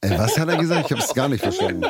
[0.00, 0.90] Ey, was hat er gesagt?
[0.90, 1.84] Ich hab's gar nicht verstanden.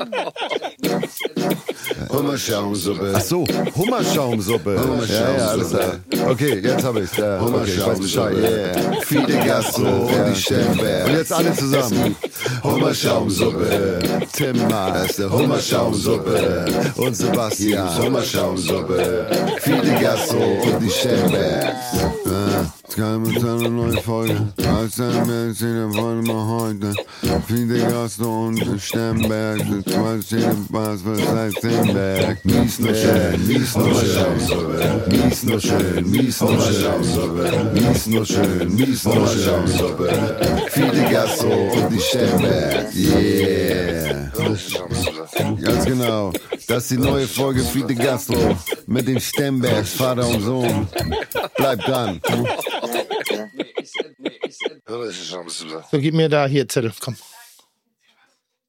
[2.10, 3.12] Hummerschaumsuppe.
[3.16, 3.44] Ach so,
[3.76, 4.74] Hummerschaumsuppe.
[5.08, 6.00] Ja, ja, alles klar.
[6.28, 7.16] Okay, jetzt hab ich's.
[7.16, 8.36] Ja, okay, ich weiß Bescheid.
[8.36, 9.00] Yeah.
[9.02, 11.06] Fide Gastro und die Sternberg.
[11.06, 12.16] Und jetzt alle zusammen.
[12.62, 13.98] Hummerschaumsuppe.
[14.32, 16.66] Tim Das Maas, ist der Hummerschaumsuppe.
[16.96, 17.98] und Sebastian.
[18.02, 19.26] Hummerschaumsuppe.
[19.60, 21.76] Fide Gastro und die Sternbergs.
[21.94, 24.34] Es kam mit einer neuen Folge.
[24.66, 26.94] Als mehr als jeder Folge mal heute.
[27.46, 29.58] Viele Gastro und Sternberg.
[29.58, 32.44] Sind zwei Szene Bars für Seizenberg.
[32.44, 35.08] Mies nur schön, mies nur schön.
[35.08, 37.72] Mies nur schön, mies nur schön.
[37.74, 39.66] Mies nur schön, mies nur schön.
[40.70, 42.94] Fide Gastro und die Sternbergs.
[42.94, 44.32] Yeah.
[45.62, 46.32] Ganz genau.
[46.68, 50.88] Das ist die neue Folge Fiete Gastro mit den Stembergs, Vater und Sohn.
[51.56, 52.20] Bleibt dran.
[55.90, 56.92] So, gib mir da hier Zettel.
[57.00, 57.16] Komm.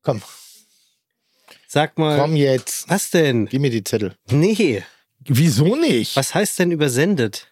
[0.04, 0.22] Komm.
[1.68, 2.90] Sag mal, Komm jetzt.
[2.90, 3.46] was denn?
[3.48, 4.16] Gib mir die Zettel.
[4.30, 4.84] Nee,
[5.20, 6.16] Wieso nicht?
[6.16, 7.52] was heißt denn übersendet?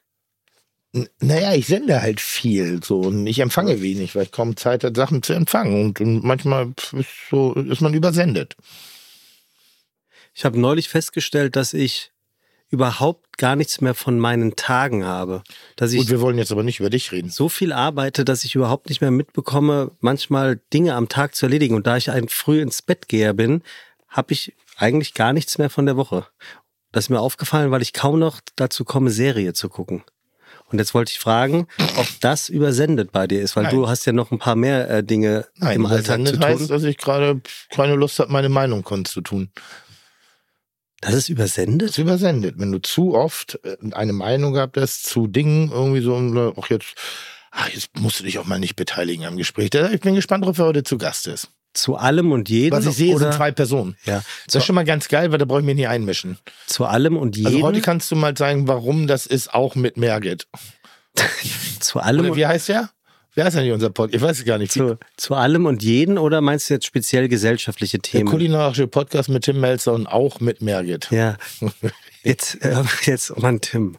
[0.94, 4.84] N- Naja, ich sende halt viel so und ich empfange wenig, weil ich kaum Zeit
[4.86, 5.84] habe, Sachen zu empfangen.
[5.88, 8.56] Und, und manchmal ist, so, ist man übersendet.
[10.34, 12.12] Ich habe neulich festgestellt, dass ich
[12.70, 15.44] überhaupt gar nichts mehr von meinen Tagen habe.
[15.76, 17.30] Dass ich Gut, wir wollen jetzt aber nicht über dich reden.
[17.30, 21.76] so viel arbeite, dass ich überhaupt nicht mehr mitbekomme, manchmal Dinge am Tag zu erledigen.
[21.76, 23.62] Und da ich ein früh ins Bett geher bin,
[24.10, 26.26] habe ich eigentlich gar nichts mehr von der Woche.
[26.92, 30.04] Das ist mir aufgefallen, weil ich kaum noch dazu komme, Serie zu gucken.
[30.72, 33.76] Und jetzt wollte ich fragen, ob das übersendet bei dir ist, weil Nein.
[33.76, 36.44] du hast ja noch ein paar mehr äh, Dinge Nein, im Alltag zu übersendet tun.
[36.44, 39.52] heißt, dass ich gerade keine Lust habe, meine Meinung kundzutun.
[41.06, 41.90] Das ist Das übersendet?
[41.90, 42.56] ist übersendet.
[42.58, 46.70] Wenn du zu oft äh, eine Meinung gehabt hast zu Dingen, irgendwie so, und, auch
[46.70, 46.96] jetzt,
[47.52, 49.70] ah, jetzt musst du dich auch mal nicht beteiligen am Gespräch.
[49.92, 51.50] Ich bin gespannt, ob er heute zu Gast ist.
[51.74, 52.78] Zu allem und jedem?
[52.78, 53.98] Was ich sehe, oder sind zwei Personen.
[54.06, 56.38] ja, Das ist schon mal ganz geil, weil da brauche ich mich nicht einmischen.
[56.68, 57.48] zu allem und jedem?
[57.54, 60.48] Also heute kannst du mal zeigen, warum das ist, auch mit Merget.
[61.82, 62.90] zu allem Oder wie heißt der?
[63.36, 64.16] Wer denn hier unser Podcast?
[64.16, 64.72] Ich weiß es gar nicht.
[64.72, 68.30] zu, zu allem und jeden oder meinst du jetzt speziell gesellschaftliche der Themen?
[68.30, 71.12] kulinarische Podcast mit Tim Melzer und auch mit Merget.
[71.12, 71.36] Ja.
[72.24, 73.98] Jetzt, äh, jetzt, oh Mann, Tim.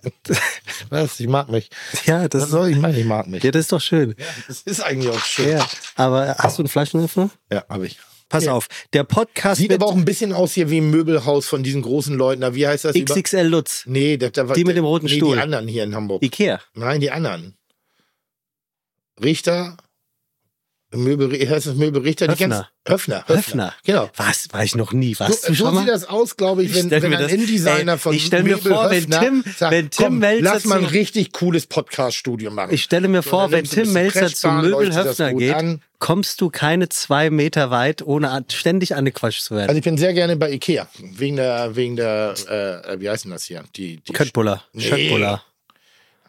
[0.88, 1.18] Was?
[1.18, 1.68] Ich mag mich.
[2.06, 2.96] Ja, das, Was soll ich machen?
[2.96, 3.42] Ich mag mich.
[3.42, 4.14] ja, das ist doch schön.
[4.46, 5.50] Das ist eigentlich auch schön.
[5.58, 5.68] Ja.
[5.96, 7.30] Aber hast du einen Flaschenöffner?
[7.52, 7.98] Ja, habe ich.
[8.28, 8.68] Pass auf.
[8.92, 12.16] Der Podcast Sieht aber auch ein bisschen aus hier wie ein Möbelhaus von diesen großen
[12.16, 12.40] Leuten.
[12.40, 12.94] Da, Wie heißt das?
[12.94, 13.82] XXL Lutz.
[13.86, 15.36] Nee, der, der, Die mit dem roten nee, Stuhl.
[15.36, 16.22] die anderen hier in Hamburg.
[16.22, 16.60] Ikea.
[16.74, 17.56] Nein, die anderen.
[19.22, 19.76] Richter.
[20.96, 22.28] Möbel, heißt das Möbel Richter?
[22.28, 22.36] Höfner.
[22.36, 23.24] kennst- Höfner.
[23.26, 23.74] Höfner.
[23.84, 24.08] Genau.
[24.16, 24.46] Was?
[24.52, 25.16] War ich noch nie.
[25.18, 25.42] Was?
[25.42, 27.98] So, so sieht das aus, glaube ich, Ich wenn, stell wenn ein das- InDesigner ey,
[27.98, 30.64] von ich stell mir Möbel vor, wenn Höfner Tim- sagt, wenn Tim komm, Melzer lass
[30.66, 32.72] mal ein richtig cooles Podcast-Studio machen.
[32.72, 35.82] Ich stelle mir So, vor, wenn Tim Melzer zu Möbelhöfner gut geht, an.
[35.98, 39.70] kommst du keine zwei Meter weit, ohne ständig angequatscht zu werden.
[39.70, 40.86] Also ich bin sehr gerne bei Ikea.
[41.00, 43.64] Wegen der, wegen der, äh, wie heißt denn das hier?
[43.74, 44.62] Die, die Köttbullar.
[44.72, 44.82] Nee.
[44.82, 45.42] Schöttbullar.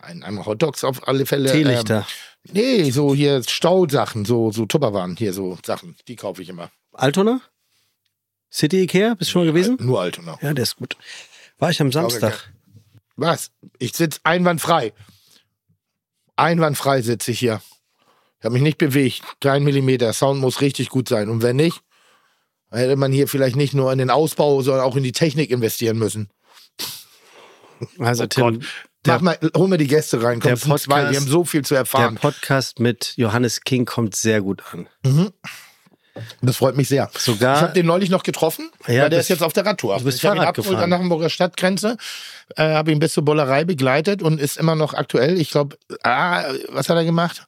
[0.01, 1.51] ein, ein Hotdogs auf alle Fälle.
[1.51, 1.97] Teelichter.
[1.99, 2.03] Ähm,
[2.51, 5.95] nee, so hier Stausachen, so, so Tupperwaren, hier so Sachen.
[6.07, 6.71] Die kaufe ich immer.
[6.93, 7.41] Altona?
[8.51, 9.15] City Ikea?
[9.15, 9.77] Bist du schon mal gewesen?
[9.81, 10.37] Nur Altona.
[10.41, 10.95] Ja, der ist gut.
[11.57, 12.51] War ich am Samstag.
[13.15, 13.51] Was?
[13.79, 14.93] Ich sitze einwandfrei.
[16.35, 17.61] Einwandfrei sitze ich hier.
[18.39, 19.23] Ich habe mich nicht bewegt.
[19.39, 20.11] Kein Millimeter.
[20.13, 21.29] Sound muss richtig gut sein.
[21.29, 21.81] Und wenn nicht,
[22.69, 25.49] dann hätte man hier vielleicht nicht nur in den Ausbau, sondern auch in die Technik
[25.49, 26.29] investieren müssen.
[27.99, 28.65] Also Oh Tim, Gott.
[29.05, 30.39] Der, Mach mal, hol mir die Gäste rein.
[30.39, 32.15] Komm, der sind zwei, die Podcast- haben so viel zu der erfahren.
[32.15, 34.87] Podcast mit Johannes King kommt sehr gut an.
[36.41, 37.09] Das freut mich sehr.
[37.17, 39.97] Sogar- ich habe den neulich noch getroffen, Ja, weil der ist jetzt auf der Radtour.
[39.97, 41.97] du bist ich habe ihn abgeholt an der Hamburger Stadtgrenze,
[42.55, 45.37] äh, habe ihn bis zur Bollerei begleitet und ist immer noch aktuell.
[45.39, 47.45] Ich glaube, ah, was hat er gemacht?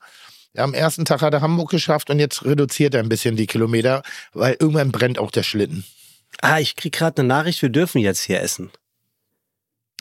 [0.57, 4.01] Am ersten Tag hat er Hamburg geschafft und jetzt reduziert er ein bisschen die Kilometer,
[4.33, 5.85] weil irgendwann brennt auch der Schlitten.
[6.41, 8.71] Ah, ich krieg gerade eine Nachricht, wir dürfen jetzt hier essen.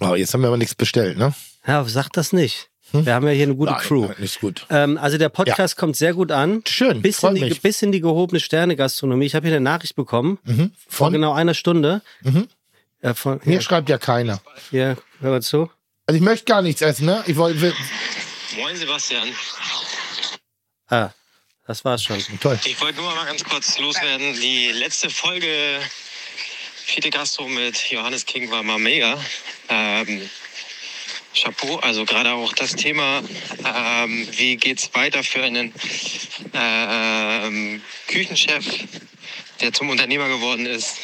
[0.01, 1.35] Oh, jetzt haben wir aber nichts bestellt, ne?
[1.67, 2.69] Ja, sag das nicht.
[2.93, 4.07] Wir haben ja hier eine gute Nein, Crew.
[4.07, 4.65] nein, Ist gut.
[4.71, 6.63] Ähm, also der Podcast kommt sehr gut an.
[6.69, 7.61] Schön, Bis in, freut die, mich.
[7.61, 9.27] bis in die gehobene Sterne-Gastronomie.
[9.27, 10.39] Ich habe hier eine Nachricht bekommen.
[10.45, 10.71] Mhm.
[10.89, 12.01] Vor Von genau einer Stunde.
[12.23, 12.47] Mhm.
[13.01, 14.41] Äh, von, mir ja, schreibt ja keiner.
[14.71, 15.69] hier, hör mal zu.
[16.07, 17.25] Also ich möchte gar nichts essen, ne?
[17.27, 17.75] Ich wollte,
[18.57, 19.29] Moin Sebastian.
[20.89, 21.11] Ah,
[21.67, 22.19] das war's schon.
[22.41, 22.59] toll.
[22.65, 24.33] Ich wollte nur mal ganz kurz loswerden.
[24.35, 25.49] Die letzte Folge
[26.87, 29.19] Fiete Gastro mit Johannes King war mal mega.
[29.69, 30.31] Ähm,
[31.35, 33.25] Chapeau, also gerade auch das Thema,
[33.65, 35.75] ähm, wie geht's weiter für einen
[36.55, 38.65] ähm, Küchenchef,
[39.61, 40.99] der zum Unternehmer geworden ist.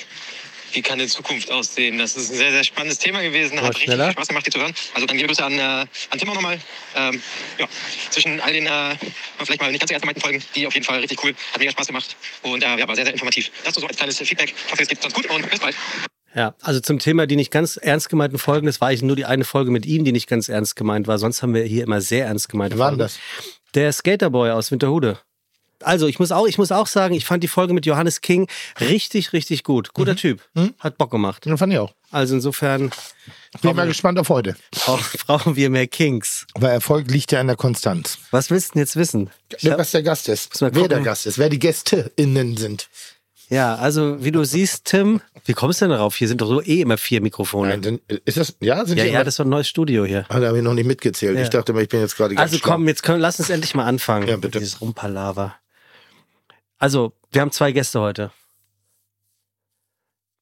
[0.74, 1.98] Wie kann die Zukunft aussehen?
[1.98, 3.60] Das ist ein sehr, sehr spannendes Thema gewesen.
[3.60, 4.06] Hat richtig schneller?
[4.06, 4.74] viel Spaß gemacht, dir zu hören.
[4.94, 6.58] Also dann liebe Grüße an, äh, an Tim auch nochmal.
[6.96, 7.22] Ähm,
[7.58, 7.66] ja,
[8.10, 8.96] zwischen all den, äh,
[9.38, 11.34] vielleicht mal nicht ganz ernst gemeinten Folgen, die auf jeden Fall richtig cool.
[11.52, 12.16] Hat mega Spaß gemacht.
[12.42, 13.50] Und äh, ja, war sehr, sehr informativ.
[13.64, 14.54] Das so als kleines Feedback.
[14.66, 15.76] Ich hoffe, es geht uns gut und bis bald.
[16.34, 19.26] Ja, also zum Thema die nicht ganz ernst gemeinten Folgen, das war eigentlich nur die
[19.26, 21.18] eine Folge mit ihm, die nicht ganz ernst gemeint war.
[21.18, 23.18] Sonst haben wir hier immer sehr ernst gemeinte Wer war das?
[23.74, 25.18] Der Skaterboy aus Winterhude.
[25.84, 28.48] Also, ich muss auch, ich muss auch sagen, ich fand die Folge mit Johannes King
[28.80, 29.92] richtig, richtig gut.
[29.94, 30.40] Guter Typ.
[30.78, 31.44] Hat Bock gemacht.
[31.44, 31.92] Den fand ich auch.
[32.10, 32.90] Also insofern
[33.62, 34.54] Bin mal gespannt auf heute.
[34.72, 36.46] brauch- brauchen wir mehr Kings.
[36.54, 38.18] Aber Erfolg liegt ja in der Konstanz.
[38.30, 39.30] Was willst du denn jetzt wissen?
[39.58, 40.60] Ich hab- was der Gast ist.
[40.60, 41.38] Wer der Gast ist.
[41.38, 42.88] Wer die GästeInnen sind.
[43.48, 46.16] Ja, also wie du siehst, Tim, wie kommst du denn darauf?
[46.16, 47.68] Hier sind doch so eh immer vier Mikrofone.
[47.70, 50.24] Nein, denn, ist das, ja, sind ja, ja, das ist doch ein neues Studio hier.
[50.30, 51.36] Ah, da habe ich noch nicht mitgezählt.
[51.36, 51.42] Ja.
[51.42, 53.74] Ich dachte mal, ich bin jetzt gerade ganz Also komm, jetzt können, lass uns endlich
[53.74, 54.26] mal anfangen.
[54.26, 54.58] Ja, bitte.
[54.58, 55.54] Dieses Rumpalaver.
[56.82, 58.32] Also, wir haben zwei Gäste heute.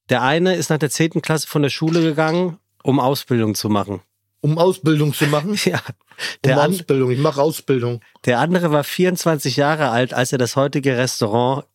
[0.09, 1.21] Der eine ist nach der 10.
[1.21, 4.01] Klasse von der Schule gegangen, um Ausbildung zu machen.
[4.39, 5.55] Um Ausbildung zu machen?
[5.65, 5.79] Ja.
[6.43, 7.11] Um Ausbildung.
[7.11, 8.01] Ich mache Ausbildung.
[8.25, 11.67] der andere war 24 Jahre alt, als er das heutige Restaurant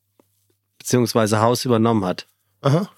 [0.80, 1.36] bzw.
[1.36, 2.26] Haus übernommen hat.
[2.62, 2.90] Aha.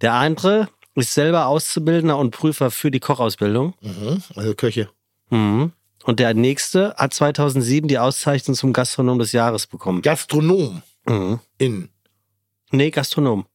[0.00, 3.74] Der andere ist selber Auszubildender und Prüfer für die Kochausbildung.
[3.82, 4.22] Mhm.
[4.34, 4.88] Also Köche.
[5.28, 5.72] Mhm.
[6.06, 10.02] Und der nächste hat 2007 die Auszeichnung zum Gastronom des Jahres bekommen.
[10.02, 11.40] Gastronom Mhm.
[11.58, 11.88] in.
[12.70, 13.46] Nee, Gastronom.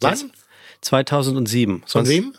[0.00, 0.30] Wann?
[0.82, 1.80] 2007.
[1.80, 2.34] Von Sonst, wem?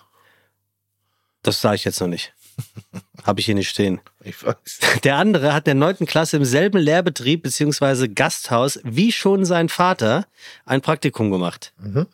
[1.44, 2.34] Das sage ich jetzt noch nicht.
[3.24, 4.00] Habe ich hier nicht stehen.
[4.24, 4.80] Ich weiß.
[5.04, 10.28] Der andere hat der neunten Klasse im selben Lehrbetrieb beziehungsweise Gasthaus wie schon sein Vater
[10.66, 11.74] ein Praktikum gemacht.
[11.78, 12.08] Mhm.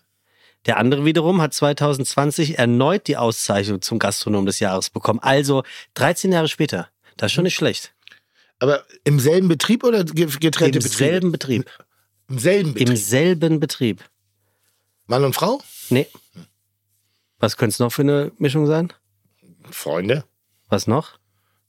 [0.66, 5.20] Der andere wiederum hat 2020 erneut die Auszeichnung zum Gastronom des Jahres bekommen.
[5.22, 5.64] Also
[5.94, 6.90] 13 Jahre später.
[7.18, 7.94] Das ist schon nicht schlecht.
[8.60, 10.90] Aber im selben Betrieb oder ge- getrennte Im Betriebe?
[11.12, 11.70] selben Betrieb.
[12.30, 12.90] Im selben Betrieb.
[12.90, 14.04] Im selben Betrieb.
[15.06, 15.62] Mann und Frau?
[15.90, 16.08] Nee.
[17.40, 18.92] Was könnte es noch für eine Mischung sein?
[19.70, 20.24] Freunde?
[20.70, 21.20] Was noch?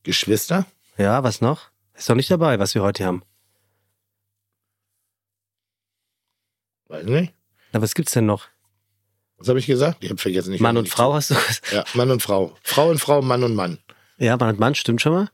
[0.03, 0.67] Geschwister?
[0.97, 1.71] Ja, was noch?
[1.95, 3.23] Ist doch nicht dabei, was wir heute haben.
[6.89, 7.35] Weiß nicht.
[7.73, 8.47] Na, was gibt's denn noch?
[9.37, 10.03] Was habe ich gesagt?
[10.03, 10.53] Ich habe vergessen.
[10.55, 11.71] Ich Mann und nicht Frau hast du gesagt?
[11.73, 12.57] Ja, Mann und Frau.
[12.63, 13.79] Frau und Frau, Mann und Mann.
[14.17, 15.31] Ja, Mann und Mann, stimmt schon mal?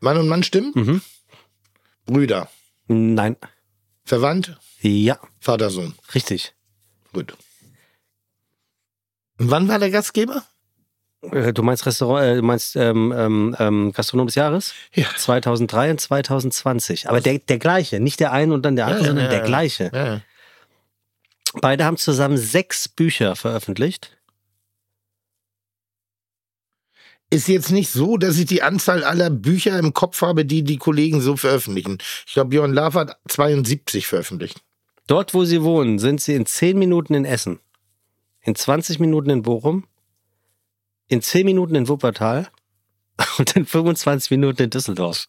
[0.00, 0.72] Mann und Mann stimmen?
[0.74, 1.02] Mhm.
[2.06, 2.48] Brüder.
[2.86, 3.36] Nein.
[4.04, 4.56] Verwandt?
[4.80, 5.94] Ja, Vater, Sohn.
[6.14, 6.54] richtig.
[7.12, 7.36] Gut.
[9.38, 10.42] Und wann war der Gastgeber?
[11.22, 14.72] Äh, Du meinst Restaurant, äh, du meinst ähm, ähm, ähm, Gastronom des Jahres?
[14.94, 15.06] Ja.
[15.16, 17.08] 2003 und 2020.
[17.08, 19.40] Aber der, der gleiche, nicht der eine und dann der andere, ja, sondern ja, der
[19.40, 19.46] ja.
[19.46, 20.22] gleiche.
[21.60, 24.17] Beide haben zusammen sechs Bücher veröffentlicht.
[27.30, 30.78] Ist jetzt nicht so, dass ich die Anzahl aller Bücher im Kopf habe, die die
[30.78, 31.98] Kollegen so veröffentlichen.
[32.26, 34.62] Ich glaube, Björn Laff hat 72 veröffentlicht.
[35.06, 37.60] Dort, wo sie wohnen, sind sie in 10 Minuten in Essen,
[38.40, 39.86] in 20 Minuten in Bochum,
[41.08, 42.48] in 10 Minuten in Wuppertal
[43.38, 45.28] und in 25 Minuten in Düsseldorf.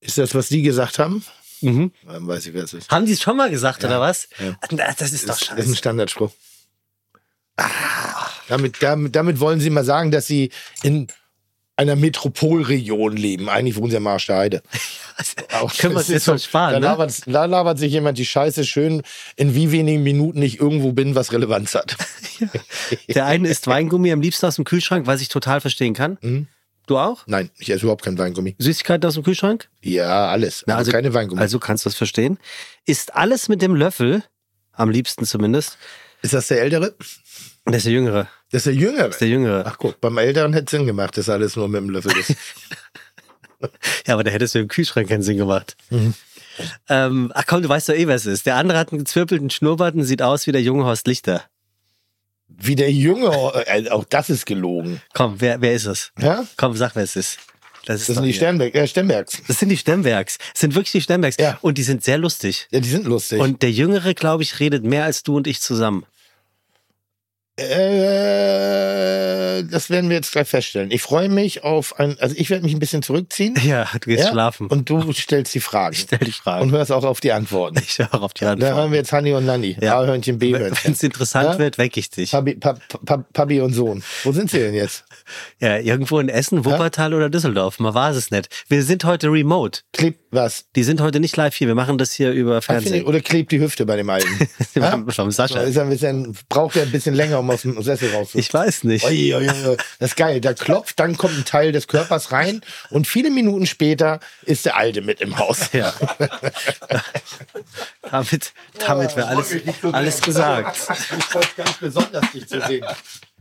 [0.00, 1.24] Ist das, was die gesagt haben?
[1.60, 1.92] Mhm.
[2.04, 2.90] Dann weiß ich, wer es ist.
[2.90, 3.88] Haben die es schon mal gesagt, Ja.
[3.90, 4.28] oder was?
[4.38, 4.56] Ja.
[4.96, 5.76] Das ist doch Das ist ein scheiße.
[5.76, 6.32] Standardspruch.
[8.50, 10.50] Damit, damit, damit wollen sie mal sagen, dass sie
[10.82, 11.06] in
[11.76, 13.48] einer Metropolregion leben.
[13.48, 14.62] Eigentlich wohnen sie am Arsch der Heide.
[15.78, 16.86] Können wir uns das jetzt ist so- sparen, da, ne?
[16.86, 19.02] labert, da labert sich jemand die Scheiße schön,
[19.36, 21.96] in wie wenigen Minuten ich irgendwo bin, was Relevanz hat.
[23.08, 26.18] Der eine isst Weingummi am liebsten aus dem Kühlschrank, was ich total verstehen kann.
[26.20, 26.48] Mhm.
[26.86, 27.22] Du auch?
[27.26, 28.56] Nein, ich esse überhaupt kein Weingummi.
[28.58, 29.68] Süßigkeiten aus dem Kühlschrank?
[29.82, 30.64] Ja, alles.
[30.66, 31.40] Na, also- keine Weingummi.
[31.40, 32.38] Also kannst du das verstehen.
[32.84, 34.22] Isst alles mit dem Löffel,
[34.72, 35.78] am liebsten zumindest.
[36.22, 36.94] ist das der Ältere?
[37.66, 38.28] Der ist der Jüngere.
[38.50, 39.06] Das ist der Jüngere.
[39.06, 39.64] Das ist der Jüngere.
[39.66, 42.34] Ach guck, beim Älteren hätte Sinn gemacht, dass alles nur mit dem Löffel ist.
[44.06, 45.76] Ja, aber der hättest du im Kühlschrank keinen Sinn gemacht.
[45.90, 46.14] Mhm.
[46.88, 48.46] Ähm, ach komm, du weißt doch eh, wer es ist.
[48.46, 51.44] Der andere hat einen gezwirbelten Schnurrbart und sieht aus wie der junge Horst Lichter.
[52.48, 55.00] Wie der Jüngere, äh, auch das ist gelogen.
[55.14, 56.12] Komm, wer, wer ist es?
[56.18, 56.44] Ja?
[56.56, 57.38] Komm, sag, wer es ist.
[57.86, 58.34] Das, ist Das sind die.
[58.34, 59.40] Sternberg, äh, Stembergs.
[59.46, 60.38] Das sind die Stembergs.
[60.52, 61.36] Das sind wirklich die Stembergs.
[61.38, 61.58] Ja.
[61.62, 62.66] Und die sind sehr lustig.
[62.70, 63.40] Ja, die sind lustig.
[63.40, 66.04] Und der Jüngere, glaube ich, redet mehr als du und ich zusammen.
[67.60, 70.90] Äh, das werden wir jetzt gleich feststellen.
[70.90, 73.54] Ich freue mich auf ein, also ich werde mich ein bisschen zurückziehen.
[73.62, 74.30] Ja, du gehst Ja?
[74.30, 74.66] schlafen.
[74.68, 75.94] Und du stellst die Fragen.
[75.94, 76.62] ich stell die Frage.
[76.62, 77.78] Und hörst auch auf die Antworten.
[77.86, 78.72] ich höre auf die Da Antwort.
[78.74, 79.76] haben wir jetzt Hanni und Nanni.
[79.80, 80.00] Ja.
[80.00, 80.92] A-Hörnchen, Wenn B-Hörnchen.
[80.92, 81.58] es interessant Ja?
[81.58, 82.30] wird, weck ich dich.
[82.30, 84.02] Papi, Pap, Pap, Papi und Sohn.
[84.24, 85.04] Wo sind sie denn jetzt?
[85.60, 87.78] Ja, irgendwo in Essen, Wuppertal oder Düsseldorf.
[87.78, 88.48] Man weiß es nicht.
[88.68, 89.80] Wir sind heute remote.
[89.92, 90.64] Klebt was?
[90.76, 91.66] Die sind heute nicht live hier.
[91.68, 93.06] Wir machen das hier über finde ich- Fernsehen.
[93.06, 94.28] Oder klebt die Hüfte bei dem Alten?
[95.10, 95.60] Vom Sascha.
[95.60, 98.30] Ist ein bisschen, braucht er ein bisschen länger, um aus dem Sessel raus.
[98.34, 99.04] Ich weiß nicht.
[99.04, 99.76] Ui, ui, ui.
[99.98, 100.40] Das ist geil.
[100.40, 104.76] Da klopft, dann kommt ein Teil des Körpers rein und viele Minuten später ist der
[104.76, 105.70] Alte mit im Haus.
[105.72, 105.92] Ja.
[108.10, 108.52] damit
[108.86, 109.54] damit wäre alles,
[109.92, 110.76] alles gesagt.
[111.18, 112.84] Ich freue mich ganz besonders, dich zu sehen.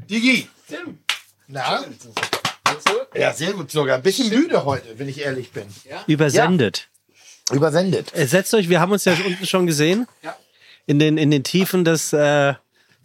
[0.10, 0.48] Digi!
[1.48, 1.84] Na?
[3.16, 3.98] Ja, sehr gut sogar.
[3.98, 5.63] Ein bisschen müde heute, wenn ich ehrlich bin.
[6.08, 6.89] Übersendet.
[7.51, 8.16] Übersendet.
[8.16, 10.08] Äh, Setzt euch, wir haben uns ja unten schon gesehen.
[10.86, 12.54] In den, in den Tiefen des, äh,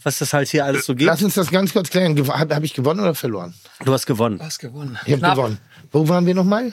[0.05, 1.07] was das halt hier alles so gibt.
[1.07, 2.17] Lass uns das ganz kurz klären.
[2.29, 3.55] Habe hab ich gewonnen oder verloren?
[3.85, 4.41] Du hast gewonnen.
[4.41, 4.99] hast gewonnen.
[5.07, 5.59] Ich habe gewonnen.
[5.91, 6.73] Wo waren wir nochmal?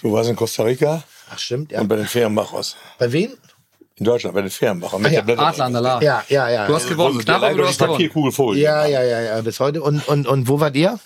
[0.00, 1.80] Du warst in Costa Rica Ach, stimmt, ja.
[1.80, 2.76] und bei den Ferienmachers.
[2.98, 3.32] Bei wem?
[3.96, 5.04] In Deutschland, bei den Ferienmachern.
[5.12, 6.02] ja, Adler an der La.
[6.02, 6.66] Ja, ja, ja.
[6.66, 7.18] Du hast gewonnen.
[7.18, 8.58] Knapp, aber du hast gewonnen.
[8.58, 9.82] Ja, ja, ja, ja, bis heute.
[9.82, 10.98] Und, und, und wo wart ihr?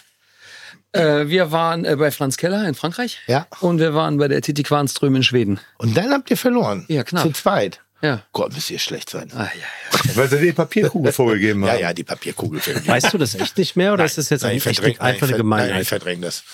[0.92, 3.18] Äh, wir waren äh, bei Franz Keller in Frankreich.
[3.26, 3.48] Ja.
[3.60, 5.58] Und wir waren bei der Titi Quarnström in Schweden.
[5.78, 6.84] Und dann habt ihr verloren.
[6.88, 7.24] Ja, knapp.
[7.24, 7.80] Zu zweit.
[8.04, 8.22] Ja.
[8.32, 9.30] Gott, müsst ihr schlecht sein.
[9.34, 10.16] Ah, ja, ja.
[10.16, 11.80] Weil sie die Papierkugel vorgegeben Ja, haben.
[11.80, 12.60] ja, die Papierkugel.
[12.86, 15.02] Weißt du das echt nicht mehr oder ist das jetzt Nein, echt eine- einfach eine
[15.02, 15.86] nein, ich ver- Nein, ich Gemeinheit?
[15.86, 16.44] verdränge das.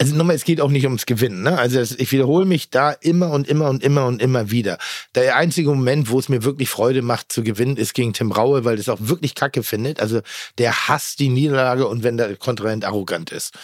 [0.00, 1.42] Also nochmal, es geht auch nicht ums Gewinnen.
[1.42, 1.58] Ne?
[1.58, 4.78] Also ich wiederhole mich da immer und immer und immer und immer wieder.
[5.16, 8.64] Der einzige Moment, wo es mir wirklich Freude macht zu gewinnen, ist gegen Tim Raue,
[8.64, 10.00] weil das auch wirklich Kacke findet.
[10.00, 10.20] Also
[10.58, 13.54] der hasst die Niederlage und wenn der Kontrahent arrogant ist.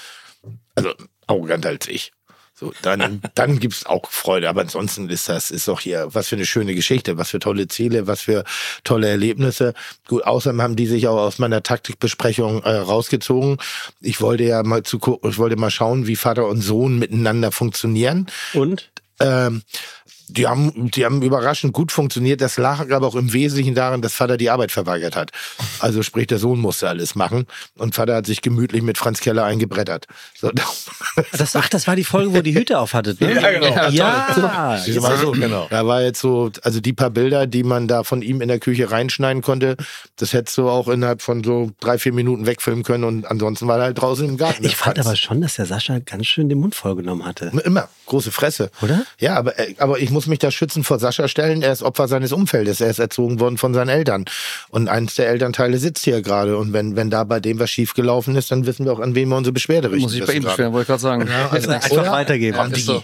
[0.74, 0.92] Also
[1.28, 2.10] arroganter als ich.
[2.64, 4.48] So, dann, dann gibt's auch Freude.
[4.48, 7.68] Aber ansonsten ist das, ist doch hier, was für eine schöne Geschichte, was für tolle
[7.68, 8.44] Ziele, was für
[8.84, 9.74] tolle Erlebnisse.
[10.08, 13.58] Gut, außerdem haben die sich auch aus meiner Taktikbesprechung äh, rausgezogen.
[14.00, 17.52] Ich wollte ja mal zu gucken, ich wollte mal schauen, wie Vater und Sohn miteinander
[17.52, 18.26] funktionieren.
[18.54, 18.90] Und?
[19.20, 19.62] Ähm,
[20.36, 22.40] die haben, die haben überraschend gut funktioniert.
[22.40, 25.30] Das lag aber auch im Wesentlichen daran, dass Vater die Arbeit verweigert hat.
[25.80, 29.44] Also sprich, der Sohn musste alles machen und Vater hat sich gemütlich mit Franz Keller
[29.44, 30.06] eingebrettert.
[30.36, 30.50] So,
[31.32, 33.34] Das, ach, das war die Folge, wo die Hüte auf hattet, ne?
[33.40, 33.90] Ja, genau.
[33.90, 35.66] Ja, mal so, genau.
[35.70, 38.58] Da war jetzt so, also die paar Bilder, die man da von ihm in der
[38.58, 39.76] Küche reinschneiden konnte,
[40.16, 43.78] das hättest du auch innerhalb von so drei, vier Minuten wegfilmen können und ansonsten war
[43.78, 44.64] er halt draußen im Garten.
[44.64, 45.06] Ich fand Franz.
[45.06, 47.52] aber schon, dass der Sascha ganz schön den Mund vollgenommen hatte.
[47.64, 48.70] Immer, große Fresse.
[48.82, 49.04] Oder?
[49.18, 51.62] Ja, aber, äh, aber ich muss mich da schützen vor Sascha stellen.
[51.62, 52.80] Er ist Opfer seines Umfeldes.
[52.80, 54.24] Er ist erzogen worden von seinen Eltern.
[54.70, 56.56] Und eins der Elternteile sitzt hier gerade.
[56.56, 59.28] Und wenn, wenn da bei dem was schiefgelaufen ist, dann wissen wir auch, an wen
[59.28, 60.02] wir unsere Beschwerde richten.
[60.02, 61.28] Muss ich bei ihm beschweren, wollte ich gerade sagen.
[61.50, 62.12] also Einfach Oder?
[62.12, 62.56] weitergeben.
[62.56, 63.02] Ja, ist so.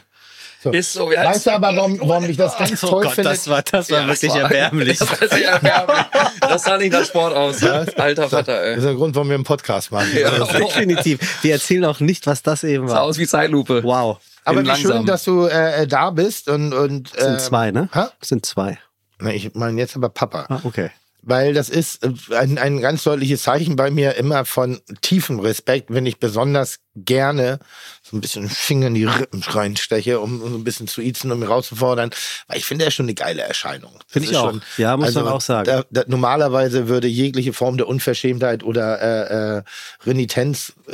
[0.63, 0.73] So.
[0.73, 3.31] Ist so, heißt Weißt du aber, warum, warum ich das ganz toll finde?
[3.31, 4.99] das war, das war wirklich erbärmlich.
[4.99, 5.97] Das, war sehr erbärmlich.
[6.39, 7.63] das sah nicht nach Sport aus.
[7.65, 8.77] Alter Vater, Das ey.
[8.77, 10.11] ist der Grund, warum wir einen Podcast machen.
[10.13, 11.19] Definitiv.
[11.43, 13.03] Wir erzählen auch nicht, was das eben Sah war.
[13.05, 13.83] aus wie Zeitlupe.
[13.83, 14.19] Wow.
[14.45, 16.49] Aber wie schön, dass du äh, äh, da bist.
[16.49, 17.89] Und, und, Das sind äh, zwei, ne?
[17.93, 18.79] Das sind zwei.
[19.19, 20.47] Na, ich meine jetzt aber Papa.
[20.49, 20.91] Ah, okay.
[21.23, 25.93] Weil das ist äh, ein, ein ganz deutliches Zeichen bei mir immer von tiefem Respekt,
[25.93, 27.59] wenn ich besonders gerne
[28.11, 31.31] so ein bisschen Finger in die Rippen reinsteche, um, um so ein bisschen zu izen,
[31.31, 32.11] um mich rauszufordern.
[32.49, 33.93] Weil ich finde, er ist schon eine geile Erscheinung.
[34.09, 34.51] Finde ich auch.
[34.51, 35.67] schon- Ja, muss man auch sagen.
[35.67, 39.63] Da, da, normalerweise würde jegliche Form der Unverschämtheit oder äh, äh,
[40.05, 40.93] Renitenz äh,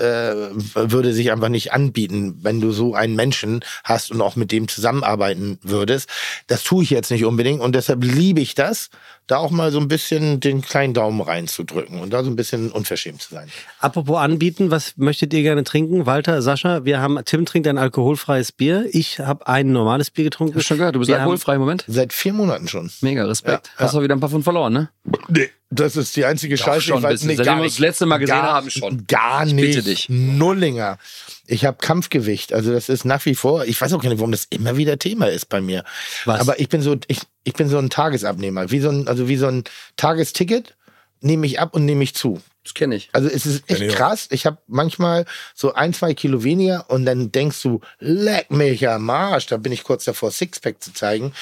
[0.74, 4.68] würde sich einfach nicht anbieten, wenn du so einen Menschen hast und auch mit dem
[4.68, 6.08] zusammenarbeiten würdest.
[6.48, 8.90] Das tue ich jetzt nicht unbedingt und deshalb liebe ich das,
[9.26, 12.70] da auch mal so ein bisschen den kleinen Daumen reinzudrücken und da so ein bisschen
[12.70, 13.48] unverschämt zu sein.
[13.80, 16.06] Apropos anbieten, was möchtet ihr gerne trinken?
[16.06, 18.86] Walter, Sascha, wir haben, Tim trinkt ein alkoholfreies Bier.
[18.92, 20.54] Ich habe ein normales Bier getrunken.
[20.54, 21.84] Hast du schon gehört, du bist Wir alkoholfrei im Moment?
[21.88, 22.90] Seit vier Monaten schon.
[23.00, 23.70] Mega Respekt.
[23.78, 24.90] Ja, Hast du wieder ein paar von verloren, ne?
[25.28, 26.80] Nee, das ist die einzige Scheiße.
[26.82, 27.70] schon ich weiß, nee, Seitdem gar wir nicht.
[27.70, 29.06] uns das letzte Mal gesehen gar, haben, schon.
[29.06, 29.66] Gar Ich nicht.
[29.74, 30.08] bitte dich.
[30.08, 30.98] Nullinger.
[31.46, 32.52] Ich habe Kampfgewicht.
[32.52, 34.98] Also das ist nach wie vor, ich weiß auch gar nicht, warum das immer wieder
[34.98, 35.84] Thema ist bei mir.
[36.24, 36.40] Was?
[36.40, 38.70] Aber ich bin so, ich, ich bin so ein Tagesabnehmer.
[38.70, 39.64] Wie so ein, also wie so ein
[39.96, 40.76] Tagesticket
[41.20, 42.40] nehme ich ab und nehme ich zu.
[42.62, 43.08] Das kenne ich.
[43.12, 44.26] Also es ist echt ich krass.
[44.30, 49.08] Ich habe manchmal so ein, zwei Kilo weniger und dann denkst du, leck mich am
[49.10, 49.46] Arsch.
[49.46, 51.32] Da bin ich kurz davor, Sixpack zu zeigen.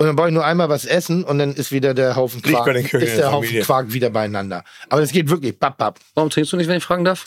[0.00, 2.64] Und dann brauche ich nur einmal was essen und dann ist wieder der Haufen Quark,
[2.64, 3.60] bei den Köchen ist der der Haufen.
[3.60, 4.64] Quark wieder beieinander.
[4.88, 6.00] Aber es geht wirklich, bap, bap.
[6.14, 7.26] Warum trinkst du nicht, wenn ich fragen darf?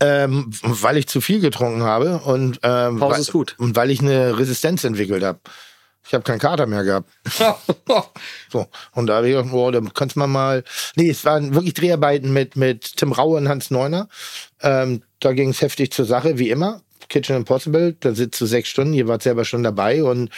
[0.00, 3.54] Ähm, weil ich zu viel getrunken habe und, ähm, Pause weil, ist gut.
[3.58, 5.38] und weil ich eine Resistenz entwickelt habe.
[6.04, 7.08] Ich habe keinen Kater mehr gehabt.
[8.50, 10.64] So, und da habe ich gedacht, boah, da kannst du mal mal.
[10.96, 14.08] Nee, es waren wirklich Dreharbeiten mit, mit Tim Raue und Hans Neuner.
[14.60, 16.82] Ähm, da ging es heftig zur Sache, wie immer.
[17.08, 20.30] Kitchen Impossible, da sitzt du sechs Stunden, ihr wart selber schon dabei und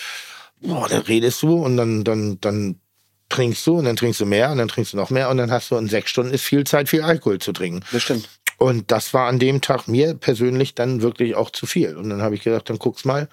[0.61, 2.81] boah, dann redest du und dann, dann, dann
[3.29, 5.51] trinkst du und dann trinkst du mehr und dann trinkst du noch mehr und dann
[5.51, 7.85] hast du in sechs Stunden ist viel Zeit, viel Alkohol zu trinken.
[7.93, 8.29] Das stimmt.
[8.59, 11.97] Und das war an dem Tag mir persönlich dann wirklich auch zu viel.
[11.97, 13.29] Und dann habe ich gedacht, dann guck's mal,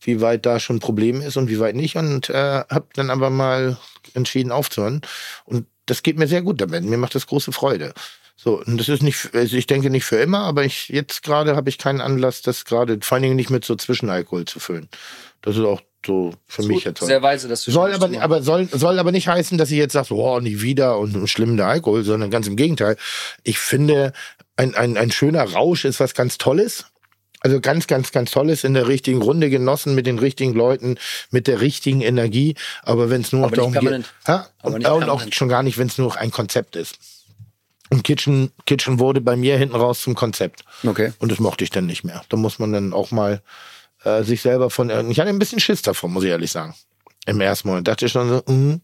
[0.00, 1.94] wie weit da schon ein Problem ist und wie weit nicht.
[1.94, 3.78] Und äh, habe dann aber mal
[4.14, 5.02] entschieden aufzuhören.
[5.44, 6.82] Und das geht mir sehr gut damit.
[6.82, 7.94] Mir macht das große Freude.
[8.34, 11.54] So, und das ist nicht, also ich denke nicht für immer, aber ich jetzt gerade
[11.54, 14.88] habe ich keinen Anlass, das gerade, vor allen Dingen nicht mit so Zwischenalkohol zu füllen.
[15.42, 17.04] Das ist auch so für mich jetzt.
[17.04, 19.92] Sehr weise, dass du Soll aber, aber soll, soll aber nicht heißen, dass ich jetzt
[19.92, 22.96] sage, oh, nie wieder und schlimm der Alkohol, sondern ganz im Gegenteil.
[23.42, 24.12] Ich finde,
[24.56, 26.86] ein, ein, ein schöner Rausch ist was ganz Tolles.
[27.40, 30.96] Also ganz, ganz, ganz Tolles in der richtigen Runde genossen, mit den richtigen Leuten,
[31.30, 32.54] mit der richtigen Energie.
[32.84, 34.46] Aber wenn es nur noch Aber darum geht, ha?
[34.60, 36.98] Aber und, nicht und auch schon gar nicht, wenn es nur ein Konzept ist.
[37.90, 40.64] Und Kitchen, Kitchen wurde bei mir hinten raus zum Konzept.
[40.86, 41.12] Okay.
[41.18, 42.22] Und das mochte ich dann nicht mehr.
[42.28, 43.42] Da muss man dann auch mal
[44.04, 44.90] äh, sich selber von.
[45.10, 46.74] Ich hatte ein bisschen Schiss davon, muss ich ehrlich sagen.
[47.26, 48.80] Im ersten Moment dachte ich schon so, mm,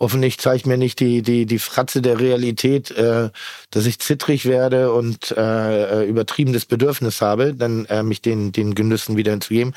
[0.00, 3.30] hoffentlich zeigt mir nicht die, die, die Fratze der Realität, äh,
[3.70, 8.74] dass ich zittrig werde und äh, äh, übertriebenes Bedürfnis habe, dann äh, mich den, den
[8.74, 9.74] Genüssen wieder hinzugeben.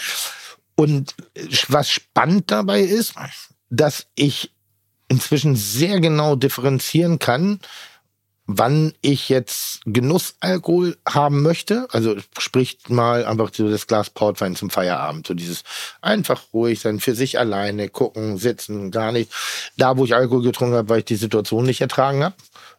[0.75, 1.15] Und
[1.67, 3.13] was spannend dabei ist,
[3.69, 4.51] dass ich
[5.09, 7.59] inzwischen sehr genau differenzieren kann,
[8.51, 11.87] wann ich jetzt Genussalkohol haben möchte.
[11.91, 15.27] Also sprich mal einfach so das Glas Portwein zum Feierabend.
[15.27, 15.63] So dieses
[16.01, 19.31] einfach ruhig sein, für sich alleine, gucken, sitzen, gar nicht.
[19.77, 22.33] Da, wo ich Alkohol getrunken habe, weil ich die Situation nicht ertragen habe.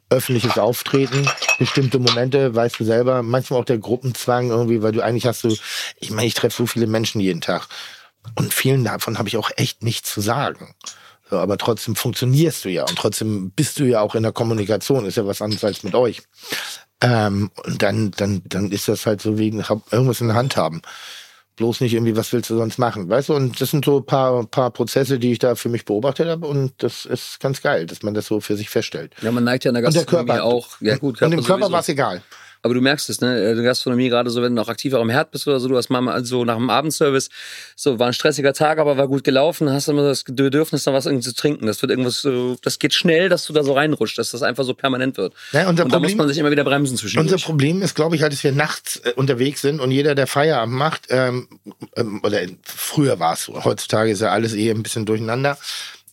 [0.08, 5.26] Öffentliches Auftreten, bestimmte Momente, weißt du selber, manchmal auch der Gruppenzwang irgendwie, weil du eigentlich
[5.26, 5.56] hast du,
[6.00, 7.68] ich meine, ich treffe so viele Menschen jeden Tag.
[8.34, 10.74] Und vielen davon habe ich auch echt nichts zu sagen.
[11.30, 15.06] So, aber trotzdem funktionierst du ja und trotzdem bist du ja auch in der Kommunikation.
[15.06, 16.22] Ist ja was anderes als mit euch.
[17.00, 20.82] Ähm, und dann, dann, dann ist das halt so hab irgendwas in der Hand haben.
[21.56, 23.34] Bloß nicht irgendwie, was willst du sonst machen, weißt du?
[23.34, 26.46] Und das sind so ein paar, paar Prozesse, die ich da für mich beobachtet habe
[26.46, 29.14] und das ist ganz geil, dass man das so für sich feststellt.
[29.20, 30.44] Ja, man neigt ja in der Und der Gastronomie Körper.
[30.44, 30.68] auch.
[30.80, 32.22] Ja, gut, und dem Körper war es egal.
[32.62, 33.50] Aber du merkst es, ne?
[33.50, 35.76] In der Gastronomie, gerade so, wenn du noch aktiver am Herd bist oder so, du
[35.78, 37.30] hast mal so nach dem Abendservice,
[37.74, 41.06] so war ein stressiger Tag, aber war gut gelaufen, hast immer das Bedürfnis, noch was
[41.06, 41.66] irgendwie zu trinken.
[41.66, 44.64] Das wird irgendwas so, das geht schnell, dass du da so reinrutscht, dass das einfach
[44.64, 45.32] so permanent wird.
[45.52, 47.44] Ja, unser und da muss Problem- man sich immer wieder bremsen Unser zwischendurch.
[47.44, 50.74] Problem ist, glaube ich, halt, dass wir nachts äh, unterwegs sind und jeder, der Feierabend
[50.76, 51.48] macht, ähm,
[51.96, 55.56] ähm, oder früher war es so, heutzutage ist ja alles eher ein bisschen durcheinander.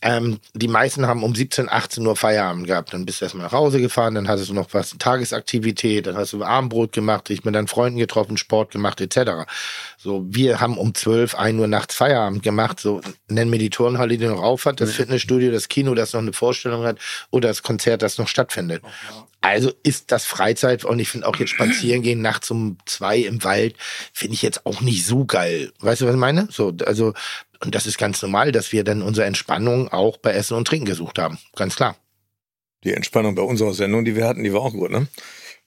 [0.08, 2.94] Ähm, die meisten haben um 17, 18 Uhr Feierabend gehabt.
[2.94, 6.32] Dann bist du erstmal nach Hause gefahren, dann hattest du noch was, Tagesaktivität, dann hast
[6.32, 9.50] du Abendbrot gemacht, dich mit deinen Freunden getroffen, Sport gemacht, etc.
[9.98, 12.80] So, wir haben um 12, 1 Uhr nachts Feierabend gemacht.
[12.80, 16.22] So, nenn mir die Turnhalle, die noch auf hat, das Fitnessstudio, das Kino, das noch
[16.22, 17.00] eine Vorstellung hat,
[17.30, 18.84] oder das Konzert, das noch stattfindet.
[19.42, 23.44] Also ist das Freizeit und ich finde auch jetzt spazieren gehen nachts um zwei im
[23.44, 23.76] Wald
[24.12, 25.72] finde ich jetzt auch nicht so geil.
[25.80, 26.48] Weißt du, was ich meine?
[26.52, 27.14] So, also
[27.64, 30.86] und das ist ganz normal, dass wir dann unsere Entspannung auch bei Essen und Trinken
[30.86, 31.38] gesucht haben.
[31.56, 31.96] Ganz klar.
[32.84, 35.08] Die Entspannung bei unserer Sendung, die wir hatten, die war auch gut, ne?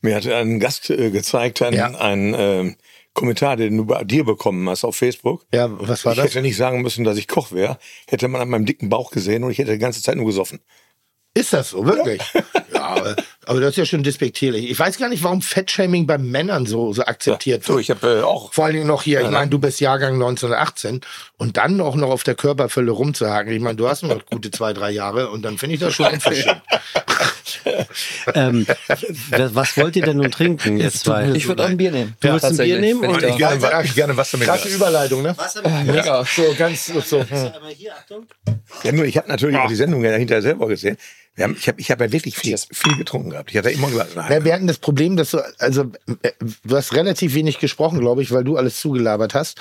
[0.01, 1.89] Mir hat ein Gast äh, gezeigt, einen, Ja.
[1.99, 2.77] einen ähm,
[3.13, 5.45] Kommentar, den du bei dir bekommen hast auf Facebook.
[5.53, 6.27] Ja, was war ich das?
[6.27, 7.79] hätte nicht sagen müssen, dass ich Koch wäre.
[8.07, 10.61] Hätte man an meinem dicken Bauch gesehen und ich hätte die ganze Zeit nur gesoffen.
[11.35, 12.23] Ist das so, wirklich?
[12.73, 13.17] Ja, aber,
[13.51, 14.71] aber das ist ja schon despektierlich.
[14.71, 17.83] Ich weiß gar nicht, warum Fettshaming bei Männern so, so akzeptiert So, wird.
[17.83, 18.53] ich habe äh, auch.
[18.53, 21.01] Vor allen Dingen noch hier, ich Ja, meine, du bist Jahrgang 1918
[21.37, 23.53] und dann auch noch auf der Körperfülle rumzuhaken.
[23.53, 26.07] Ich meine, du hast noch gute zwei, drei Jahre und dann finde ich das schon
[26.07, 26.63] unverschämt.
[28.35, 28.67] Ähm,
[29.29, 31.31] was wollt ihr denn nun trinken, ihr zwei?
[31.31, 32.15] Ich würde auch ein Bier nehmen.
[32.21, 34.69] Du willst ein Bier nehmen und Ich gerne, ich gerne Wasser mit Krasse.
[34.69, 35.35] Überleitung, ne?
[35.85, 36.25] Mega.
[36.25, 37.01] So, ganz so.
[37.01, 37.21] so.
[37.21, 37.27] hm.
[37.33, 37.93] Einmal hier.
[38.85, 40.97] Ja, nur ich habe natürlich auch die Sendung ja hinterher selber gesehen.
[41.35, 43.51] Wir haben, ich habe ich hab ja wirklich viel, viel getrunken gehabt.
[43.51, 45.91] Ich hatte immer gesagt, Ja, wir hatten das Problem, dass du, also,
[46.23, 46.33] äh,
[46.65, 49.59] du hast relativ wenig gesprochen, glaube ich, weil du alles zugelabert hast.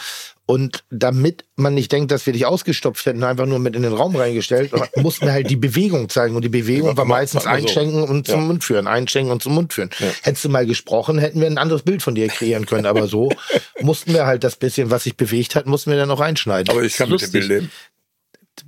[0.49, 3.93] Und damit man nicht denkt, dass wir dich ausgestopft hätten, einfach nur mit in den
[3.93, 6.35] Raum reingestellt, mussten wir halt die Bewegung zeigen.
[6.35, 7.67] Und die Bewegung war meistens mach mal so.
[7.67, 8.45] einschenken und zum Ja.
[8.47, 9.91] Mund führen, einschenken und zum Mund führen.
[10.23, 12.87] Hättest du mal gesprochen, hätten wir ein anderes Bild von dir kreieren können.
[12.87, 13.29] Aber so
[13.81, 16.71] mussten wir halt das bisschen, was sich bewegt hat, mussten wir dann noch reinschneiden.
[16.71, 17.31] Aber ich kann mit dem.
[17.31, 17.71] Bild leben.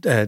[0.04, 0.28] Äh,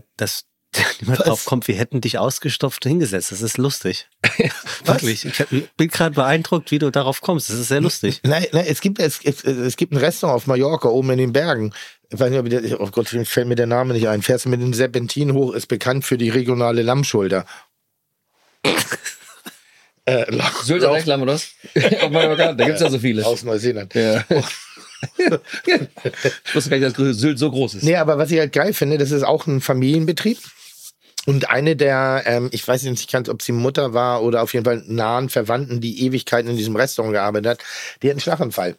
[0.74, 3.32] dass niemand drauf kommt, wir hätten dich ausgestopft hingesetzt.
[3.32, 4.08] Das ist lustig.
[4.86, 5.26] Wirklich.
[5.26, 7.50] Ich bin gerade beeindruckt, wie du darauf kommst.
[7.50, 8.20] Das ist sehr lustig.
[8.24, 11.34] Nein, nein, es gibt es, es, es gibt ein Restaurant auf Mallorca oben in den
[11.34, 11.74] Bergen.
[12.10, 14.22] Ich weiß nicht, ob ich das, oh Gott, fällt mir der Name nicht ein.
[14.22, 17.46] Fährst du mit dem Serpentin hoch, ist bekannt für die regionale Lammschulter.
[20.06, 20.26] äh,
[20.64, 21.52] Sylter Reklam, oder was?
[22.02, 23.26] Auf Mallorca, da gibt's ja so viele.
[23.26, 23.94] aus Neuseeland.
[23.96, 24.24] Ja.
[25.18, 27.84] ich wusste gar nicht, dass Sylt so groß ist.
[27.84, 30.38] Nee, aber was ich halt geil finde, das ist auch ein Familienbetrieb.
[31.26, 34.66] Und eine der, ähm, ich weiß nicht ganz, ob sie Mutter war oder auf jeden
[34.66, 37.60] Fall nahen Verwandten, die Ewigkeiten in diesem Restaurant gearbeitet hat,
[38.02, 38.78] die hat einen Schlaganfall.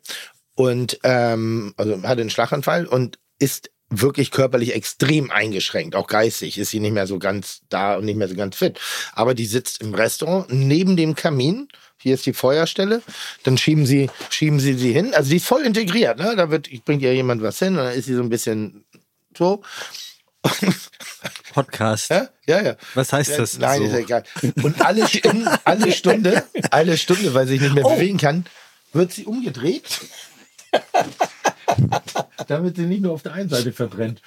[0.54, 6.70] Und, ähm, also hatte einen Schlaganfall und ist wirklich körperlich extrem eingeschränkt, auch geistig ist
[6.70, 8.80] sie nicht mehr so ganz da und nicht mehr so ganz fit.
[9.12, 11.68] Aber die sitzt im Restaurant neben dem Kamin.
[11.98, 13.02] Hier ist die Feuerstelle.
[13.44, 15.14] Dann schieben sie, schieben sie sie hin.
[15.14, 16.18] Also sie ist voll integriert.
[16.18, 16.34] Ne?
[16.36, 18.84] Da wird, bringt ja jemand was hin und dann ist sie so ein bisschen
[19.36, 19.62] so.
[21.52, 22.10] Podcast.
[22.10, 22.62] Ja, ja.
[22.62, 22.76] ja.
[22.94, 23.58] Was heißt das?
[23.58, 23.84] Nein, so?
[23.86, 24.24] ist ja egal.
[24.62, 28.46] Und alle Stunden, alle Stunde, alle Stunde, weil sie sich nicht mehr bewegen kann,
[28.92, 30.00] wird sie umgedreht.
[32.48, 34.20] damit sie nicht nur auf der einen Seite verbrennt.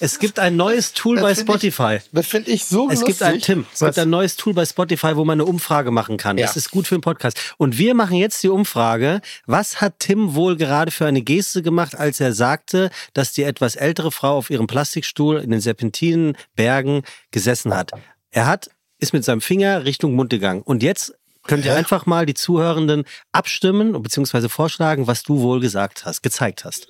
[0.00, 1.98] Es gibt ein neues Tool Das bei find ich- Spotify.
[2.12, 3.06] Das finde ich so Es lustig.
[3.06, 3.66] gibt ein Tim.
[3.72, 3.94] Es Was?
[3.94, 6.36] gibt ein neues Tool bei Spotify, wo man eine Umfrage machen kann.
[6.36, 6.46] Ja.
[6.46, 7.54] Das ist gut für einen Podcast.
[7.56, 9.20] Und wir machen jetzt die Umfrage.
[9.46, 13.76] Was hat Tim wohl gerade für eine Geste gemacht, als er sagte, dass die etwas
[13.76, 17.92] ältere Frau auf ihrem Plastikstuhl in den Serpentinen Bergen gesessen hat?
[18.30, 20.60] Er hat, ist mit seinem Finger Richtung Mund gegangen.
[20.62, 21.14] Und jetzt
[21.46, 24.48] könnt ihr einfach mal die Zuhörenden abstimmen bzw.
[24.50, 26.86] vorschlagen, was du wohl gesagt hast, gezeigt hast.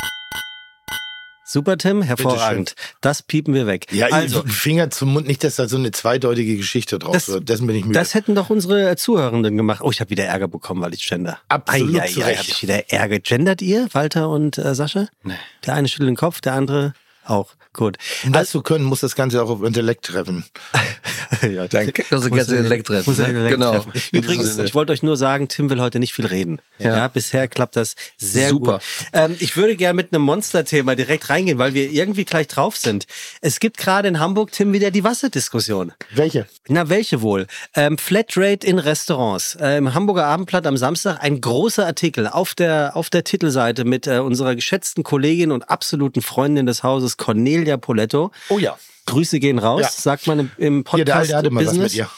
[1.48, 2.74] Super, Tim, hervorragend.
[3.00, 3.86] Das piepen wir weg.
[3.92, 7.48] Ja, also, Finger zum Mund, nicht, dass da so eine zweideutige Geschichte drauf Das- wird.
[7.48, 7.96] Dessen bin ich müde.
[7.96, 9.80] Das hätten doch unsere Zuhörenden gemacht.
[9.80, 11.38] Oh, ich habe wieder Ärger bekommen, weil ich gender.
[11.48, 12.38] Absolut Ei, ei, ei, Recht.
[12.40, 13.20] hab ich wieder Ärger.
[13.20, 15.06] Gendert ihr, Walter und äh, Sascha?
[15.22, 15.34] Nee.
[15.64, 16.94] Der eine schüttelt den Kopf, der andere
[17.28, 17.54] auch.
[17.72, 17.98] Gut.
[18.24, 20.46] um das zu können, muss das Ganze auch auf Intellekt treffen.
[21.42, 22.04] ja, Danke.
[22.08, 23.06] Das ist jetzt Elektret.
[23.06, 23.72] Muss er direkt Genau.
[23.72, 23.92] treffen.
[24.12, 26.60] Übrigens, ich wollte euch nur sagen, Tim will heute nicht viel reden.
[26.78, 28.74] Ja, bisher klappt das sehr Super.
[28.74, 28.82] gut.
[29.12, 33.06] Ähm, ich würde gerne mit einem Monster-Thema direkt reingehen, weil wir irgendwie gleich drauf sind.
[33.42, 35.92] Es gibt gerade in Hamburg, Tim, wieder die Wasserdiskussion.
[36.14, 36.46] Welche?
[36.68, 37.46] Na, welche wohl?
[37.74, 39.54] Ähm, Flatrate in Restaurants.
[39.56, 44.06] Äh, Im Hamburger Abendblatt am Samstag ein großer Artikel auf der, auf der Titelseite mit
[44.06, 48.30] äh, unserer geschätzten Kollegin und absoluten Freundin des Hauses, Cornelia Poletto.
[48.48, 48.76] Oh ja.
[49.06, 49.88] Grüße gehen raus, Ja.
[49.90, 51.92] sagt man im, im Hier, der Podcast Alte hatte mal was Business.
[51.92, 52.10] mit ihr.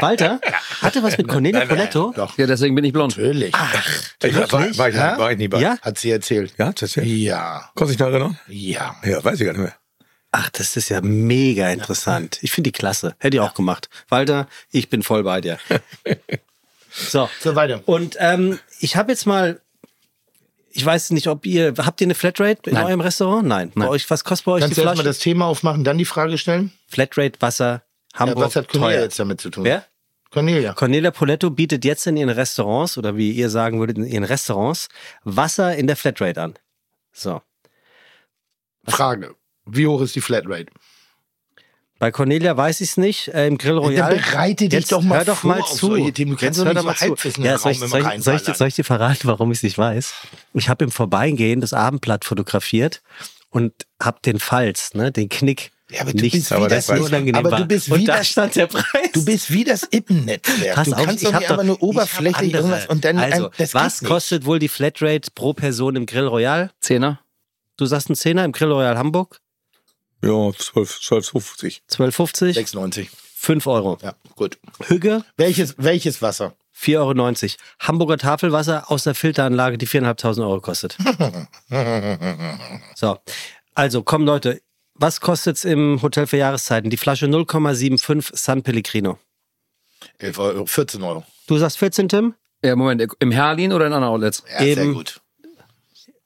[0.00, 0.40] Walter
[0.80, 2.12] hatte was mit Cornelia Poletto?
[2.14, 2.38] Doch.
[2.38, 3.16] Ja, deswegen bin ich blond.
[3.16, 3.52] Natürlich.
[4.22, 5.18] Ich war, war, war, ich, Ja?
[5.18, 5.60] war ich nie bei.
[5.60, 5.76] Ja?
[5.82, 6.54] Hat sie erzählt.
[6.56, 7.20] Ja, tatsächlich.
[7.22, 7.70] Ja.
[7.74, 8.38] Kannst du dich noch erinnern?
[8.48, 8.96] Ja.
[9.04, 9.74] Ja, weiß ich gar nicht mehr.
[10.32, 12.38] Ach, das ist ja mega interessant.
[12.42, 13.16] Ich finde die klasse.
[13.18, 13.88] Hätte ich auch gemacht.
[14.08, 15.58] Walter, ich bin voll bei dir.
[16.92, 17.28] So.
[17.40, 17.82] So weiter.
[17.86, 19.60] Und ähm, ich habe jetzt mal,
[20.72, 22.86] ich weiß nicht, ob ihr, habt ihr eine Flatrate in Nein.
[22.86, 23.46] eurem Restaurant?
[23.46, 23.72] Nein.
[23.74, 25.08] Bei euch, was kostet bei euch Kannst die du erstmal Flasche?
[25.08, 26.72] das Thema aufmachen, dann die Frage stellen?
[26.88, 27.82] Flatrate, Wasser,
[28.14, 29.02] Ja, Hamburg, was hat Cornelia teuer.
[29.04, 29.64] jetzt damit zu tun?
[29.64, 29.84] Wer?
[30.30, 30.72] Cornelia.
[30.74, 34.88] Cornelia Poletto bietet jetzt in ihren Restaurants, oder wie ihr sagen würdet, in ihren Restaurants,
[35.24, 36.54] Wasser in der Flatrate an.
[37.12, 37.42] So.
[38.86, 39.34] Frage.
[39.66, 40.66] Wie hoch ist die Flatrate?
[42.00, 43.28] Bei Cornelia weiß ich es nicht.
[43.28, 44.10] Äh, Im Grill Royal.
[44.14, 45.86] Dann bereite dich Jetzt doch mal hör doch vor mal zu.
[45.88, 46.32] solche Themen.
[46.32, 47.04] Du kannst doch hör nicht doch so mal zu.
[47.04, 47.86] Halbwissen Ja, soll, ich, soll,
[48.16, 50.12] ich, soll, ich, soll ich dir verraten, warum ich es nicht weiß?
[50.54, 53.02] Ich habe im Vorbeigehen das Abendblatt fotografiert
[53.50, 55.70] und habe den Falz, ne, den Knick.
[55.90, 57.58] Ja, aber du nicht, bist wie aber das- das unangenehm aber war.
[57.58, 59.10] du bist und wie da das- stand der Preis.
[59.12, 60.76] Du bist wie das Ippen-Netzwerk.
[60.76, 62.62] Pass du auf, kannst ich doch hab nicht einfach nur ich hab oberflächlich andere.
[62.62, 66.26] irgendwas und dann Also, ein, das was kostet wohl die Flatrate pro Person im Grill
[66.28, 66.70] Royal?
[66.80, 67.20] Zehner.
[67.76, 69.40] Du sagst ein Zehner im Grill Royal Hamburg?
[70.22, 71.80] Ja, 12, 12,50.
[71.90, 72.58] 12,50?
[72.58, 73.08] 6,90.
[73.34, 73.98] 5 Euro.
[74.02, 74.58] Ja, gut.
[74.86, 75.24] Hügge?
[75.36, 76.54] Welches, welches Wasser?
[76.78, 77.54] 4,90 Euro.
[77.80, 80.96] Hamburger Tafelwasser aus der Filteranlage, die 4.500 Euro kostet.
[82.94, 83.18] so,
[83.74, 84.60] also komm Leute,
[84.94, 86.90] was kostet's im Hotel für Jahreszeiten?
[86.90, 89.18] Die Flasche 0,75 San Pellegrino.
[90.18, 91.24] 11 Euro, 14 Euro.
[91.46, 92.34] Du sagst 14, Tim?
[92.62, 94.44] Ja, Moment, im Herlin oder in anderen Outlets?
[94.50, 94.94] Ja, sehr Eben.
[94.94, 95.20] gut.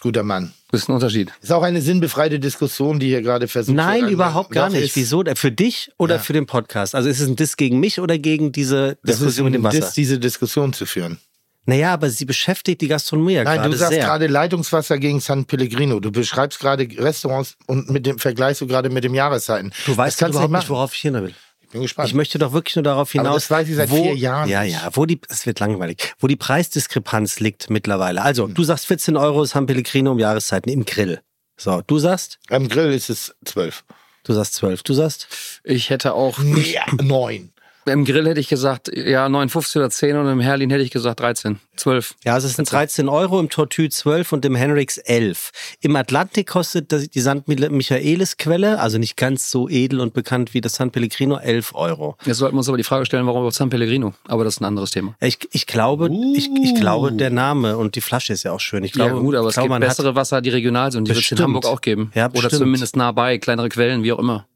[0.05, 0.53] Guter Mann.
[0.71, 1.33] Das ist ein Unterschied.
[1.41, 4.11] Ist auch eine sinnbefreite Diskussion, die hier gerade versucht Nein, wird.
[4.13, 4.83] überhaupt gar nicht.
[4.85, 5.25] ist- Wieso?
[5.35, 6.21] Für dich oder Ja.
[6.21, 6.95] für den Podcast?
[6.95, 9.63] Also ist es ein Diss gegen mich oder gegen diese Das ist Diskussion mit dem
[9.63, 9.81] ein Wasser?
[9.81, 11.19] Diss, diese Diskussion zu führen.
[11.65, 14.05] naja, aber sie beschäftigt die Gastronomie ja Nein, gerade du sagst sehr.
[14.05, 15.99] gerade Leitungswasser gegen San Pellegrino.
[16.01, 19.73] Du beschreibst gerade Restaurants und mit dem vergleichst du gerade mit dem Jahreszeiten.
[19.87, 21.35] Du weißt das kannst du überhaupt nicht worauf ich hin will.
[21.75, 22.09] Ich bin gespannt.
[22.09, 23.35] Ich möchte doch wirklich nur darauf Aber hinaus.
[23.35, 26.29] das weiß ich seit wo, vier Jahren Ja, ja, wo die, es wird langweilig, wo
[26.29, 28.23] die Preisdiskrepanz liegt mittlerweile.
[28.23, 28.55] Also, Hm.
[28.55, 31.21] du sagst 14 Euro San Pellegrino um Jahreszeiten im Grill.
[31.57, 33.83] So, du sagst, Am Grill ist es 12.
[34.23, 35.27] du sagst 12, du sagst,
[35.65, 37.51] Ich hätte auch, Nee, 9.
[37.87, 41.21] im Grill hätte ich gesagt, ja, 59 oder 10 und im Herlin hätte ich gesagt
[41.21, 42.15] 13, 12.
[42.25, 45.51] ja, es sind 13 Euro, im Tortue 12 und im Henrix 11.
[45.81, 47.47] Im Atlantik kostet das- die St.
[47.47, 52.17] Michaelis Quelle, also nicht ganz so edel und bekannt wie das San Pellegrino, 11 Euro.
[52.25, 54.15] Jetzt sollten wir uns aber die Frage stellen, warum überhaupt San Pellegrino?
[54.29, 55.15] Aber das ist ein anderes Thema.
[55.21, 58.85] Ich, ich glaube, ich, ich glaube, der Name und die Flasche ist ja auch schön.
[58.85, 61.07] Ich glaube, ja gut, aber ich es glaube, gibt bessere Wasser, die regional sind.
[61.09, 61.39] Die wird es in.
[61.39, 62.11] Hamburg auch geben.
[62.15, 62.55] Ja, Oder bestimmt.
[62.61, 64.47] zumindest nah bei, kleinere Quellen, wie auch immer.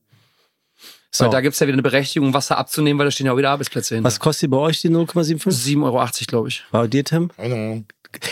[1.10, 1.24] So.
[1.24, 3.38] Weil da gibt es ja wieder eine Berechtigung, Wasser abzunehmen, weil da stehen ja auch
[3.38, 4.06] wieder Arbeitsplätze hinter.
[4.06, 5.78] Was kostet bei euch die 0,75?
[5.78, 6.64] 7,80 Euro, glaube ich.
[6.70, 7.30] Bei dir, Tim?
[7.34, 7.86] Keine Ahnung.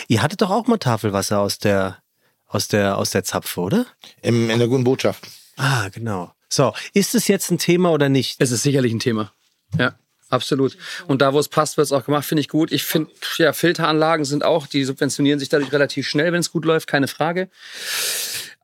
[0.09, 1.99] Ihr hattet doch auch mal Tafelwasser aus der,
[2.47, 3.87] aus der, aus der Zapfe, oder?
[4.23, 5.27] Im, in der guten Botschaft.
[5.57, 6.33] Ah, genau.
[6.49, 8.37] So, ist es jetzt ein Thema oder nicht?
[8.41, 9.33] Es ist sicherlich ein Thema.
[9.79, 9.95] Ja,
[10.29, 10.77] absolut.
[11.07, 12.73] Und da, wo es passt, wird es auch gemacht, finde ich gut.
[12.73, 16.65] Ich finde, ja, Filteranlagen sind auch, die subventionieren sich dadurch relativ schnell, wenn es gut
[16.65, 17.49] läuft, keine Frage.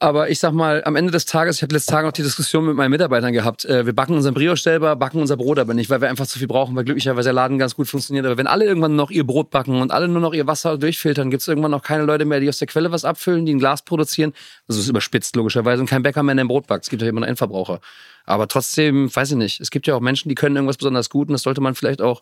[0.02, 2.66] Aber ich sag mal, am Ende des Tages, ich habe letzte Tage noch die Diskussion
[2.66, 3.64] mit meinen Mitarbeitern gehabt.
[3.64, 6.40] Äh, wir backen unseren Brioche selber, backen unser Brot aber nicht, weil wir einfach zu
[6.40, 8.26] viel brauchen, weil glücklicherweise der Laden ganz gut funktioniert.
[8.26, 11.30] Aber wenn alle irgendwann noch ihr Brot backen und alle nur noch ihr Wasser durchfiltern,
[11.30, 13.60] gibt es irgendwann noch keine Leute mehr, die aus der Quelle was abfüllen, die ein
[13.60, 14.32] Glas produzieren.
[14.66, 16.82] Also es ist überspitzt logischerweise und kein Bäcker mehr, der ein Brot backt.
[16.82, 17.78] Es gibt ja immer noch Endverbraucher.
[18.24, 21.28] Aber trotzdem, weiß ich nicht, es gibt ja auch Menschen, die können irgendwas besonders gut
[21.28, 22.20] und das sollte man vielleicht auch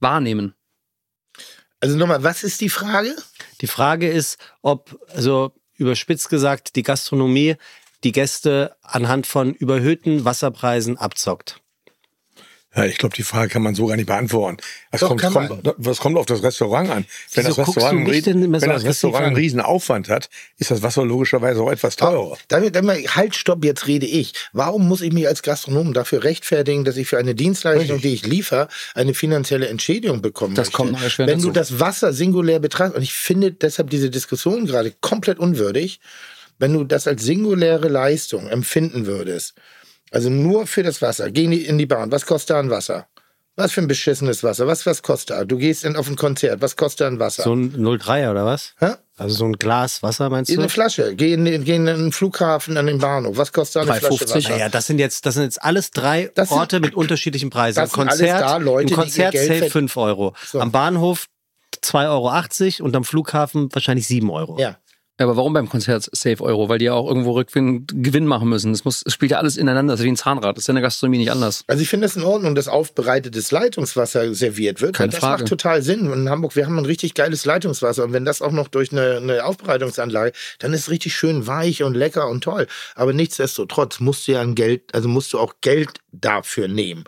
[0.00, 0.52] wahrnehmen.
[1.80, 3.16] Also nochmal, was ist die Frage?
[3.62, 7.56] Die Frage ist, ob, also überspitzt gesagt, die Gastronomie
[8.04, 11.61] die Gäste anhand von überhöhten Wasserpreisen abzockt?
[12.74, 14.56] Ja, ich glaube, die Frage kann man so gar nicht beantworten.
[14.92, 17.04] Doch, kommt, kommt, was kommt auf das Restaurant an?
[17.34, 20.70] Wenn Wieso das Restaurant, du immer so wenn das Restaurant einen riesen Aufwand hat, ist
[20.70, 22.38] das Wasser logischerweise auch etwas teurer.
[22.48, 24.32] Damit, damit, halt, stopp, jetzt rede ich.
[24.54, 28.26] Warum muss ich mich als Gastronom dafür rechtfertigen, dass ich für eine Dienstleistung, die ich
[28.26, 30.54] liefere, eine finanzielle Entschädigung bekomme?
[30.54, 31.72] Das kommt noch erschwerend Wenn du dazu.
[31.74, 36.00] das Wasser singulär betrachtest, und ich finde deshalb diese Diskussion gerade komplett unwürdig,
[36.58, 39.54] wenn du das als singuläre Leistung empfinden würdest,
[40.12, 42.70] also nur für das Wasser, geh in die, in die Bahn, was kostet da ein
[42.70, 43.06] Wasser?
[43.54, 44.66] Was für ein beschissenes Wasser?
[44.66, 45.44] Was, was kostet da?
[45.44, 47.42] Du gehst in, auf ein Konzert, was kostet da ein Wasser?
[47.42, 48.74] So ein 03er oder was?
[48.78, 48.92] Hä?
[49.18, 50.62] Also so ein Glas Wasser meinst In du?
[50.62, 51.14] eine Flasche.
[51.14, 53.36] Geh in, geh in den Flughafen, an den Bahnhof.
[53.36, 54.34] Was kostet da eine Flasche 3,50?
[54.36, 54.48] Wasser?
[54.52, 57.76] Naja, das sind jetzt, das sind jetzt alles drei Das sind- Orte mit unterschiedlichen Preisen.
[57.78, 60.34] das Im sind alles Konzert, da Leute, im Konzert verd- 5 Euro.
[60.50, 60.58] So.
[60.58, 61.26] Am Bahnhof
[61.82, 64.58] 2,80 Euro und am Flughafen wahrscheinlich 7 Euro.
[64.58, 64.78] Ja.
[65.20, 66.70] Ja, aber warum beim Konzert Safe Euro?
[66.70, 68.72] Weil die ja auch irgendwo Rückgewinn Gewinn machen müssen.
[68.72, 69.92] Das, muss, das spielt ja alles ineinander.
[69.92, 70.56] Das ist wie ein Zahnrad.
[70.56, 71.64] Das ist ja in der Gastronomie nicht anders.
[71.66, 74.96] Also ich finde es in Ordnung, dass aufbereitetes Leitungswasser serviert wird.
[74.96, 75.42] Keine das Frage.
[75.42, 76.10] macht total Sinn.
[76.10, 78.04] Und in Hamburg, wir haben ein richtig geiles Leitungswasser.
[78.04, 81.82] Und wenn das auch noch durch eine, eine Aufbereitungsanlage, dann ist es richtig schön weich
[81.82, 82.66] und lecker und toll.
[82.94, 87.04] Aber nichtsdestotrotz musst du ja ein Geld, also musst du auch Geld dafür nehmen.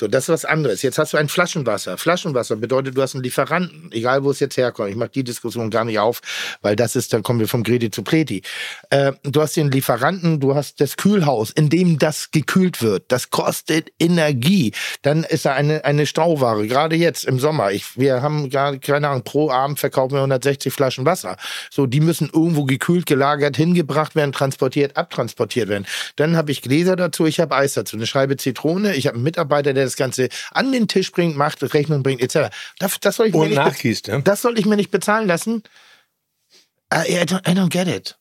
[0.00, 0.82] So, das ist was anderes.
[0.82, 1.98] Jetzt hast du ein Flaschenwasser.
[1.98, 4.90] Flaschenwasser bedeutet, du hast einen Lieferanten, egal wo es jetzt herkommt.
[4.90, 6.20] Ich mache die Diskussion gar nicht auf,
[6.62, 8.42] weil das ist, dann kommen wir vom Gredi zu Pleti.
[8.90, 13.10] Äh, du hast den Lieferanten, du hast das Kühlhaus, in dem das gekühlt wird.
[13.10, 14.72] Das kostet Energie.
[15.02, 17.72] Dann ist da eine, eine Stauware, gerade jetzt im Sommer.
[17.72, 21.36] Ich, wir haben gerade, keine Ahnung, pro Abend verkaufen wir 160 Flaschen Wasser.
[21.70, 25.86] So, die müssen irgendwo gekühlt, gelagert, hingebracht werden, transportiert, abtransportiert werden.
[26.14, 29.24] Dann habe ich Gläser dazu, ich habe Eis dazu, eine Scheibe Zitrone, ich habe einen
[29.24, 32.54] Mitarbeiter, der das Ganze an den Tisch bringt, macht, Rechnung bringt, etc.
[32.78, 34.22] Das, das, soll ich mir Und nicht be- nachgießt, ne?
[34.22, 35.62] das soll ich mir nicht bezahlen lassen?
[36.92, 38.16] I, I, don't, I don't get it.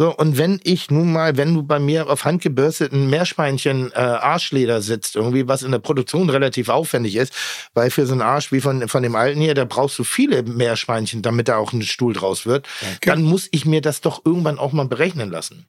[0.00, 4.80] So, und wenn ich nun mal, wenn du bei mir auf handgebürsteten Meerschweinchen äh, Arschleder
[4.80, 7.32] sitzt, irgendwie, was in der Produktion relativ aufwendig ist,
[7.74, 10.44] weil für so einen Arsch wie von, von dem alten hier, da brauchst du viele
[10.44, 12.68] Meerschweinchen, damit da auch ein Stuhl draus wird,
[13.02, 15.66] dann muss ich mir das doch irgendwann auch mal berechnen lassen.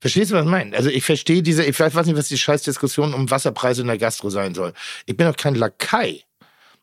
[0.00, 0.76] Verstehst du, was ich meine?
[0.76, 4.30] Also ich verstehe diese, ich weiß nicht, was die Scheißdiskussion um Wasserpreise in der Gastro
[4.30, 4.72] sein soll.
[5.06, 6.22] Ich bin doch kein Lakai.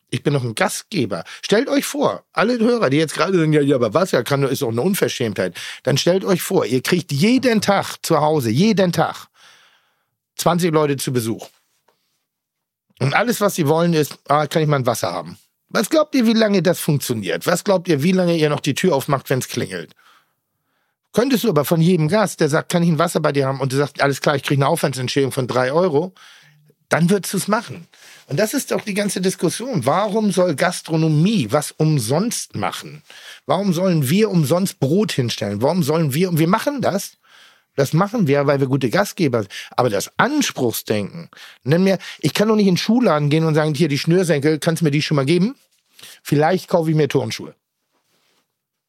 [0.09, 1.23] Ich bin doch ein Gastgeber.
[1.41, 4.61] Stellt euch vor, alle Hörer, die jetzt gerade sagen, ja, ja, aber Wasser kann, ist
[4.61, 5.55] doch eine Unverschämtheit.
[5.83, 9.27] Dann stellt euch vor, ihr kriegt jeden Tag zu Hause, jeden Tag
[10.35, 11.49] 20 Leute zu Besuch.
[12.99, 15.37] Und alles, was sie wollen, ist, ah, kann ich mal ein Wasser haben.
[15.69, 17.47] Was glaubt ihr, wie lange das funktioniert?
[17.47, 19.93] Was glaubt ihr, wie lange ihr noch die Tür aufmacht, wenn es klingelt?
[21.13, 23.61] Könntest du aber von jedem Gast, der sagt, kann ich ein Wasser bei dir haben
[23.61, 26.13] und du sagst, alles klar, ich kriege eine Aufwandsentschädigung von drei Euro,
[26.89, 27.87] dann würdest du es machen.
[28.27, 29.85] Und das ist doch die ganze Diskussion.
[29.85, 33.03] Warum soll Gastronomie was umsonst machen?
[33.45, 35.61] Warum sollen wir umsonst Brot hinstellen?
[35.61, 37.17] Warum sollen wir, und wir machen das,
[37.75, 39.51] das machen wir, weil wir gute Gastgeber sind.
[39.71, 41.29] Aber das Anspruchsdenken,
[41.63, 44.59] nenn mir, ich kann doch nicht in den Schuhladen gehen und sagen, hier die Schnürsenkel,
[44.59, 45.55] kannst du mir die schon mal geben?
[46.21, 47.55] Vielleicht kaufe ich mir Turnschuhe.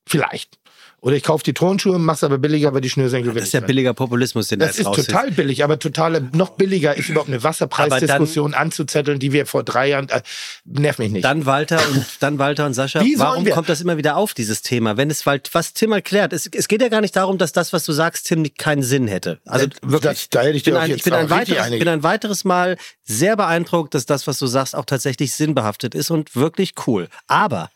[0.07, 0.59] Vielleicht.
[1.05, 3.61] Oder ich kaufe die Turnschuhe, mach's aber billiger, weil die Schnürsenkel will Das ist ja
[3.61, 7.43] billiger Populismus, den Das jetzt ist total billig, aber total noch billiger ist überhaupt eine
[7.43, 10.09] Wasserpreisdiskussion anzuzetteln, die wir vor drei Jahren.
[10.09, 10.23] Äh,
[10.65, 11.23] nerv mich nicht.
[11.23, 14.63] Dann Walter und dann Walter und Sascha, Wie warum kommt das immer wieder auf, dieses
[14.63, 14.97] Thema?
[14.97, 17.75] Wenn es weil, was Tim erklärt, es, es geht ja gar nicht darum, dass das,
[17.75, 19.41] was du sagst, Tim, keinen Sinn hätte.
[19.45, 20.01] Also Äh, wirklich.
[20.01, 22.45] das- da hätte ich bin, dir auf ein, ich, bin ein weiteres, bin ein weiteres
[22.45, 27.09] Mal sehr beeindruckt, dass das, was du sagst, auch tatsächlich sinnbehaftet ist und wirklich cool.
[27.27, 27.69] Aber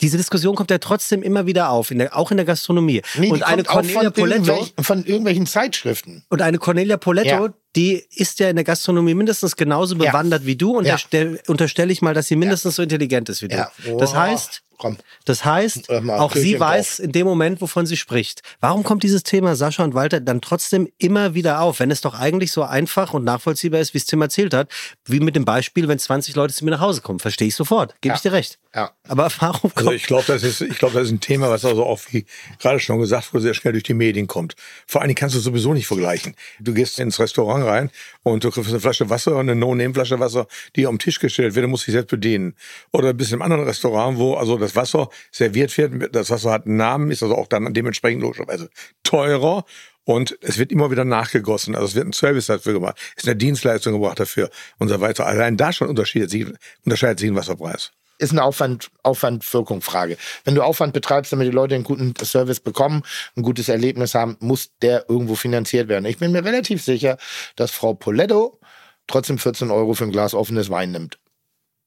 [0.00, 3.02] diese Diskussion kommt ja trotzdem immer wieder auf, in der, auch in der Gastronomie.
[3.16, 6.24] Nee, und eine Cornelia Poletto, irgendwelchen, von irgendwelchen Zeitschriften.
[6.30, 7.54] und eine Cornelia Poletto, Ja.
[7.76, 10.10] die ist ja in der Gastronomie mindestens genauso Ja.
[10.10, 10.92] bewandert wie du und Ja.
[10.92, 13.56] da stell- unterstelle ich mal, dass sie mindestens so intelligent ist wie du.
[13.56, 13.70] Ja.
[13.98, 14.98] Das Oh, heißt, komm.
[15.24, 18.42] das heißt, mal, auch sie im weiß in dem Moment, wovon sie spricht.
[18.60, 22.14] Warum kommt dieses Thema Sascha und Walter dann trotzdem immer wieder auf, wenn es doch
[22.14, 24.70] eigentlich so einfach und nachvollziehbar ist, wie es Tim erzählt hat,
[25.06, 27.18] wie mit dem Beispiel, wenn 20 Leute zu mir nach Hause kommen.
[27.18, 27.94] Verstehe ich sofort.
[28.00, 28.16] Gebe Ja.
[28.16, 28.58] ich dir recht.
[28.74, 28.90] Ja.
[29.08, 31.64] Aber warum Also kommt ich glaube, das ist, ich glaube, das ist ein Thema, was
[31.64, 32.26] also auch, wie
[32.58, 34.56] gerade schon gesagt wurde, sehr schnell durch die Medien kommt.
[34.86, 36.34] Vor allen Dingen kannst du es sowieso nicht vergleichen.
[36.60, 37.90] Du gehst ins Restaurant rein
[38.22, 41.64] und du kriegst eine Flasche Wasser, eine No-Name-Flasche Wasser, die auf den Tisch gestellt wird,
[41.64, 42.54] du musst dich selbst bedienen.
[42.92, 46.66] Oder bist in einem anderen Restaurant, wo also das Wasser serviert wird, das Wasser hat
[46.66, 48.70] einen Namen, ist also auch dann dementsprechend logischerweise
[49.02, 49.64] teurer.
[50.04, 51.74] Und es wird immer wieder nachgegossen.
[51.74, 55.00] Also es wird ein Service dafür gemacht, es ist eine Dienstleistung gebracht dafür und so
[55.00, 55.26] weiter.
[55.26, 56.46] Allein da schon unterscheidet sich,
[56.84, 57.92] unterscheidet sich ein Wasserpreis.
[58.18, 60.18] ist eine Aufwand, Aufwand-Wirkung-Frage.
[60.44, 63.02] Wenn du Aufwand betreibst, damit die Leute einen guten Service bekommen,
[63.36, 66.04] ein gutes Erlebnis haben, muss der irgendwo finanziert werden.
[66.04, 67.16] Ich bin mir relativ sicher,
[67.56, 68.60] dass Frau Poletto
[69.06, 71.18] trotzdem 14 Euro für ein Glas offenes Wein nimmt.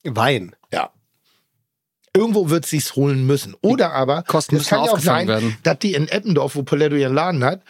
[0.03, 0.55] Wein?
[0.71, 0.91] Ja.
[2.17, 3.55] Irgendwo wird sich's holen müssen.
[3.61, 5.57] Oder aber, es kann ja auch sein, werden.
[5.63, 7.61] dass die in Eppendorf, wo Poletto ihren Laden hat,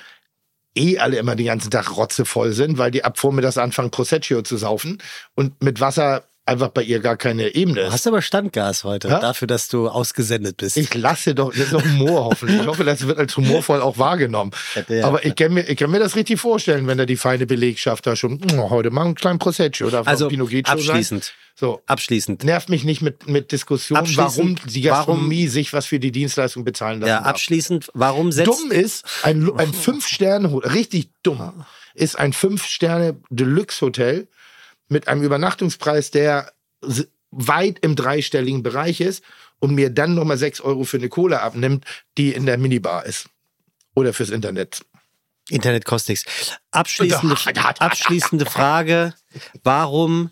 [0.75, 4.57] eh alle immer den ganzen Tag rotzevoll sind, weil die ab vormittags anfangen, Prosecco zu
[4.57, 4.99] saufen
[5.35, 7.91] und mit Wasser einfach bei ihr gar keine Ebene Du ist.
[7.93, 9.19] hast aber Standgas heute, Ja?
[9.19, 10.77] dafür, dass du ausgesendet bist.
[10.77, 12.61] Ich lasse doch, das ist doch Humor hoffentlich.
[12.61, 14.51] Ich hoffe, das wird als humorvoll auch wahrgenommen.
[14.87, 15.05] Ja.
[15.07, 18.07] Aber ich kann, mir, ich kann mir das richtig vorstellen, wenn da die feine Belegschaft
[18.07, 21.21] da schon, "Oh, heute machen einen kleinen Prosecco oder also Pinot Grigio sein.
[21.57, 21.81] Abschließend, So.
[21.85, 22.43] abschließend.
[22.43, 27.01] Nervt mich nicht mit, mit Diskussionen, warum die Gastronomie sich was für die Dienstleistung bezahlen
[27.01, 34.27] lassen Ja, abschließend, warum setzt Dumm ist, ein, ein Fünf-Sterne, richtig dumm, ist ein Fünf-Sterne-Deluxe-Hotel
[34.89, 36.51] mit einem Übernachtungspreis, der
[37.31, 39.23] weit im dreistelligen Bereich ist
[39.59, 41.85] und mir dann nochmal sechs Euro für eine Cola abnimmt,
[42.17, 43.29] die in der Minibar ist.
[43.95, 44.85] Oder fürs Internet.
[45.49, 46.59] Internet kostet nichts.
[46.71, 47.35] Abschließende,
[47.79, 49.13] abschließende Frage:
[49.63, 50.31] Warum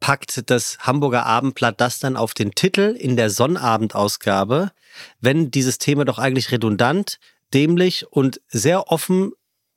[0.00, 4.70] packt das Hamburger Abendblatt das dann auf den Titel in der Sonnabendausgabe,
[5.20, 7.18] wenn dieses Thema doch eigentlich redundant,
[7.54, 9.32] dämlich und sehr offen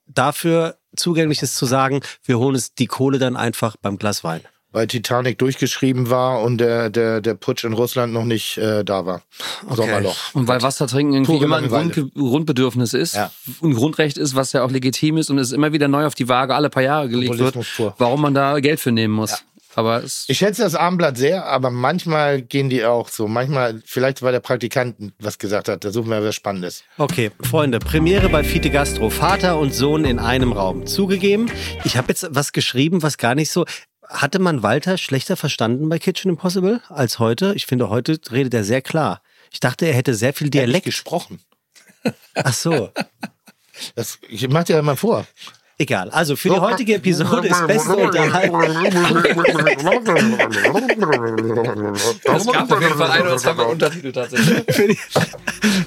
[0.06, 4.42] dafür zugänglich ist zu sagen, wir holen es die Kohle dann einfach beim Glas Wein.
[4.74, 9.04] Weil Titanic durchgeschrieben war und der, der, der Putsch in Russland noch nicht äh, da
[9.04, 9.22] war.
[9.68, 10.16] Sommerloch.
[10.32, 11.68] Und weil Wasser trinken irgendwie Pure immer ein.
[11.68, 13.30] Grund, Grundbedürfnis ist, Ja.
[13.62, 16.28] ein Grundrecht ist, was ja auch legitim ist und es immer wieder neu auf die
[16.28, 17.94] Waage alle paar Jahre gelegt wird, pur.
[17.98, 19.44] warum man da Geld für nehmen muss.
[19.74, 23.26] Aber es, Ich schätze das Abendblatt sehr, aber manchmal gehen die auch so.
[23.26, 26.84] Manchmal, vielleicht weil der Praktikant was gesagt hat, da suchen wir was Spannendes.
[26.98, 29.08] Okay, Freunde, Premiere bei Fiete Gastro.
[29.08, 30.86] Vater und Sohn in einem Raum.
[30.86, 31.50] Zugegeben,
[31.84, 33.64] ich habe jetzt was geschrieben, was gar nicht so.
[34.06, 37.54] Hatte man Walter schlechter verstanden bei Kitchen Impossible als heute?
[37.56, 39.22] Ich finde, heute redet er sehr klar.
[39.50, 40.84] Ich dachte, er hätte sehr viel Dialekt.
[40.84, 41.40] gesprochen.
[42.34, 42.90] Ach so.
[43.94, 45.26] Das, ich mach dir ja mal vor.
[45.78, 46.10] Egal.
[46.10, 48.62] Also für die heutige Episode ist beste Unterhaltung.
[52.22, 54.62] es gab auf jeden Fall ein oder zwei Untertitel tatsächlich.
[54.72, 54.98] Für die,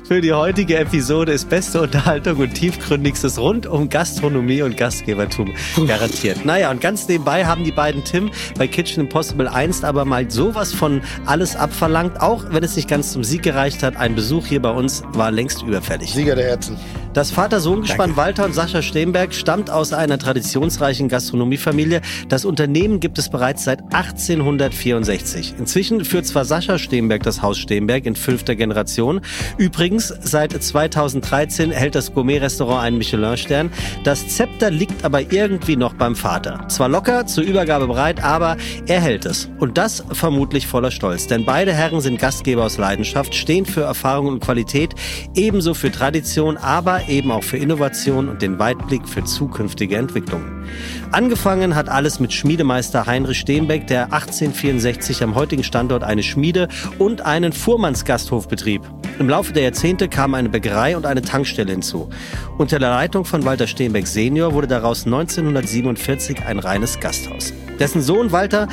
[0.07, 5.53] für die heutige Episode ist beste Unterhaltung und tiefgründigstes rund um Gastronomie und Gastgebertum
[5.87, 6.45] garantiert.
[6.45, 10.73] Naja, und ganz nebenbei haben die beiden Tim bei Kitchen Impossible einst aber mal sowas
[10.73, 13.97] von alles abverlangt, auch wenn es nicht ganz zum Sieg gereicht hat.
[13.97, 16.13] Ein Besuch hier bei uns war längst überfällig.
[16.13, 16.77] Sieger der Herzen.
[17.13, 22.01] Das Vater-Sohn-Gespann Walter und Sascha Steenberg stammt aus einer traditionsreichen Gastronomiefamilie.
[22.29, 25.55] Das Unternehmen gibt es bereits seit 1864.
[25.59, 29.21] Inzwischen führt zwar Sascha Steenberg das Haus Steenberg in fünfter Generation.
[29.57, 33.69] Übrigens, seit 2013 hält das Gourmet-Restaurant einen Michelin-Stern.
[34.03, 36.65] Das Zepter liegt aber irgendwie noch beim Vater.
[36.69, 38.57] Zwar locker, zur Übergabe bereit, aber
[38.87, 39.49] er hält es.
[39.59, 41.27] Und das vermutlich voller Stolz.
[41.27, 44.95] Denn beide Herren sind Gastgeber aus Leidenschaft, stehen für Erfahrung und Qualität,
[45.35, 49.23] ebenso für Tradition, aber eben auch für Innovation und den Weitblick für
[49.65, 50.65] zukünftige Entwicklungen.
[51.11, 56.67] Angefangen hat alles mit Schmiedemeister Heinrich Steenbeck, der 1864 am heutigen Standort eine Schmiede
[56.99, 58.81] und einen Fuhrmannsgasthof betrieb.
[59.19, 62.09] Im Laufe der Jahrzehnte kamen eine Bäckerei und eine Tankstelle hinzu.
[62.57, 67.53] Unter der Leitung von Walter Steenbeck Senior wurde daraus 1947 ein reines Gasthaus.
[67.79, 68.67] Dessen Sohn Walter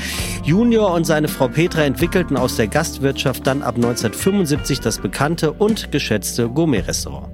[0.44, 5.90] Junior und seine Frau Petra entwickelten aus der Gastwirtschaft dann ab 1975 das bekannte und
[5.90, 7.31] geschätzte Gourmet-Restaurant.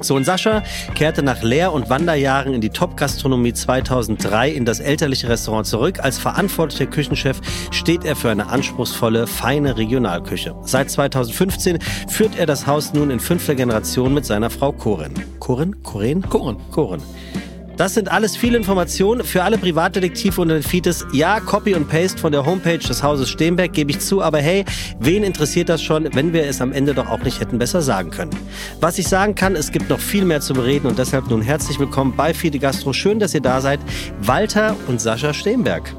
[0.00, 0.62] Sohn Sascha
[0.94, 6.00] kehrte nach Lehr- und Wanderjahren in die Top-Gastronomie 2003 in das elterliche Restaurant zurück.
[6.00, 10.54] Als verantwortlicher Küchenchef steht er für eine anspruchsvolle, feine Regionalküche.
[10.64, 11.78] Seit 2015
[12.08, 15.14] führt er das Haus nun in fünfter Generation mit seiner Frau Corin.
[15.38, 15.82] Corin?
[15.82, 16.22] Corin?
[16.22, 16.56] Corin.
[16.70, 17.00] Corin.
[17.76, 21.04] Das sind alles viele Informationen für alle Privatdetektive und Fites.
[21.12, 24.64] Ja, Copy und Paste von der Homepage des Hauses Steenberg gebe ich zu, aber hey,
[25.00, 28.10] wen interessiert das schon, wenn wir es am Ende doch auch nicht hätten besser sagen
[28.10, 28.30] können?
[28.80, 31.80] Was ich sagen kann, es gibt noch viel mehr zu bereden und deshalb nun herzlich
[31.80, 32.92] willkommen bei Fide Gastro.
[32.92, 33.80] Schön, dass ihr da seid.
[34.20, 35.92] Walter und Sascha Steenberg.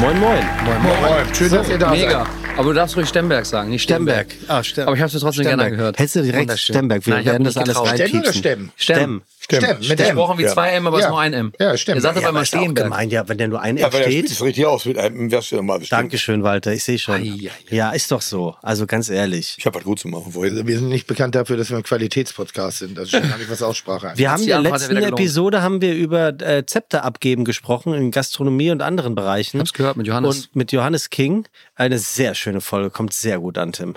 [0.00, 0.42] Moin, moin.
[0.64, 1.34] Moin, moin.
[1.34, 2.24] Schön, dass ihr da Mega.
[2.24, 2.34] seid.
[2.56, 4.26] Aber du darfst ruhig Stemberg sagen, nicht Stemberg.
[4.48, 5.98] Ah, Stem Aber ich habe es trotzdem gerne gehört.
[5.98, 6.58] Hättest du direkt.
[6.58, 7.06] Stemberg.
[7.06, 7.88] Wir Nein, werden das alles getraut.
[7.88, 8.40] Stemmen oder reinpiepsen.
[8.42, 8.72] Stemmen?
[8.76, 9.22] Stem.
[9.60, 9.78] Stemmen.
[9.88, 10.06] Mit M.
[10.06, 11.06] Gesprochen wie zwei M, aber es Ja.
[11.08, 11.52] ist nur ein M.
[11.58, 11.96] Ja, stimmt.
[11.96, 12.86] Ihr sagt Ja, aber immer Ist auch Steenberg.
[12.88, 14.30] gemein, ja, wenn der nur ein Ja, weil er spricht steht.
[14.32, 14.84] es richtig aus.
[14.84, 16.00] Mit einem wärst du ja mal bestimmt.
[16.00, 16.72] Dankeschön, Walter.
[16.72, 17.14] Ich sehe schon.
[17.14, 17.74] Ei, ei, ei.
[17.74, 18.54] Ja, ist doch so.
[18.62, 19.54] Also ganz ehrlich.
[19.58, 20.52] Ich habe was gut zu machen vorhin.
[20.54, 22.98] Also wir sind nicht bekannt dafür, dass wir ein Qualitätspodcast sind.
[22.98, 24.12] Das ist schon gar nicht, was Aussprache.
[24.16, 24.96] Wir haben in die der ja letzten.
[24.96, 29.49] Episode haben wir über äh, Zepter abgeben gesprochen in Gastronomie und anderen Bereichen.
[29.52, 30.46] Ich hab's gehört mit Johannes.
[30.46, 31.46] Und mit Johannes King.
[31.74, 33.96] Eine sehr schöne Folge, kommt sehr gut an, Tim.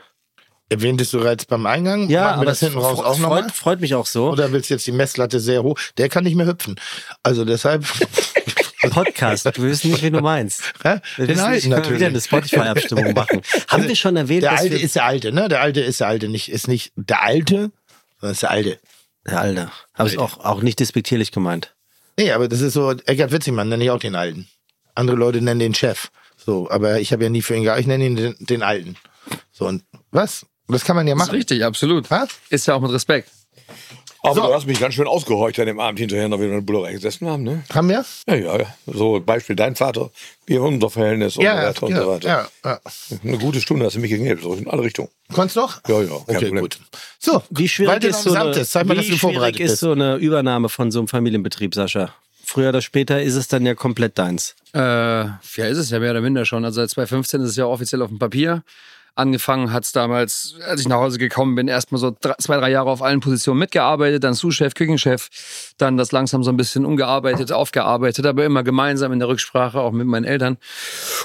[0.70, 2.10] Erwähntest du bereits beim Eingang?
[2.10, 4.32] Ja, Machen aber das hinten raus auch freut, freut mich auch so.
[4.32, 5.78] Oder willst du jetzt die Messlatte sehr hoch?
[5.98, 6.80] Der kann nicht mehr hüpfen.
[7.22, 7.86] Also deshalb.
[8.90, 10.62] Podcast, wir wissen nicht, wen du meinst.
[10.84, 11.00] Hä?
[11.16, 12.24] Wir Den wissen alten nicht, wir wieder eine natürlich.
[12.26, 13.42] Spotify-Abstimmung machen.
[13.70, 14.84] Haben wir schon erwähnt, Der dass alte wir...
[14.84, 15.48] ist der alte, ne?
[15.48, 17.72] Der alte ist der alte, nicht ist nicht der alte,
[18.20, 18.80] sondern ist der alte.
[19.26, 19.72] Der Alte.
[19.94, 21.74] Habe ich auch, auch nicht despektierlich gemeint.
[22.18, 24.50] Nee, aber das ist so, Eckart Witzigmann nenne ich auch den alten.
[24.96, 26.10] Andere Leute nennen den Chef.
[26.38, 28.96] So, aber ich habe ja nie für ihn gearbeitet, ich nenne ihn den, den alten.
[29.52, 30.46] So, und was?
[30.68, 31.36] Das kann man ja Das ist machen.
[31.38, 32.10] richtig, absolut.
[32.12, 32.30] Was?
[32.50, 33.30] Ist ja auch mit Respekt.
[34.26, 34.42] Aber So.
[34.48, 36.94] du hast mich ganz schön ausgehorcht an dem Abend hinterher noch, wir in der Bullerei
[36.94, 37.64] gesessen haben, ne?
[37.74, 38.06] Haben wir?
[38.28, 38.76] Ja, ja, ja.
[38.88, 40.12] So Beispiel dein Vater,
[40.46, 42.28] wir unser Verhältnis und so weiter und so weiter.
[42.30, 42.80] ja, ja.
[43.22, 45.10] Eine gute Stunde hast du mich gegeben, so in alle Richtungen.
[45.34, 45.82] Konntest noch?
[45.90, 46.62] Ja, ja, kein Okay, Problem.
[46.62, 46.80] gut.
[47.20, 51.76] So, Wie schwierig ist eine, wie du schwierig so eine Übernahme von so einem Familienbetrieb,
[51.76, 52.14] Sascha?
[52.46, 54.56] Früher oder später ist es dann ja komplett deins.
[54.74, 56.66] Äh, ja, ist es ja mehr oder minder schon.
[56.66, 58.64] Also seit 2015 ist es ja offiziell auf dem Papier.
[59.16, 62.72] Angefangen hat es damals, als ich nach Hause gekommen bin, erstmal so drei, zwei, drei
[62.72, 65.30] Jahre auf allen Positionen mitgearbeitet, dann Sous-Chef, Küchenchef,
[65.78, 69.92] dann das langsam so ein bisschen umgearbeitet, aufgearbeitet, aber immer gemeinsam in der Rücksprache, auch
[69.92, 70.58] mit meinen Eltern.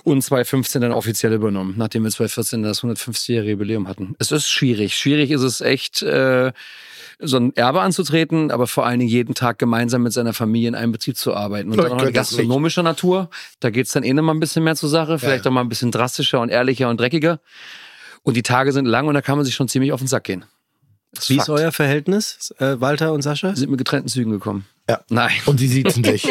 [0.04, 4.14] Und 2015 dann offiziell übernommen, nachdem wir 2014 das 150-jährige Jubiläum hatten.
[4.18, 4.94] Es ist schwierig.
[4.94, 6.52] Schwierig ist es echt, äh,
[7.20, 10.74] so ein Erbe anzutreten, aber vor allen Dingen jeden Tag gemeinsam mit seiner Familie in
[10.74, 11.70] einem Betrieb zu arbeiten.
[11.70, 12.14] Und dann noch das nicht.
[12.14, 13.28] gastronomischer Natur.
[13.60, 15.68] Da geht's dann eh noch mal ein bisschen mehr zur Sache, vielleicht auch mal ein
[15.68, 17.40] bisschen drastischer und ehrlicher und dreckiger.
[18.22, 20.24] Und die Tage sind lang und da kann man sich schon ziemlich auf den Sack
[20.24, 20.44] gehen.
[21.12, 21.58] Das Wie ist Fakt.
[21.60, 23.48] euer Verhältnis, äh, Walter und Sascha?
[23.48, 24.66] Wir sind mit getrennten Zügen gekommen.
[24.88, 25.00] Ja.
[25.08, 25.32] Nein.
[25.46, 26.24] Und sie siezen sich.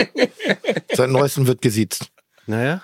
[0.94, 2.12] Seit neuestem wird gesiezt.
[2.46, 2.82] Naja.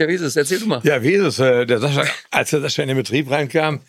[0.00, 0.36] Ja, wie ist es?
[0.36, 0.80] Erzähl du mal.
[0.84, 1.38] Ja, wie ist es?
[1.38, 3.80] Äh, Der Sascha, als der Sascha in den Betrieb reinkam,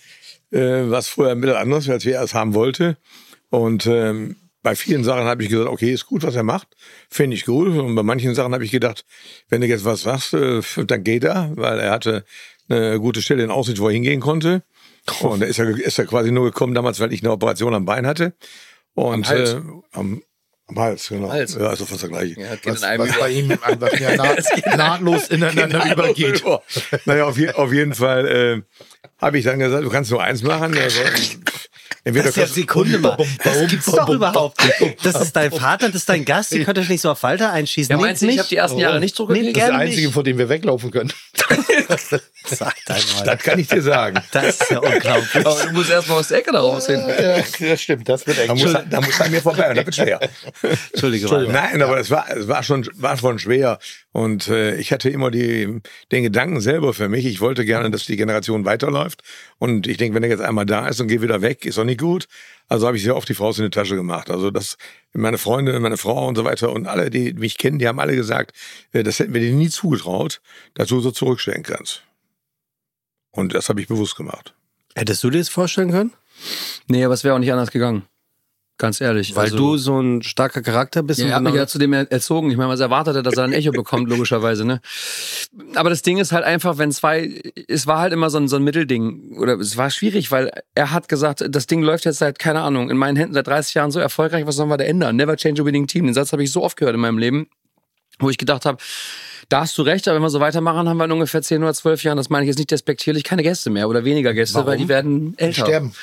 [0.51, 2.97] äh, war es vorher ein bisschen anders, als wir es haben wollte.
[3.49, 6.67] Und ähm, bei vielen Sachen habe ich gesagt, okay, ist gut, was er macht.
[7.09, 7.69] Finde ich gut.
[7.69, 9.05] Und bei manchen Sachen habe ich gedacht,
[9.49, 12.25] wenn du jetzt was sagst, äh, dann geht er, weil er hatte
[12.69, 14.63] eine gute Stelle in Aussicht, wo er hingehen konnte.
[15.21, 17.85] Und er ist ja, ist ja quasi nur gekommen damals, weil ich eine Operation am
[17.85, 18.33] Bein hatte.
[18.93, 19.53] Und Am Hals.
[19.53, 19.61] Äh,
[19.93, 20.21] am,
[20.67, 21.31] am Hals, genau.
[21.31, 21.55] Hals.
[21.55, 22.39] Ja, doch fast das Gleiche.
[22.39, 24.43] Ja, Was, was bei ihm einfach ja, naht,
[24.77, 26.43] nahtlos ineinander übergeht.
[27.05, 28.61] naja, auf, je, auf jeden Fall äh,
[29.21, 30.77] habe ich dann gesagt, du kannst nur eins machen.
[30.87, 30.99] Also,
[32.07, 33.17] entweder Das ist ja Sekunde mal.
[33.43, 35.05] Das gibt's doch überhaupt nicht.
[35.05, 36.51] Das ist dein Vater, das ist dein Gast.
[36.53, 37.91] Ihr könnt euch nicht so auf Walter einschießen.
[37.95, 39.57] Ja, meinst du, ich habe die ersten Jahre nicht Nee, zurückgelegt?
[39.57, 40.13] Das ist der einzige, nicht.
[40.13, 41.13] vor dem wir weglaufen können.
[42.45, 43.23] Sagt einmal.
[43.25, 44.19] das kann ich dir sagen.
[44.31, 45.45] Das ist ja unglaublich.
[45.45, 47.03] Aber du musst erst mal aus der Ecke da raus hin.
[47.07, 47.37] Ja,
[47.69, 48.07] das stimmt.
[48.07, 50.19] Das wird Da echt muss, er- da muss er mir vorbei und das wird schwer.
[50.93, 51.51] Entschuldige, Walter.
[51.51, 53.79] Nein, aber es war, es war schon, war schon schwer.
[54.17, 55.79] Und äh, ich hatte immer die,
[56.11, 57.23] den Gedanken selber für mich.
[57.27, 59.21] Ich wollte gerne, dass die Generation weiterläuft.
[59.59, 61.83] Und ich denke, wenn er jetzt einmal da ist und geht wieder weg, ist doch
[61.83, 62.27] nicht gut.
[62.67, 64.31] Also habe ich sehr oft die Faust in die Tasche gemacht.
[64.31, 64.79] Also das,
[65.13, 68.15] meine Freunde, meine Frau und so weiter und alle, die mich kennen, die haben alle
[68.15, 68.53] gesagt,
[68.91, 70.41] äh, das hätten wir dir nie zugetraut,
[70.73, 72.01] dass du so zurückstellen kannst.
[73.29, 74.55] Und das habe ich bewusst gemacht.
[74.95, 76.13] Hättest du dir das vorstellen können?
[76.87, 78.01] Nee, aber es wäre auch nicht anders gegangen.
[78.79, 79.35] Ganz ehrlich.
[79.35, 81.19] Weil Also- du so ein starker Charakter bist.
[81.19, 82.51] Ja, und er hat mich genau- ja zu dem er- erzogen.
[82.51, 84.81] Ich meine, was erwartet er, dass er ein Echo bekommt, logischerweise, ne?
[85.73, 88.55] Aber das Ding ist halt einfach, wenn zwei, es war halt immer so ein, so
[88.55, 89.35] ein Mittelding.
[89.39, 92.91] Oder es war schwierig, weil er hat gesagt, das Ding läuft jetzt seit, keine Ahnung,
[92.91, 95.15] in meinen Händen seit 30 Jahren so erfolgreich, was sollen wir da ändern?
[95.15, 96.05] Never change a winning team.
[96.05, 97.47] Den Satz habe ich so oft gehört in meinem Leben,
[98.19, 98.77] wo ich gedacht habe,
[99.49, 101.73] da hast du recht, aber wenn wir so weitermachen, haben wir in ungefähr 10 oder
[101.73, 104.77] 12 Jahren, das meine ich jetzt nicht despektierlich, keine Gäste mehr oder weniger Gäste, weil
[104.77, 105.65] die werden älter.
[105.65, 105.93] sterben.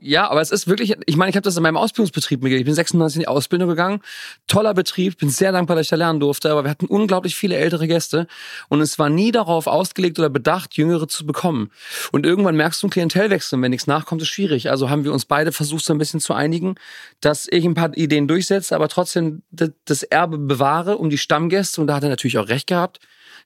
[0.00, 2.60] Ja, aber es ist wirklich, ich meine, ich habe das in meinem Ausbildungsbetrieb mitgekriegt.
[2.60, 4.00] Ich bin 96 in die Ausbildung gegangen.
[4.46, 7.56] Toller Betrieb, bin sehr dankbar, dass ich da lernen durfte, aber wir hatten unglaublich viele
[7.56, 8.28] ältere Gäste
[8.68, 11.72] und es war nie darauf ausgelegt oder bedacht, Jüngere zu bekommen.
[12.12, 14.70] Und irgendwann merkst du einen Klientelwechsel und wenn nichts nachkommt, ist schwierig.
[14.70, 16.76] Also haben wir uns beide versucht, so ein bisschen zu einigen,
[17.20, 21.88] dass ich ein paar Ideen durchsetze, aber trotzdem das Erbe bewahre um die Stammgäste und
[21.88, 23.00] da hat er natürlich auch recht gehabt.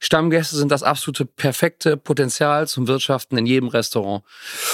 [0.04, 4.24] Stammgäste sind das absolute perfekte Potenzial zum Wirtschaften in jedem Restaurant.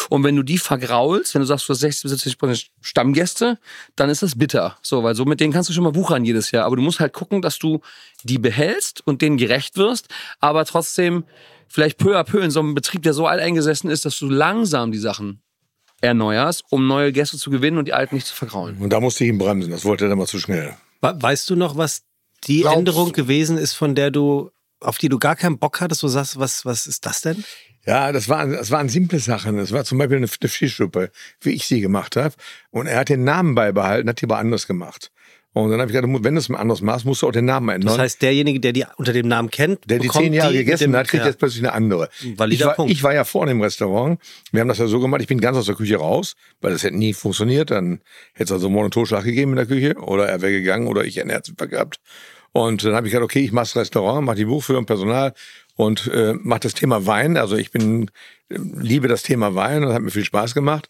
[0.08, 3.58] Und wenn du die vergraulst, wenn du sagst, du hast 60 bis 70 Prozent Stammgäste,
[3.94, 4.78] dann ist das bitter.
[4.80, 6.64] So, weil so mit denen kannst du schon mal wuchern jedes Jahr.
[6.64, 7.80] Aber du musst halt gucken, dass du
[8.22, 10.08] die behältst und denen gerecht wirst,
[10.40, 11.24] aber trotzdem
[11.68, 14.92] vielleicht peu à peu in so einem Betrieb, der so alteingesessen ist, dass du langsam
[14.92, 15.42] die Sachen
[16.00, 18.78] erneuerst, um neue Gäste zu gewinnen und die alten nicht zu vergraulen.
[18.78, 19.70] Und da musste ich ihn bremsen.
[19.70, 20.74] Das wollte er dann mal zu schnell.
[21.02, 22.02] We- Weißt du noch, was
[22.44, 24.50] die Glaubst Änderung gewesen ist, von der du,
[24.80, 26.02] auf die du gar keinen Bock hattest?
[26.02, 27.44] Du sagst, was, was ist das denn?
[27.86, 29.56] Ja, das waren, das waren simple Sachen.
[29.56, 31.10] Das war zum Beispiel eine, eine Fischsuppe,
[31.40, 32.34] wie ich sie gemacht habe.
[32.70, 35.10] Und er hat den Namen beibehalten, hat die aber anders gemacht.
[35.54, 37.46] Und dann habe ich gesagt, wenn du es mal anders machst, musst du auch den
[37.46, 37.88] Namen ändern.
[37.88, 40.92] Das heißt, derjenige, der die unter dem Namen kennt, der die zehn Jahre die gegessen
[40.92, 41.28] dem- hat, kriegt ja.
[41.28, 42.10] jetzt plötzlich eine andere.
[42.36, 42.92] Valider Ich war, Punkt.
[42.92, 44.20] ich war ja vorne im Restaurant.
[44.52, 46.82] Wir haben das ja so gemacht, ich bin ganz aus der Küche raus, weil das
[46.84, 47.70] hätte nie funktioniert.
[47.70, 48.02] Dann
[48.34, 49.94] hätte es also Mord und Totschlag gegeben in der Küche.
[49.96, 52.00] Oder er wäre gegangen oder ich hätte einen Herzinfarkt gehabt.
[52.58, 55.32] Und dann habe ich gesagt, okay, ich mache das Restaurant, mache die Buchführung, Personal
[55.76, 57.36] und äh, mache das Thema Wein.
[57.36, 58.10] Also ich bin
[58.48, 60.88] äh, liebe das Thema Wein und hat mir viel Spaß gemacht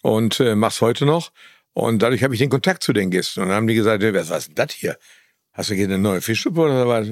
[0.00, 1.30] und äh, mach's heute noch.
[1.74, 3.42] Und dadurch habe ich den Kontakt zu den Gästen.
[3.42, 4.96] Und dann haben die gesagt, "Ja, was, was ist denn das hier?
[5.52, 7.08] Hast du hier eine neue Fischsuppe oder was?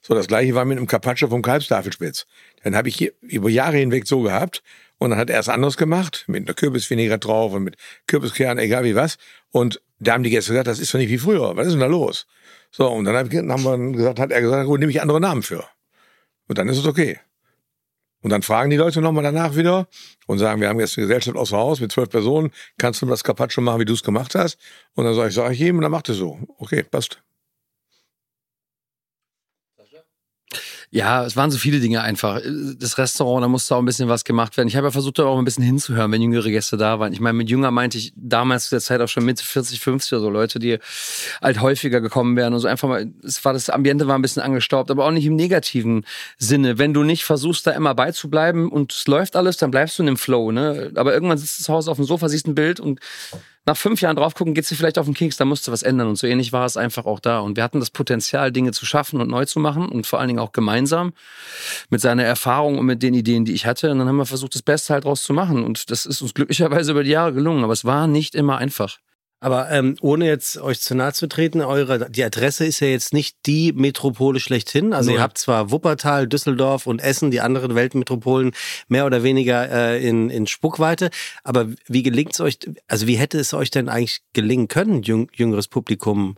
[0.00, 2.26] So, das gleiche war mit einem Carpaccio vom Kalbstafelspitz.
[2.64, 4.62] Dann habe ich hier über Jahre hinweg so gehabt.
[4.96, 8.84] Und dann hat er es anders gemacht, mit einer Kürbisvinaigrette drauf und mit Kürbiskern, egal
[8.84, 9.18] wie was.
[9.50, 11.56] Und da haben die Gäste gesagt, das ist doch nicht wie früher.
[11.56, 12.26] Was ist denn da los?
[12.70, 15.64] So, und dann haben wir gesagt, hat er gesagt, gut, nehme ich andere Namen für.
[16.48, 17.18] Und dann ist es okay.
[18.22, 19.88] Und dann fragen die Leute nochmal danach wieder
[20.26, 23.24] und sagen, wir haben jetzt eine Gesellschaft außer Haus mit zwölf Personen, kannst du das
[23.24, 24.58] Carpaccio machen, wie du es gemacht hast?
[24.94, 26.38] Und dann sage ich, sage ich jedem, und dann macht es so.
[26.58, 27.22] Okay, passt.
[30.92, 32.40] Ja, es waren so viele Dinge einfach.
[32.76, 34.66] Das Restaurant, da musste auch ein bisschen was gemacht werden.
[34.66, 37.12] Ich habe ja versucht, da auch ein bisschen hinzuhören, wenn jüngere Gäste da waren.
[37.12, 40.12] Ich meine, mit jünger meinte ich damals zu der Zeit auch schon Mitte 40, 50
[40.14, 40.78] oder so Leute, die
[41.40, 44.42] halt häufiger gekommen wären und so einfach mal, es war das Ambiente war ein bisschen
[44.42, 46.04] angestaubt, aber auch nicht im negativen
[46.38, 46.78] Sinne.
[46.78, 50.06] Wenn du nicht versuchst, da immer beizubleiben und es läuft alles, dann bleibst du in
[50.06, 50.90] dem Flow, ne?
[50.96, 52.98] Aber irgendwann sitzt das Haus auf dem Sofa, siehst ein Bild und
[53.70, 55.84] nach fünf Jahren drauf gucken, geht's dir vielleicht auf den Keks, da musst du was
[55.84, 56.08] ändern.
[56.08, 57.38] Und so ähnlich war es einfach auch da.
[57.38, 60.26] Und wir hatten das Potenzial, Dinge zu schaffen und neu zu machen und vor allen
[60.26, 61.12] Dingen auch gemeinsam
[61.88, 63.92] mit seiner Erfahrung und mit den Ideen, die ich hatte.
[63.92, 65.62] Und dann haben wir versucht, das Beste halt draus zu machen.
[65.64, 67.62] Und das ist uns glücklicherweise über die Jahre gelungen.
[67.62, 68.98] Aber es war nicht immer einfach.
[69.40, 73.14] Aber ähm, ohne jetzt euch zu nahe zu treten, eure, die Adresse ist ja jetzt
[73.14, 74.92] nicht die Metropole schlechthin.
[74.92, 75.16] Also Nee.
[75.16, 78.52] ihr habt zwar Wuppertal, Düsseldorf und Essen, die anderen Weltmetropolen,
[78.88, 81.10] mehr oder weniger äh, in, in Spuckweite.
[81.42, 85.30] Aber wie gelingt es euch, also wie hätte es euch denn eigentlich gelingen können, jüng,
[85.34, 86.36] jüngeres Publikum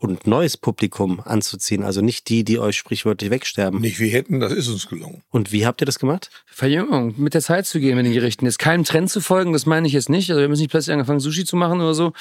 [0.00, 1.84] und neues Publikum anzuziehen?
[1.84, 3.80] Also nicht die, die euch sprichwörtlich wegsterben.
[3.80, 5.22] Nicht wir hätten, das ist uns gelungen.
[5.30, 6.30] Und wie habt ihr das gemacht?
[6.46, 8.46] Verjüngung, mit der Zeit zu gehen mit den Gerichten.
[8.46, 10.28] Jetzt keinem Trend zu folgen, das meine ich jetzt nicht.
[10.30, 12.12] Also wir haben jetzt nicht plötzlich angefangen, Sushi zu machen oder so.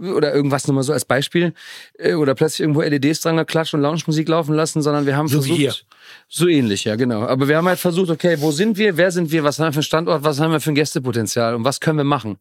[0.00, 1.52] Oder irgendwas nur mal so als Beispiel.
[1.98, 5.44] Äh, Oder plötzlich irgendwo LEDs dran geklatscht und Lounge-Musik laufen lassen, sondern wir haben So
[5.44, 5.58] wie versucht.
[5.58, 5.74] hier.
[6.28, 7.22] So ähnlich, ja, genau.
[7.26, 9.72] Aber wir haben halt versucht, okay, wo sind wir, wer sind wir, was haben wir
[9.72, 12.38] für einen Standort, was haben wir für ein Gästepotenzial und was können wir machen?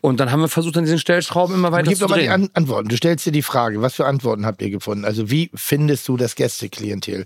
[0.00, 2.26] Und dann haben wir versucht, an diesen Stellschrauben immer weiter Gib zu doch mal die
[2.26, 2.32] drehen.
[2.32, 2.88] An Antworten.
[2.88, 5.04] Du stellst dir die Frage, was für Antworten habt ihr gefunden?
[5.04, 7.24] Also wie findest du das Gästeklientel?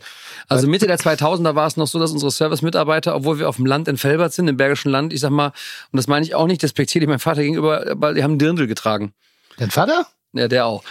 [0.49, 3.67] Also Mitte der 2000er war es noch so, dass unsere Service-Mitarbeiter, obwohl wir auf dem
[3.67, 5.53] Land in Felbert sind, im Bergischen Land, ich sag mal,
[5.93, 9.13] und das meine ich auch nicht despektierlich meinem Vater gegenüber, aber die haben Dirndl getragen.
[9.59, 10.07] Dein Vater?
[10.35, 10.83] Ja, der auch.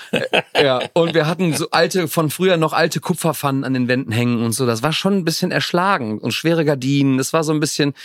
[0.56, 4.44] Ja, und wir hatten so alte, von früher noch alte Kupferpfannen an den Wänden hängen
[4.46, 4.68] und so.
[4.68, 7.18] Das war schon ein bisschen erschlagen und schwere Gardinen.
[7.18, 7.96] Das war so ein bisschen,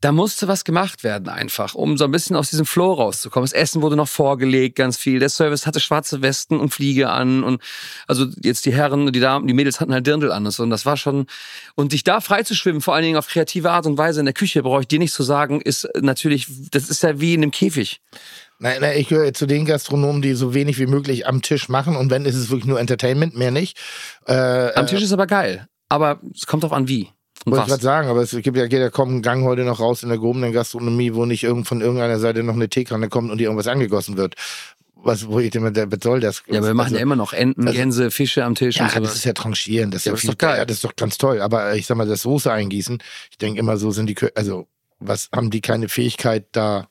[0.00, 3.44] da musste was gemacht werden einfach, um so ein bisschen aus diesem Flow rauszukommen.
[3.44, 5.18] Das Essen wurde noch vorgelegt, ganz viel.
[5.18, 7.60] Der Service hatte schwarze Westen und Fliege an und
[8.06, 10.62] also jetzt die Herren und die Damen, die Mädels hatten halt Dirndl an und so.
[10.62, 11.26] Und das war schon,
[11.74, 14.62] und dich da freizuschwimmen, vor allen Dingen auf kreative Art und Weise in der Küche,
[14.62, 18.00] brauche ich dir nicht zu sagen, ist natürlich, das ist ja wie in einem Käfig.
[18.60, 21.94] Nein, nein, ich gehöre zu den Gastronomen, die so wenig wie möglich am Tisch machen.
[21.96, 23.78] Und wenn, ist es wirklich nur Entertainment, mehr nicht.
[24.26, 25.68] Äh, Am Tisch ist aber geil.
[25.88, 27.08] Aber es kommt drauf an, wie.
[27.44, 27.66] Wollte ich was.
[27.68, 30.08] gerade sagen, aber es gibt ja, geht ja kaum einen Gang heute noch raus in
[30.08, 33.44] der gehobenen Gastronomie, wo nicht irgend von irgendeiner Seite noch eine Teekanne kommt und dir
[33.44, 34.34] irgendwas angegossen wird.
[34.96, 36.42] Was, wo ich immer, was soll das?
[36.48, 38.86] Ja, aber wir machen Also- ja immer noch Enten, also- Gänse, Fische am Tisch Ja,
[38.86, 39.00] und so.
[39.00, 40.58] das ist ja tranchieren, das ist Ja, ja, das ist doch geil.
[40.58, 41.40] Ja, das ist doch ganz toll.
[41.40, 42.98] Aber ich sag mal, das Soße eingießen,
[43.30, 44.66] ich denke immer, so sind die, also,
[44.98, 46.88] was haben die keine Fähigkeit da,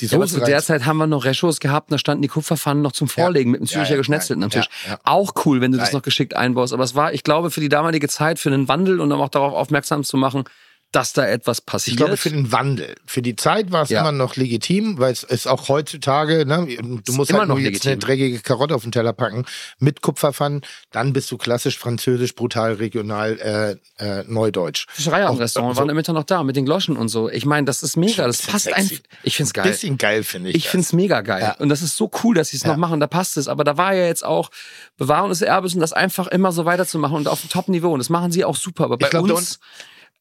[0.00, 2.22] die Ja, Soße zu rein- der Zeit haben wir noch Rechos gehabt, und da standen
[2.22, 4.68] die Kupferpfannen noch zum Vorlegen mit dem Ja, Züricher ja, Geschnetzelten am ja, Tisch.
[4.84, 4.98] ja, ja.
[5.04, 6.72] Auch cool, wenn du das noch geschickt einbaust.
[6.72, 9.28] Aber es war, ich glaube, für die damalige Zeit, für einen Wandel und um auch
[9.30, 10.44] darauf aufmerksam zu machen,
[10.92, 11.92] dass da etwas passiert.
[11.92, 12.94] Ich glaube, für den Wandel.
[13.04, 14.00] Für die Zeit war es Ja.
[14.00, 16.66] immer noch legitim, weil es ist auch heutzutage, ne,
[17.04, 19.44] du musst immer halt noch nur jetzt eine dreckige Karotte auf den Teller packen
[19.78, 20.62] mit Kupferpfannen,
[20.92, 24.86] dann bist du klassisch französisch, brutal, regional, äh, äh, neudeutsch.
[25.06, 27.28] Am Auch Restaurant so- waren im Mittag noch da mit den Gloschen und so.
[27.28, 28.26] Ich meine, das ist mega.
[28.26, 28.96] Das passt einfach.
[29.22, 29.64] Ich find's geil.
[29.68, 30.56] Bisschen geil, finde ich.
[30.56, 31.42] Ich find's mega geil.
[31.42, 31.52] Ja.
[31.58, 32.70] Und das ist so cool, dass sie es Ja.
[32.70, 33.00] noch machen.
[33.00, 33.48] Da passt es.
[33.48, 34.50] Aber da war ja jetzt auch
[34.96, 37.92] Bewahrung des Erbes und das einfach immer so weiterzumachen und auf dem Top-Niveau.
[37.92, 38.84] Und das machen sie auch super.
[38.84, 39.58] Aber bei glaub, uns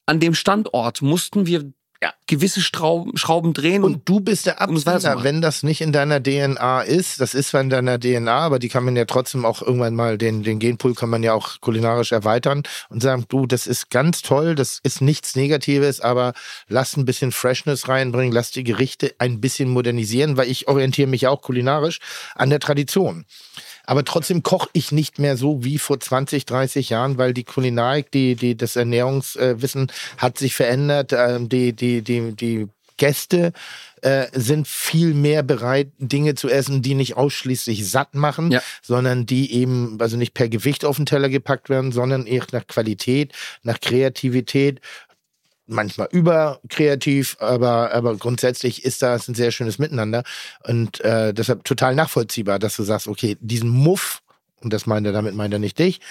[0.06, 1.72] an dem Standort mussten wir
[2.28, 5.24] gewisse Strauben, Schrauben drehen und, Und du bist der Um Absender, weiterzumachen.
[5.24, 8.70] wenn das nicht in deiner DNA ist, das ist zwar in deiner DNA, aber die
[8.70, 12.12] kann man ja trotzdem auch irgendwann mal, den, den Genpool kann man ja auch kulinarisch
[12.12, 16.34] erweitern und sagen, du, das ist ganz toll, das ist nichts Negatives, aber
[16.68, 21.28] lass ein bisschen Freshness reinbringen, lass die Gerichte ein bisschen modernisieren, weil ich orientiere mich
[21.28, 21.99] auch kulinarisch
[22.36, 23.26] an der Tradition.
[23.86, 28.12] Aber trotzdem koche ich nicht mehr so wie vor 20, 30 Jahren, weil die Kulinarik,
[28.12, 31.14] die, die, das Ernährungswissen hat sich verändert.
[31.14, 32.68] Ähm, die, die, die, die
[32.98, 33.52] Gäste
[34.02, 38.62] äh, sind viel mehr bereit, Dinge zu essen, die nicht ausschließlich satt machen, Ja.
[38.82, 42.68] sondern die eben, also nicht per Gewicht auf den Teller gepackt werden, sondern eher nach
[42.68, 43.34] Qualität,
[43.64, 44.80] nach Kreativität.
[45.68, 50.24] Manchmal überkreativ, aber, aber grundsätzlich ist das ein sehr schönes Miteinander.
[50.63, 54.22] Und äh, deshalb total nachvollziehbar, dass du sagst, okay, diesen Muff,
[54.61, 56.01] und das meint er, damit meint er nicht dich,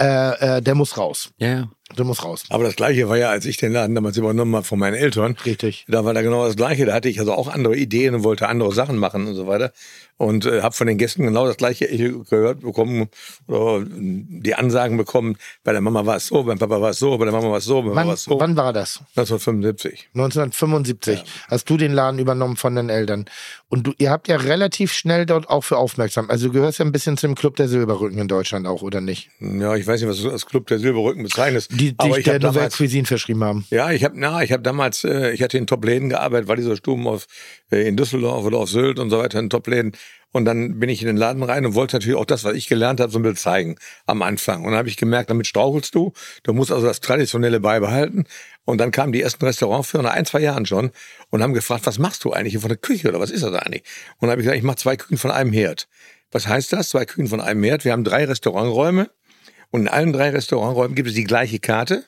[0.00, 1.30] äh, äh, der muss raus.
[1.38, 1.68] ja, ja.
[1.96, 2.44] Der muss raus.
[2.48, 5.36] Aber das Gleiche war ja, als ich den Laden damals übernommen habe von meinen Eltern.
[5.44, 5.84] Richtig.
[5.88, 6.86] Da war da genau das Gleiche.
[6.86, 9.72] Da hatte ich also auch andere Ideen und wollte andere Sachen machen und so weiter.
[10.16, 11.88] Und äh, habe von den Gästen genau das Gleiche
[12.30, 13.08] gehört bekommen
[13.48, 15.36] oder die Ansagen bekommen.
[15.64, 17.58] Bei der Mama war es so, beim Papa war es so, bei der Mama war
[17.58, 18.38] es so, bei der Mama Wann, war es so.
[18.38, 19.00] wann war das?
[19.16, 20.10] 1975.
[20.14, 23.24] 1975 hast du den Laden übernommen von den Eltern.
[23.68, 26.30] Und du, ihr habt ja relativ schnell dort auch für aufmerksam.
[26.30, 29.30] Also du gehörst ja ein bisschen zum Club der Silberrücken in Deutschland auch, oder nicht?
[29.40, 31.70] Ja, ich weiß nicht, was du als Club der Silberrücken bezeichnest.
[31.72, 33.66] die Aber dich ich der Nouvelle Cuisine verschrieben haben.
[33.70, 36.76] Ja, ich habe na, ich habe damals, äh, ich hatte in Top-Läden gearbeitet, war dieser
[36.76, 37.26] Stuben auf,
[37.70, 39.92] äh, in Düsseldorf oder auf Sylt und so weiter in Top-Läden.
[40.32, 42.66] Und dann bin ich in den Laden rein und wollte natürlich auch das, was ich
[42.66, 43.76] gelernt habe, so ein bisschen zeigen
[44.06, 44.64] am Anfang.
[44.64, 46.12] Und dann habe ich gemerkt, damit strauchelst du.
[46.42, 48.24] Du musst also das Traditionelle beibehalten.
[48.64, 50.90] Und dann kamen die ersten Restaurantführer nach ein, zwei Jahren schon
[51.30, 53.52] und haben gefragt, was machst du eigentlich hier von der Küche oder was ist das
[53.52, 53.82] eigentlich?
[54.18, 55.88] Und dann habe ich gesagt, ich mache zwei Küchen von einem Herd.
[56.30, 56.88] Was heißt das?
[56.88, 57.84] Zwei Küchen von einem Herd.
[57.84, 59.10] Wir haben drei Restauranträume.
[59.72, 62.04] Und in allen drei Restauranträumen gibt es die gleiche Karte.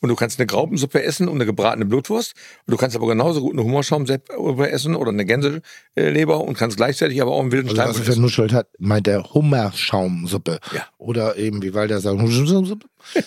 [0.00, 2.32] Und du kannst eine Graupensuppe essen und eine gebratene Blutwurst.
[2.66, 7.20] Und du kannst aber genauso gut eine Hummerschaumsuppe essen oder eine Gänseleber und kannst gleichzeitig
[7.20, 8.22] aber auch einen wilden Also Stein was er essen.
[8.22, 10.60] nuschelt hat, meint der Hummerschaumsuppe.
[10.72, 10.86] Ja.
[10.96, 12.86] Oder eben, wie Walter sagt, Hummerschaumsuppe.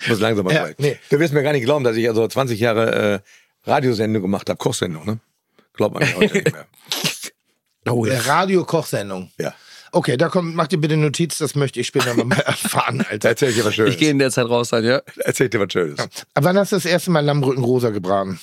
[0.00, 0.98] Ich muss langsam mal Ja, nee.
[1.08, 3.22] Du wirst mir gar nicht glauben, dass ich also 20 Jahre
[3.64, 5.18] äh, Radiosendung gemacht habe, Kochsendung, ne?
[5.72, 6.66] Glaubt man ja heute nicht mehr.
[7.86, 8.18] Oh, ja.
[8.18, 9.30] Radio-Kochsendung.
[9.38, 9.54] Ja.
[9.94, 13.28] Okay, da kommt, mach dir bitte Notiz, das möchte ich später mal erfahren, Alter.
[13.30, 13.94] erzähl ich dir was Schönes.
[13.94, 15.00] Ich gehe in der Zeit raus dann, ja.
[15.18, 15.98] Erzähl ich dir was Schönes.
[16.34, 18.38] Aber wann hast du das erste Mal Lammrücken rosa gebraten?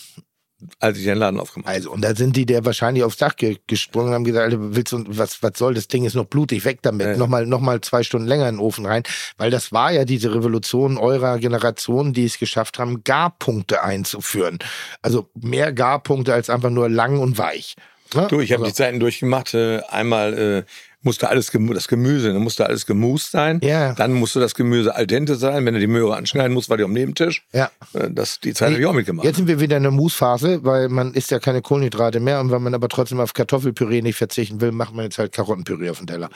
[0.79, 1.75] Als ich den Laden aufgemacht habe.
[1.75, 4.75] Also, und da sind die der wahrscheinlich aufs Dach ge gesprungen und haben gesagt, Alter,
[4.75, 7.07] willst du, was, was soll, das Ding ist noch blutig, weg damit.
[7.07, 7.17] Ja.
[7.17, 9.01] Nochmal, nochmal zwei Stunden länger in den Ofen rein.
[9.37, 14.59] Weil das war ja diese Revolution eurer Generation, die es geschafft haben, Garpunkte einzuführen.
[15.01, 17.75] Also mehr Garpunkte als einfach nur lang und weich.
[18.13, 18.27] Ne?
[18.29, 19.55] Du, ich habe Also- die Zeiten durchgemacht.
[19.55, 20.63] Äh, einmal äh,
[21.03, 23.59] musste alles das Gemüse, dann musste alles gemust sein.
[23.63, 23.93] Ja.
[23.93, 25.65] Dann musste das Gemüse al dente sein.
[25.65, 27.43] Wenn du die Möhre anschneiden musst, war die am Nebentisch.
[27.53, 27.71] Ja.
[27.93, 29.25] Äh, das, die Zeit habe ich auch mitgemacht.
[29.25, 32.51] Jetzt sind wir wieder in der Mousse-Phase, weil man isst ja keine Kohlenhydrate mehr und
[32.51, 35.97] weil man aber trotzdem auf Kartoffelpüree nicht verzichten will, macht man jetzt halt Karottenpüree auf
[35.97, 36.29] den Teller.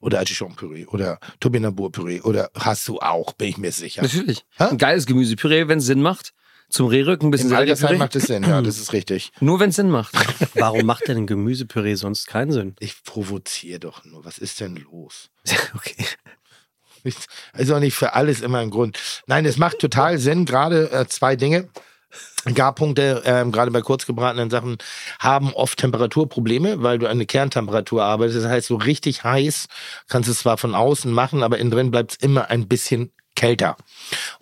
[0.00, 4.02] Oder Artischockenpüree oder Turbinambur-Püree oder hast du auch, bin ich mir sicher.
[4.02, 4.44] Natürlich.
[4.58, 4.64] Hä?
[4.64, 6.32] Ein geiles Gemüsepüree, wenn es Sinn macht.
[6.72, 7.98] Zum Rehrücken ein bisschen Im Altersheim Selleripüree.
[7.98, 9.30] macht es Sinn, ja, das ist richtig.
[9.40, 10.14] Nur wenn es Sinn macht.
[10.54, 12.76] Warum macht denn ein Gemüsepüree sonst keinen Sinn?
[12.80, 14.24] Ich provoziere doch nur.
[14.24, 15.28] Was ist denn los?
[15.74, 16.04] okay.
[17.58, 18.96] Ist auch nicht für alles immer ein Grund.
[19.26, 21.68] Nein, es macht total Sinn, gerade äh, zwei Dinge.
[22.54, 24.78] Garpunkte, ähm, gerade bei kurzgebratenen Sachen,
[25.18, 28.44] haben oft Temperaturprobleme, weil du eine Kerntemperatur arbeitest.
[28.44, 29.66] Das heißt, so richtig heiß
[30.08, 33.10] kannst du es zwar von außen machen, aber innen drin bleibt es immer ein bisschen
[33.34, 33.76] kälter.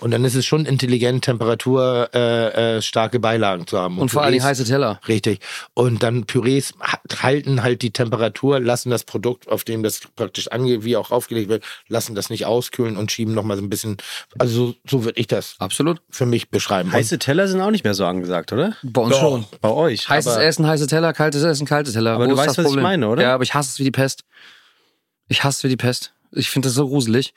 [0.01, 3.99] Und dann ist es schon intelligent, Temperatur äh, äh, Beilagen zu haben.
[3.99, 5.01] Und vor allem heiße Teller.
[5.07, 5.41] Richtig.
[5.75, 10.51] Und dann Pürees ha- halten halt die Temperatur, lassen das Produkt, auf dem das praktisch
[10.51, 13.97] ange wie auch aufgelegt wird, lassen das nicht auskühlen und schieben nochmal so ein bisschen.
[14.39, 16.01] Also so, so würde ich das Absolut.
[16.11, 16.93] für mich beschreiben.
[16.93, 18.75] Heiße Teller sind auch nicht mehr so angesagt, oder?
[18.83, 19.45] Bei uns schon.
[19.61, 20.09] Bei euch.
[20.09, 22.13] Heißes aber Essen, heiße Teller, kaltes Essen, kalte Teller.
[22.13, 22.83] Aber Wo du ist weißt, was ich Problem?
[22.83, 23.23] meine, oder?
[23.23, 24.25] Ja, aber ich hasse es wie die Pest.
[25.29, 26.13] Ich hasse es wie die Pest.
[26.33, 27.35] Ich finde das so gruselig.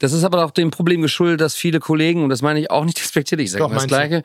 [0.00, 2.84] Das ist aber auch dem Problem geschuldet, dass viele Kollegen, und das meine ich auch
[2.84, 4.22] nicht respektierlich, ich sage das Gleiche,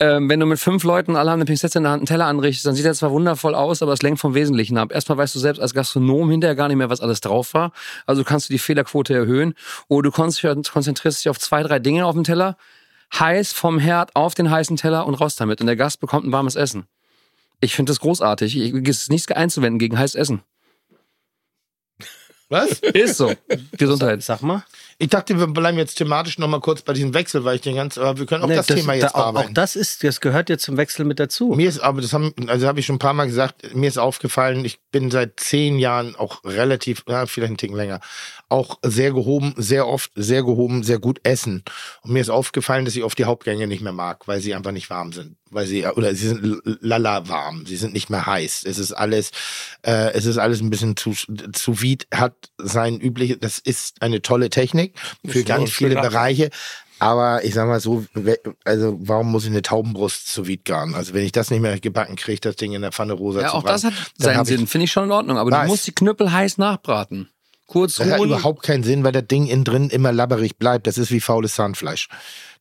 [0.00, 2.26] ähm, wenn du mit fünf Leuten alle haben eine Pinzette in der Hand einen Teller
[2.26, 4.92] anrichtest, dann sieht er zwar wundervoll aus, aber es lenkt vom Wesentlichen ab.
[4.92, 7.72] Erstmal weißt du selbst als Gastronom hinterher gar nicht mehr, was alles drauf war.
[8.06, 9.54] Also kannst du die Fehlerquote erhöhen.
[9.88, 12.56] Oder du konzentrierst konzentrierst dich auf zwei, drei Dinge auf dem Teller,
[13.18, 15.60] heiß vom Herd auf den heißen Teller und raus damit.
[15.60, 16.86] Und der Gast bekommt ein warmes Essen.
[17.60, 18.58] Ich finde das großartig.
[18.58, 20.42] Ich, es ist nichts einzuwenden gegen heißes Essen.
[22.48, 22.78] Was?
[22.80, 23.32] Ist so.
[23.76, 24.22] Gesundheit.
[24.22, 24.64] Sag mal.
[24.98, 27.98] Ich dachte, wir bleiben jetzt thematisch nochmal kurz bei diesem Wechsel, weil ich den ganz,
[27.98, 30.50] aber wir können auch Nee, das, Thema jetzt da, auch, auch das ist, das gehört
[30.50, 31.54] ja zum Wechsel mit dazu.
[31.56, 33.98] Mir ist, aber das haben, also habe ich schon ein paar Mal gesagt, mir ist
[33.98, 38.00] aufgefallen, ich bin seit zehn Jahren auch relativ, ja, vielleicht einen Ticken länger,
[38.48, 41.64] auch sehr gehoben, sehr oft, sehr gehoben, sehr gut essen.
[42.02, 44.72] Und mir ist aufgefallen, dass ich oft die Hauptgänge nicht mehr mag, weil sie einfach
[44.72, 45.36] nicht warm sind.
[45.50, 48.64] Weil sie, oder sie sind lala warm, sie sind nicht mehr heiß.
[48.64, 49.30] Es ist alles,
[49.82, 51.14] äh, es ist alles ein bisschen zu,
[51.52, 54.83] zu vide, hat sein übliches, das ist eine tolle Technik
[55.26, 56.50] für Ist ganz viele Bereiche.
[57.00, 58.04] Aber ich sag mal so,
[58.64, 60.94] also warum muss ich eine Taubenbrust zu vide garen?
[60.94, 63.48] Also wenn ich das nicht mehr gebacken kriege, das Ding in der Pfanne rosa Ja,
[63.48, 64.66] zu auch das hat braten, seinen Sinn.
[64.66, 65.36] Finde ich schon in Ordnung.
[65.36, 65.62] Aber Weiß.
[65.66, 67.28] du musst die Knüppel heiß nachbraten.
[67.66, 68.28] Kurz Das hat ruhen.
[68.30, 70.86] überhaupt keinen Sinn, weil das Ding innen drin immer labberig bleibt.
[70.86, 72.08] Das ist wie faules Zahnfleisch.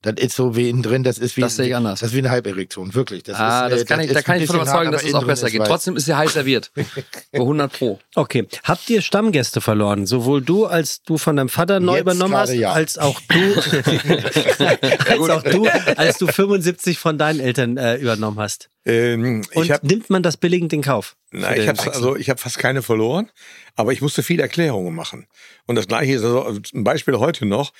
[0.03, 2.01] Das ist so wie innen drin, das ist wie, Das sehe ich anders.
[2.01, 3.23] Das ist wie eine Halberektion, wirklich.
[3.23, 5.13] Das ah, ist, äh, das kann ich, ist da kann ich von überzeugen, dass es
[5.13, 5.61] auch besser geht.
[5.61, 5.67] weiß.
[5.69, 6.71] Trotzdem ist sie heiß serviert.
[7.31, 7.99] Bei 100 Pro.
[8.13, 8.45] Okay.
[8.65, 10.05] Habt ihr Stammgäste verloren?
[10.05, 12.73] Sowohl du, als du von deinem Vater neu Jetzt übernommen hast, ja.
[12.73, 13.55] als auch du,
[15.09, 18.69] als auch du, als du 75 von deinen Eltern äh, übernommen hast.
[18.85, 21.15] Ähm, Und ich habe nimmt man das billigend in Kauf?
[21.31, 23.31] Na, Für ich habe also ich habe fast keine verloren,
[23.75, 25.27] aber ich musste viele Erklärungen machen.
[25.65, 27.71] Und das gleiche ist also ein Beispiel heute noch.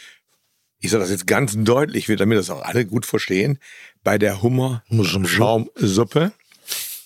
[0.83, 3.57] Ich sage das jetzt ganz deutlich, damit das auch alle gut verstehen.
[4.03, 6.33] Bei der Hummer-Schaumsuppe,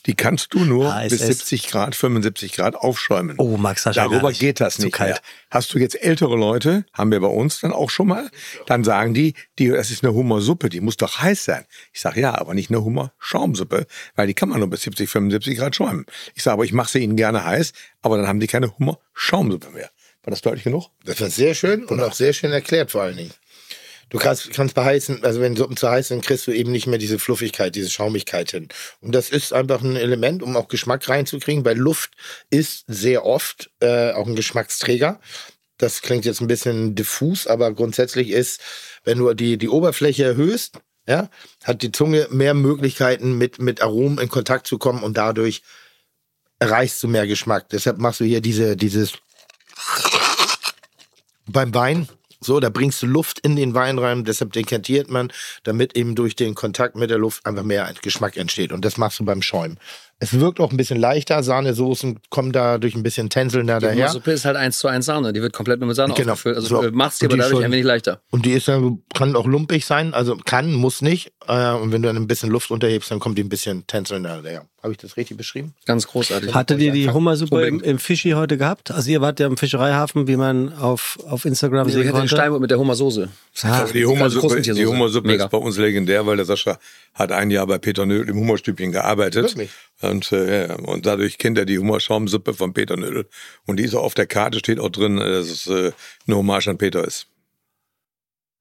[0.07, 1.09] die kannst du nur HSS.
[1.09, 3.35] bis 70 Grad, 75 Grad aufschäumen.
[3.37, 4.39] Oh, Max gar Darüber nicht.
[4.39, 5.11] geht das nicht kalt.
[5.11, 5.21] mehr.
[5.51, 8.31] Hast du jetzt ältere Leute, haben wir bei uns dann auch schon mal,
[8.65, 11.63] dann sagen die, die das ist eine Hummersuppe, die muss doch heiß sein.
[11.93, 15.55] Ich sage ja, aber nicht eine Hummer-Schaumsuppe, weil die kann man nur bis 70, 75
[15.55, 16.07] Grad schäumen.
[16.33, 19.69] Ich sage, aber ich mache sie ihnen gerne heiß, aber dann haben die keine Hummer-Schaumsuppe
[19.69, 19.91] mehr.
[20.23, 20.89] War das deutlich genug?
[21.05, 23.31] Das war sehr schön und auch sehr schön erklärt vor allen Dingen.
[24.09, 26.87] Du kannst, kannst bei heißen, also wenn Suppen zu heiß sind, kriegst du eben nicht
[26.87, 28.69] mehr diese Fluffigkeit, diese Schaumigkeit hin.
[29.01, 32.11] Und das ist einfach ein Element, um auch Geschmack reinzukriegen, weil Luft
[32.49, 35.19] ist sehr oft äh, auch ein Geschmacksträger.
[35.77, 38.61] Das klingt jetzt ein bisschen diffus, aber grundsätzlich ist,
[39.03, 41.29] wenn du die, die Oberfläche erhöhst, ja,
[41.63, 45.63] hat die Zunge mehr Möglichkeiten, mit, mit Aromen in Kontakt zu kommen und dadurch
[46.59, 47.69] erreichst du mehr Geschmack.
[47.69, 49.13] Deshalb machst du hier diese, dieses
[51.45, 52.07] beim Wein.
[52.39, 55.31] So, da bringst du Luft in den Wein rein, deshalb dekantiert man,
[55.63, 58.71] damit eben durch den Kontakt mit der Luft einfach mehr Geschmack entsteht.
[58.71, 59.79] Und das machst du beim Schäumen.
[60.19, 61.43] Es wirkt auch ein bisschen leichter.
[61.43, 64.09] Sahnesoßen kommen dadurch ein bisschen tänzelnder Die daher.
[64.09, 65.31] Suppe ist halt eins zu eins Sahne.
[65.33, 66.33] Die wird komplett nur mit Sahne Genau.
[66.33, 66.55] aufgefüllt.
[66.57, 66.81] Also So.
[66.81, 68.21] du machst Und aber die dadurch schon- ein wenig leichter.
[68.31, 71.33] Und die ist dann, kann auch lumpig sein, also kann, muss nicht.
[71.47, 74.41] Äh, und wenn du dann ein bisschen Luft unterhebst, dann kommt die ein bisschen tänzelnder
[74.41, 74.65] daher.
[74.83, 75.73] Habe ich das richtig beschrieben?
[75.85, 76.53] Ganz großartig.
[76.53, 78.91] Hattet ihr die Hummersuppe im, im Fischi heute gehabt?
[78.91, 82.19] Also ihr wart ja im Fischereihafen, wie man auf, auf Instagram Ich sehen hatte den
[82.19, 82.35] konnte.
[82.35, 83.27] Steinbutt mit der Hummersoße.
[83.63, 84.85] Ah, Aber die Hummersuppe, die.
[84.85, 86.77] Hummersuppe ist bei uns legendär, weil der Sascha
[87.15, 89.45] hat ein Jahr bei Peter Nödel im Hummerstübchen gearbeitet.
[89.45, 89.71] Wirklich?
[90.01, 93.27] Und, äh, und dadurch kennt er die Hummerschaumsuppe von Peter Nödel.
[93.65, 95.91] Und die ist auch auf der Karte, steht auch drin, äh, dass es äh,
[96.27, 97.25] eine Hommage an Peter ist.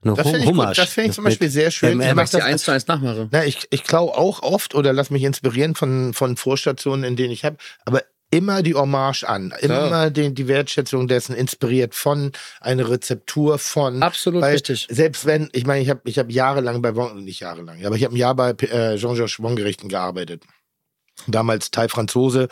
[0.07, 0.79] Eine Das finde ich, gut.
[0.79, 2.01] Das finde ich zum Beispiel sehr schön.
[2.01, 3.29] Er Ich macht die das eins zu eins nachmache.
[3.31, 7.33] Na, ich, ich klaue auch oft oder lass mich inspirieren von, von Vorstationen, in denen
[7.33, 10.11] ich habe, aber immer die Hommage an, immer Ja.
[10.11, 14.03] die, die Wertschätzung dessen inspiriert von einer Rezeptur von.
[14.03, 14.89] Absolut weil richtig.
[14.91, 18.05] Selbst wenn, ich meine, ich habe ich hab jahrelang bei Wong, nicht jahrelang, aber ich
[18.05, 20.43] habe ein Jahr bei äh, Jean-Georges Wong-Gerichten gearbeitet.
[21.29, 22.49] Damals Thai Franzose,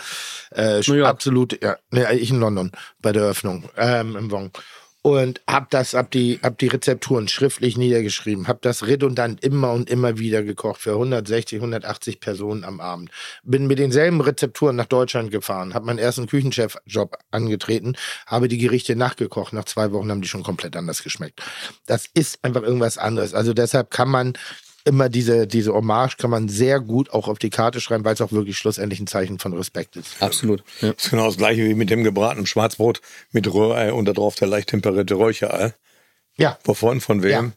[0.52, 1.76] äh, absolut, ja,
[2.12, 4.52] ich in London bei der Eröffnung ähm, im Wong
[5.04, 9.90] und hab das, hab die, hab die Rezepturen schriftlich niedergeschrieben, hab das redundant immer und
[9.90, 13.10] immer wieder gekocht für 160, 180 Personen am Abend.
[13.42, 17.96] Bin mit denselben Rezepturen nach Deutschland gefahren, hab meinen ersten Küchenchef-Job angetreten,
[18.26, 19.52] habe die Gerichte nachgekocht.
[19.52, 21.42] Nach zwei Wochen haben die schon komplett anders geschmeckt.
[21.84, 23.34] Das ist einfach irgendwas anderes.
[23.34, 24.32] Also deshalb kann man
[24.84, 28.20] immer diese, diese Hommage kann man sehr gut auch auf die Karte schreiben, weil es
[28.20, 30.16] auch wirklich schlussendlich ein Zeichen von Respekt ist.
[30.20, 30.62] Absolut.
[30.80, 30.92] Ja.
[30.92, 33.00] Das ist genau das gleiche wie mit dem gebratenen Schwarzbrot
[33.32, 35.74] mit Rührei und da drauf der leicht temperierte Räucherei.
[36.36, 37.52] Ja, Wovon, von wem?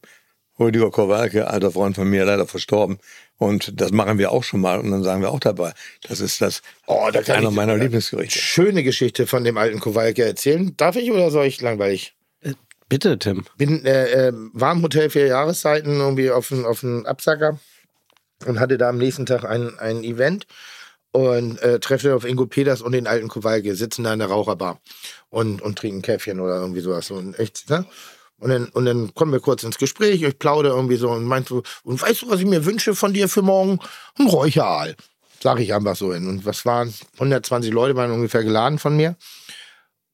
[0.60, 2.98] Rüdiger Kowalke, alter Freund von mir, leider verstorben.
[3.38, 5.74] Und das machen wir auch schon mal und dann sagen wir auch dabei.
[6.08, 8.40] Das ist das Oh, da kann einer ich- meiner Lieblingsgerichte.
[8.40, 10.76] schöne Geschichte von dem alten Kowalke erzählen.
[10.76, 12.16] Darf ich oder soll ich langweilig?
[12.90, 13.46] Bitte, Tim.
[13.58, 17.60] Bin äh, äh, war im Hotel vier Jahreszeiten irgendwie auf einen auf Absacker
[18.46, 20.48] und hatte da am nächsten Tag ein, ein Event
[21.12, 24.80] und äh, treffe auf Ingo Peters und den alten Kowalke, sitzen da in der Raucherbar
[25.30, 27.12] und, und trinken Käffchen oder irgendwie sowas.
[27.12, 27.86] Und echt, ne?
[28.40, 31.50] Und dann, und dann kommen wir kurz ins Gespräch, ich plaudere irgendwie so und meinte
[31.50, 33.80] so, und weißt du, was ich mir wünsche von dir für morgen?
[34.20, 34.96] Ein Räucheraal.
[35.42, 36.28] Sag ich einfach so hin.
[36.28, 36.94] Und was waren?
[37.16, 39.16] 120 Leute waren ungefähr geladen von mir.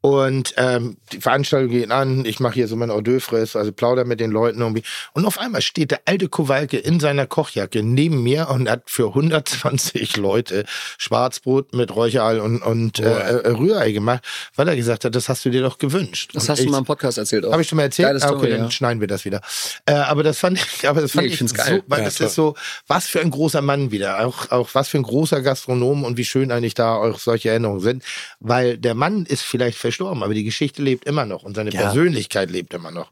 [0.06, 4.04] Und ähm, die Veranstaltung geht an, ich mache hier so mein Hors d'oeuvres, also plauder
[4.04, 4.84] mit den Leuten irgendwie.
[5.14, 9.08] Und auf einmal steht der alte Kowalke in seiner Kochjacke neben mir und hat für
[9.08, 10.66] 120 Leute
[10.98, 14.26] Schwarzbrot mit Räucherei und, und äh, äh, Rührei gemacht,
[14.58, 16.32] weil er gesagt hat, das hast du dir doch gewünscht.
[16.34, 17.54] Das Und hast du ich- mal im Podcast erzählt auch.
[17.54, 18.10] habe ich schon mal erzählt?
[18.10, 18.72] Geile Ah, okay, Story, dann ja.
[18.72, 19.40] schneiden wir das wieder.
[19.86, 21.82] Äh, aber das fand ich, aber das fand Nee, ich ich, so, geil.
[21.88, 22.28] weil Ja, das klar.
[22.28, 22.56] ist so,
[22.88, 24.26] was für ein großer Mann wieder.
[24.28, 27.80] Auch, auch was für ein großer Gastronom und wie schön eigentlich da auch solche Erinnerungen
[27.80, 28.04] sind.
[28.42, 31.82] Weil der Mann ist vielleicht verstorben, aber die Geschichte lebt immer noch und seine Ja.
[31.82, 33.12] Persönlichkeit lebt immer noch.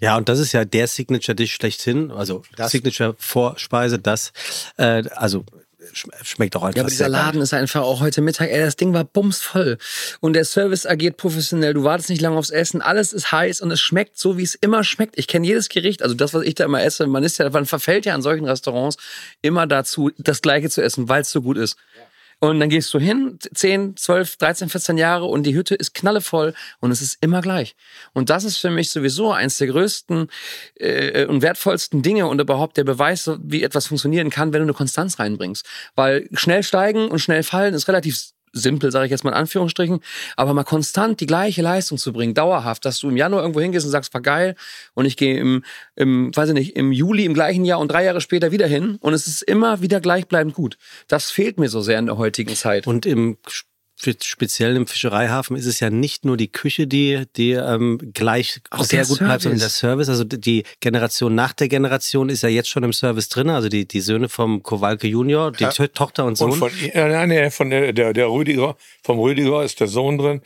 [0.00, 2.10] Ja, und das ist ja der Signature-Dish schlechthin.
[2.10, 4.32] Also Das- Signature-Vorspeise, das,
[4.76, 5.44] äh, also
[5.92, 7.12] sch schmeckt auch einfach Ja, aber dieser geil.
[7.12, 9.78] Laden ist einfach auch heute Mittag, ey, das Ding war bumsvoll.
[10.20, 13.70] Und der Service agiert professionell, du wartest nicht lange aufs Essen, alles ist heiß und
[13.70, 15.18] es schmeckt so, wie es immer schmeckt.
[15.18, 17.66] Ich kenne jedes Gericht, also das, was ich da immer esse, man ist ja, man
[17.66, 18.96] verfällt ja an solchen Restaurants
[19.40, 21.76] immer dazu, das Gleiche zu essen, weil es so gut ist.
[22.42, 26.54] Und dann gehst du hin, 10, 12, 13, 14 Jahre und die Hütte ist knallevoll
[26.80, 27.76] und es ist immer gleich.
[28.14, 30.26] Und das ist für mich sowieso eins der größten
[30.74, 34.74] äh, und wertvollsten Dinge und überhaupt der Beweis, wie etwas funktionieren kann, wenn du eine
[34.74, 35.64] Konstanz reinbringst.
[35.94, 40.00] Weil schnell steigen und schnell fallen ist relativ simpel, sage ich jetzt mal in Anführungsstrichen,
[40.36, 43.86] aber mal konstant die gleiche Leistung zu bringen, dauerhaft, dass du im Januar irgendwo hingehst
[43.86, 44.54] und sagst, war geil
[44.94, 45.64] und ich gehe im,
[45.96, 48.96] im, weiß ich nicht, im Juli im gleichen Jahr und drei Jahre später wieder hin
[49.00, 50.76] und es ist immer wieder gleichbleibend gut.
[51.08, 52.86] Das fehlt mir so sehr in der heutigen Zeit.
[52.86, 53.38] Und im
[54.22, 58.84] speziell im Fischereihafen ist es ja nicht nur die Küche, die, die ähm, gleich Auch
[58.84, 60.06] sehr gut bleibt, sondern der Service.
[60.06, 60.08] Service.
[60.08, 63.50] Also die Generation nach der Generation ist ja jetzt schon im Service drin.
[63.50, 65.70] Also die, die Söhne vom Kowalke Junior, die Ja.
[65.70, 66.52] To- Tochter und Sohn.
[66.52, 70.18] Und von, ja, nein, nee, von der, der, der Rüdiger, vom Rüdiger ist der Sohn
[70.18, 70.40] drin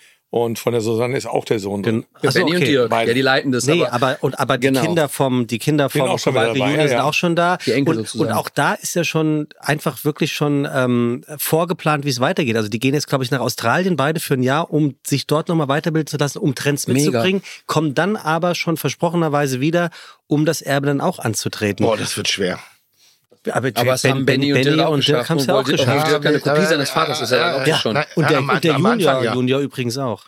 [0.44, 2.04] Und von der Susanne ist auch der Sohn drin.
[2.14, 2.66] Ach so, Benny und okay.
[2.66, 3.10] Dirk, Beide.
[3.10, 3.66] ja, die leiten das.
[3.66, 4.82] Nee, aber, aber, und, aber die Genau.
[4.82, 7.56] Kinder vom, die Kinder vom auch schon dabei, Junior ja, sind auch schon da.
[7.58, 8.32] Die Enkel und, und sozusagen.
[8.32, 12.56] auch da ist ja schon einfach wirklich schon ähm, vorgeplant, wie es weitergeht.
[12.56, 15.48] Also die gehen jetzt, glaube ich, nach Australien beide für ein Jahr, um sich dort
[15.48, 16.98] nochmal weiterbilden zu lassen, um Trends Mega.
[16.98, 19.90] mitzubringen, kommen dann aber schon versprochenerweise wieder,
[20.26, 21.86] um das Erbe dann auch anzutreten.
[21.86, 22.58] Boah, das wird schwer.
[23.52, 25.30] Aber, aber es haben Benny und Dirk auch geschafft.
[25.30, 26.10] haben es ja auch geschafft.
[26.10, 27.96] Dirk eine Kopie seines Vaters ist, ja dann auch ja, schon.
[28.14, 29.34] Und der, und Junior, ja.
[29.34, 30.22] Junior übrigens auch.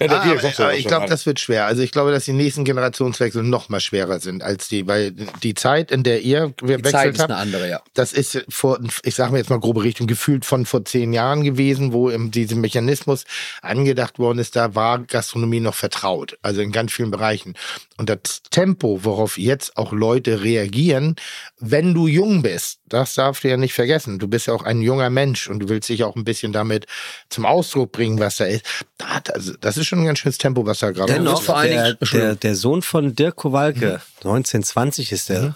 [0.00, 1.66] Ja, der Ah, Dirk aber, ja aber ich glaube, das wird schwer.
[1.66, 5.12] Also ich glaube, dass die nächsten Generationswechsel noch mal schwerer sind als die, weil
[5.42, 7.80] die Zeit, in der ihr Die Zeit gewechselt ist eine andere, ja.
[7.94, 11.44] das ist vor, ich sage mir jetzt mal grobe Richtung, gefühlt von vor zehn Jahren
[11.44, 13.24] gewesen, wo im, diesem Mechanismus
[13.62, 17.54] angedacht worden ist, da war Gastronomie noch vertraut, also in ganz vielen Bereichen.
[17.96, 21.14] Und das Tempo, worauf jetzt auch Leute reagieren,
[21.60, 24.18] wenn du jung bist, das darfst du ja nicht vergessen.
[24.18, 26.86] Du bist ja auch ein junger Mensch und du willst dich auch ein bisschen damit
[27.30, 28.64] zum Ausdruck bringen, was da ist.
[29.32, 31.46] Also, das ist schon ein ganz schönes Tempo, was da gerade Dennoch, ist.
[31.46, 34.28] vor allen der, der, der Sohn von Dirk Kowalke, Mhm.
[34.28, 35.54] 1920 ist der,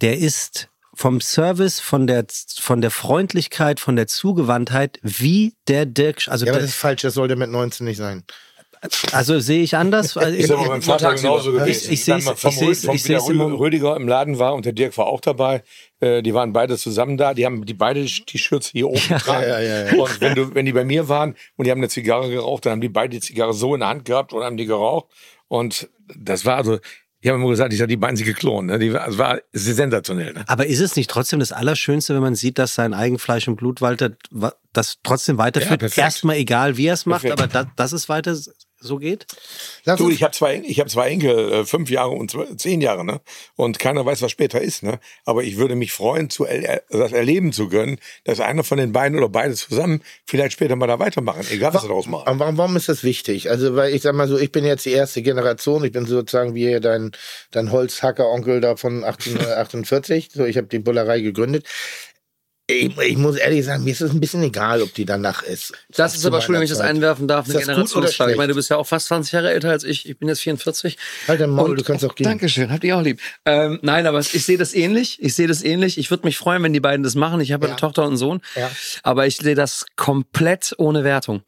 [0.00, 2.24] der ist vom Service, von der,
[2.58, 6.80] von der Freundlichkeit, von der Zugewandtheit, wie der Dirk, also, Ja, aber der, das ist
[6.80, 8.24] falsch, das sollte mit 19 nicht sein.
[9.12, 10.16] Also sehe ich anders.
[10.16, 11.30] Ist aber beim Vater tagsüber.
[11.32, 11.68] genauso gewesen.
[11.70, 13.58] Ich- ich seh's- Dann vom ich seh's- Rü- vom ich seh's wie der im- Rü-
[13.58, 15.62] Rüdiger im Laden war und der Dirk war auch dabei.
[16.00, 17.34] Äh, Die waren beide zusammen da.
[17.34, 19.48] Die haben die beide die Schürze hier oben getragen.
[19.48, 19.94] ja, ja, ja.
[20.02, 22.72] Und wenn, du, wenn die bei mir waren und die haben eine Zigarre geraucht, dann
[22.72, 25.06] haben die beide die Zigarre so in der Hand gehabt und haben die geraucht.
[25.48, 26.78] Und das war also,
[27.20, 28.66] ich habe immer gesagt, ich habe die beiden sie geklont.
[28.68, 28.78] Ne?
[28.78, 30.32] Die, war- es war sensationell.
[30.34, 30.44] Ne?
[30.46, 33.80] aber ist es nicht trotzdem das Allerschönste, wenn man sieht, dass sein Eigenfleisch und Blut
[33.80, 35.80] Walter wa- das trotzdem Ja, weiterführt?
[35.80, 35.98] perfekt.
[35.98, 37.42] Erstmal egal, wie er es macht, Perfekt.
[37.56, 38.36] aber da, dass es weiter
[38.86, 39.26] so geht?
[39.84, 42.80] Lass Du, ich habe zwei, ich hab zwei Enkel, äh, fünf Jahre und zw- zehn
[42.80, 43.20] Jahre, ne?
[43.56, 44.98] Und keiner weiß, was später ist, ne?
[45.24, 48.92] Aber ich würde mich freuen, zu er, das erleben zu können, dass einer von den
[48.92, 52.26] beiden oder beide zusammen vielleicht später mal da weitermachen, egal was sie daraus machen.
[52.26, 53.50] Aber warum, warum ist das wichtig?
[53.50, 56.54] Also, weil ich sag mal so, ich bin jetzt die erste Generation, ich bin sozusagen
[56.54, 57.12] wie dein,
[57.50, 60.30] dein Holzhacker-Onkel da von 1848.
[60.32, 61.66] So, ich habe die Bullerei gegründet.
[62.68, 65.72] Ich, ich muss ehrlich sagen, mir ist es ein bisschen egal, ob die danach ist.
[65.94, 68.32] Das ist aber, Entschuldigung, wenn ich das einwerfen darf, Ist eine das gut oder Generationsfrage.
[68.32, 70.08] Ich meine, du bist ja auch fast 20 Jahre älter als ich.
[70.08, 70.98] Ich bin jetzt 44.
[71.28, 72.24] Halt dein Maul, Und- du kannst auch gehen.
[72.24, 73.20] Dankeschön, habt ihr auch lieb.
[73.44, 75.18] Ähm, nein, aber ich sehe das ähnlich.
[75.22, 75.96] Ich sehe das ähnlich.
[75.96, 77.40] Ich würde mich freuen, wenn die beiden das machen.
[77.40, 77.72] Ich habe Ja.
[77.72, 78.40] eine Tochter und einen Sohn.
[78.56, 78.68] Ja.
[79.04, 81.42] Aber ich sehe das komplett ohne Wertung.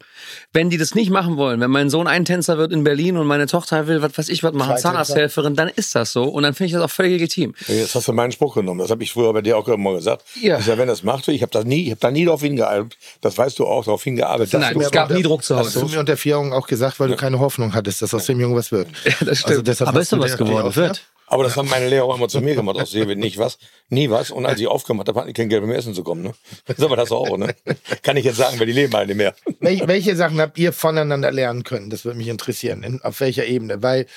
[0.53, 3.27] Wenn die das nicht machen wollen, wenn mein Sohn ein Tänzer wird in Berlin und
[3.27, 6.23] meine Tochter will, was weiß ich, was machen, Zahnarzthelferin, dann ist das so.
[6.23, 7.55] Und dann finde ich das auch völlig legitim.
[7.67, 8.79] Jetzt hast du meinen Spruch genommen.
[8.79, 10.23] Das habe ich früher bei dir auch immer gesagt.
[10.39, 10.59] Ja.
[10.59, 12.97] Ich sag, wenn das macht, ich habe das nie, ich habe da nie darauf hingearbeitet.
[13.21, 14.53] Das weißt du auch, darauf hingearbeitet.
[14.59, 15.93] Nein, es gab nie Druck zu Hast du Hause.
[15.93, 18.55] mir unter vier Augen auch gesagt, weil du keine Hoffnung hattest, dass aus dem Jungen
[18.55, 18.87] was wird.
[18.87, 19.67] Also Ja, das stimmt.
[19.67, 21.01] deshalb Aber ist doch du was geworden, wird.
[21.31, 22.77] Aber das haben meine Lehrer auch immer zu mir gemacht.
[22.77, 24.31] Aus wird nicht was, nie was.
[24.31, 26.23] Und als ich aufgemacht habe, hatten die kein Geld mehr essen zu kommen.
[26.23, 26.33] Ne?
[26.67, 27.55] Ist aber das auch, ne?
[28.01, 29.35] Kann ich jetzt sagen, weil die leben halt nicht mehr.
[29.59, 31.91] Wel welche Sachen habt ihr voneinander lernen können?
[31.91, 32.81] Das würde mich interessieren.
[32.81, 33.83] In, auf welcher Ebene?
[33.83, 34.07] Weil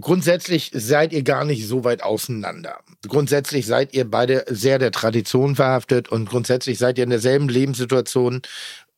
[0.00, 2.80] grundsätzlich seid ihr gar nicht so weit auseinander.
[3.06, 8.42] Grundsätzlich seid ihr beide sehr der Tradition verhaftet und grundsätzlich seid ihr in derselben Lebenssituation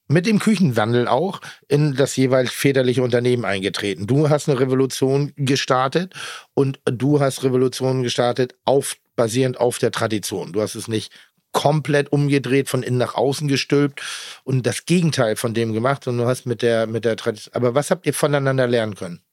[0.08, 4.06] mit dem Küchenwandel auch in das jeweils väterliche Unternehmen eingetreten.
[4.06, 6.14] Du hast eine Revolution gestartet
[6.54, 10.52] und du hast Revolutionen gestartet auf, basierend auf der Tradition.
[10.52, 11.12] Du hast es nicht
[11.50, 14.02] komplett umgedreht, von innen nach außen gestülpt
[14.44, 17.54] und das Gegenteil von dem gemacht und du hast mit der, mit der Tradition.
[17.54, 19.25] Aber was habt ihr voneinander lernen können?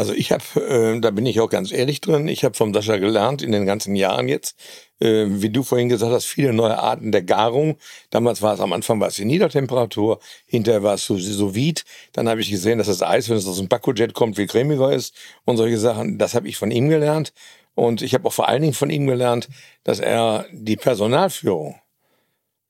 [0.00, 2.96] Also ich habe, äh, da bin ich auch ganz ehrlich drin, ich habe vom Sascha
[2.96, 4.56] gelernt in den ganzen Jahren jetzt,
[4.98, 7.76] äh, wie du vorhin gesagt hast, viele neue Arten der Garung.
[8.08, 11.82] Damals war es am Anfang war es die Niedertemperatur, hinterher war es so sous vide.
[12.14, 14.90] Dann habe ich gesehen, dass das Eis, wenn es aus dem Bakujet kommt, viel cremiger
[14.90, 16.16] ist und solche Sachen.
[16.16, 17.34] Das habe ich von ihm gelernt.
[17.74, 19.50] Und ich habe auch vor allen Dingen von ihm gelernt,
[19.84, 21.78] dass er die Personalführung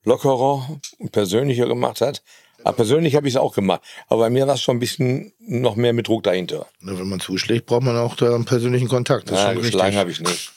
[0.03, 2.25] lockerer und persönlicher gemacht hat.
[2.65, 3.83] Aber persönlich habe ich es auch gemacht.
[4.09, 6.67] Aber bei mir war es schon ein bisschen noch mehr mit Druck dahinter.
[6.81, 9.31] Na, Wenn man zuschlägt, braucht man auch da einen persönlichen Kontakt.
[9.31, 9.99] Das schon geschlagen richtig.
[9.99, 10.53] habe ich nicht.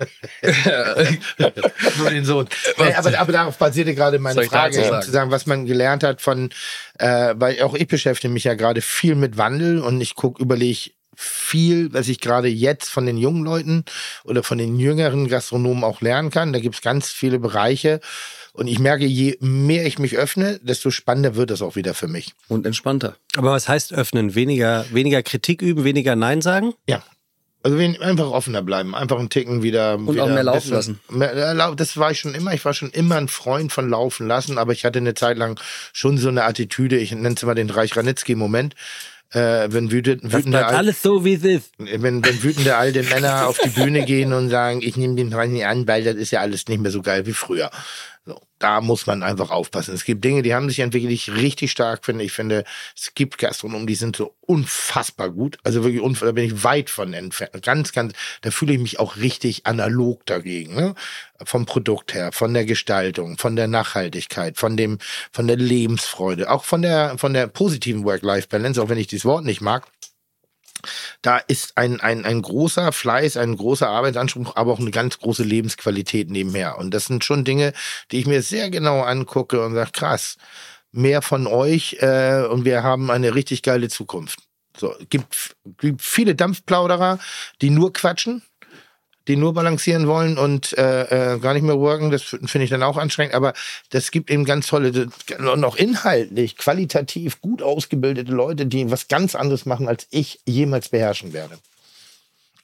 [1.98, 2.48] Nur den Sohn.
[2.78, 5.02] Nee, aber, aber darauf basierte gerade meine Frage, sagen?
[5.02, 6.50] zu sagen, was man gelernt hat von,
[6.98, 10.90] äh, weil auch ich beschäftige mich ja gerade viel mit Wandel und ich gucke, überlege
[11.14, 13.84] viel, was ich gerade jetzt von den jungen Leuten
[14.24, 16.52] oder von den jüngeren Gastronomen auch lernen kann.
[16.52, 18.00] Da gibt es ganz viele Bereiche.
[18.52, 22.08] Und ich merke, je mehr ich mich öffne, desto spannender wird es auch wieder für
[22.08, 22.34] mich.
[22.48, 23.16] Und entspannter.
[23.36, 24.34] Aber was heißt öffnen?
[24.34, 26.74] Weniger, weniger Kritik üben, weniger Nein sagen?
[26.88, 27.02] Ja.
[27.62, 29.96] Also einfach offener bleiben, einfach einen Ticken wieder.
[29.96, 31.00] Und wieder auch mehr laufen lassen.
[31.10, 32.54] Mehr, das war ich schon immer.
[32.54, 35.60] Ich war schon immer ein Freund von laufen lassen, aber ich hatte eine Zeit lang
[35.92, 38.74] schon so eine Attitüde, ich nenne es mal den Reich Ranitzky-Moment.
[39.32, 41.70] Äh, wenn wütend, Das wütende, Al alles so, wie es ist.
[41.78, 45.50] wenn, wenn wütende alte Männer auf die Bühne gehen und sagen, ich nehme den Reich
[45.50, 47.70] nicht an, weil das ist ja alles nicht mehr so geil wie früher.
[48.26, 49.94] So, da muss man einfach aufpassen.
[49.94, 52.22] Es gibt Dinge, die haben sich entwickelt, die ich richtig stark finde.
[52.22, 52.64] Ich finde,
[52.94, 55.58] es gibt Gastronomen, die sind so unfassbar gut.
[55.64, 57.62] Also wirklich, unf- da bin ich weit von entfernt.
[57.62, 58.12] Ganz, ganz,
[58.42, 60.74] da fühle ich mich auch richtig analog dagegen.
[60.74, 60.94] Ne?
[61.42, 64.98] Vom Produkt her, von der Gestaltung, von der Nachhaltigkeit, von dem,
[65.32, 69.46] von der Lebensfreude, auch von der, von der positiven Work-Life-Balance, auch wenn ich dieses Wort
[69.46, 69.86] nicht mag
[71.22, 75.42] da ist ein, ein, ein großer Fleiß, ein großer Arbeitsanspruch, aber auch eine ganz große
[75.42, 76.78] Lebensqualität nebenher.
[76.78, 77.72] Und das sind schon Dinge,
[78.10, 80.36] die ich mir sehr genau angucke und sage, krass,
[80.92, 84.40] mehr von euch äh, und wir haben eine richtig geile Zukunft.
[84.76, 87.18] So, gibt, gibt viele Dampfplauderer,
[87.60, 88.42] die nur quatschen,
[89.30, 92.10] die nur balancieren wollen und äh, äh, gar nicht mehr worken.
[92.10, 93.34] Das finde ich dann auch anstrengend.
[93.34, 93.52] Aber
[93.90, 95.08] das gibt eben ganz tolle
[95.62, 101.32] auch inhaltlich, qualitativ gut ausgebildete Leute, die was ganz anderes machen, als ich jemals beherrschen
[101.32, 101.58] werde.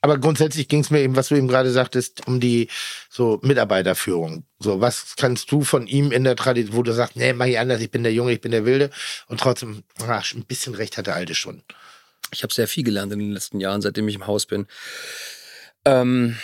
[0.00, 2.68] Aber grundsätzlich ging es mir eben, was du eben gerade sagtest, um die
[3.08, 4.44] so Mitarbeiterführung.
[4.58, 7.58] So, was kannst du von ihm in der Tradition, wo du sagst, nee, mach ich
[7.60, 8.90] anders, ich bin der Junge, ich bin der Wilde
[9.28, 11.62] und trotzdem, ach, ein bisschen recht hat der Alte schon.
[12.32, 14.66] Ich habe sehr viel gelernt in den letzten Jahren, seitdem ich im Haus bin.
[15.86, 16.36] Ähm,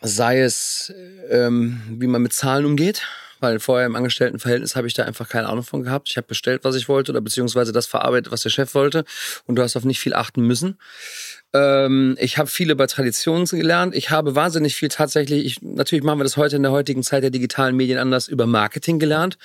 [0.00, 0.92] sei es,
[1.28, 3.02] ähm, wie man mit Zahlen umgeht,
[3.40, 6.08] weil vorher im Angestelltenverhältnis habe ich da einfach keine Ahnung von gehabt.
[6.08, 9.04] Ich habe bestellt, was ich wollte oder beziehungsweise das verarbeitet, was der Chef wollte
[9.44, 10.78] und du hast auf nicht viel achten müssen.
[11.52, 13.94] Ähm, ich habe viele bei Traditionen gelernt.
[13.94, 17.22] Ich habe wahnsinnig viel tatsächlich, ich, natürlich machen wir das heute in der heutigen Zeit
[17.22, 19.36] der digitalen Medien anders, über Marketing gelernt.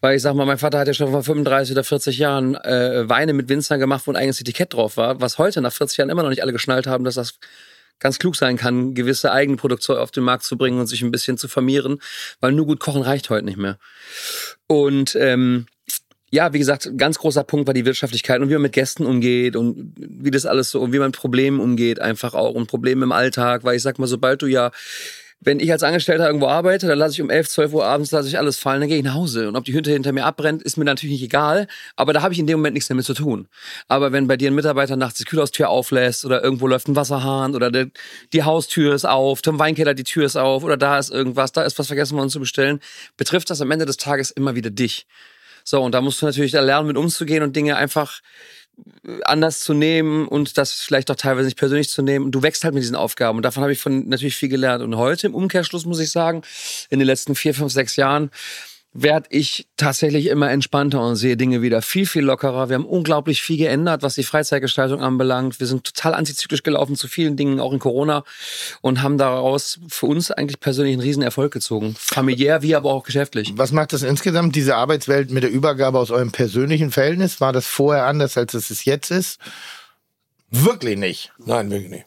[0.00, 3.08] Weil ich sag mal, mein Vater hat ja schon vor 35 oder 40 Jahren äh,
[3.08, 6.10] Weine mit Winzern gemacht, wo ein eigenes Etikett drauf war, was heute nach 40 Jahren
[6.10, 7.38] immer noch nicht alle geschnallt haben, dass das
[7.98, 11.38] ganz klug sein kann, gewisse Eigenprodukte auf den Markt zu bringen und sich ein bisschen
[11.38, 11.98] zu vermehren,
[12.40, 13.78] weil nur gut kochen reicht heute nicht mehr.
[14.66, 15.66] Und ähm,
[16.30, 19.56] ja, wie gesagt, ganz großer Punkt war die Wirtschaftlichkeit und wie man mit Gästen umgeht
[19.56, 23.04] und wie das alles so und wie man mit Problemen umgeht einfach auch und Probleme
[23.04, 24.72] im Alltag, weil ich sag mal, sobald du ja
[25.40, 28.28] wenn ich als Angestellter irgendwo arbeite, dann lasse ich um 11, 12 Uhr abends lasse
[28.28, 29.48] ich alles fallen, dann gehe ich nach Hause.
[29.48, 32.32] Und ob die Hütte hinter mir abbrennt, ist mir natürlich nicht egal, aber da habe
[32.32, 33.46] ich in dem Moment nichts damit zu tun.
[33.86, 37.54] Aber wenn bei dir ein Mitarbeiter nachts die Kühlhaustür auflässt oder irgendwo läuft ein Wasserhahn
[37.54, 37.88] oder der,
[38.32, 41.62] die Haustür ist auf, zum Weinkeller die Tür ist auf oder da ist irgendwas, da
[41.62, 42.80] ist was vergessen worden zu bestellen,
[43.16, 45.06] betrifft das am Ende des Tages immer wieder dich.
[45.64, 48.20] So, und da musst du natürlich lernen, mit umzugehen und Dinge einfach
[49.24, 52.26] anders zu nehmen und das vielleicht auch teilweise nicht persönlich zu nehmen.
[52.26, 53.38] Und du wächst halt mit diesen Aufgaben.
[53.38, 54.82] Und davon habe ich von natürlich viel gelernt.
[54.82, 56.42] Und heute im Umkehrschluss muss ich sagen,
[56.90, 58.30] in den letzten vier, fünf, sechs Jahren
[59.02, 62.68] werde ich tatsächlich immer entspannter und sehe Dinge wieder viel, viel lockerer.
[62.68, 65.60] Wir haben unglaublich viel geändert, was die Freizeitgestaltung anbelangt.
[65.60, 68.24] Wir sind total antizyklisch gelaufen zu vielen Dingen, auch in Corona,
[68.80, 71.94] und haben daraus für uns eigentlich persönlich einen riesen Erfolg gezogen.
[71.98, 73.52] Familiär wie aber auch geschäftlich.
[73.56, 77.40] Was macht das insgesamt, diese Arbeitswelt mit der Übergabe aus eurem persönlichen Verhältnis?
[77.40, 79.38] War das vorher anders, als es es jetzt ist?
[80.50, 81.32] Wirklich nicht.
[81.38, 82.06] Nein, wirklich nicht.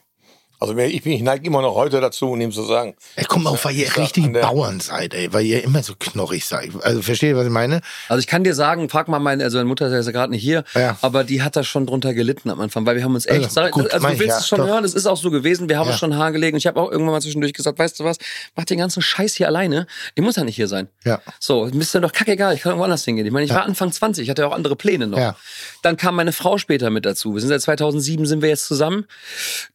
[0.62, 2.94] Also ich, bin- ich neige immer noch heute dazu, ihm zu sagen.
[3.16, 6.70] Ey, komm auch, weil ihr richtig Bauern seid, ey, weil ihr immer so knorrig seid.
[6.82, 7.80] Also versteht ihr, was ich meine?
[8.08, 10.42] Also ich kann dir sagen, frag mal meine, also meine Mutter ist ja gerade nicht
[10.42, 10.98] hier, Ja.
[11.00, 13.70] aber die hat da schon drunter gelitten am Anfang, weil wir haben uns echt, Also,
[13.70, 14.66] gut, also du ich, willst ja, es schon doch.
[14.66, 15.92] hören, es ist auch so gewesen, wir haben Ja.
[15.92, 16.58] uns schon Haar gelegen.
[16.58, 18.18] Ich habe auch irgendwann mal zwischendurch gesagt, weißt du was,
[18.54, 20.88] mach den ganzen Scheiß hier alleine, ich muss ja nicht hier sein.
[21.04, 21.22] Ja.
[21.38, 23.24] So, mir ist dann doch kackegal, ich kann irgendwo anders hingehen.
[23.24, 25.16] Ich meine, ich war Anfang 20, ich hatte ja auch andere Pläne noch.
[25.18, 25.36] Ja.
[25.82, 27.32] Dann kam meine Frau später mit dazu.
[27.32, 29.06] Wir sind seit 2007 sind wir jetzt zusammen.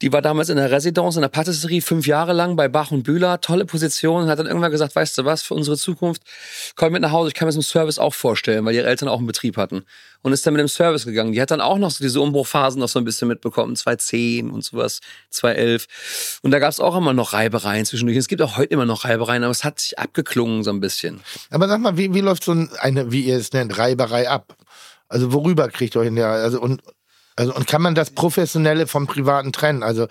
[0.03, 3.03] Die war damals in der Residence, in der Patisserie, fünf Jahre lang bei Bach und
[3.03, 4.23] Bühler, tolle Position.
[4.23, 6.21] Und hat dann irgendwann gesagt, weißt du was, für unsere Zukunft,
[6.75, 9.07] komm mit nach Hause, ich kann mir das im Service auch vorstellen, weil ihre Eltern
[9.09, 9.83] auch einen Betrieb hatten.
[10.21, 11.33] Und ist dann mit dem Service gegangen.
[11.33, 14.63] Die hat dann auch noch so diese Umbruchphasen noch so ein bisschen mitbekommen, 2010 und
[14.63, 14.99] sowas,
[15.29, 16.39] 2011.
[16.41, 18.17] Und da gab es auch immer noch Reibereien zwischendurch.
[18.17, 21.21] Es gibt auch heute immer noch Reibereien, aber es hat sich abgeklungen so ein bisschen.
[21.51, 24.55] Aber sag mal, wie, wie läuft so ein- eine, wie ihr es nennt, Reiberei ab?
[25.07, 26.81] Also worüber kriegt ihr euch in der, also und,
[27.35, 29.83] also und kann man das Professionelle vom Privaten trennen?
[29.83, 30.07] Also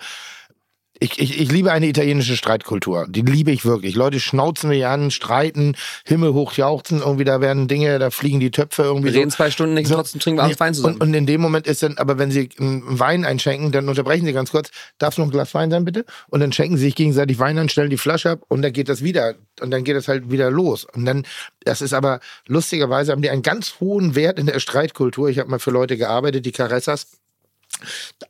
[0.99, 3.05] ich, ich, ich liebe eine italienische Streitkultur.
[3.09, 3.95] Die liebe ich wirklich.
[3.95, 5.75] Leute schnauzen mich an, streiten,
[6.05, 9.19] himmelhoch jauchzen, irgendwie da werden Dinge, da fliegen die Töpfe irgendwie Wir so.
[9.19, 10.95] reden zwei Stunden nicht, So, trotzdem trinken wir abends Wein zusammen.
[10.95, 14.25] Und, und in dem Moment ist dann, aber wenn Sie einen Wein einschenken, dann unterbrechen
[14.25, 16.05] Sie ganz kurz, darf noch ein Glas Wein sein, bitte?
[16.29, 18.87] Und dann schenken Sie sich gegenseitig Wein an, stellen die Flasche ab und dann geht
[18.87, 19.35] das wieder.
[19.59, 20.85] Und dann geht das halt wieder los.
[20.85, 21.23] Und dann,
[21.63, 25.29] das ist aber, lustigerweise haben die einen ganz hohen Wert in der Streitkultur.
[25.29, 27.07] Ich habe mal für Leute gearbeitet, die Caressas.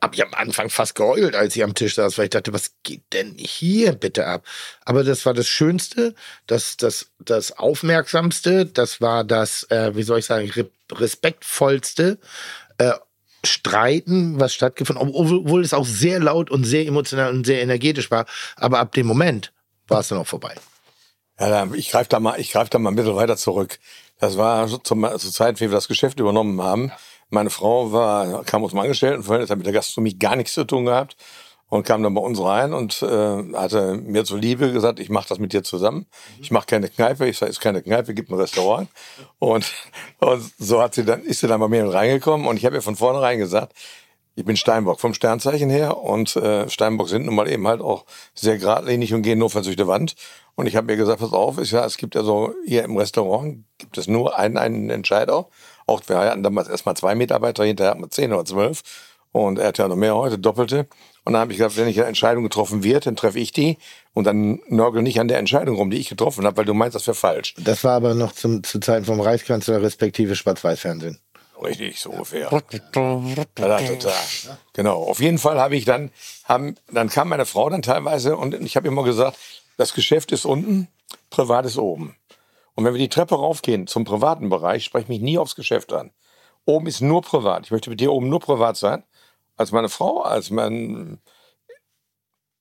[0.00, 2.72] Hab ich am Anfang fast geheult, als ich am Tisch saß, weil ich dachte, was
[2.82, 4.44] geht denn hier bitte ab?
[4.84, 6.14] Aber das war das Schönste,
[6.46, 12.18] das, das, das Aufmerksamste, das war das, äh, wie soll ich sagen, re respektvollste
[12.78, 12.92] äh,
[13.44, 18.10] Streiten, was stattgefunden hat, obwohl es auch sehr laut und sehr emotional und sehr energetisch
[18.10, 18.26] war.
[18.56, 19.52] Aber ab dem Moment
[19.88, 20.54] war es dann auch vorbei.
[21.38, 23.78] Ja, da- ich greife da mal, ich greife da mal ein bisschen weiter zurück.
[24.18, 26.92] Das war zum, zur Zeit, wie wir das Geschäft übernommen haben.
[27.30, 30.86] Meine Frau war, kam aus dem Angestelltenverhältnis, hat mit der Gastronomie gar nichts zu tun
[30.86, 31.16] gehabt.
[31.68, 35.40] und kam dann bei uns rein und äh, hatte mir zuliebe gesagt, ich mache das
[35.40, 36.06] mit dir zusammen.
[36.40, 38.88] Ich mache keine Kneipe, ich sage, ist keine Kneipe, gibt ein Restaurant.
[39.40, 39.66] Und,
[40.20, 42.82] und so hat sie dann, ist sie dann bei mir reingekommen und ich habe ihr
[42.82, 43.72] von vornherein gesagt,
[44.36, 48.04] ich bin Steinbock vom Sternzeichen her und äh, Steinbock sind nun mal eben halt auch
[48.34, 50.14] sehr geradlinig und gehen nur durch die Wand.
[50.54, 52.96] Und ich habe mir gesagt, pass auf, ist ja, es gibt ja so hier im
[52.96, 55.48] Restaurant gibt es nur einen, einen Entscheider.
[55.86, 58.82] Auch wir hatten damals erstmal zwei Mitarbeiter, hinterher hatten wir zehn oder zwölf.
[59.32, 60.86] Und er hat ja noch mehr heute, doppelte.
[61.24, 63.76] Und dann habe ich gesagt, wenn ich eine Entscheidung getroffen wird, dann treffe ich die.
[64.14, 66.94] Und dann nörgel nicht an der Entscheidung rum, die ich getroffen habe, weil du meinst,
[66.94, 67.54] das wäre falsch.
[67.58, 71.20] Das war aber noch zum, zu Zeiten vom Reichskanzler respektive Schwarz-Weiß-Fernsehen.
[71.62, 72.48] Richtig, so ungefähr.
[72.50, 74.14] Ja, total.
[74.72, 75.02] Genau.
[75.02, 76.10] Auf jeden Fall habe ich dann,
[76.44, 79.36] haben, dann kam meine Frau dann teilweise und ich habe immer gesagt,
[79.76, 80.88] das Geschäft ist unten,
[81.30, 82.14] privat ist oben.
[82.76, 85.92] Und wenn wir die Treppe raufgehen zum privaten Bereich, spreche ich mich nie aufs Geschäft
[85.92, 86.12] an.
[86.64, 87.64] Oben ist nur privat.
[87.64, 89.02] Ich möchte mit dir oben nur privat sein
[89.56, 91.18] als meine Frau, als mein,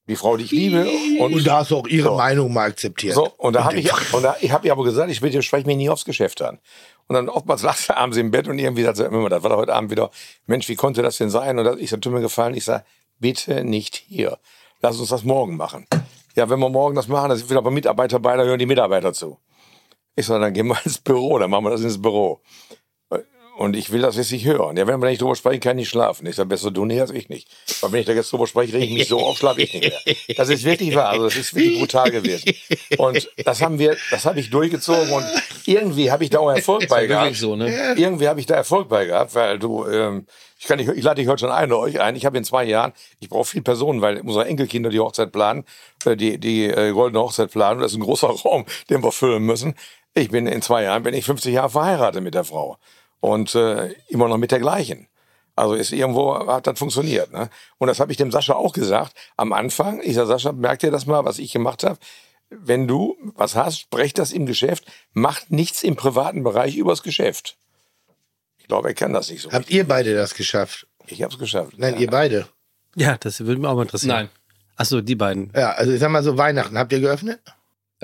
[0.07, 0.87] die Frau, die ich liebe.
[1.19, 2.15] Und, Und da hast du auch ihre So.
[2.15, 3.15] Meinung mal akzeptiert.
[3.15, 5.41] so, und da habe ich, und da, ich habe ihr aber gesagt, ich will dir
[5.41, 6.59] spreche mich nie aufs Geschäft an.
[7.07, 9.49] Und dann oftmals lag sie abends im Bett und irgendwie sagt sie immer, das war
[9.49, 10.11] doch heute Abend wieder,
[10.45, 11.59] Mensch, wie konnte das denn sein?
[11.59, 12.85] Und ich sage, tut mir gefallen, ich sage,
[13.19, 14.37] bitte nicht hier.
[14.81, 15.87] Lass uns das morgen machen.
[16.35, 18.65] Ja, wenn wir morgen das machen, dann sind wieder bei Mitarbeiter bei, da hören die
[18.65, 19.39] Mitarbeiter zu.
[20.15, 22.41] Ich sage, dann gehen wir ins Büro, dann machen wir das ins Büro.
[23.57, 24.75] Und ich will das jetzt nicht hören.
[24.75, 26.27] Ja, wenn wir nicht drüber sprechen, kann ich nicht schlafen.
[26.27, 27.47] Ich sage, besser du nicht als ich nicht.
[27.79, 29.89] Weil wenn ich da jetzt drüber spreche, rege ich mich so auf, schlafe ich nicht
[29.89, 30.15] mehr.
[30.35, 31.09] Das ist wirklich wahr.
[31.09, 32.53] Also das ist wirklich brutal gewesen.
[32.97, 35.25] Und das haben wir, das habe ich durchgezogen und
[35.65, 37.35] irgendwie habe ich da auch Erfolg bei gehabt.
[37.35, 37.95] So, ne?
[37.95, 40.25] Irgendwie habe ich da Erfolg bei gehabt, weil du, ähm,
[40.59, 42.17] ich kann nicht, ich lade dich heute schon ein, oder euch ein.
[42.17, 42.91] Ich habe in zwei Jahren,
[43.21, 45.63] ich brauche viel Personen, weil unsere Enkelkinder die Hochzeit planen,
[46.03, 47.79] äh, die, die äh, goldene Hochzeit planen.
[47.79, 49.75] Das ist ein großer Raum, den wir füllen müssen.
[50.15, 52.77] Ich bin in zwei Jahren, bin ich 50 Jahre verheiratet mit der Frau.
[53.19, 55.07] Und äh, immer noch mit der gleichen.
[55.55, 57.31] Also ist irgendwo, hat das funktioniert.
[57.31, 57.49] Ne?
[57.77, 59.13] Und das habe ich dem Sascha auch gesagt.
[59.35, 61.99] Am Anfang, ich sage, Sascha, merkt ihr das mal, was ich gemacht habe?
[62.49, 67.57] Wenn du was hast, sprech das im Geschäft, macht nichts im privaten Bereich übers Geschäft.
[68.57, 69.51] Ich glaube, er kann das nicht so.
[69.51, 70.87] Habt ihr beide das geschafft?
[71.07, 71.73] Ich habe es geschafft.
[71.77, 72.47] Nein, ihr beide.
[72.95, 74.15] Ja, das würde mich auch mal interessieren.
[74.15, 74.29] Nein.
[74.77, 75.51] Achso, die beiden.
[75.55, 77.39] Ja, also ich sag mal so, Weihnachten, habt ihr geöffnet?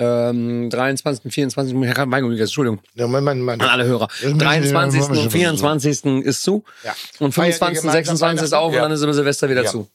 [0.02, 1.32] Ähm, 23.
[1.32, 1.74] 24.
[1.74, 2.80] Muss ich gerade mein Entschuldigung.
[2.94, 3.60] Ja, mein, mein, mein.
[3.60, 4.08] An alle Hörer.
[4.22, 5.00] müssen wir- 23.
[5.00, 6.22] müssen wir- und 24.
[6.24, 6.64] ist zu.
[6.84, 6.94] Ja.
[7.20, 7.80] Und Feiert ihr 25.
[7.82, 8.44] gemeinsam 26.
[8.44, 8.82] ist auf und Ja.
[8.82, 9.70] dann ist immer Silvester wieder Ja.
[9.70, 9.88] zu.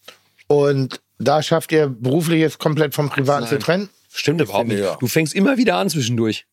[0.48, 3.90] Und da schafft ihr beruflich jetzt komplett vom Privaten zu trennen?
[4.18, 4.80] Stimmt überhaupt nicht.
[4.80, 4.96] ja.
[5.00, 6.48] Du fängst immer wieder an zwischendurch.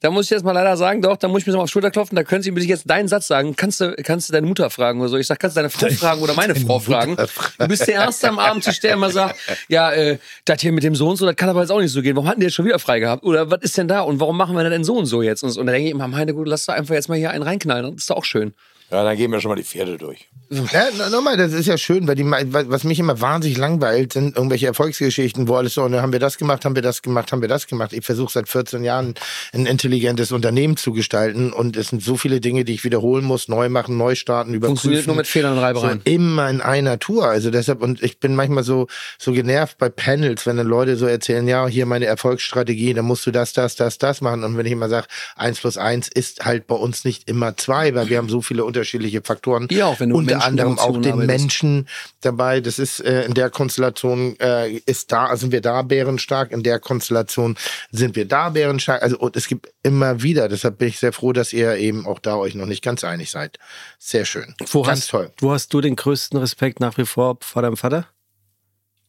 [0.00, 1.68] Da muss ich jetzt mal leider sagen, doch, da muss ich mir so mal auf
[1.68, 3.56] die Schulter klopfen, da können Sie mir jetzt deinen Satz sagen.
[3.56, 5.16] Kannst du, kannst du deine Mutter fragen oder so?
[5.16, 7.16] Ich sag, kannst du deine Frau fragen oder meine Frau fragen?
[7.16, 9.36] Du bist der Erste am Abend, der immer sagt,
[9.68, 11.92] ja, äh, das hier mit dem so und so, das kann aber jetzt auch nicht
[11.92, 12.14] so gehen.
[12.14, 13.24] Warum hatten die jetzt schon wieder frei gehabt?
[13.24, 14.02] Oder was ist denn da?
[14.02, 15.42] Und warum machen wir denn so und so jetzt?
[15.42, 17.84] Und, da denke ich immer, meine Gute, lass doch einfach jetzt mal hier einen reinknallen.
[17.92, 18.54] Das ist doch auch schön.
[18.90, 20.28] Ja, dann gehen wir schon mal die Pferde durch.
[20.50, 24.34] Ja, no- nochmal, das ist ja schön, weil die, was mich immer wahnsinnig langweilt, sind
[24.34, 27.30] irgendwelche Erfolgsgeschichten, wo alles so, und dann haben wir das gemacht, haben wir das gemacht,
[27.30, 27.92] haben wir das gemacht.
[27.92, 29.14] Ich versuche seit 14 Jahren
[29.52, 33.48] ein intelligentes Unternehmen zu gestalten und es sind so viele Dinge, die ich wiederholen muss,
[33.48, 34.76] neu machen, neu starten, überprüfen.
[34.78, 36.00] Funktioniert nur mit Fehlern und Reibereien.
[36.06, 37.26] So immer in einer Tour.
[37.28, 38.86] Also deshalb, und ich bin manchmal so,
[39.18, 43.26] so genervt bei Panels, wenn dann Leute so erzählen, ja, hier meine Erfolgsstrategie, dann musst
[43.26, 44.44] du das, das, das, das machen.
[44.44, 47.94] Und wenn ich immer sage, eins plus eins ist halt bei uns nicht immer zwei,
[47.94, 49.66] weil wir haben so viele unterschiedliche Faktoren.
[49.70, 51.26] Ja, auch wenn du Unter anderem auch den arbeitest.
[51.26, 51.88] Menschen
[52.20, 52.60] dabei.
[52.60, 56.78] Das ist äh, in der Konstellation äh, ist da, sind wir da bärenstark, in der
[56.78, 57.56] Konstellation
[57.90, 59.02] sind wir da bärenstark.
[59.02, 62.20] Also und es gibt immer wieder, deshalb bin ich sehr froh, dass ihr eben auch
[62.20, 63.58] da euch noch nicht ganz einig seid.
[63.98, 64.54] Sehr schön.
[64.70, 65.32] Wo ganz hast, toll.
[65.38, 68.06] Wo hast du den größten Respekt nach wie vor vor deinem Vater?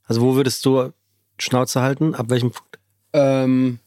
[0.05, 0.91] Also wo würdest du
[1.38, 2.15] Schnauze halten?
[2.15, 2.80] Ab welchem Punkt?
[3.13, 3.80] Ähm,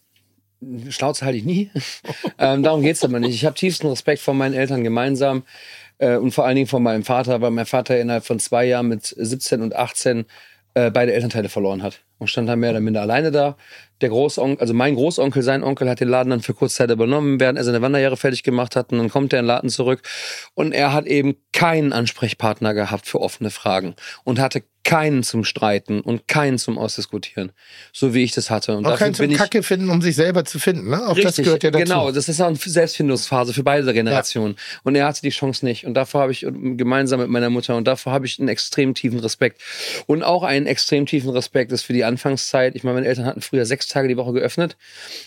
[0.88, 1.70] Schnauze halte ich nie.
[2.38, 3.34] ähm, darum geht's aber nicht.
[3.34, 5.44] Ich habe tiefsten Respekt vor meinen Eltern gemeinsam
[5.98, 8.88] äh, und vor allen Dingen von meinem Vater, weil mein Vater innerhalb von zwei Jahren
[8.88, 10.24] mit 17 und 18
[10.74, 13.56] äh, beide Elternteile verloren hat und stand dann mehr oder minder alleine da.
[14.00, 17.38] Der Großonkel, also mein Großonkel, sein Onkel hat den Laden dann für kurze Zeit übernommen,
[17.38, 20.02] während er seine Wanderjahre fertig gemacht hat und dann kommt er in den Laden zurück
[20.54, 23.94] und er hat eben keinen Ansprechpartner gehabt für offene Fragen
[24.24, 27.52] und hatte keinen zum Streiten und keinen zum Ausdiskutieren,
[27.92, 28.76] so wie ich das hatte.
[28.76, 30.90] Und Auch dafür kein zum Kacke finden, um sich selber zu finden.
[30.90, 31.06] Ne?
[31.06, 31.84] Auch das gehört ja dazu.
[31.84, 34.56] Genau, das ist eine Selbstfindungsphase für beide Generationen.
[34.82, 35.86] Und er hatte die Chance nicht.
[35.86, 39.20] Und davor habe ich gemeinsam mit meiner Mutter und davor habe ich einen extrem tiefen
[39.20, 39.62] Respekt.
[40.06, 42.74] Und auch einen extrem tiefen Respekt ist für die Anfangszeit.
[42.74, 44.76] Ich meine, meine Eltern hatten früher sechs Tage die Woche geöffnet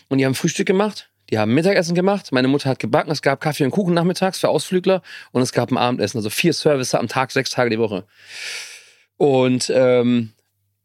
[0.09, 1.09] und die haben Frühstück gemacht.
[1.31, 2.31] Die haben Mittagessen gemacht.
[2.31, 3.09] Meine Mutter hat gebacken.
[3.09, 5.01] Es gab Kaffee und Kuchen nachmittags für Ausflügler
[5.31, 6.17] und es gab ein Abendessen.
[6.17, 8.05] Also vier Services am Tag, sechs Tage die Woche.
[9.17, 10.31] Und ähm,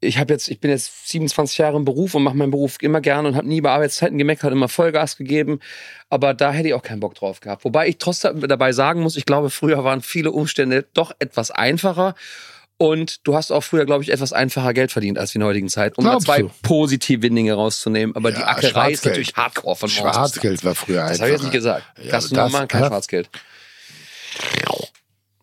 [0.00, 3.00] ich habe jetzt, ich bin jetzt 27 Jahre im Beruf und mache meinen Beruf immer
[3.00, 5.60] gerne und habe nie über Arbeitszeiten gemeckert, immer Vollgas gegeben.
[6.08, 7.64] Aber da hätte ich auch keinen Bock drauf gehabt.
[7.64, 12.14] Wobei ich trotzdem dabei sagen muss, ich glaube, früher waren viele Umstände doch etwas einfacher.
[12.78, 15.68] Und du hast auch früher, glaube ich, etwas einfacher Geld verdient als in der heutigen
[15.68, 16.50] Zeit, um Glaubst da zwei du?
[16.62, 18.16] positive Dinge rauszunehmen.
[18.16, 21.20] Aber die Ja, Ackerei ist natürlich hardcore von morgens Schwarzgeld war früher Das einfach.
[21.24, 21.84] habe ich jetzt nicht gesagt.
[22.02, 22.88] Ja, das- machen kein ja.
[22.88, 23.28] Schwarzgeld.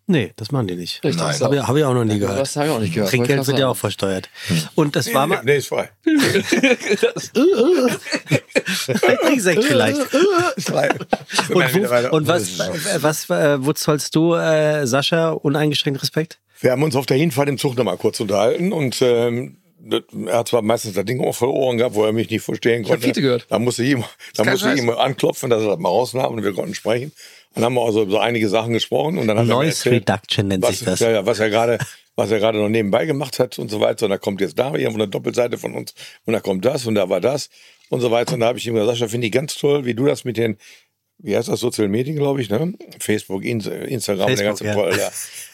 [0.09, 1.03] Nee, das machen die nicht.
[1.03, 1.21] Richtig.
[1.21, 2.39] Das habe ich, hab ich auch noch nie gehört.
[2.39, 3.09] Das habe ich auch nicht gehört.
[3.09, 4.29] Trinkgeld wird ich ja auch versteuert.
[4.75, 5.41] Und das war mal.
[5.43, 5.89] Nee, ist frei.
[8.85, 9.99] Trinkgeld vielleicht.
[11.49, 12.59] Und, wo, und was,
[13.01, 16.39] was, äh, wo zollst du, äh, Sascha, uneingeschränkt Respekt?
[16.61, 19.57] Wir haben uns auf der Hinfahrt im Zug noch mal kurz unterhalten und ähm,
[20.25, 22.83] er hat zwar meistens das Ding auch voll Ohren gehabt, wo er mich nicht verstehen
[22.83, 23.05] konnte.
[23.05, 23.45] Fiete gehört.
[23.49, 24.03] Da musste ich ihm,
[24.35, 27.11] da musste ich ihm anklopfen, dass er das mal rausnahm und wir konnten sprechen.
[27.57, 30.47] Dann haben wir also so einige Sachen gesprochen und dann hat er Noise erzählt, Reduction
[30.47, 30.99] nennt was, sich das.
[30.99, 31.79] Ja, ja, was er gerade,
[32.15, 34.05] was er gerade noch nebenbei gemacht hat und so weiter.
[34.05, 35.93] Und da kommt jetzt da irgendwo eine Doppelseite von uns
[36.25, 37.49] und da kommt das und da war das
[37.89, 38.35] und so weiter.
[38.35, 40.37] Und da habe ich ihm gesagt, Sascha, finde ich ganz toll, wie du das mit
[40.37, 40.57] den,
[41.17, 42.73] wie heißt das, Social Medien, glaube ich, ne?
[42.99, 44.73] Facebook, Ins- Instagram, der ganze ja.
[44.73, 45.09] Poll, ja.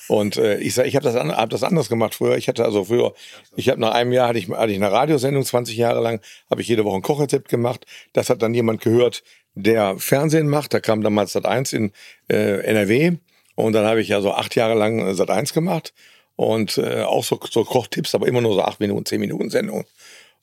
[0.09, 2.35] Und äh, ich sag, ich habe das, an- hab das anders gemacht früher.
[2.35, 3.13] Ich hatte also früher,
[3.55, 6.19] ich habe nach einem Jahr hatte ich, hatte ich eine Radiosendung, 20 Jahre lang,
[6.49, 7.85] habe ich jede Woche ein Kochrezept gemacht.
[8.11, 9.23] Das hat dann jemand gehört,
[9.55, 10.73] der Fernsehen macht.
[10.73, 11.91] Da kam damals Sat 1 in
[12.29, 13.17] äh, NRW.
[13.55, 15.93] Und dann habe ich also acht Jahre lang äh, Sat 1 gemacht.
[16.35, 19.85] Und äh, auch so, so Kochtipps, aber immer nur so acht Minuten, zehn Minuten Sendungen.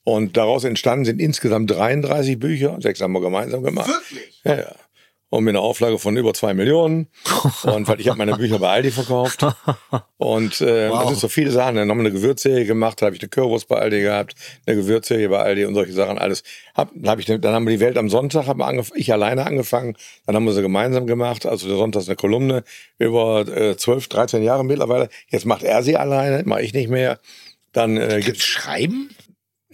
[0.03, 2.77] Und daraus entstanden sind insgesamt 33 Bücher.
[2.79, 3.89] Sechs haben wir gemeinsam gemacht.
[3.89, 4.41] Wirklich?
[4.43, 4.75] Ja, ja.
[5.31, 7.07] Und mit einer Auflage von über zwei Millionen.
[7.63, 9.45] Und weil ich habe meine Bücher bei Aldi verkauft.
[10.17, 11.77] Und äh, das sind so viele Sachen.
[11.77, 14.35] Dann haben wir eine Gewürzserie gemacht, da habe ich eine Currywurst bei Aldi gehabt,
[14.65, 16.43] eine Gewürzserie bei Aldi und solche Sachen alles.
[16.75, 19.45] Hab, dann, hab ich, dann haben wir die Welt am Sonntag, haben angef ich alleine
[19.45, 19.95] angefangen,
[20.25, 21.45] dann haben wir sie gemeinsam gemacht.
[21.45, 22.65] Also der Sonntag ist eine Kolumne
[22.97, 25.07] über äh, 12, 13 Jahre mittlerweile.
[25.29, 27.19] Jetzt macht er sie alleine, mache ich nicht mehr.
[27.71, 29.15] Dann äh, gibt's Schreiben?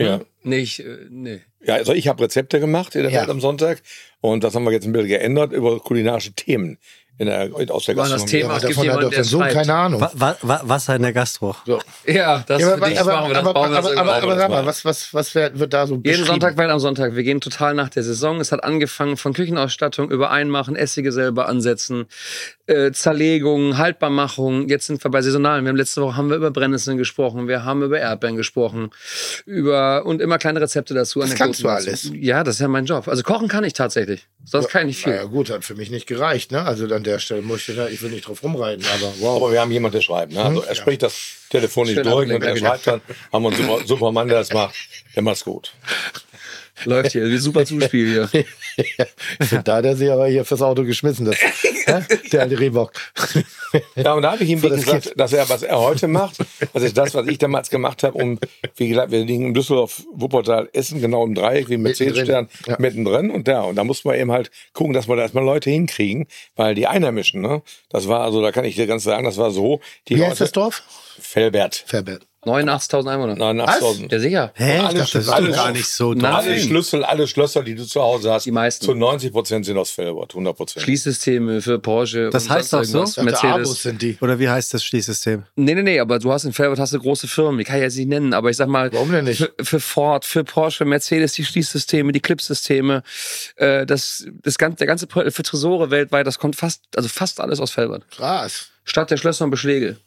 [0.06, 0.22] Ja.
[0.44, 1.42] Nicht, äh, nee.
[1.64, 3.22] Ja, also ich habe Rezepte gemacht in der Ja.
[3.22, 3.82] Welt am Sonntag
[4.22, 6.78] und das haben wir jetzt ein bisschen geändert über kulinarische Themen
[7.20, 8.32] in der, aus der War das Gastronomie.
[8.32, 8.50] Thema?
[8.50, 10.02] Aber es gibt davon hat doch der Sohn keine Ahnung.
[10.02, 11.56] Wa wa wa Wasser in der Gastro.
[11.66, 11.82] So.
[12.06, 13.44] Ja, das Ja, aber, aber, machen wir das.
[13.44, 15.88] aber, bauen wir das aber, irgendwann aber, aber sag mal, was, was, was wird, da
[15.88, 16.26] so Jeden?
[16.26, 17.16] Sonntag, Welt am Sonntag.
[17.16, 18.40] Wir gehen total nach der Saison.
[18.40, 22.06] Es hat angefangen von Küchenausstattung über Einmachen, Essige selber ansetzen,
[22.68, 24.68] äh, Zerlegung, Haltbarmachung.
[24.70, 25.66] Jetzt sind wir bei Saisonalen.
[25.66, 28.92] Wir haben letzte Woche haben wir über Brennnesseln gesprochen, wir haben über Erdbeeren gesprochen,
[29.46, 31.20] über und immer kleine Rezepte dazu.
[31.20, 32.12] Das kannst du alles.
[32.14, 33.08] Ja, das ist ja mein Job.
[33.08, 34.28] Also kochen kann ich tatsächlich.
[34.44, 35.14] Sonst kann ich viel.
[35.14, 36.62] Naja, gut, hat für mich nicht gereicht, ne?
[36.62, 39.38] Also an der Stelle muss ich, da- ich will nicht drauf rumreiten, aber wow.
[39.38, 40.34] Aber wir haben jemanden, der schreibt.
[40.34, 40.44] Ne?
[40.44, 41.16] Also er spricht das
[41.50, 43.02] telefonisch Schön durch und er schreibt dann,
[43.34, 44.76] haben wir einen super, super Mann, der das macht.
[45.16, 45.74] Der macht's gut.
[46.86, 48.46] Läuft hier, wie super Zuspiel hier.
[49.64, 51.38] da hat er sich aber hier fürs Auto geschmissen, das,
[51.88, 52.02] hä?
[52.32, 52.92] der alte Rehbock.
[53.96, 55.20] Ja, und da habe ich ihm gesagt, Kind.
[55.20, 56.38] dass er, was er heute macht,
[56.74, 58.40] das ist das, was ich damals gemacht habe, um,
[58.76, 62.76] wie gesagt, wir liegen in Düsseldorf, Wuppertal, Essen, genau im Dreieck, wie ein Mercedes-Stern, Ja.
[62.80, 63.62] mittendrin und da.
[63.62, 66.88] Und da muss man eben halt gucken, dass wir da erstmal Leute hinkriegen, weil die
[66.88, 70.16] Einheimischen, ne, das war, also da kann ich dir ganz sagen, das war so, die
[70.16, 70.84] Wie Leute, heißt das Dorf?
[71.20, 71.84] Felbert.
[71.88, 72.26] Verbert.
[72.46, 73.36] 89.000 Einwohner.
[73.36, 74.12] Nein, 8000.
[74.12, 74.52] Ja, sicher.
[74.56, 74.80] Hä?
[74.80, 76.26] Alle Ich dachte, das ist alle- gar nicht so Nein.
[76.34, 78.86] Alle Schlüssel, alle Schlösser, die du zu Hause hast, Die meisten.
[78.86, 80.84] zu 90 Prozent sind aus Felbert, 100 Prozent.
[80.84, 82.30] Schließsysteme für Porsche.
[82.30, 83.00] Das und heißt doch so?
[83.04, 83.82] Dachte, Abos Mercedes.
[83.84, 84.18] sind die.
[84.22, 85.44] Oder wie heißt das Schließsystem?
[85.56, 87.82] Nee, nee, nee, aber du hast in Felbert hast du große Firmen, die kann ich
[87.84, 89.40] jetzt nicht nennen, aber ich sag mal, Warum denn nicht?
[89.40, 93.04] Für, für Ford, für Porsche, Mercedes, die Schließsysteme, die Clipsysteme,
[93.58, 97.60] äh, das, das ganze, der ganze, für Tresore weltweit, das kommt fast, also fast alles
[97.60, 98.04] aus Felbert.
[98.12, 98.68] Krass.
[98.86, 99.98] Stadt der Schlösser und Beschläge.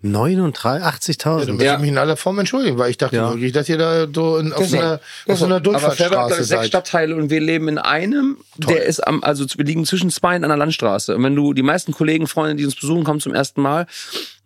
[0.00, 1.52] 39, Ja, dann 80.000.
[1.54, 3.30] muss ich mich in aller Form entschuldigen, weil ich dachte Ja.
[3.30, 5.64] wirklich, dass ihr da so in, auf, Das so ist- einer, auf so einer Aber
[5.64, 6.66] Durchfahrtsstraße sechs seid.
[6.68, 10.44] Stadtteile und wir leben in einem, der ist am, also wir liegen zwischen zwei in
[10.44, 11.16] einer Landstraße.
[11.16, 13.86] Und wenn du die meisten Kollegen, Freunde, die uns besuchen, kommen zum ersten Mal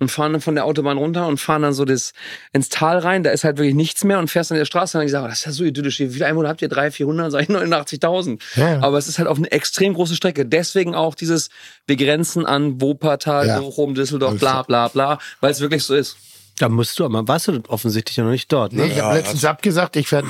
[0.03, 2.13] und fahren dann von der Autobahn runter und fahren dann so das
[2.53, 5.05] ins Tal rein, da ist halt wirklich nichts mehr und fährst an der Straße und
[5.05, 6.69] die sagen, das ist ja so idyllisch, wie viele Einwohner habt ihr?
[6.69, 7.33] 300, 400?
[7.33, 8.41] Sag ich 89.000.
[8.57, 8.81] Ja.
[8.83, 10.45] Aber es ist halt auf eine extrem große Strecke.
[10.45, 11.49] Deswegen auch dieses,
[11.87, 13.61] wir grenzen an Wuppertal, Ja.
[13.61, 16.17] Bochum, Düsseldorf, bla bla bla, weil es wirklich so ist.
[16.59, 18.83] Da musst du, aber warst du offensichtlich noch nicht dort, ne?
[18.83, 20.27] Nee, ich habe letztens abgesagt, ich, werd,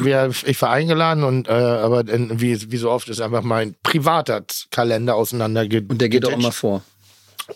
[0.47, 4.45] ich war eingeladen und äh, aber in, wie, wie so oft ist einfach mein privater
[4.71, 6.83] Kalender auseinander Und der geht auch immer vor.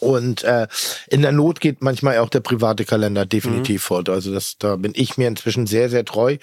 [0.00, 0.66] Und äh,
[1.08, 4.08] in der Not geht manchmal auch der private Kalender definitiv fort.
[4.08, 6.38] Also das, da bin ich mir inzwischen sehr, sehr treu.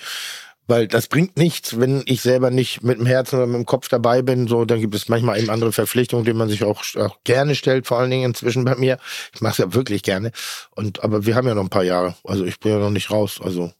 [0.65, 3.89] Weil das bringt nichts, wenn ich selber nicht mit dem Herzen oder mit dem Kopf
[3.89, 4.47] dabei bin.
[4.47, 7.85] So, dann gibt es manchmal eben andere Verpflichtungen, denen man sich auch, auch gerne stellt,
[7.85, 8.97] vor allen Dingen inzwischen bei mir.
[9.33, 10.31] Ich mache es ja wirklich gerne.
[10.71, 12.15] Und aber wir haben ja noch ein paar Jahre.
[12.23, 13.41] Also ich bin ja noch nicht raus.
[13.43, 13.73] Also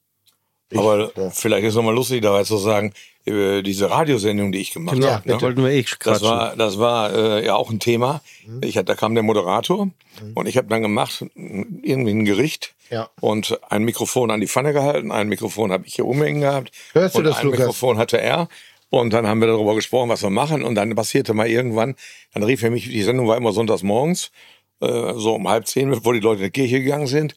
[0.74, 1.30] ich, Aber ja.
[1.30, 2.94] vielleicht ist es nochmal lustig, dabei zu sagen,
[3.26, 5.30] äh, diese Radiosendung, die ich gemacht Genau, habe.
[5.30, 8.22] Da wollten wir eh Das war, das war äh, ja auch ein Thema.
[8.46, 8.62] Mhm.
[8.64, 9.90] Ich hab, da kam der Moderator
[10.36, 13.10] und ich habe dann gemacht, irgendwie ein Gericht Ja.
[13.22, 17.16] und ein Mikrofon an die Pfanne gehalten, ein Mikrofon habe ich hier umhängen gehabt Hörst
[17.16, 17.60] du und das, ein Lukas?
[17.62, 18.48] Mikrofon hatte er.
[18.90, 20.62] Und dann haben wir darüber gesprochen, was wir machen.
[20.62, 21.96] Und dann passierte mal irgendwann,
[22.36, 24.30] dann rief er mich, die Sendung war immer sonntags morgens,
[24.82, 27.36] äh, so um halb zehn, bevor die Leute in die Kirche gegangen sind.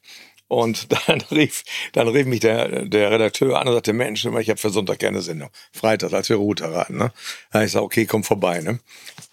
[0.49, 4.57] Und dann rief, dann rief mich der, der Redakteur an und sagte, Mensch, ich habe
[4.59, 5.51] für Sonntag gerne Sendung.
[5.73, 6.99] Freitag, als wir Router hatten.
[6.99, 7.13] Ne?
[7.51, 8.61] Da ich gesagt, okay, komm vorbei.
[8.61, 8.79] Ne?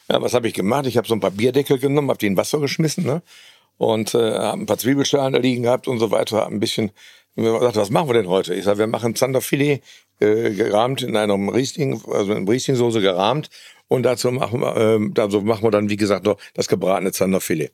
[0.09, 0.87] Ja, was habe ich gemacht?
[0.87, 3.21] Ich habe so ein paar Bierdeckel genommen, habe die in Wasser geschmissen ne?
[3.77, 6.37] und äh, habe ein paar Zwiebelschalen da liegen gehabt und so weiter.
[6.37, 6.91] Hab ein bisschen,
[7.35, 8.53] gesagt, was machen wir denn heute?
[8.55, 9.81] Ich sage, wir machen Zanderfilet
[10.19, 13.49] äh, gerahmt in einem Riesling, also in Riesling-Soße gerahmt
[13.87, 17.71] und dazu machen wir, äh, dazu machen wir dann, wie gesagt, noch das gebratene Zanderfilet.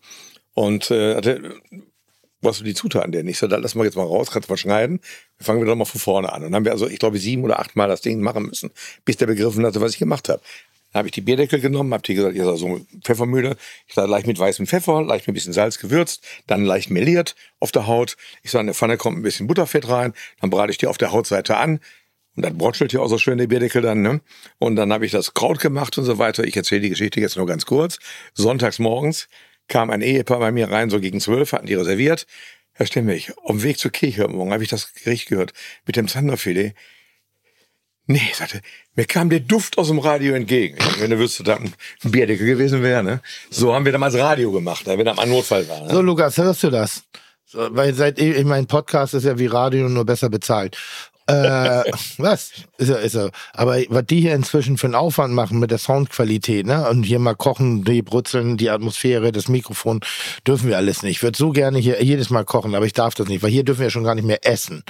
[0.53, 1.21] Und äh,
[2.41, 3.27] was sind die Zutaten denn?
[3.27, 4.99] Ich so, dann lass mal jetzt mal raus, kannst mal schneiden.
[5.37, 6.43] Wir fangen wieder mal von vorne an.
[6.43, 8.71] Und dann haben wir also, ich glaube, sieben oder acht Mal das Ding machen müssen,
[9.05, 10.41] bis der begriffen hatte, was ich gemacht habe.
[10.91, 13.57] Dann habe ich die Bierdeckel genommen, habe die gesagt, ihr seid so Pfeffermühle.
[13.87, 17.35] Ich sage, leicht mit weißem Pfeffer, leicht mit ein bisschen Salz gewürzt, dann leicht meliert
[17.59, 18.17] auf der Haut.
[18.41, 20.97] Ich sage, in der Pfanne kommt ein bisschen Butterfett rein, dann brate ich die auf
[20.97, 21.79] der Hautseite an.
[22.35, 24.21] Und dann brotschelt ja auch so schön der Bierdeckel dann, ne?
[24.59, 26.45] Und dann habe ich das Kraut gemacht und so weiter.
[26.45, 27.99] Ich erzähle die Geschichte jetzt nur ganz kurz.
[28.33, 29.27] Sonntags morgens
[29.69, 32.27] kam ein Ehepaar bei mir rein, so gegen zwölf, hatten die reserviert.
[32.73, 35.53] Herr Stemmig, auf dem Weg zur Kirche Morgen habe ich das Gericht gehört
[35.85, 36.73] mit dem Zanderfilet.
[38.11, 38.61] Nee, sagte,
[38.95, 40.77] mir kam der Duft aus dem Radio entgegen.
[40.97, 41.73] Wenn du wüsstest, da ein
[42.03, 43.21] Bierdeckel gewesen wäre, ne?
[43.51, 45.83] So haben wir damals Radio gemacht, wenn da mal ein Notfall war.
[45.83, 45.91] Ne?
[45.91, 47.03] So, Lukas, hörst du das?
[47.53, 50.75] Weil seit ich mein Podcast ist ja wie Radio nur besser bezahlt.
[51.29, 52.51] Äh, was?
[52.77, 53.31] Ist er, ist er.
[53.53, 56.89] Aber was die hier inzwischen für einen Aufwand machen mit der Soundqualität, ne?
[56.89, 60.01] Und hier mal kochen, die brutzeln, die Atmosphäre, das Mikrofon,
[60.45, 61.17] dürfen wir alles nicht.
[61.17, 63.63] Ich würde so gerne hier jedes Mal kochen, aber ich darf das nicht, weil hier
[63.63, 64.83] dürfen wir schon gar nicht mehr essen.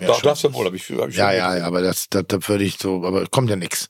[0.00, 2.24] Ja, Doch, darfst du wohl, hab ich, hab ich ja, ja, ja, aber das, das,
[2.28, 3.88] das würde ich so, aber kommt ja nix.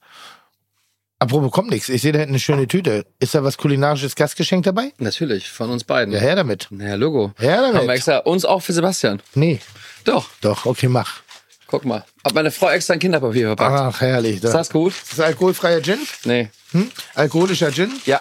[1.20, 1.88] Apropos kommt nix.
[1.88, 3.04] Ich sehe da hinten eine schöne Tüte.
[3.18, 4.92] Ist da was kulinarisches Gastgeschenk dabei?
[4.98, 6.14] Natürlich, von uns beiden.
[6.14, 6.68] Ja, her damit.
[6.70, 7.32] Naja, Logo.
[7.38, 7.74] Her damit.
[7.74, 9.20] Haben wir extra, uns auch für Sebastian.
[9.34, 9.58] Nee,
[10.04, 11.20] Doch, doch, okay, mach.
[11.68, 12.04] Guck mal.
[12.24, 13.78] Hat meine Frau extra ein Kinderpapier verpackt.
[13.96, 14.42] Ach, herrlich.
[14.42, 14.92] Ist das gut?
[14.92, 15.98] Ist das alkoholfreier Gin?
[16.24, 16.48] Nee.
[16.72, 16.90] Hm?
[17.14, 17.92] Alkoholischer Gin?
[18.04, 18.20] Ja.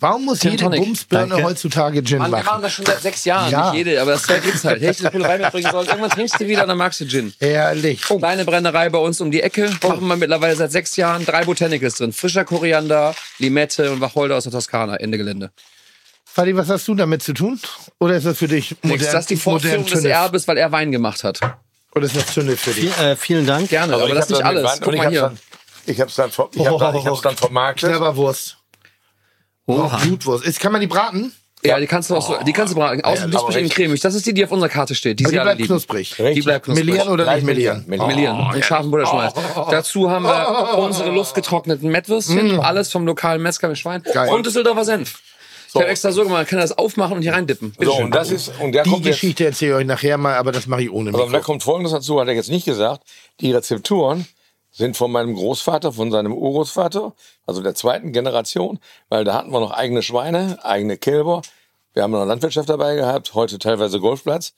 [0.00, 0.80] Warum muss Gin jede Tonic.
[0.80, 1.44] Bumsbirne Danke.
[1.44, 2.46] heutzutage Gin Mann, wir machen?
[2.46, 3.50] machen das schon seit sechs Jahren.
[3.50, 3.72] Ja.
[3.72, 4.80] Nicht jede, aber das gibt's halt.
[4.80, 5.88] Hätte ich das mitbringen sollen.
[5.88, 7.34] Irgendwann trinkst du wieder und dann magst du Gin.
[7.40, 8.02] Herrlich.
[8.02, 9.70] Kleine Brennerei bei uns um die Ecke.
[9.82, 11.26] Machen wir mittlerweile seit sechs Jahren.
[11.26, 12.12] Drei Botanicals drin.
[12.12, 14.96] Frischer Koriander, Limette und Wacholder aus der Toskana.
[14.96, 15.50] Ende Gelände.
[16.24, 17.60] Fadi, was hast du damit zu tun?
[17.98, 20.04] Oder ist das für dich modern, das ist die Fortführung des?
[20.04, 21.40] Erbes, weil er Wein gemacht hat.
[21.94, 22.92] Oder ist das Tünnef für dich?
[22.92, 23.68] Viel, äh, vielen Dank.
[23.68, 24.78] Gerne, aber, ich das ist nicht alles.
[24.78, 25.22] Guck und ich mal hab's hier.
[25.22, 25.38] Dann,
[25.86, 27.90] ich hab's dann, ich hab dann, ich hab's dann vermarktet.
[27.90, 28.58] Knabberwurst.
[29.66, 29.98] Oh, Oha.
[29.98, 30.44] Blutwurst.
[30.44, 31.32] Ist, kann man die braten?
[31.64, 33.02] Ja, die kannst du auch so, die kannst du braten.
[33.02, 34.00] Außen knusprig innen cremig.
[34.00, 35.18] Das ist die, die auf unserer Karte steht.
[35.18, 36.14] Die Aber die bleibt knusprig.
[36.16, 36.86] Die bleibt knusprig.
[36.86, 37.84] Melieren oder nicht melieren?
[37.88, 38.06] melieren.
[38.06, 39.34] Melieren und scharfen Butterschmalz.
[39.68, 44.32] Dazu haben wir unsere luftgetrockneten Mettwürstchen, alles vom lokalen Metzger mit Schwein Geil.
[44.32, 45.18] und Düsseldorfer Senf.
[45.68, 47.72] Ich habe extra so gemacht, man kann das aufmachen und hier reindippen.
[47.72, 48.04] Bitte So, schön.
[48.06, 50.50] und das ist, und der Die kommt jetzt, Geschichte erzähle ich euch nachher mal, aber
[50.52, 51.40] das mache ich ohne aber da Mikro.
[51.42, 53.02] kommt Folgendes dazu, hat er jetzt nicht gesagt.
[53.40, 54.26] Die Rezepturen
[54.70, 57.12] sind von meinem Großvater, von seinem Urgroßvater,
[57.46, 58.78] also der zweiten Generation,
[59.08, 61.42] weil da hatten wir noch eigene Schweine, eigene Kälber.
[61.94, 64.52] Wir haben noch Landwirtschaft dabei gehabt, heute teilweise Golfplatz.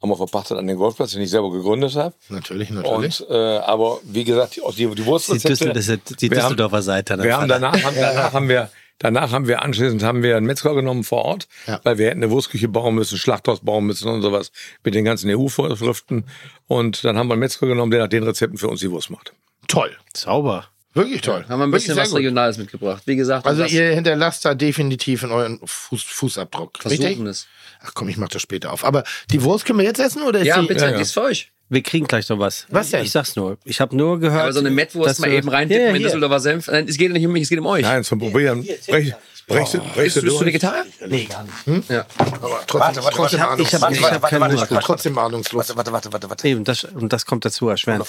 [0.00, 2.14] Haben wir verpachtet an den Golfplatz, den ich selber gegründet habe.
[2.28, 3.20] Natürlich, natürlich.
[3.20, 5.48] Und, äh, aber wie gesagt, die, die, die Die, Wurstrezepte.
[5.48, 7.16] Düssel, das ist die Wir haben- Düsseldorfer Seite.
[7.16, 10.46] dann Wir haben danach, haben, danach haben wir, danach haben wir anschließend haben wir einen
[10.46, 11.80] Metzger genommen vor Ort, Ja.
[11.84, 14.52] weil wir hätten eine Wurstküche bauen müssen, Schlachthaus bauen müssen und sowas
[14.84, 16.24] mit den ganzen EU-Vorschriften.
[16.66, 19.10] Und dann haben wir einen Metzger genommen, der nach den Rezepten für uns die Wurst
[19.10, 19.32] macht.
[19.66, 19.96] Toll.
[20.16, 20.68] Sauber.
[20.94, 21.44] Wirklich toll.
[21.48, 22.18] haben wir ein bisschen was gut.
[22.18, 23.02] Regionales mitgebracht.
[23.06, 26.78] Wie gesagt, Also ihr hinterlasst da definitiv in euren Fuß, Fußabdruck.
[26.80, 27.26] versuchen Richtig?
[27.26, 27.46] es.
[27.80, 28.84] Ach komm, ich mach das später auf.
[28.84, 30.66] Aber die Wurst können wir jetzt essen oder ist Ja, die?
[30.66, 30.96] bitte, Ja, ja.
[30.96, 31.52] die ist für euch.
[31.70, 32.66] Wir kriegen gleich noch was.
[32.70, 33.04] Was denn?
[33.04, 33.58] Ich sag's nur.
[33.64, 34.42] Ich habe nur gehört.
[34.42, 36.06] Aber so eine Mettwurst mal eben reindippen Ja, mit hier.
[36.08, 36.66] Düsseldorfer Senf.
[36.68, 37.82] Nein, Es geht nicht um mich, es geht um euch.
[37.82, 38.62] Nein, zum Probieren.
[38.86, 39.12] Brech,
[39.46, 40.46] brechst du, Bist du du, bist du?
[40.46, 40.84] Vegetarier?
[41.06, 41.90] Nee, gar nicht.
[41.90, 42.06] Ja.
[42.18, 44.80] Aber trotzdem, trotzdem Ich hab, ich hab, ich hab keinen Hunger.
[44.80, 45.76] trotzdem ahnungslos.
[45.76, 46.48] Warte, warte, warte, warte.
[46.48, 48.06] Eben, das, und das kommt dazu erschwerend.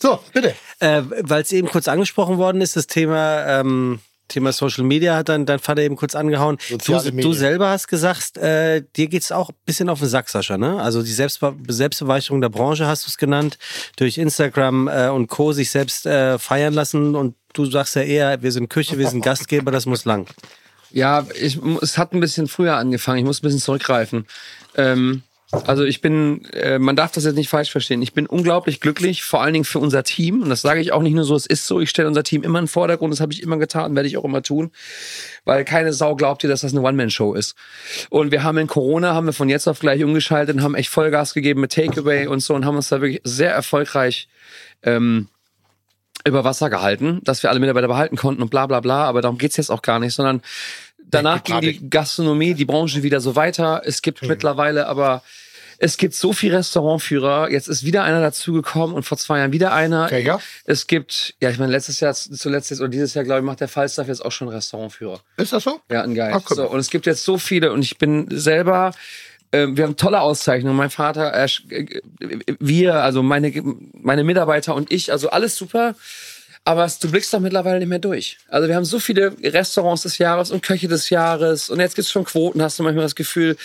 [0.00, 0.54] So, bitte.
[0.80, 5.28] Äh, Weil es eben kurz angesprochen worden ist, das Thema, ähm, Thema Social Media hat
[5.28, 6.58] dann dein Vater eben kurz angehauen.
[6.86, 10.56] Du, du selber hast gesagt, äh, dir geht's auch ein bisschen auf den Sack, Sascha,
[10.56, 10.80] ne?
[10.80, 13.58] Also die Selbstbe Selbstbeweicherung der Branche hast du es genannt,
[13.96, 15.52] durch Instagram äh, und Co.
[15.52, 19.20] sich selbst äh, feiern lassen und du sagst ja eher, wir sind Küche, wir sind
[19.24, 20.26] Gastgeber, das muss lang.
[20.90, 23.18] Ja, ich, es hat ein bisschen früher angefangen.
[23.18, 24.26] Ich muss ein bisschen zurückgreifen.
[24.76, 25.22] Ähm,
[25.66, 28.02] also ich bin, äh, man darf das jetzt nicht falsch verstehen.
[28.02, 30.42] Ich bin unglaublich glücklich, vor allen Dingen für unser Team.
[30.42, 31.80] Und das sage ich auch nicht nur so, es ist so.
[31.80, 33.12] Ich stelle unser Team immer in den Vordergrund.
[33.12, 34.70] Das habe ich immer getan, werde ich auch immer tun.
[35.44, 37.54] Weil keine Sau glaubt dir, dass das eine One-Man-Show ist.
[38.10, 40.90] Und wir haben in Corona, haben wir von jetzt auf gleich umgeschaltet und haben echt
[40.90, 44.28] Vollgas gegeben mit Takeaway und so und haben uns da wirklich sehr erfolgreich
[44.82, 45.28] ähm,
[46.26, 49.36] über Wasser gehalten, dass wir alle Mitarbeiter behalten konnten und bla bla bla, aber darum
[49.36, 50.40] geht's jetzt auch gar nicht, sondern
[51.04, 53.82] danach ging die Gastronomie, die Branche wieder so weiter.
[53.84, 55.22] Es gibt mittlerweile aber,
[55.84, 59.74] es gibt so viele Restaurantführer, jetzt ist wieder einer dazugekommen und vor zwei Jahren wieder
[59.74, 60.06] einer.
[60.06, 60.40] Okay, ja.
[60.64, 63.60] Es gibt, ja, ich meine, letztes Jahr, zuletzt jetzt, oder dieses Jahr, glaube ich, macht
[63.60, 65.20] der Falstaff jetzt auch schon Restaurantführer.
[65.36, 65.80] Ist das so?
[65.90, 66.32] Ja, ein Geil.
[66.34, 68.92] Ach, guck so, und es gibt jetzt so viele und ich bin selber
[69.50, 70.76] äh, wir haben tolle Auszeichnungen.
[70.76, 72.00] Mein Vater, äh, äh,
[72.58, 73.52] wir, also meine,
[73.92, 75.94] meine Mitarbeiter und ich, also alles super.
[76.66, 78.38] Aber du blickst doch mittlerweile nicht mehr durch.
[78.48, 82.10] Also wir haben so viele Restaurants des Jahres und Köche des Jahres und jetzt gibt's
[82.10, 83.56] schon Quoten, hast du manchmal das Gefühl.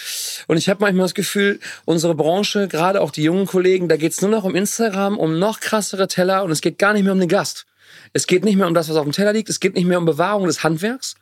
[0.47, 4.21] Und ich habe manchmal das Gefühl, unsere Branche, gerade auch die jungen Kollegen, da geht's
[4.21, 7.19] nur noch um Instagram, um noch krassere Teller und es geht gar nicht mehr um
[7.19, 7.65] den Gast.
[8.11, 9.49] Es geht nicht mehr um das, was auf dem Teller liegt.
[9.49, 11.15] Es geht nicht mehr um Bewahrung des Handwerks.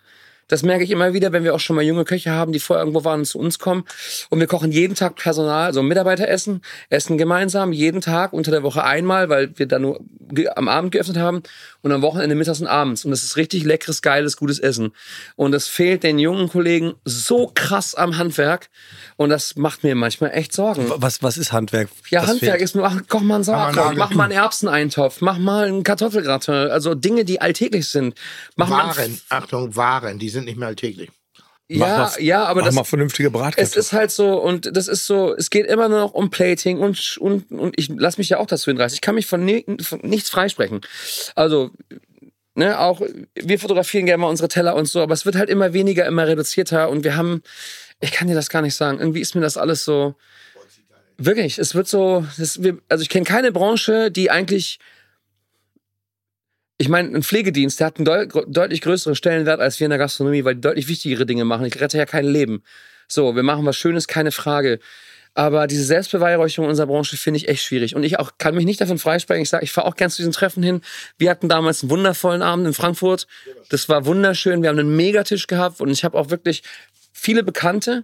[0.48, 2.82] Das merke ich immer wieder, wenn wir auch schon mal junge Köche haben, die vorher
[2.84, 3.84] irgendwo waren und zu uns kommen.
[4.30, 8.64] Und wir kochen jeden Tag Personal, also Mitarbeiter essen, essen gemeinsam, jeden Tag unter der
[8.64, 9.99] Woche einmal, weil wir da nur
[10.56, 11.41] am Abend geöffnet haben
[11.82, 13.06] und am Wochenende mittags und abends.
[13.06, 14.91] Und das ist richtig leckeres, geiles, gutes Essen.
[15.36, 18.69] Und das fehlt den jungen Kollegen so krass am Handwerk.
[19.15, 20.86] Und das macht mir manchmal echt Sorgen.
[20.95, 21.90] Was, was ist Handwerk?
[22.10, 22.64] Ja, Das Handwerk fehlt.
[22.64, 26.53] ist nur, ach, koch mal einen Sauerkraut, mach mal einen Erbseneintopf, mach mal einen Kartoffelgratin,
[26.53, 28.15] also Dinge, die alltäglich sind.
[28.56, 31.09] Mach mal Waren, Achtung, Waren, die sind nicht mehr alltäglich.
[31.68, 35.05] ja, mal- ja, aber Mach das, mal vernünftige es ist halt so, und das ist
[35.05, 38.38] so, es geht immer nur noch um Plating und, und, und ich lasse mich ja
[38.39, 38.95] auch dazu hinreißen.
[38.95, 40.81] Ich kann mich von, ni von nichts freisprechen.
[41.35, 41.72] Also,
[42.55, 43.01] ne, auch,
[43.35, 46.26] wir fotografieren gerne mal unsere Teller und so, aber es wird halt immer weniger, immer
[46.27, 47.41] reduzierter und wir haben,
[47.99, 50.15] ich kann dir das gar nicht sagen, irgendwie ist mir das alles so,
[51.18, 54.80] wirklich, es wird so, das, wir, also ich kenne keine Branche, die eigentlich,
[56.77, 59.99] ich meine, ein Pflegedienst, der hat einen deu deutlich größeren Stellenwert als wir in der
[59.99, 61.65] Gastronomie, weil die deutlich wichtigere Dinge machen.
[61.65, 62.63] Ich rette ja kein Leben.
[63.07, 64.79] So, wir machen was Schönes, keine Frage.
[65.33, 67.95] Aber diese Selbstbeweihräucherung in unserer Branche finde ich echt schwierig.
[67.95, 69.43] Und ich auch kann mich nicht davon freisprechen.
[69.43, 70.81] Ich sage, ich fahre auch gern zu diesen Treffen hin.
[71.17, 73.27] Wir hatten damals einen wundervollen Abend in Frankfurt.
[73.69, 74.61] Das war wunderschön.
[74.61, 76.63] Wir haben einen Megatisch gehabt und ich habe auch wirklich
[77.13, 78.03] viele Bekannte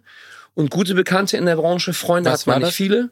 [0.54, 1.94] und gute Bekannte in der Branche.
[1.94, 3.10] Freunde Was hat man nicht viele.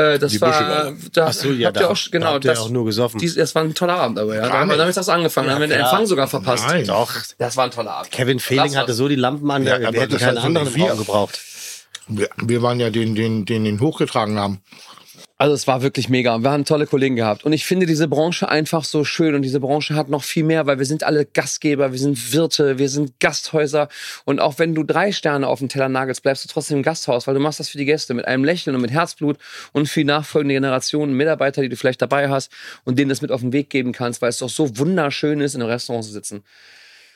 [0.00, 0.96] Äh, das Die war, Buschegalle.
[1.12, 2.84] da Ach so, ja, habt ihr da- auch, da genau, habt ihr das, auch nur
[2.84, 3.18] gesoffen.
[3.20, 4.48] Dies, das war ein toller Abend, aber ja.
[4.48, 6.64] Da haben damit das angefangen, da haben wir den Empfang sogar verpasst.
[6.68, 6.86] Nein.
[6.86, 7.12] Doch.
[7.38, 8.10] Das war ein toller Abend.
[8.12, 10.96] Kevin Fehling hatte so die Lampen an, Ja, wir hätten keinen anderen im Raum wir.
[10.96, 11.40] gebraucht.
[12.08, 14.60] Wir, wir waren ja den, den, den, den hochgetragen haben.
[15.40, 16.36] Also es war wirklich mega.
[16.36, 17.44] Wir haben tolle Kollegen gehabt.
[17.44, 19.34] Und ich finde diese Branche einfach so schön.
[19.34, 22.76] Und diese Branche hat noch viel mehr, weil wir sind alle Gastgeber, wir sind Wirte,
[22.76, 23.88] wir sind Gasthäuser.
[24.26, 27.26] Und auch wenn du drei Sterne auf dem Teller nagelst, bleibst du trotzdem im Gasthaus,
[27.26, 29.38] weil du machst das für die Gäste mit einem Lächeln und mit Herzblut
[29.72, 32.52] und für die nachfolgende Generation Mitarbeiter, die du vielleicht dabei hast
[32.84, 35.54] und denen das mit auf den Weg geben kannst, weil es doch so wunderschön ist,
[35.54, 36.44] in einem Restaurant zu sitzen.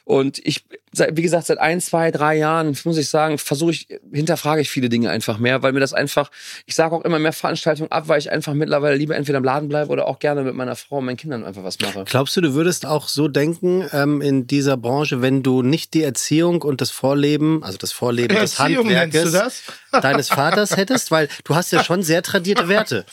[0.06, 3.88] Und ich, seit- wie gesagt, seit ein, zwei, drei Jahren, muss ich sagen, versuche ich,
[4.12, 6.30] hinterfrage ich viele Dinge einfach mehr, weil mir das einfach,
[6.66, 9.68] ich sage auch immer mehr Veranstaltungen ab, weil ich einfach mittlerweile lieber entweder im Laden
[9.70, 12.04] bleibe oder auch gerne mit meiner Frau und meinen Kindern einfach was mache.
[12.04, 16.02] Glaubst du, du würdest auch so denken ähm, in dieser Branche, wenn du nicht die
[16.02, 19.62] Erziehung und das Vorleben, also das Vorleben des Erziehung nennst Handwerkes du das?
[20.00, 21.10] Deines Vaters hättest?
[21.10, 23.04] Weil du hast ja schon sehr tradierte Werte.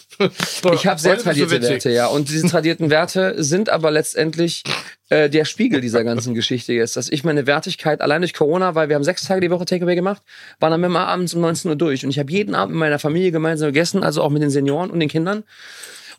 [0.74, 1.70] Ich habe sehr tradierte witzig.
[1.70, 2.08] Werte, ja.
[2.08, 4.64] Und diese tradierten Werte sind aber letztendlich
[5.10, 6.96] äh, der Spiegel dieser ganzen Geschichte jetzt.
[6.96, 9.96] Dass ich meine Wertigkeit allein durch Corona, weil wir haben sechs Tage die Woche Takeaway
[9.96, 10.22] gemacht,
[10.60, 12.04] waren dann immer abends um 19 Uhr durch.
[12.04, 14.90] Und ich habe jeden Abend mit meiner Familie gemeinsam gegessen, also auch mit den Senioren
[14.90, 15.44] und den Kindern.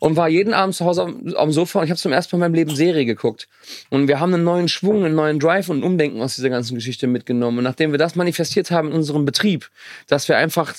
[0.03, 2.45] Und war jeden Abend zu Hause auf dem Sofa und ich habe zum ersten Mal
[2.45, 3.47] in meinem Leben Serie geguckt.
[3.89, 7.07] Und wir haben einen neuen Schwung, einen neuen Drive und Umdenken aus dieser ganzen Geschichte
[7.07, 7.59] mitgenommen.
[7.59, 9.69] Und nachdem wir das manifestiert haben in unserem Betrieb,
[10.07, 10.75] dass wir einfach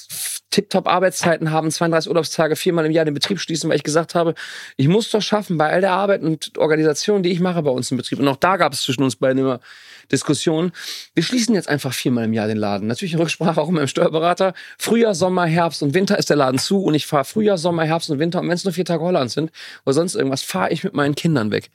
[0.50, 4.34] tipptopp Arbeitszeiten haben, 32 Urlaubstage, viermal im Jahr den Betrieb schließen, weil ich gesagt habe,
[4.76, 7.90] ich muss doch schaffen, bei all der Arbeit und Organisation, die ich mache bei uns
[7.90, 8.18] im Betrieb.
[8.18, 9.60] Und auch da gab es zwischen uns beiden immer
[10.10, 10.72] Diskussionen.
[11.14, 12.88] Wir schließen jetzt einfach viermal im Jahr den Laden.
[12.88, 14.54] Natürlich in Rücksprache auch mit dem Steuerberater.
[14.78, 18.10] Frühjahr, Sommer, Herbst und Winter ist der Laden zu und ich fahre Frühjahr, Sommer, Herbst
[18.10, 18.40] und Winter.
[18.40, 19.50] Und wenn es nur vier Tage Holland sind
[19.84, 21.70] oder sonst irgendwas, fahre ich mit meinen Kindern weg.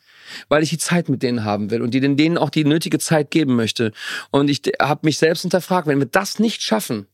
[0.48, 3.56] Weil ich die Zeit mit denen haben will und denen auch die nötige Zeit geben
[3.56, 3.92] möchte.
[4.32, 7.08] Und ich habe mich selbst hinterfragt, wenn wir das nicht schaffen,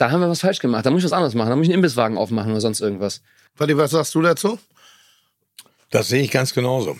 [0.00, 0.86] da haben wir was falsch gemacht.
[0.86, 1.50] Da muss ich was anderes machen.
[1.50, 3.20] Da muss ich einen Imbisswagen aufmachen oder sonst irgendwas.
[3.56, 4.58] Warte, was sagst du dazu?
[5.90, 6.96] Das sehe ich ganz genauso.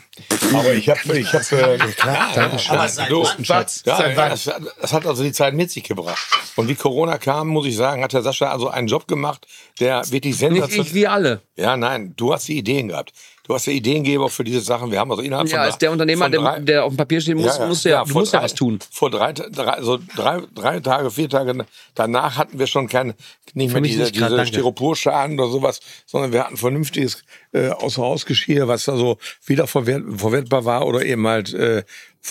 [0.52, 2.76] Aber ich habe, ich habe, äh, ja, Dankeschön.
[2.76, 4.30] aber du, ja, Seit ja, wann?
[4.30, 4.50] das,
[4.80, 6.18] das hat also die Zeit mit sich gebracht.
[6.56, 9.46] Und wie Corona kam, muss ich sagen, hat der Sascha also einen Job gemacht,
[9.78, 10.86] der wirklich Nicht sensationell.
[10.86, 11.42] ich, wir alle.
[11.54, 13.12] Ja, nein, du hast die Ideen gehabt.
[13.50, 14.92] Du hast der Ideengeber für diese Sachen.
[14.92, 17.20] Wir haben also innerhalb Ja, von als der Unternehmer, der, drei- der auf dem Papier
[17.20, 18.78] stehen muss, musst du ja, du vor musst ja drei- was tun.
[18.92, 21.66] Vor drei, drei, so drei, drei Tage, vier Tage
[21.96, 23.16] danach hatten wir schon keine,
[23.54, 24.52] nicht mehr diese, nicht grad, diese danke.
[24.52, 30.64] Styroporschalen oder sowas, sondern wir hatten vernünftiges äh, Außerhausgeschirr, was da so wieder verwert, verwertbar
[30.64, 31.82] war oder eben halt äh,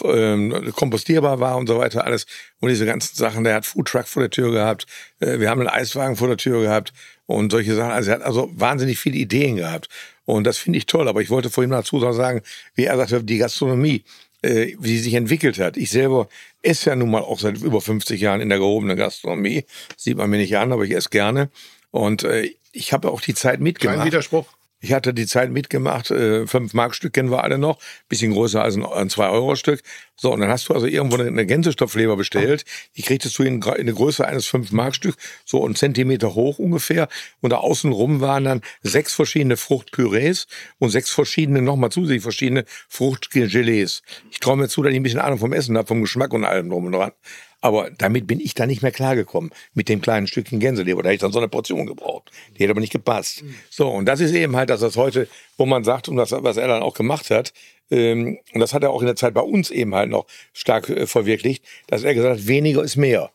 [0.06, 2.28] ähm, kompostierbar war und so weiter alles.
[2.62, 4.86] Und diese ganzen Sachen, der hat Foodtruck vor der Tür gehabt,
[5.20, 6.94] äh, wir haben einen Eiswagen vor der Tür gehabt
[7.26, 7.92] und solche Sachen.
[7.92, 9.90] Also er hat also wahnsinnig viele Ideen gehabt.
[10.30, 11.08] Und das finde ich toll.
[11.08, 12.42] Aber ich wollte vorhin dazu noch sagen,
[12.76, 14.04] wie er sagte, die Gastronomie,
[14.44, 15.76] äh, wie sie sich entwickelt hat.
[15.76, 16.30] Ich selber
[16.62, 19.66] esse ja nun mal auch seit über 50 Jahren in der gehobenen Gastronomie.
[19.98, 21.50] Sieht man mir nicht an, aber ich esse gerne.
[21.90, 24.06] Und äh, ich habe auch die Zeit Kein mitgemacht.
[24.06, 24.46] Widerspruch.
[24.82, 28.64] Ich hatte die Zeit mitgemacht, äh, 5 Mark Stück kennen wir alle noch, bisschen größer
[28.64, 29.82] als ein, ein 2 Euro Stück.
[30.16, 32.64] So, und dann hast du also irgendwo eine, eine Gänsestopfleber bestellt,
[32.96, 35.16] die kriegtest du in, in der Größe eines 5 Mark Stück,
[35.46, 37.10] so einen Zentimeter hoch ungefähr.
[37.42, 40.48] Und da außen rum waren dann sechs verschiedene Fruchtpürees
[40.78, 44.02] und sechs verschiedene, nochmal zusätzlich verschiedene Fruchtgelees.
[44.32, 46.46] Ich traue mir zu, dass ich ein bisschen Ahnung vom Essen habe, vom Geschmack und
[46.46, 47.12] allem drum und dran.
[47.62, 51.04] Aber damit bin ich da nicht mehr klargekommen mit dem kleinen Stückchen Gänseleber.
[51.04, 52.32] Da hätte ich dann so eine Portion gebraucht.
[52.56, 53.44] Die hätte aber nicht gepasst.
[53.70, 55.28] So, und das ist eben halt, dass das heute,
[55.58, 57.54] wo man sagt, und das, was er dann auch gemacht hat,
[57.92, 60.90] ähm, und das hat er auch in der Zeit bei uns eben halt noch stark
[60.90, 63.32] äh, verwirklicht, dass er gesagt hat, weniger ist mehr.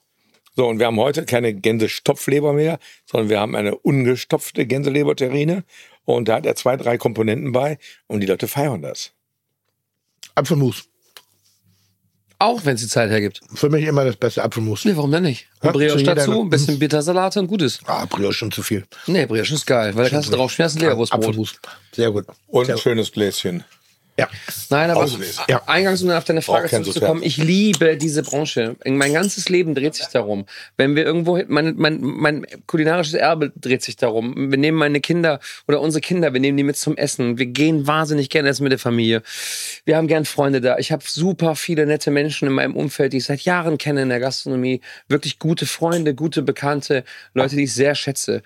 [0.57, 5.65] So, und wir haben heute keine Gänsestopfleber mehr, sondern wir haben eine ungestopfte Gänseleberterrine.
[6.05, 9.13] Und da hat er zwei, drei Komponenten bei und die Leute feiern das.
[10.37, 10.89] Apfelmus.
[12.45, 13.41] Auch wenn es die Zeit hergibt.
[13.55, 14.85] Für mich immer das beste Apfelmus.
[14.85, 15.47] Nee, warum denn nicht?
[15.63, 17.81] Ja, Und Brioche dazu, ein bisschen Bittersalat und gutes.
[17.87, 18.85] Ah, Brioche schon zu viel.
[19.07, 21.25] Nee, Brioche ist geil, weil da kannst du drauf ein Leberwurstbrot.
[21.25, 21.55] Apfelmus.
[21.93, 22.27] Sehr gut.
[22.49, 22.83] Und Sehr ein gut.
[22.83, 23.65] schönes Gläschen.
[24.17, 24.29] Ja.
[24.71, 25.43] Nein, aber Auslesen.
[25.49, 25.63] Ja.
[25.67, 28.77] eingangs, um auf deine Frage zurückzukommen, ich liebe diese Branche.
[28.85, 30.47] Mein ganzes Leben dreht sich darum.
[30.77, 34.53] Wenn wir irgendwo, mein, mein, mein kulinarisches Erbe dreht sich darum.
[34.53, 37.39] Wir nehmen meine Kinder oder unsere Kinder, wir nehmen die mit zum Essen.
[37.39, 39.23] Wir gehen wahnsinnig gerne essen mit der Familie.
[39.85, 40.79] Wir haben gern Freunde da.
[40.79, 44.11] Ich habe super viele nette Menschen in meinem Umfeld, die ich seit Jahren kenne in
[44.11, 44.81] der Gastronomie.
[45.09, 48.43] Wirklich gute Freunde, gute Bekannte, Leute, die ich sehr schätze.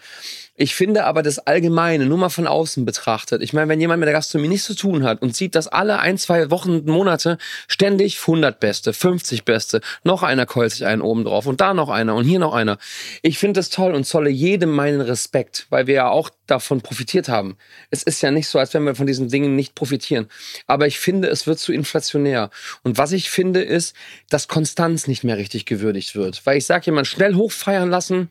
[0.60, 3.42] Ich finde aber das Allgemeine, nur mal von außen betrachtet.
[3.42, 6.00] Ich meine, wenn jemand mit der Gastronomie nichts zu tun hat und sieht, dass alle
[6.00, 11.22] ein, zwei Wochen, Monate ständig 100 Beste, 50 Beste, noch einer keult sich einen oben
[11.22, 12.78] drauf und da noch einer und hier noch einer.
[13.22, 17.28] Ich finde das toll und zolle jedem meinen Respekt, weil wir ja auch davon profitiert
[17.28, 17.56] haben.
[17.90, 20.26] Es ist ja nicht so, als wenn wir von diesen Dingen nicht profitieren.
[20.66, 22.50] Aber ich finde, es wird zu inflationär.
[22.82, 23.94] Und was ich finde, ist,
[24.28, 26.44] dass Konstanz nicht mehr richtig gewürdigt wird.
[26.46, 28.30] Weil ich sage jemand schnell hochfeiern lassen,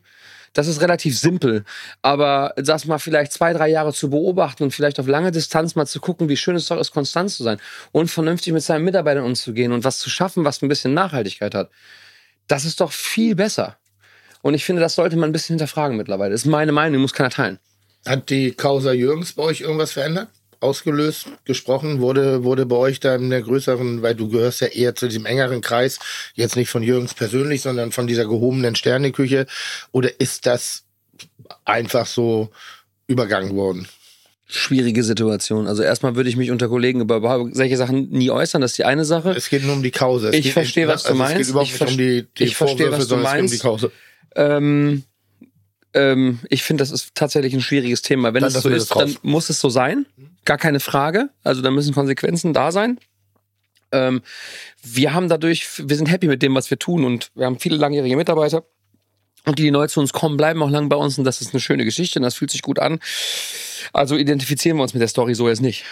[0.52, 1.64] das ist relativ simpel.
[2.02, 5.86] Aber das mal vielleicht zwei, drei Jahre zu beobachten und vielleicht auf lange Distanz mal
[5.86, 7.58] zu gucken, wie schön es doch ist, konstant zu sein
[7.92, 11.70] und vernünftig mit seinen Mitarbeitern umzugehen und was zu schaffen, was ein bisschen Nachhaltigkeit hat.
[12.46, 13.76] Das ist doch viel besser.
[14.42, 16.32] Und ich finde, das sollte man ein bisschen hinterfragen mittlerweile.
[16.32, 17.58] Das ist meine Meinung, muss keiner teilen.
[18.06, 20.28] Hat die Causa Jürgens bei euch irgendwas verändert?
[20.60, 24.94] Ausgelöst, gesprochen, wurde, wurde bei euch da in der größeren, weil du gehörst ja eher
[24.94, 25.98] zu diesem engeren Kreis,
[26.34, 29.46] jetzt nicht von Jürgens persönlich, sondern von dieser gehobenen Sterneküche.
[29.92, 30.84] Oder ist das
[31.64, 32.50] einfach so
[33.06, 33.86] übergangen worden?
[34.50, 35.66] Schwierige Situation.
[35.66, 38.62] Also erstmal würde ich mich unter Kollegen über solche Sachen nie äußern.
[38.62, 39.30] Das ist die eine Sache.
[39.32, 40.30] Es geht nur um die Causa.
[40.30, 41.36] Es Ich verstehe, was du also Es meinst.
[41.38, 43.62] geht überhaupt Ich nicht um die, die ich verstehe, Vorwürfe, was du sondern es geht
[43.62, 43.64] meinst.
[43.64, 43.90] um die
[44.38, 44.56] Causa.
[44.56, 45.02] Ähm,
[45.94, 48.32] ähm, ich finde, das ist tatsächlich ein schwieriges Thema.
[48.34, 50.06] Wenn Dann es so ist, dann muss es so sein.
[50.48, 51.28] Gar keine Frage.
[51.44, 52.98] Also da müssen Konsequenzen da sein.
[53.92, 54.22] Ähm,
[54.82, 57.76] wir haben dadurch, wir sind happy mit dem, was wir tun und wir haben viele
[57.76, 58.64] langjährige Mitarbeiter.
[59.44, 61.52] Und die, die neu zu uns kommen, bleiben auch lang bei uns und das ist
[61.52, 62.98] eine schöne Geschichte und das fühlt sich gut an.
[63.92, 65.84] Also identifizieren wir uns mit der Story so jetzt nicht.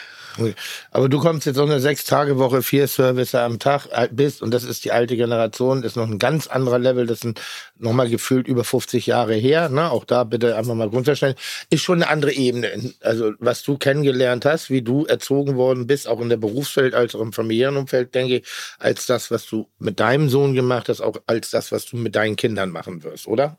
[0.91, 4.65] Aber du kommst jetzt so eine Sechs-Tage-Woche, vier Service am Tag äh, bist und das
[4.65, 7.41] ist die alte Generation, ist noch ein ganz anderer Level, das sind
[7.79, 9.91] nochmal gefühlt über 50 Jahre her, ne?
[9.91, 11.37] auch da bitte einfach mal grundverstellen,
[11.71, 12.95] ist schon eine andere Ebene.
[13.01, 17.15] Also was du kennengelernt hast, wie du erzogen worden bist, auch in der Berufswelt als
[17.15, 18.47] auch im familiären Umfeld, denke ich,
[18.79, 22.17] als das, was du mit deinem Sohn gemacht hast, auch als das, was du mit
[22.17, 23.59] deinen Kindern machen wirst, oder?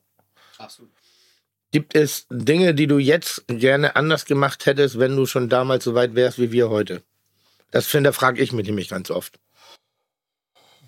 [0.57, 0.96] Absolut.
[1.71, 5.95] Gibt es Dinge, die du jetzt gerne anders gemacht hättest, wenn du schon damals so
[5.95, 7.03] weit wärst wie wir heute?
[7.71, 9.37] Das finde, frage ich mich nämlich ganz oft.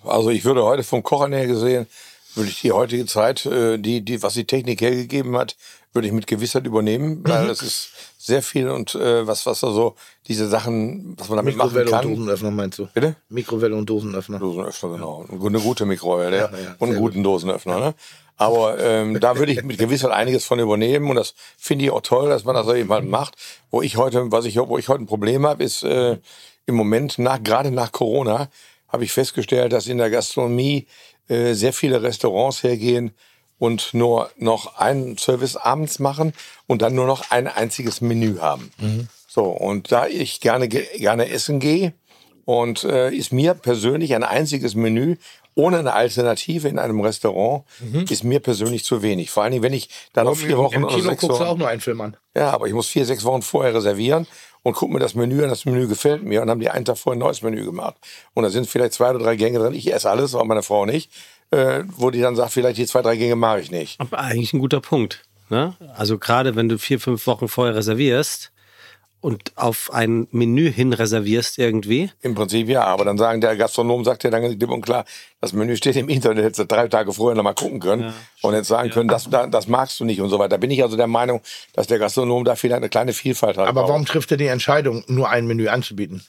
[0.03, 1.87] Also ich würde heute vom Kochen her gesehen,
[2.35, 5.57] würde ich die heutige Zeit, äh, die, die, was die Technik hergegeben hat,
[5.91, 9.71] würde ich mit Gewissheit übernehmen, weil es ist sehr viel und äh, was, was da
[9.71, 9.95] so,
[10.27, 12.09] diese Sachen, was man damit machen Mikrowelle und kann.
[12.15, 12.87] Dosenöffner meinst du?
[12.93, 13.15] Bitte?
[13.29, 14.39] Mikrowelle und Dosenöffner.
[14.39, 15.25] Dosenöffner, genau.
[15.29, 17.79] Eine gute Mikrowelle Ja, ja, ja, und einen guten Dosenöffner.
[17.79, 17.93] Ne?
[18.39, 22.01] Aber ähm, da würde ich mit Gewissheit einiges von übernehmen und das finde ich auch
[22.01, 23.35] toll, dass man das eben halt macht.
[23.69, 26.17] Wo ich heute, was ich, wo ich heute ein Problem habe, ist äh,
[26.65, 28.47] im Moment nach, gerade nach Corona,
[28.87, 30.87] habe ich festgestellt, dass in der Gastronomie
[31.27, 33.11] äh, sehr viele Restaurants hergehen
[33.57, 36.31] und nur noch einen Service abends machen
[36.65, 38.71] und dann nur noch ein einziges Menü haben.
[39.27, 41.93] So, und da ich gerne, ge- gerne essen gehe,
[42.45, 45.17] und äh, ist mir persönlich ein einziges Menü
[45.59, 47.63] ohne eine Alternative in einem Restaurant,
[48.09, 49.29] ist mir persönlich zu wenig.
[49.29, 51.43] Vor allen Dingen, wenn ich dann noch vier Wochen Im oder Kino sechs guckst du
[51.43, 52.17] auch Wochen, nur einen Film an.
[52.35, 54.25] ja, aber ich muss vier, sechs Wochen vorher reservieren
[54.63, 55.49] und gucke mir das Menü an.
[55.49, 57.95] Das Menü gefällt mir und haben die einen Tag vorher ein neues Menü gemacht.
[58.33, 59.73] Und da sind vielleicht zwei oder drei Gänge drin.
[59.73, 61.11] Ich esse alles, aber meine Frau nicht.
[61.51, 63.99] Äh, wo die dann sagt, vielleicht die zwei, drei Gänge mache ich nicht.
[63.99, 65.23] Aber eigentlich ein guter Punkt.
[65.49, 65.75] Ne?
[65.97, 68.51] Also gerade wenn du vier, fünf Wochen vorher reservierst
[69.21, 72.09] und auf ein Menü hin reservierst irgendwie.
[72.21, 75.03] Im Prinzip ja, aber dann sagen der Gastronom sagt ja dann klipp und klar,
[75.41, 78.53] das Menü steht im Internet, hättest du drei Tage vorher noch mal gucken können und
[78.53, 80.49] jetzt sagen können, das, da- das magst du nicht und so weiter.
[80.49, 81.41] Da bin ich also der Meinung,
[81.73, 83.67] dass der Gastronom da vielleicht eine kleine Vielfalt hat.
[83.67, 86.23] Aber warum trifft er die Entscheidung, nur ein Menü anzubieten?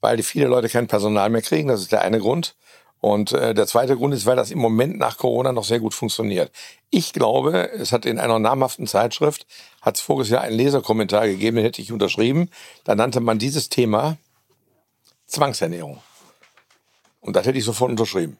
[0.00, 2.56] Weil die viele Leute kein Personal mehr kriegen, das ist der eine Grund.
[3.02, 5.92] Und äh, der zweite Grund ist, weil das im Moment nach Corona noch sehr gut
[5.92, 6.52] funktioniert.
[6.88, 9.44] Ich glaube, es hat in einer namhaften Zeitschrift,
[9.80, 12.48] hat es voriges Jahr einen Leserkommentar gegeben, den hätte ich unterschrieben.
[12.84, 14.18] Da nannte man dieses Thema
[15.26, 16.00] Zwangsernährung.
[17.20, 18.38] Und das hätte ich sofort unterschrieben.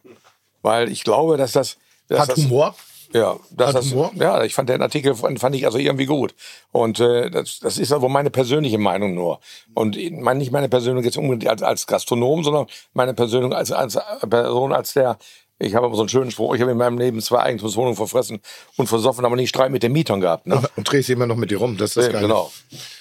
[0.62, 1.76] Weil ich glaube, dass das...
[2.06, 2.76] Dass Hat das, Humor?
[3.12, 4.10] Ja, das, Humor?
[4.14, 6.34] ja, ich fand den Artikel fand, fand ich also irgendwie gut.
[6.70, 9.40] Und äh, das, das ist aber meine persönliche Meinung nur.
[9.74, 13.98] Und mein, nicht meine Persönung jetzt unbedingt als, als Gastronom, sondern meine Persönung als, als
[14.28, 15.18] Person, als der,
[15.62, 18.40] ich habe immer so einen schönen Spruch, ich habe in meinem Leben zwei Eigentumswohnungen verfressen
[18.76, 20.46] und versoffen, aber nie Streit mit den Mietern gehabt.
[20.46, 20.60] Ne?
[20.76, 21.76] Und drehst immer noch mit dir rum.
[21.76, 22.26] Das ist Ja, Geile.
[22.26, 22.52] genau.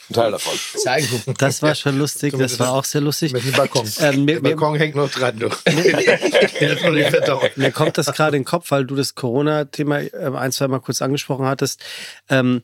[0.09, 0.53] Ein Teil davon.
[0.77, 1.07] Zeigen.
[1.37, 3.31] Das war schon lustig, das war auch sehr lustig.
[3.33, 3.89] Mit dem Balkon.
[3.99, 5.39] Ähm, mir, Der mir, Balkon hängt noch dran.
[5.39, 5.47] Du.
[7.55, 10.79] Mir kommt das gerade in den Kopf, weil du das Corona-Thema äh, ein, zwei Mal
[10.79, 11.79] kurz angesprochen hattest.
[12.29, 12.63] Ähm,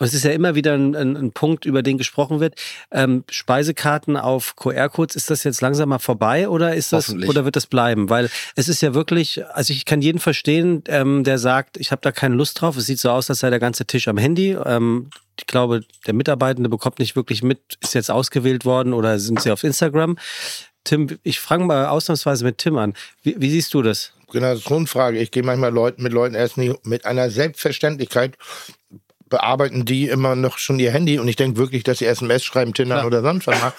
[0.00, 2.54] und es ist ja immer wieder ein, ein, ein Punkt, über den gesprochen wird.
[2.90, 7.54] Ähm, Speisekarten auf QR-Codes, ist das jetzt langsam mal vorbei oder ist das oder wird
[7.54, 8.08] das bleiben?
[8.08, 12.00] Weil es ist ja wirklich, also ich kann jeden verstehen, ähm, der sagt, ich habe
[12.00, 12.78] da keine Lust drauf.
[12.78, 14.56] Es sieht so aus, als sei der ganze Tisch am Handy.
[14.64, 19.42] Ähm, ich glaube, der Mitarbeitende bekommt nicht wirklich mit, ist jetzt ausgewählt worden oder sind
[19.42, 20.16] sie auf Instagram.
[20.84, 22.94] Tim, ich frage mal ausnahmsweise mit Tim an.
[23.22, 24.14] Wie, wie siehst du das?
[24.32, 25.18] Genau, das ist eine Frage.
[25.18, 28.38] Ich gehe manchmal Leuten, mit Leuten erst nicht mit einer Selbstverständlichkeit
[29.30, 32.74] bearbeiten die immer noch schon ihr Handy und ich denke wirklich, dass sie SMS schreiben,
[32.74, 33.72] Tinder oder sonst was mal.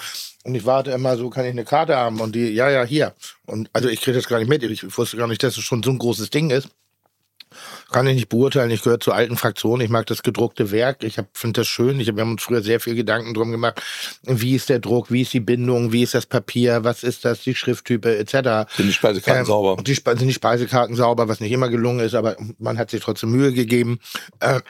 [0.44, 2.20] Und ich warte immer so, kann ich eine Karte haben?
[2.20, 3.14] Und die, ja, ja, hier.
[3.46, 4.64] Und also ich kriege das gar nicht mit.
[4.64, 6.70] Ich wusste gar nicht, dass es schon so ein großes Ding ist.
[7.92, 8.72] Kann ich nicht beurteilen.
[8.72, 9.82] Ich gehöre zur alten Fraktion.
[9.82, 11.04] Ich mag das gedruckte Werk.
[11.04, 12.00] Ich finde das schön.
[12.00, 13.82] Ich, wir haben uns früher sehr viel Gedanken drum gemacht.
[14.24, 15.12] Wie ist der Druck?
[15.12, 15.92] Wie ist die Bindung?
[15.92, 16.86] Wie ist das Papier?
[16.86, 17.42] Was ist das?
[17.42, 18.72] Die Schrifttype etc.
[18.78, 19.78] Sind die Speisekarten sauber?
[19.78, 22.90] Und die, Spe- sind die Speisekarten sauber, was nicht immer gelungen ist, aber man hat
[22.90, 24.00] sich trotzdem Mühe gegeben.
[24.40, 24.62] Äh,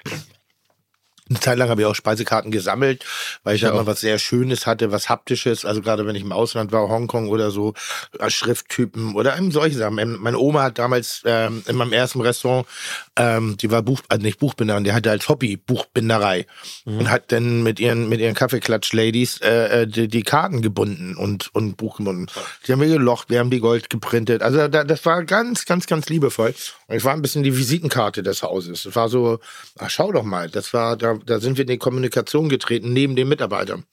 [1.32, 3.06] eine Zeit lang habe ich auch Speisekarten gesammelt,
[3.44, 5.66] weil ich da immer was sehr Schönes hatte, was Haptisches.
[5.66, 7.74] Also gerade wenn ich im Ausland war, Hongkong oder so,
[8.20, 9.98] äh, Schrifttypen oder eben solche Sachen.
[9.98, 12.68] Ähm, Meine Oma hat damals ähm, in meinem ersten Restaurant,
[13.16, 16.46] ähm, die war Buch, also nicht Buchbinderin, die hatte als Hobby Buchbinderei
[16.86, 21.54] und hat dann mit ihren mit ihren Kaffeeklatsch-Ladies äh, äh, die, die Karten gebunden und
[21.56, 22.28] und Buch gebunden.
[22.68, 24.42] Die haben wir gelocht, wir haben die Gold geprintet.
[24.42, 26.54] Also da, das war ganz, ganz, ganz liebevoll.
[26.88, 28.86] Und ich war ein bisschen die Visitenkarte des Hauses.
[28.86, 29.40] Es war so,
[29.80, 33.16] ach, schau doch mal, das war, da, da sind wir in die Kommunikation getreten, neben
[33.16, 33.86] den Mitarbeitern.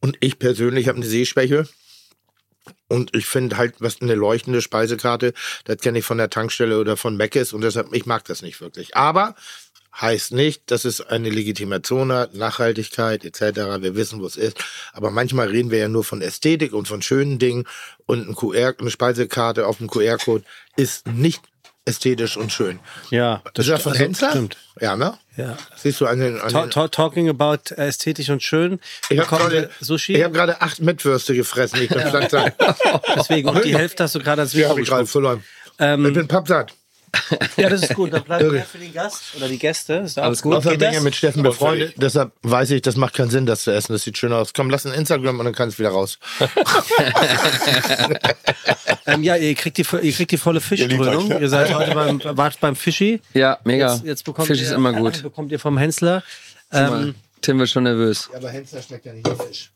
[0.00, 1.68] Und ich persönlich habe eine Sehschwäche.
[2.88, 5.34] Und ich finde halt, was eine leuchtende Speisekarte,
[5.64, 8.60] das kenne ich von der Tankstelle oder von Meckes und deshalb, ich mag das nicht
[8.60, 8.96] wirklich.
[8.96, 9.34] Aber
[10.00, 13.58] heißt nicht, dass es eine Legitimation hat, Nachhaltigkeit etc.
[13.80, 14.62] Wir wissen, wo es ist.
[14.92, 17.64] Aber manchmal reden wir ja nur von Ästhetik und von schönen Dingen
[18.06, 20.44] und ein QR, eine Speisekarte auf dem QR-Code
[20.76, 21.42] ist nicht
[21.86, 22.78] ästhetisch und schön.
[23.10, 24.30] Ja, Das ist das von also, Hensler?
[24.30, 24.56] Stimmt.
[24.80, 25.18] Ja, ne?
[25.36, 25.56] Ja.
[25.76, 28.80] Siehst du an den, an Ta ta talking about ästhetisch und schön.
[29.10, 30.14] ich habe gerade Sushi.
[30.14, 31.82] ich hab gerade acht Mettwürste gefressen.
[31.82, 32.28] Ich bin ja.
[32.28, 32.54] satt.
[33.16, 35.44] Deswegen, und die Hälfte hast du gerade als Die Mikro habe ich gerade verloren.
[35.78, 36.72] Ähm, ich bin pappsatt.
[37.56, 38.12] Ja, das ist gut.
[38.12, 39.94] Dann bleibt mehr für den Gast oder die Gäste.
[39.94, 40.54] Ist Alles gut.
[40.54, 41.94] Außerdem Geht bin ja mit Steffen befreundet.
[41.96, 43.92] Deshalb weiß ich, das macht keinen Sinn, das zu essen.
[43.92, 44.52] Das sieht schön aus.
[44.52, 46.18] Komm, lass ein Instagram und dann kannst du wieder raus.
[49.06, 51.30] Ähm, ja, ihr kriegt die, ihr kriegt die volle Fischkrönung.
[51.40, 53.20] Ihr seid heute beim, wart beim Fischi.
[53.34, 53.94] Ja, mega.
[53.94, 55.22] Jetzt, jetzt bekommt Fisch ihr, ist immer gut.
[55.22, 56.22] Bekommt ihr vom Hensler.
[56.72, 58.28] Ähm, Tim wird schon nervös.
[58.32, 59.72] Ja, aber Hensler schmeckt ja nicht nach Fisch.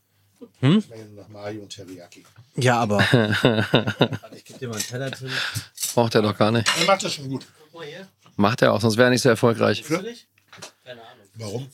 [0.61, 0.83] Hm?
[0.83, 2.25] Schmeckt nach Mayo und Teriyaki.
[2.59, 3.01] Ja, aber.
[4.35, 5.31] ich gebe dir mal einen Teller, Tim.
[5.95, 6.69] Braucht er doch gar nicht.
[6.79, 7.47] Er macht das schon gut.
[8.37, 9.85] Macht er auch, sonst wäre er nicht so erfolgreich.
[11.35, 11.69] Warum?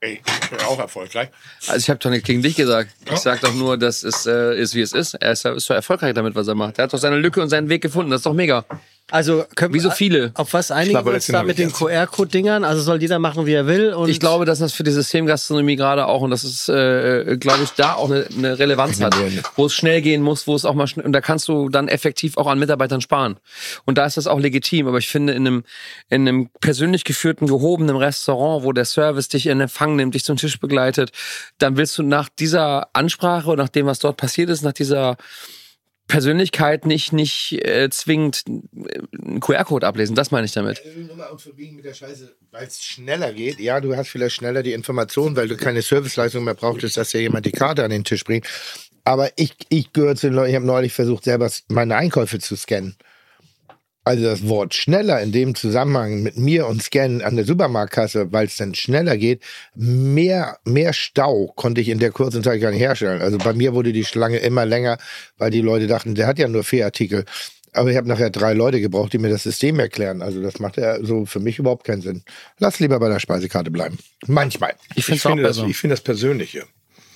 [0.00, 1.30] Ey, ich bin auch erfolgreich.
[1.66, 2.90] Also ich habe doch nicht gegen dich gesagt.
[3.10, 5.14] Ich sag doch nur, dass es äh, ist, wie es ist.
[5.14, 6.78] Er ist, ist so erfolgreich damit, was er macht.
[6.78, 8.10] Er hat doch seine Lücke und seinen Weg gefunden.
[8.10, 8.64] Das ist doch mega.
[9.10, 10.32] Also, können Wie so viele.
[10.34, 12.64] Auf was einigen glaube, wir uns da mit den QR-Code-Dingern?
[12.64, 13.92] Also soll jeder machen, wie er will?
[13.92, 17.64] Und Ich glaube, dass das für die Systemgastronomie gerade auch, und das ist, äh, glaube
[17.64, 19.14] ich, da auch eine, eine Relevanz hat,
[19.56, 21.88] wo es schnell gehen muss, wo es auch mal schnell, und da kannst du dann
[21.88, 23.36] effektiv auch an Mitarbeitern sparen.
[23.84, 24.88] Und da ist das auch legitim.
[24.88, 25.64] Aber ich finde, in einem,
[26.08, 30.38] in einem persönlich geführten, gehobenen Restaurant, wo der Service dich in Empfang nimmt, dich zum
[30.38, 31.12] Tisch begleitet,
[31.58, 35.18] dann willst du nach dieser Ansprache und nach dem, was dort passiert ist, nach dieser
[36.06, 40.14] Persönlichkeit nicht, nicht äh, zwingend einen QR-Code ablesen.
[40.14, 40.82] Das meine ich damit.
[41.08, 43.58] Nummer und verbiegen mit der Scheiße, weil es schneller geht.
[43.58, 47.20] Ja, du hast vielleicht schneller die Informationen, weil du keine Serviceleistung mehr brauchtest, dass dir
[47.20, 48.46] jemand die Karte an den Tisch bringt.
[49.04, 52.56] Aber ich, ich gehöre zu den Leuten, ich habe neulich versucht, selber meine Einkäufe zu
[52.56, 52.96] scannen.
[54.04, 58.46] Also das Wort schneller in dem Zusammenhang mit mir und Scannen an der Supermarktkasse, weil
[58.46, 59.42] es dann schneller geht,
[59.74, 63.22] mehr, mehr Stau konnte ich in der kurzen Zeit gar nicht herstellen.
[63.22, 64.98] Also bei mir wurde die Schlange immer länger,
[65.38, 67.24] weil die Leute dachten, der hat ja nur vier Artikel.
[67.72, 70.22] Aber ich habe nachher drei Leute gebraucht, die mir das System erklären.
[70.22, 72.22] Also das macht ja so für mich überhaupt keinen Sinn.
[72.58, 73.98] Lass lieber bei der Speisekarte bleiben.
[74.26, 74.74] Manchmal.
[74.94, 76.66] Ich Ich finde das, ich finde das Persönliche.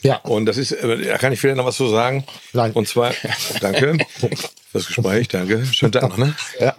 [0.03, 0.16] Ja.
[0.19, 2.25] Und das ist, äh, da kann ich vielleicht noch was zu sagen.
[2.53, 2.73] Nein.
[2.73, 3.12] Und zwar,
[3.61, 3.99] danke
[4.70, 5.65] fürs Gespräch, danke.
[5.66, 6.35] Schönen Tag noch, ne?
[6.61, 6.75] Ja.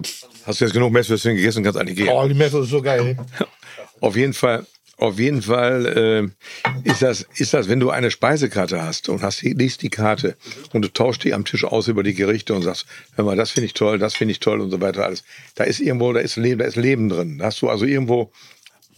[0.46, 2.10] Hast du jetzt genug Messwürstchen gegessen und kannst eigentlich gehen?
[2.10, 3.18] Oh, die Messe ist so geil.
[4.02, 4.66] Auf jeden Fall,
[4.98, 6.34] auf jeden Fall
[6.86, 10.38] äh, ist, das, ist das, wenn du eine Speisekarte hast und hast liest die Karte
[10.72, 12.86] und du tauschst die am Tisch aus über die Gerichte und sagst,
[13.16, 15.24] hör mal, das finde ich toll, das finde ich toll und so weiter alles.
[15.56, 17.40] Da ist irgendwo, da ist Leben, da ist Leben drin.
[17.40, 18.32] Da hast du also irgendwo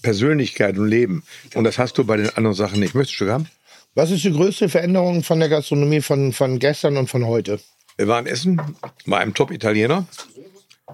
[0.01, 1.23] Persönlichkeit und Leben.
[1.55, 2.95] Und das hast du bei den anderen Sachen nicht.
[2.95, 3.47] Möchtest du haben?
[3.93, 7.59] Was ist die größte Veränderung von der Gastronomie von, von gestern und von heute?
[7.97, 10.07] Wir waren essen bei einem Top-Italiener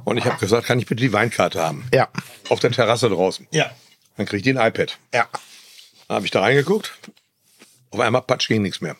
[0.03, 1.87] und ich habe gesagt, kann ich bitte die Weinkarte haben?
[1.93, 2.07] Ja.
[2.49, 3.47] Auf der Terrasse draußen.
[3.51, 3.69] Ja.
[4.17, 4.97] Dann krieg ich die ein iPad.
[5.13, 5.27] Ja.
[6.07, 6.97] Dann habe ich da reingeguckt.
[7.91, 8.95] Auf einmal patsch ging nichts mehr.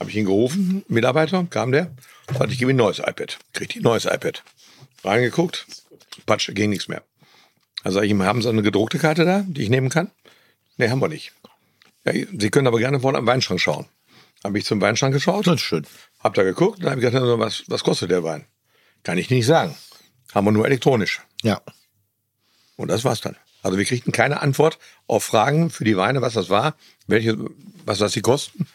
[0.00, 1.94] Habe ich ihn gerufen, Mitarbeiter, kam der,
[2.32, 3.38] sagte, ich gebe ihm ein neues iPad.
[3.52, 4.42] Kriegt ein neues iPad.
[5.04, 5.66] Reingeguckt,
[6.24, 7.02] patsch, ging nichts mehr.
[7.84, 10.10] Also ich ihm, haben Sie eine gedruckte Karte da, die ich nehmen kann?
[10.78, 11.32] Nee, haben wir nicht.
[12.04, 13.86] Ja, Sie können aber gerne vorne am Weinschrank schauen.
[14.44, 15.46] Habe ich zum Weinschrank geschaut.
[15.46, 15.86] Das ist schön.
[16.20, 18.46] Hab da geguckt und habe gesagt, also, was, was kostet der Wein?
[19.04, 19.76] Kann ich nicht sagen.
[20.34, 21.20] Haben wir nur elektronisch.
[21.42, 21.60] Ja.
[22.76, 23.36] Und das war's dann.
[23.62, 26.74] Also wir kriegten keine Antwort auf Fragen für die Weine, was das war,
[27.06, 27.36] welche,
[27.84, 28.66] was das die kosten.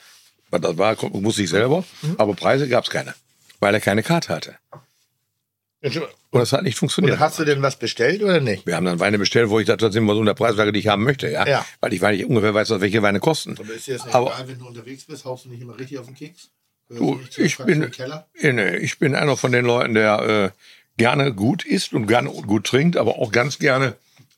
[0.50, 1.84] Was das war, wusste ich selber.
[2.18, 3.14] Aber Preise gab's keine,
[3.60, 4.56] weil er keine Karte hatte.
[6.32, 7.14] Und das hat nicht funktioniert.
[7.16, 8.66] Und hast du denn was bestellt oder nicht?
[8.68, 10.72] wir haben dann Weine bestellt, wo ich dachte, das sind wir so in der Preislage,
[10.72, 11.48] die ich haben möchte, ja.
[11.48, 11.66] Ja.
[11.80, 13.58] Weil ich, weil ich ungefähr weiß, welche Weine kosten.
[13.76, 16.16] ist dir das Aber- wenn du unterwegs bist, haust du nicht immer richtig auf den
[16.16, 16.50] Keks?
[16.90, 17.92] Du, ich bin,
[18.42, 20.58] nee, ich bin einer von den Leuten, der äh,
[20.98, 23.96] gerne gut isst und gerne gut trinkt, aber auch ganz gerne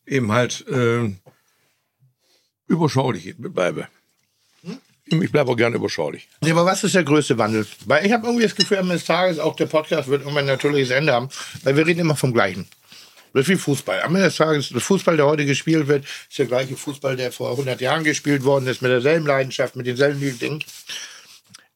[0.07, 1.11] eben halt äh,
[2.67, 3.87] überschaulich bleibe.
[5.11, 6.27] Ich bleibe auch gerne überschaulich.
[6.41, 7.65] Nee, aber was ist der größte Wandel?
[7.85, 10.43] Weil ich habe irgendwie das Gefühl, am Ende des Tages, auch der Podcast wird irgendwann
[10.43, 11.29] ein natürliches Ende haben,
[11.63, 12.67] weil wir reden immer vom Gleichen.
[13.33, 14.01] Das ist wie Fußball.
[14.01, 17.31] Am Ende des Tages, der Fußball, der heute gespielt wird, ist der gleiche Fußball, der
[17.31, 20.63] vor 100 Jahren gespielt worden ist, mit derselben Leidenschaft, mit denselben Dingen.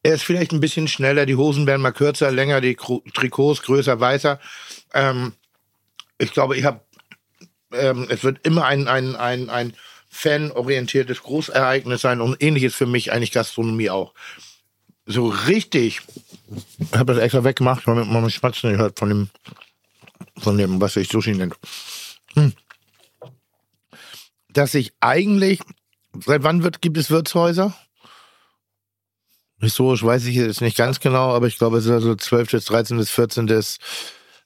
[0.02, 2.76] Er ist vielleicht ein bisschen schneller, die Hosen werden mal kürzer, länger, die
[3.14, 4.40] Trikots größer, weißer.
[4.94, 5.34] Ähm,
[6.18, 6.82] ich glaube, ich habe,
[7.72, 9.74] ähm, es wird immer ein, ein, ein, ein
[10.14, 14.14] fanorientiertes Großereignis sein und ähnliches für mich eigentlich Gastronomie auch.
[15.06, 16.02] So richtig,
[16.80, 19.30] ich habe das extra weggemacht, weil man mich Schmatzen nicht hört von dem,
[20.38, 21.56] von dem, was sich Sushi nennt.
[22.36, 22.54] Hm.
[24.50, 25.60] Dass ich eigentlich,
[26.26, 27.76] seit wann wird, gibt es Wirtshäuser?
[29.60, 33.04] Historisch weiß ich jetzt nicht ganz genau, aber ich glaube, es ist also 12., 13.,
[33.04, 33.48] 14.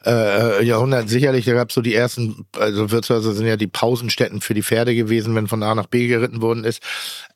[0.05, 1.45] Äh, Jahrhundert sicherlich.
[1.45, 4.95] Da gab es so die ersten, also Wirtshäuser sind ja die Pausenstätten für die Pferde
[4.95, 6.81] gewesen, wenn von A nach B geritten worden ist.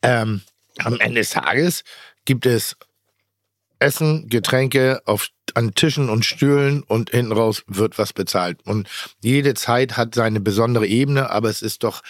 [0.02, 0.42] Ähm,
[0.80, 1.84] am Ende des Tages
[2.26, 2.76] gibt es
[3.80, 8.60] Essen, Getränke auf, an Tischen und Stühlen und hinten raus wird was bezahlt.
[8.66, 8.88] Und
[9.22, 12.02] jede Zeit hat seine besondere Ebene, aber es ist doch,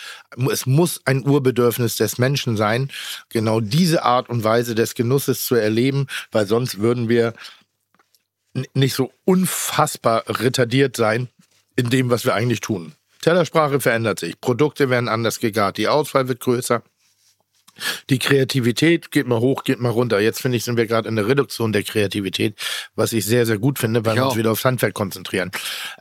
[0.51, 2.91] es muss ein Urbedürfnis des Menschen sein,
[3.29, 7.33] genau diese Art und Weise des Genusses zu erleben, weil sonst würden wir
[8.73, 11.29] nicht so unfassbar retardiert sein
[11.75, 12.93] in dem, was wir eigentlich tun.
[13.21, 16.81] Tellersprache verändert sich, Produkte werden anders gegart, die Auswahl wird größer.
[18.09, 20.19] Die Kreativität geht mal hoch, geht mal runter.
[20.19, 22.55] Jetzt finde ich, sind wir gerade in der Reduktion der Kreativität,
[22.95, 25.51] was ich sehr, sehr gut finde, weil wir uns wieder aufs Handwerk konzentrieren.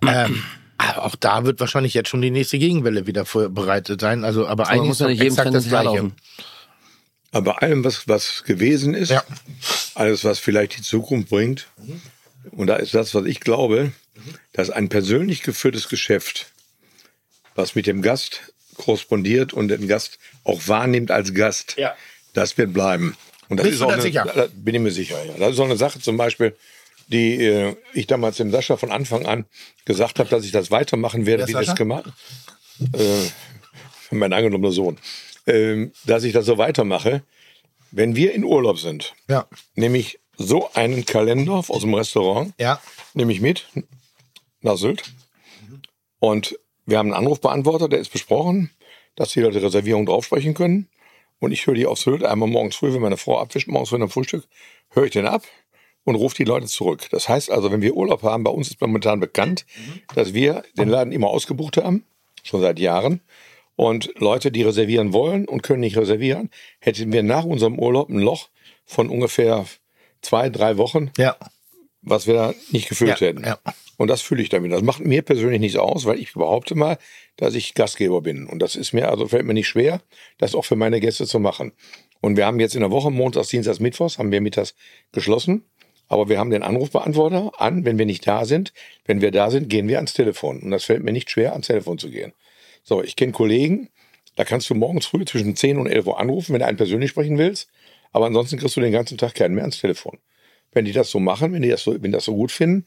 [0.06, 0.42] ähm,
[0.78, 4.24] aber auch da wird wahrscheinlich jetzt schon die nächste Gegenwelle wieder vorbereitet sein.
[4.24, 6.10] Also, aber, Aber eigentlich muss ist ja nicht jedem exakt das Gleiche.
[7.32, 9.22] Aber bei allem, was, was gewesen ist, Ja.
[9.94, 11.68] alles, was vielleicht die Zukunft bringt,
[12.52, 13.92] und da ist das, was ich glaube,
[14.52, 16.52] dass ein persönlich geführtes Geschäft,
[17.54, 21.94] was mit dem Gast korrespondiert und den Gast auch wahrnimmt als Gast, Ja.
[22.32, 23.16] das wird bleiben.
[23.48, 24.32] Und das Bist ist du auch da eine, sicher?
[24.34, 25.22] Da bin ich mir sicher.
[25.24, 25.32] Ja.
[25.38, 26.56] Das ist auch eine Sache zum Beispiel,
[27.08, 29.44] die äh, ich damals dem Sascha von Anfang an
[29.84, 32.04] gesagt habe, dass ich das weitermachen werde, wie das gemacht.
[32.92, 33.28] Äh,
[34.14, 34.98] mein angenommener Sohn.
[35.46, 37.22] Ähm, dass ich das so weitermache,
[37.90, 39.48] wenn wir in Urlaub sind, Ja.
[39.74, 42.80] nehme ich so einen Kalender aus dem Restaurant, Ja.
[43.14, 43.66] nehme ich mit
[44.62, 45.02] nach Sylt.
[46.18, 48.70] Und wir haben einen Anrufbeantworter, der ist besprochen,
[49.16, 50.88] dass die Leute Reservierung draufsprechen können.
[51.40, 54.02] Und ich höre die auf Sylt einmal morgens früh, wenn meine Frau abwischt, morgens früh
[54.02, 54.44] am Frühstück,
[54.90, 55.42] höre ich den ab
[56.04, 57.06] und rufe die Leute zurück.
[57.10, 59.64] Das heißt also, wenn wir Urlaub haben, bei uns ist momentan bekannt,
[60.14, 62.04] dass wir den Laden immer ausgebucht haben,
[62.42, 63.20] schon seit Jahren.
[63.76, 66.50] Und Leute, die reservieren wollen und können nicht reservieren,
[66.80, 68.48] hätten wir nach unserem Urlaub ein Loch
[68.84, 69.64] von ungefähr
[70.22, 71.36] zwei, drei Wochen, Ja.
[72.02, 73.44] was wir da nicht gefüllt Ja, hätten.
[73.44, 73.58] ja.
[73.96, 74.72] Und das fühle ich damit.
[74.72, 76.96] Das macht mir persönlich nichts aus, weil ich behaupte mal,
[77.36, 78.46] dass ich Gastgeber bin.
[78.46, 80.00] Und das ist mir, also fällt mir nicht schwer,
[80.38, 81.72] das auch für meine Gäste zu machen.
[82.22, 84.74] Und wir haben jetzt in der Woche, Montags, Dienstags, Mittwochs, haben wir mittags
[85.12, 85.64] geschlossen.
[86.08, 88.72] Aber wir haben den Anrufbeantworter an, wenn wir nicht da sind.
[89.04, 90.60] Wenn wir da sind, gehen wir ans Telefon.
[90.60, 92.32] Und das fällt mir nicht schwer, ans Telefon zu gehen.
[92.82, 93.90] So, ich kenne Kollegen,
[94.34, 97.10] da kannst du morgens früh zwischen 10 und 11 Uhr anrufen, wenn du einen persönlich
[97.10, 97.68] sprechen willst.
[98.12, 100.18] Aber ansonsten kriegst du den ganzen Tag keinen mehr ans Telefon.
[100.72, 102.86] Wenn die das so machen, wenn die das so, wenn die das so gut finden,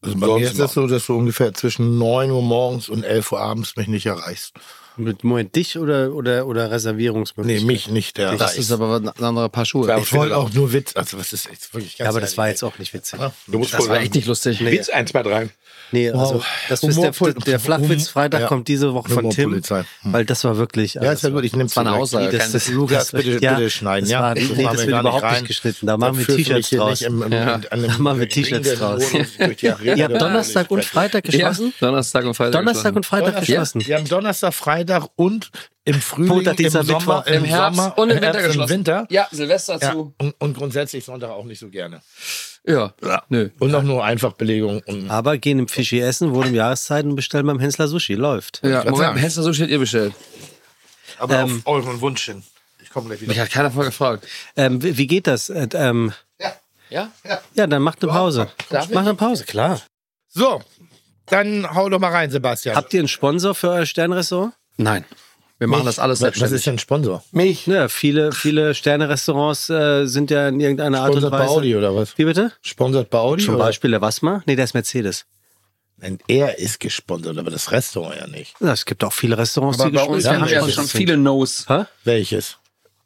[0.00, 3.32] Also bei mir ist das so, dass du ungefähr zwischen 9 Uhr morgens und 11
[3.32, 4.54] Uhr abends mich nicht erreichst.
[4.98, 7.66] Mit Moment dich oder, oder, oder Nee, Reservierungsmöglichkeit?
[7.66, 9.88] mich nicht der Das ist aber ein anderer Paar Schuhe.
[9.88, 10.96] Ja, Ich wollte auch nur Witz.
[10.96, 13.18] Also was ist jetzt wirklich ganz Ja, aber das war jetzt auch nicht witzig.
[13.46, 14.64] du musst Das war echt nicht lustig.
[14.64, 15.48] Witz 1, 2, 3.
[15.92, 16.46] Nee, also Wow.
[16.68, 17.12] das ist der,
[17.46, 18.46] der Flachwitz-Freitag Ja.
[18.48, 19.54] kommt diese Woche von Tim.
[19.54, 19.82] Hm.
[20.04, 20.94] weil das war wirklich...
[20.94, 22.36] Ja, ist ja gut, ich nehme war eine Aussage.
[22.36, 24.20] Das, das, Lukas, das, bitte- bitte schneiden, das ja.
[24.20, 25.86] War, Das nee, das wir wird überhaupt nicht geschnitten.
[25.86, 27.00] Da machen wir T-Shirts draus.
[27.00, 27.08] Ja.
[27.70, 29.04] Da machen wir T-Shirts draus.
[29.12, 31.72] Ihr habt Donnerstag und Freitag geschlossen?
[31.80, 32.52] Ja, Donnerstag und Freitag.
[32.52, 33.86] Donnerstag und Freitag geschlossen.
[33.86, 34.85] Wir haben Donnerstag, Freitag
[35.16, 35.50] und
[35.84, 38.72] im Frühling, Dienstag, im Sommer, Mittwoch, im, im Herbst Sommer, und im Winter Herbst, geschlossen.
[38.72, 39.06] Im Winter.
[39.10, 40.14] Ja, Silvester Ja, zu.
[40.18, 42.02] und, und grundsätzlich Sonntag auch nicht so gerne.
[42.66, 42.92] Ja.
[43.28, 43.50] Nö.
[43.60, 44.82] Und auch nur Einfachbelegung.
[44.86, 48.14] Und Aber gehen im Fischi essen, wohnen im Jahreszeiten und bestellen beim Hensler Sushi.
[48.14, 48.60] Läuft.
[48.64, 49.16] Ja, sagen.
[49.16, 50.14] Hester Sushi hat ihr bestellt.
[51.18, 52.42] aber Ähm, auf euren Wunsch hin.
[52.82, 53.30] Ich komme gleich wieder.
[53.30, 54.26] Mich hat keiner vorher gefragt.
[54.56, 55.48] Ähm, wie, wie geht das?
[55.50, 56.12] Äh, ähm,
[56.90, 57.10] Ja?
[57.54, 58.48] ja, dann macht eine Pause.
[58.70, 58.94] Darf ich?
[58.94, 59.80] Mach eine Pause, klar.
[60.28, 60.62] So,
[61.26, 62.76] dann hau doch mal rein, Sebastian.
[62.76, 64.54] Habt ihr einen Sponsor für euer Sternrestaurant?
[64.76, 65.04] Nein.
[65.58, 66.56] Wir machen das alles was, was selbstständig.
[66.56, 67.24] ist denn Sponsor?
[67.32, 67.66] Mich.
[67.66, 71.50] Ja, viele, viele Sterne-Restaurants äh, sind ja in irgendeiner Art und Sponsert bei Weise.
[71.50, 72.18] Audi oder was?
[72.18, 72.52] Wie bitte?
[72.60, 73.44] Sponsert bei Audi?
[73.44, 73.64] Zum oder?
[73.64, 74.42] Beispiel der Wasmer?
[74.44, 75.24] Nee, der ist Mercedes.
[75.98, 78.54] Nein, er ist gesponsert, aber das Restaurant ja nicht.
[78.60, 80.88] Ja, es gibt auch viele Restaurants, Aber die bei uns, gesponsert wir haben ja schon
[80.88, 81.64] viele No's.
[81.68, 81.84] Hä?
[82.04, 82.58] Welches?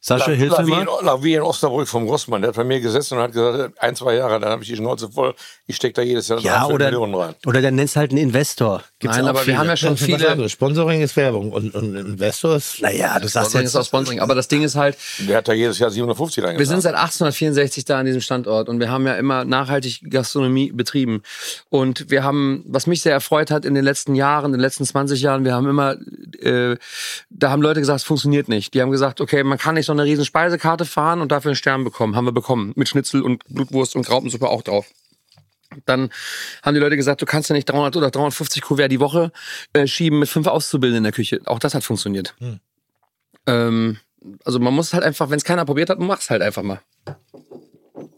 [0.03, 0.65] Sascha, hilf mir
[1.03, 1.23] mal.
[1.23, 2.41] Wie in Osnabrück vom Grossmann.
[2.41, 4.75] Der hat bei mir gesessen und hat gesagt, ein, zwei Jahre, dann habe ich die
[4.75, 5.35] Schnauze voll.
[5.67, 7.35] Ich stecke da jedes Jahr Ja, 3,5 oder, Millionen rein.
[7.45, 8.83] oder dann nennst halt einen Investor.
[8.97, 9.57] Gibt's Nein, auch aber wir viele.
[9.59, 10.49] haben ja schon was viele.
[10.49, 12.81] Sponsoring ist Werbung und, und Investor ist.
[12.81, 13.87] Naja, du sagst Sponsoring ist auch jetzt.
[13.87, 14.19] Sponsoring.
[14.21, 16.59] Aber das Ding ist halt, Der hat da jedes Jahr 750 reingezahlt.
[16.59, 20.71] wir sind seit 1864 da an diesem Standort und wir haben ja immer nachhaltig Gastronomie
[20.71, 21.21] betrieben.
[21.69, 24.83] Und wir haben, was mich sehr erfreut hat in den letzten Jahren, in den letzten
[24.83, 25.95] 20 Jahren, wir haben immer,
[26.41, 26.75] äh,
[27.29, 28.73] da haben Leute gesagt, es funktioniert nicht.
[28.73, 31.55] Die haben gesagt, okay, man kann nicht so eine riesen Speisekarte fahren und dafür einen
[31.55, 32.15] Stern bekommen.
[32.15, 32.73] Haben wir bekommen.
[32.75, 34.87] Mit Schnitzel und Blutwurst und Graupensuppe auch drauf.
[35.85, 36.09] Dann
[36.63, 39.31] haben die Leute gesagt, du kannst ja nicht 300 oder 350 Kuvert die Woche
[39.73, 41.39] äh, schieben mit fünf Auszubildenden in der Küche.
[41.45, 42.35] Auch das hat funktioniert.
[43.47, 43.97] Ähm,
[44.43, 46.81] also man muss halt einfach, wenn es keiner probiert hat, mach's halt einfach mal.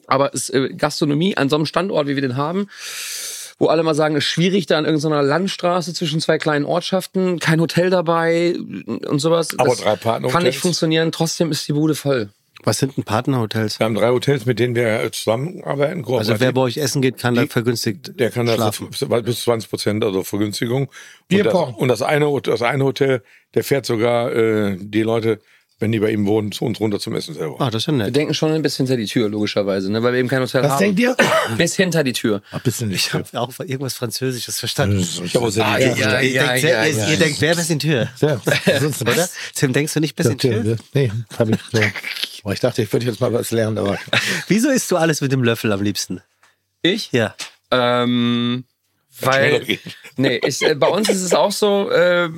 [0.07, 2.67] Aber es, äh, Gastronomie an so einem Standort, wie wir den haben,
[3.63, 7.39] wo alle mal sagen, es ist schwierig, da an irgendeiner Landstraße zwischen zwei kleinen Ortschaften,
[7.39, 8.55] kein Hotel dabei
[9.07, 9.57] und sowas.
[9.57, 10.33] Aber das drei Partnerhotels.
[10.33, 12.29] Kann nicht funktionieren, trotzdem ist die Bude voll.
[12.65, 13.79] Was sind denn Partnerhotels?
[13.79, 16.05] Wir haben drei Hotels, mit denen wir zusammenarbeiten.
[16.07, 18.71] Also wer bei euch essen geht, kann da vergünstigt der kann da
[19.21, 20.89] bis 20 Prozent, also Vergünstigung.
[21.31, 23.21] Und das, und das eine, das eine Hotel,
[23.53, 25.39] der fährt sogar äh, die Leute,
[25.83, 27.57] wenn die bei ihm wohnen, zu uns runter zum Essen selber.
[27.59, 28.15] Ah, das ist ja Wir nett.
[28.15, 30.01] denken schon ein bisschen hinter die Tür, logischerweise, ne?
[30.01, 30.79] weil wir eben kein Hotel Was haben.
[30.79, 31.15] denkt ihr?
[31.57, 32.41] Bis hinter die Tür.
[32.51, 33.05] Ach, bist du nicht.
[33.07, 34.99] Ich habe auch irgendwas Französisches verstanden.
[35.23, 37.09] Ich habe auch sehr Ah, die Tür ja, ja, ja, ja.
[37.09, 38.09] Ihr denkt, wer bis in Tür?
[38.21, 38.41] Ja,
[38.79, 39.29] sonst, Oder?
[39.53, 40.77] Tim, denkst du nicht bis in Tür?
[40.93, 41.79] Nee, hab ich so.
[42.45, 43.97] Oh, ich dachte, ich würde jetzt mal was lernen, aber.
[44.47, 46.21] Wieso isst du alles mit dem Löffel am liebsten?
[46.81, 47.11] Ich?
[47.11, 47.35] Ja.
[47.71, 48.65] Ähm,
[49.21, 49.79] weil,
[50.17, 52.29] nee, ich, äh, bei uns ist es auch so, äh,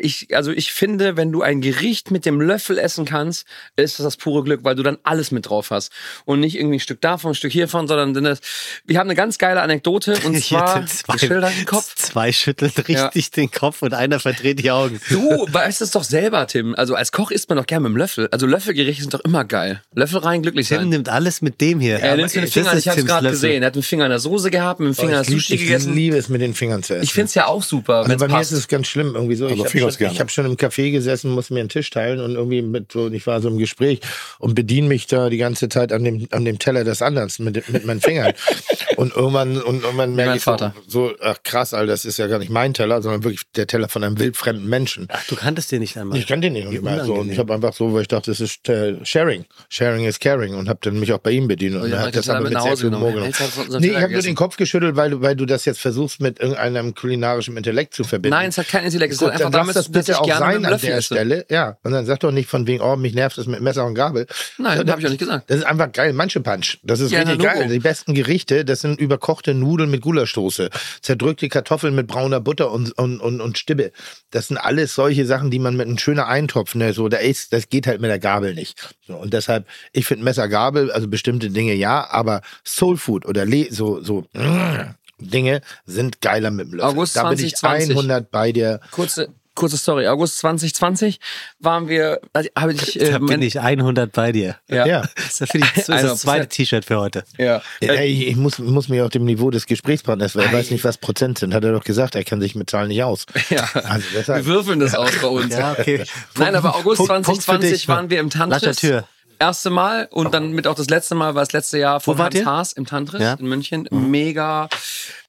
[0.00, 3.46] ich, also ich finde, wenn du ein Gericht mit dem Löffel essen kannst,
[3.76, 5.92] ist das das pure Glück, weil du dann alles mit drauf hast.
[6.24, 8.40] Und nicht irgendwie ein Stück davon, ein Stück hiervon, sondern dann das,
[8.86, 11.94] wir haben eine ganz geile Anekdote und zwar, sind ich schilder den Kopf.
[11.96, 15.00] Zwei schütteln richtig den Kopf und einer verdreht die Augen.
[15.10, 16.74] Du weißt es doch selber, Tim.
[16.74, 18.28] Also als Koch isst man doch gerne mit dem Löffel.
[18.30, 19.82] Also Löffelgerichte sind doch immer geil.
[19.94, 20.88] Löffel rein, glücklich Tim sein.
[20.88, 21.98] nimmt alles mit dem hier.
[21.98, 23.62] Er nimmt mit Fingern, ist ich hab's gerade gesehen.
[23.62, 25.94] Er hat einen Finger in der Soße gehabt, mit dem Finger das ich, Sushi gegessen.
[25.94, 27.04] liebe es, mit den Fingern zu essen.
[27.04, 28.52] Ich find's ja auch super, Also bei es mir passt.
[28.52, 29.46] ist es ganz schlimm irgendwie so.
[29.46, 31.90] Ich Aber habe Fingers schon, ich hab schon im Café gesessen, musste mir einen Tisch
[31.90, 34.00] teilen und irgendwie mit so, ich war so im Gespräch
[34.38, 37.68] und bediene mich da die ganze Zeit an dem, an dem Teller des anderen mit,
[37.68, 38.32] mit meinen Fingern.
[38.96, 40.74] und irgendwann, und irgendwann merke ich so, Vater.
[40.86, 43.88] so, ach krass, Alter, das ist ja gar nicht mein Teller, sondern wirklich der Teller
[43.88, 45.08] von einem wildfremden Menschen.
[45.10, 46.18] Ach, du kanntest den nicht einmal.
[46.18, 47.14] Ich kannte den nicht Wie mehr so.
[47.14, 49.44] Und ich habe einfach so, weil ich dachte, das ist äh, Sharing.
[49.68, 50.54] Sharing is caring.
[50.54, 51.76] Und habe dann mich auch bei ihm bedient.
[51.76, 53.96] Und Oh ja, er man hat das aber mit sehr Hause viel unseren Nee, ich
[53.96, 56.94] habe nur den Kopf geschüttelt, weil, du- weil du das jetzt versuchst, versuchst mit irgendeinem
[56.94, 58.36] kulinarischen Intellekt zu verbinden.
[58.36, 59.12] Nein, es hat kein Intellekt.
[59.14, 61.02] Es Gut, hat einfach damit das bitte auch sein an der.
[61.02, 61.46] Stelle.
[61.50, 63.94] Ja, und dann sag doch nicht von wegen, oh, mich nervt es mit Messer und
[63.94, 64.26] Gabel.
[64.58, 65.50] Nein, Sondern- habe ich auch nicht gesagt.
[65.50, 66.12] Das ist einfach geil.
[66.12, 66.78] Manche Punch.
[66.82, 67.68] Das ist Ja, richtig geil.
[67.68, 70.70] Die besten Gerichte, das sind überkochte Nudeln mit Gulaschsoße,
[71.00, 73.92] zerdrückte Kartoffeln mit brauner Butter und, und, und, und Stibbe.
[74.30, 77.52] Das sind alles solche Sachen, die man mit einem schönen Eintopf, ne, so, da ist,
[77.52, 78.94] das geht halt mit der Gabel nicht.
[79.06, 83.44] So, und deshalb, ich finde Messer, Gabel, also bestimmte Dinge ja, aber Soul Food oder
[83.44, 84.94] Le so, so, mm,
[85.30, 86.90] Dinge sind geiler mit dem Löffel.
[86.90, 87.96] August da bin ich 2020.
[87.96, 88.80] 100 bei dir.
[88.90, 90.06] Kurze, kurze Story.
[90.08, 91.20] August 2020
[91.58, 94.56] waren wir, also habe ich, äh, Da bin mein- ich 100 bei dir.
[94.68, 94.86] ja.
[94.86, 95.02] Ja.
[95.14, 96.16] Das ist, das, ist das 100%.
[96.20, 97.24] zweite T-Shirt für heute.
[97.38, 97.60] Ja.
[97.80, 100.96] Ey, ich muss, muss mich auf dem Niveau des Gesprächspartners, weil er weiß nicht, was
[100.98, 101.52] Prozent sind.
[101.54, 103.26] Hat er doch gesagt, er kann sich mit Zahlen nicht aus.
[103.50, 103.68] ja.
[103.74, 105.54] Also Wir würfeln das aus bei uns.
[105.54, 106.04] Ja, okay.
[106.38, 107.88] Nein, aber August Punkt- Punkt für 2020 dich.
[107.88, 108.76] waren wir im Tantris.
[108.78, 109.04] Tür.
[109.42, 112.32] Erste Mal und dann mit auch das letzte Mal war das letzte Jahr von wart
[112.36, 112.46] Hans?
[112.46, 113.34] Haas im Tantris Ja.
[113.34, 113.88] in München.
[113.90, 114.68] Mega.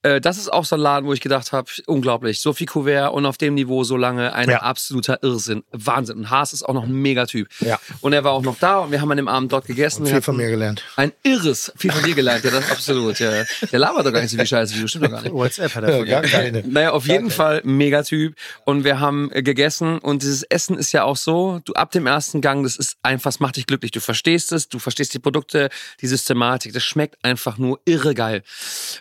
[0.03, 2.39] Äh, das ist auch so ein Laden, wo ich gedacht habe, unglaublich.
[2.41, 4.59] So viel Kuvert und auf dem Niveau so lange ein Ja.
[4.61, 5.63] absoluter Irrsinn.
[5.71, 6.17] Wahnsinn.
[6.17, 7.47] Und Haas ist auch noch ein Megatyp.
[7.61, 7.79] Ja.
[8.01, 10.05] Und er war auch noch da und wir haben an dem Abend dort gegessen.
[10.05, 10.83] Wir viel von mir gelernt.
[10.95, 13.17] Ein irres, viel von dir gelernt, ja, das absolut.
[13.19, 13.31] Ja.
[13.71, 15.33] Der labert doch gar nicht so viel Scheiße, wie du stimmt doch gar nicht.
[15.33, 16.63] WhatsApp hat er von Gar keine.
[16.67, 18.35] Naja, auf jeden Fall Megatyp.
[18.65, 19.99] Und wir haben äh, gegessen.
[19.99, 23.29] Und dieses Essen ist ja auch so, du ab dem ersten Gang, das ist einfach,
[23.29, 23.91] das macht dich glücklich.
[23.91, 25.69] Du verstehst es, du verstehst die Produkte,
[26.01, 26.73] die Systematik.
[26.73, 28.43] Das schmeckt einfach nur irre geil.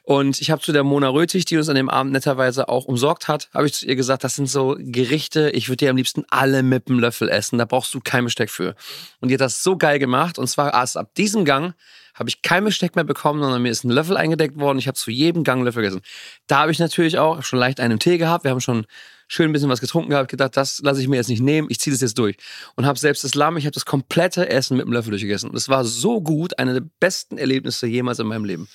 [0.04, 3.26] Und ich habe zu der Mona Rötig, die uns an dem Abend netterweise auch umsorgt
[3.26, 6.24] hat, habe ich zu ihr gesagt, das sind so Gerichte, ich würde dir am liebsten
[6.28, 7.58] alle mit dem Löffel essen.
[7.58, 8.74] Da brauchst du kein Besteck für.
[9.20, 10.38] Und die hat das so geil gemacht.
[10.38, 11.74] Und zwar erst ab diesem Gang
[12.14, 14.78] habe ich kein Besteck mehr bekommen, sondern mir ist ein Löffel eingedeckt worden.
[14.78, 16.02] Ich habe zu jedem Gang Löffel gegessen.
[16.46, 18.44] Da habe ich natürlich auch schon leicht einen Tee gehabt.
[18.44, 18.84] Wir haben schon
[19.32, 21.80] schön ein bisschen was getrunken gehabt, gedacht, das lasse ich mir jetzt nicht nehmen, ich
[21.80, 22.36] ziehe das jetzt durch.
[22.76, 25.48] Und habe selbst das Lamm, ich habe das komplette Essen mit dem Löffel durchgegessen.
[25.48, 28.68] Und es war so gut, eine der besten Erlebnisse jemals in meinem Leben.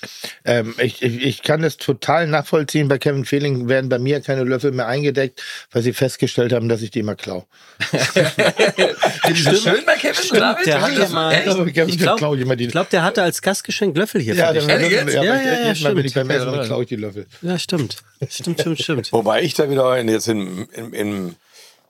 [0.45, 2.87] Ähm, ich, ich, ich kann das total nachvollziehen.
[2.87, 6.81] Bei Kevin Fehling werden bei mir keine Löffel mehr eingedeckt, weil sie festgestellt haben, dass
[6.81, 7.45] ich die immer klau.
[7.79, 10.65] Findest du schön bei Kevin David?
[10.65, 11.33] Der hat ja mal,
[11.87, 14.69] ich glaube, glaub, der hatte als Gastgeschenk Löffel hier ja, für dann, dich.
[14.69, 15.13] ja, Ehrlich ja, jetzt?
[15.13, 16.27] ja, Ja, ja, ja, jedes Mal, wenn ich stimmt.
[16.27, 16.65] beim Essen Ja, bin, ja.
[16.65, 17.27] klaue ich die Löffel.
[17.41, 17.97] Ja, stimmt.
[18.29, 19.13] Stimmt, stimmt, stimmt.
[19.13, 21.35] Wobei ich da wieder in, jetzt in, in, in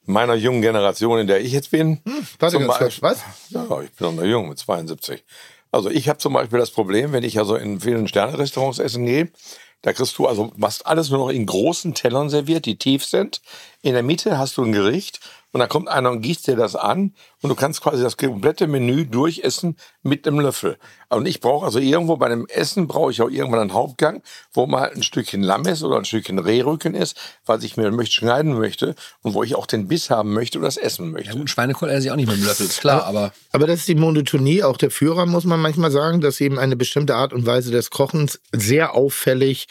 [0.06, 2.02] meiner jungen Generation, in der ich jetzt bin.
[2.40, 3.24] Warte zum ganz Beispiel- kurz, was?
[3.50, 5.24] Ja, ich bin noch jung mit 72.
[5.72, 9.30] Also ich habe zum Beispiel das Problem, wenn ich also in vielen Sterne-Restaurants essen gehe,
[9.82, 13.42] da kriegst du also fast alles nur noch in großen Tellern serviert, die tief sind.
[13.82, 15.20] In der Mitte hast du ein Gericht
[15.52, 18.68] und dann kommt einer und gießt dir das an und du kannst quasi das komplette
[18.68, 20.78] Menü durchessen mit einem Löffel.
[21.10, 24.22] Und ich brauche also irgendwo bei dem Essen brauche ich auch irgendwann einen Hauptgang,
[24.52, 28.16] wo mal ein Stückchen Lamm ist oder ein Stückchen Rehrücken ist, was ich mir möchte
[28.16, 31.38] schneiden möchte und wo ich auch den Biss haben möchte und das essen möchte.
[31.38, 33.88] Gut, Schweinekohl esse ich auch nicht mit dem Löffel, ist klar, aber Aber das ist
[33.88, 37.46] die Monotonie auch der Führer, muss man manchmal sagen, dass eben eine bestimmte Art und
[37.46, 39.68] Weise des Kochens sehr auffällig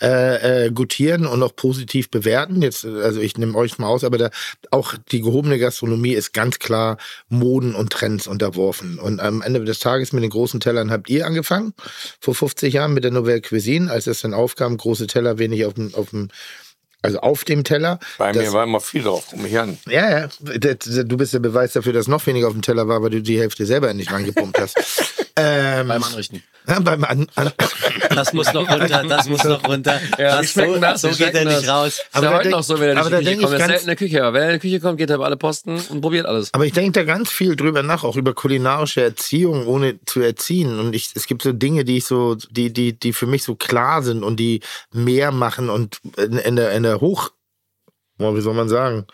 [0.00, 2.62] äh, äh, gutieren und auch positiv bewerten.
[2.62, 4.30] Jetzt, also ich nehme euch mal aus, aber da
[4.70, 6.98] auch die gehobene Gastronomie ist ganz klar
[7.28, 8.98] Moden und Trends unterworfen.
[8.98, 11.74] Und am Ende des Tages mit den großen Tellern habt ihr angefangen,
[12.20, 15.74] vor 50 Jahren mit der Nouvelle Cuisine, als es dann aufkam, große Teller wenig auf
[15.74, 16.28] dem, auf dem
[17.00, 18.00] also auf dem Teller.
[18.18, 19.78] Bei mir war immer viel drauf, um mich an.
[19.88, 20.28] ja, ja.
[20.28, 23.38] Du bist der Beweis dafür, dass noch weniger auf dem Teller war, weil du die
[23.38, 24.76] Hälfte selber nicht rangepumpt hast.
[25.38, 26.42] ähm, beim Anrichten.
[26.66, 27.52] ja, beim An An
[28.14, 30.00] Das muss noch runter, das muss noch runter.
[30.18, 31.68] Ja, das, so, das, so geht er nicht das.
[31.68, 31.86] raus.
[31.88, 33.52] Ist Aber ja heute noch so, wenn er aber in die Küche kommt.
[33.52, 35.16] Er ist selten in der Küche, aber wenn er in die Küche kommt, geht er
[35.16, 36.52] über alle Posten und probiert alles.
[36.52, 40.78] Aber ich denke da ganz viel drüber nach, auch über kulinarische Erziehung, ohne zu erziehen.
[40.78, 43.54] Und ich, es gibt so Dinge, die ich so, die, die, die für mich so
[43.54, 44.60] klar sind und die
[44.92, 47.30] mehr machen und in, in der, in der Hoch,
[48.18, 49.06] wie soll man sagen?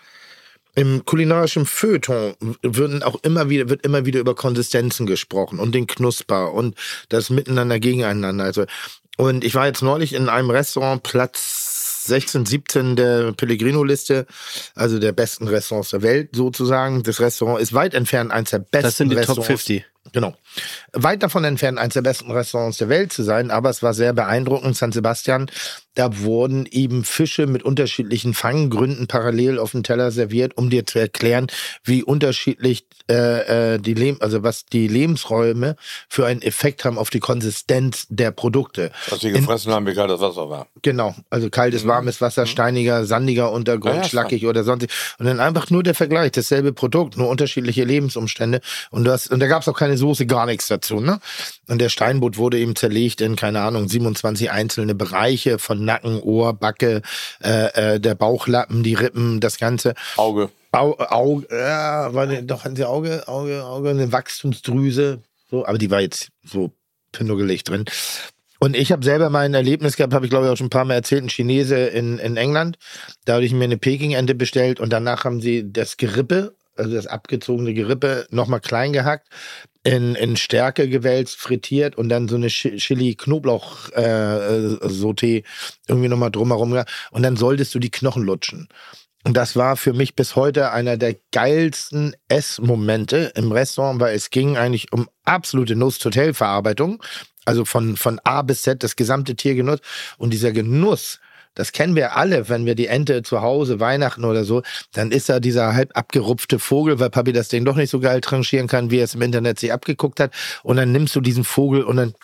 [0.74, 5.86] Im kulinarischen Feuilleton würden auch immer wieder, wird immer wieder über Konsistenzen gesprochen und den
[5.86, 6.76] Knusper und
[7.08, 8.44] das Miteinander gegeneinander.
[8.44, 8.64] Also,
[9.16, 14.26] und ich war jetzt neulich in einem Restaurant, Platz 16, 17 der Pellegrino-Liste,
[14.74, 17.02] also der besten Restaurants der Welt sozusagen.
[17.02, 19.46] Das Restaurant ist weit entfernt eins der besten Das sind die Top Restaurants.
[19.46, 19.84] 50.
[20.12, 20.34] Genau.
[20.92, 24.12] Weit davon entfernt, eines der besten Restaurants der Welt zu sein, aber es war sehr
[24.12, 24.76] beeindruckend.
[24.76, 25.50] San Sebastian,
[25.94, 30.98] da wurden eben Fische mit unterschiedlichen Fanggründen parallel auf dem Teller serviert, um dir zu
[30.98, 31.46] erklären,
[31.84, 35.76] wie unterschiedlich äh, äh, die Leb also was die Lebensräume
[36.08, 38.90] für einen Effekt haben auf die Konsistenz der Produkte.
[39.08, 40.68] Was sie gefressen haben, wie kalt das Wasser war.
[40.82, 44.90] Genau, also kaltes, warmes Wasser, steiniger, sandiger Untergrund, Ja, ja, schlackig oder sonstig.
[45.18, 48.60] Und dann einfach nur der Vergleich, dasselbe Produkt, nur unterschiedliche Lebensumstände.
[48.90, 51.00] Und, du hast, und da gab es auch keine Soße, gar nichts dazu.
[51.00, 51.20] Ne?
[51.68, 56.52] Und der Steinbutt wurde eben zerlegt in, keine Ahnung, 27 einzelne Bereiche von Nacken, Ohr,
[56.54, 57.02] Backe,
[57.42, 59.94] äh, äh, der Bauchlappen, die Rippen, das Ganze.
[60.16, 60.50] Auge.
[60.72, 65.78] Au, Auge, ja, war ne, doch hatten sie Auge, Auge, Auge, eine Wachstumsdrüse, so, aber
[65.78, 66.72] die war jetzt so
[67.12, 67.84] pinnuggelig drin.
[68.58, 70.70] Und ich habe selber mal ein Erlebnis gehabt, habe ich glaube ich auch schon ein
[70.70, 72.78] paar Mal erzählt, ein Chinese in, in England.
[73.24, 77.06] Da habe ich mir eine Peking-Ente bestellt und danach haben sie das Gerippe, also das
[77.06, 79.28] abgezogene Gerippe, nochmal klein gehackt,
[79.84, 85.44] in, in Stärke gewälzt, frittiert und dann so eine Chili-Knoblauch-Sauté
[85.86, 86.82] irgendwie nochmal drumherum.
[87.10, 88.68] Und dann solltest du die Knochen lutschen.
[89.24, 94.30] Und das war für mich bis heute einer der geilsten Essmomente im Restaurant, weil es
[94.30, 97.02] ging eigentlich um absolute Nuss-Hotel-Verarbeitung.
[97.46, 99.84] Also von, von A bis Z das gesamte Tier genutzt.
[100.16, 101.20] Und dieser Genuss,
[101.54, 104.62] das kennen wir alle, wenn wir die Ente zu Hause, Weihnachten oder so,
[104.92, 108.20] dann ist da dieser halb abgerupfte Vogel, weil Papi das Ding doch nicht so geil
[108.20, 110.32] tranchieren kann, wie er es im Internet sich abgeguckt hat.
[110.62, 112.14] Und dann nimmst du diesen Vogel und dann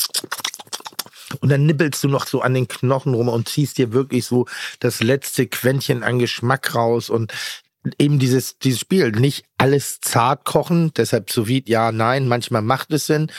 [1.41, 4.47] und dann nippelst du noch so an den Knochen rum und ziehst dir wirklich so
[4.81, 7.33] das letzte Quäntchen an Geschmack raus und
[7.99, 9.13] eben dieses, dieses Spiel.
[9.13, 13.31] Nicht alles zart kochen, deshalb so wie ja, nein, manchmal macht es Sinn.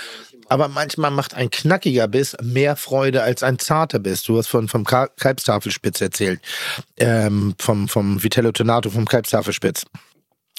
[0.52, 4.24] Aber manchmal macht ein knackiger Biss mehr Freude als ein zarter Biss.
[4.24, 6.42] Du hast von, vom Ka- Kalbstafelspitz erzählt.
[6.98, 9.86] Ähm, vom, vom Vitello Tonato, vom Kalbstafelspitz.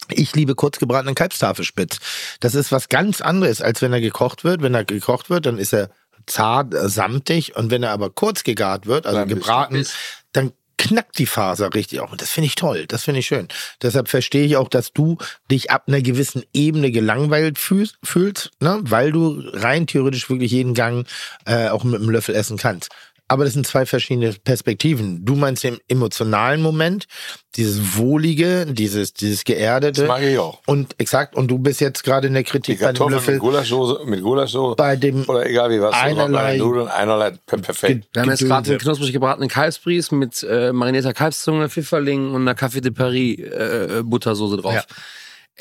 [0.09, 1.99] Ich liebe kurzgebratenen Kalbstafelspitz.
[2.41, 4.63] Das ist was ganz anderes, als wenn er gekocht wird.
[4.63, 5.91] Wenn er gekocht wird, dann ist er
[6.27, 7.55] zart, äh, samtig.
[7.57, 9.87] Und wenn er aber kurz gegart wird, also Dann gebraten,
[10.33, 10.53] dann
[10.83, 12.11] knackt die Faser richtig auch.
[12.11, 12.87] Und das finde ich toll.
[12.87, 13.47] Das finde ich schön.
[13.83, 15.17] Deshalb verstehe ich auch, dass du
[15.51, 18.81] dich ab einer gewissen Ebene gelangweilt fühlst, ne?
[18.83, 21.07] weil du rein theoretisch wirklich jeden Gang
[21.47, 22.91] äh, auch mit einem Löffel essen kannst.
[23.29, 25.25] Aber das sind zwei verschiedene Perspektiven.
[25.25, 27.07] Du meinst den emotionalen Moment,
[27.57, 30.03] dieses Wohlige, dieses, dieses Geerdete.
[30.03, 30.61] Das mag ich auch.
[30.67, 33.35] Und exakt, und du bist jetzt gerade in der Die Kritik bei dem Kartoffeln Löffel.
[33.35, 35.95] mit Gulaschsoße, mit Gulaschsoße Bei dem oder egal wie was.
[35.95, 38.07] einerlei- Nudeln, einerlei per- perfekt.
[38.13, 42.55] Wir haben jetzt gerade einen knusprig gebratenen Kalbsbries mit äh, marinierter Kalbszunge, Pfifferling und einer
[42.59, 44.75] Café de Paris äh, Buttersoße drauf.
[44.75, 44.83] Ja.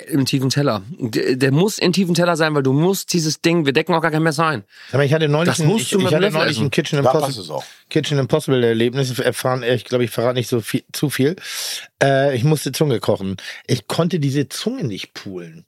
[0.08, 0.82] Im tiefen Teller.
[0.98, 4.02] Der, der muss im tiefen Teller sein, weil du musst dieses Ding, wir decken auch
[4.02, 4.64] gar kein Messer ein.
[4.92, 7.60] Aber ich hatte neulich, Das ein, musst ich, ich hatte neulich ein Kitchen Impossible.
[7.90, 9.18] Kitchen Impossible Erlebnis.
[9.20, 11.36] Erfahren, ich glaube, ich verrate nicht so viel, zu viel.
[12.02, 13.38] Äh, ich musste Zunge kochen.
[13.68, 15.66] Ich konnte diese Zunge nicht poolen.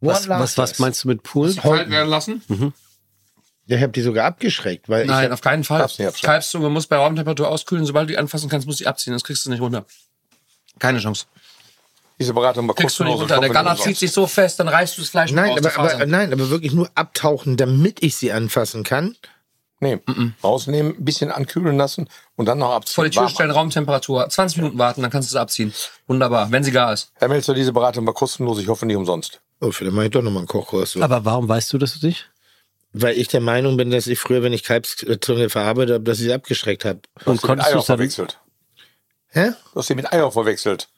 [0.00, 0.78] Was, was, was das?
[0.78, 1.54] meinst du mit Pool?
[1.54, 2.42] Kalt werden lassen?
[3.66, 5.88] Ja, ich habe die sogar abgeschreckt, weil Nein, ich auf keinen Fall.
[6.22, 7.86] Kalbszunge muss bei Raumtemperatur auskühlen.
[7.86, 9.12] Sobald du die anfassen kannst, musst du die abziehen.
[9.12, 9.86] Sonst kriegst du nicht runter.
[10.78, 11.24] Keine Chance.
[12.18, 13.38] Diese Beratung war Kriegst du nicht kostenlos.
[13.38, 13.40] runter.
[13.40, 15.92] Der Galler zieht sich so fest, dann reißt du das Fleisch Nein, aus der aber,
[15.94, 19.16] aber, nein, aber wirklich nur abtauchen, damit ich sie anfassen kann.
[19.80, 19.98] Nee,
[20.42, 22.94] rausnehmen, ein bisschen ankühlen lassen und dann noch abziehen.
[22.94, 24.28] Vor die Tür stellen, Raumtemperatur.
[24.28, 25.74] 20 Minuten warten, dann kannst du es abziehen.
[26.06, 27.10] Wunderbar, wenn sie gar ist.
[27.16, 28.58] Herr Melzer, diese Beratung war kostenlos.
[28.60, 29.40] Ich hoffe nicht umsonst.
[29.60, 30.92] Oh, vielleicht mache ich doch nochmal einen Kochkurs.
[30.92, 31.02] So.
[31.02, 32.30] Aber warum weißt du das nicht?
[32.92, 36.24] Weil ich der Meinung bin, dass ich früher, wenn ich Kalbszunge verarbeitet habe, dass ich
[36.24, 37.00] sie abgeschreckt habe.
[37.24, 38.38] Du Und hast sie mit konntest du Eier es dann, verwechselt.
[39.32, 39.50] Hä?
[39.72, 40.88] Du hast sie mit Eier verwechselt.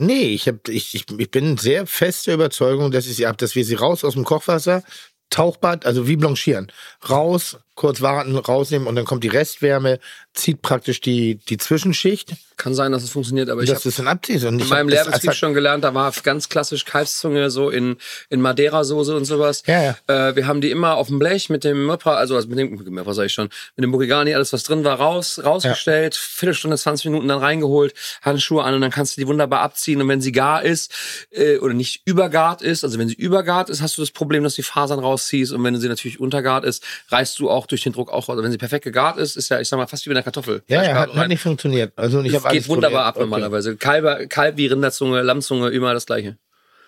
[0.00, 3.36] Nee, ich, hab, ich, ich, ich bin sehr fest der Überzeugung, dass ich sie ab,
[3.38, 4.84] dass wir sie raus aus dem Kochwasser,
[5.28, 6.72] Tauchbad, also wie blanchieren,
[7.10, 10.00] raus, kurz warten, rausnehmen und dann kommt die Restwärme,
[10.34, 14.44] zieht praktisch die, die Zwischenschicht, Kann sein, dass es funktioniert, aber ich es dann abziehst.
[14.44, 17.96] Und in meinem das Lehrbetrieb schon gelernt, da war ganz klassisch Kalbszunge so in,
[18.30, 19.62] in Madeira-Soße und sowas.
[19.66, 20.28] Ja, ja.
[20.28, 22.74] Äh, wir haben die immer auf dem Blech mit dem Möpper, also, also mit dem
[22.74, 27.04] Möpper sag ich schon, mit dem Burigani, alles was drin war, raus, rausgestellt, Viertelstunde, 20
[27.04, 30.32] Minuten dann reingeholt, Handschuhe an und dann kannst du die wunderbar abziehen und wenn sie
[30.32, 30.92] gar ist
[31.30, 34.56] äh, oder nicht übergart ist, also wenn sie übergart ist, hast du das Problem, dass
[34.56, 37.92] du die Fasern rausziehst und wenn sie natürlich untergart ist, reißt du auch durch den
[37.92, 40.10] Druck auch, also wenn sie perfekt gegart ist, ist ja, ich sag mal, fast wie
[40.10, 40.62] bei einer Kartoffel.
[40.66, 41.92] Ja, ja, hat, hat nicht funktioniert.
[41.96, 43.16] Also ich habe geht wunderbar ab.
[43.16, 43.24] Okay.
[43.24, 43.76] normalerweise.
[43.76, 46.36] Kalber, Kalb wie Rinderzunge, Lammzunge, immer das gleiche.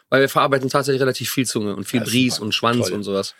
[0.09, 2.47] Weil wir verarbeiten tatsächlich relativ viel Zunge und viel Ja, Bries super.
[2.47, 2.97] und Schwanz Toll.
[2.97, 3.35] und sowas.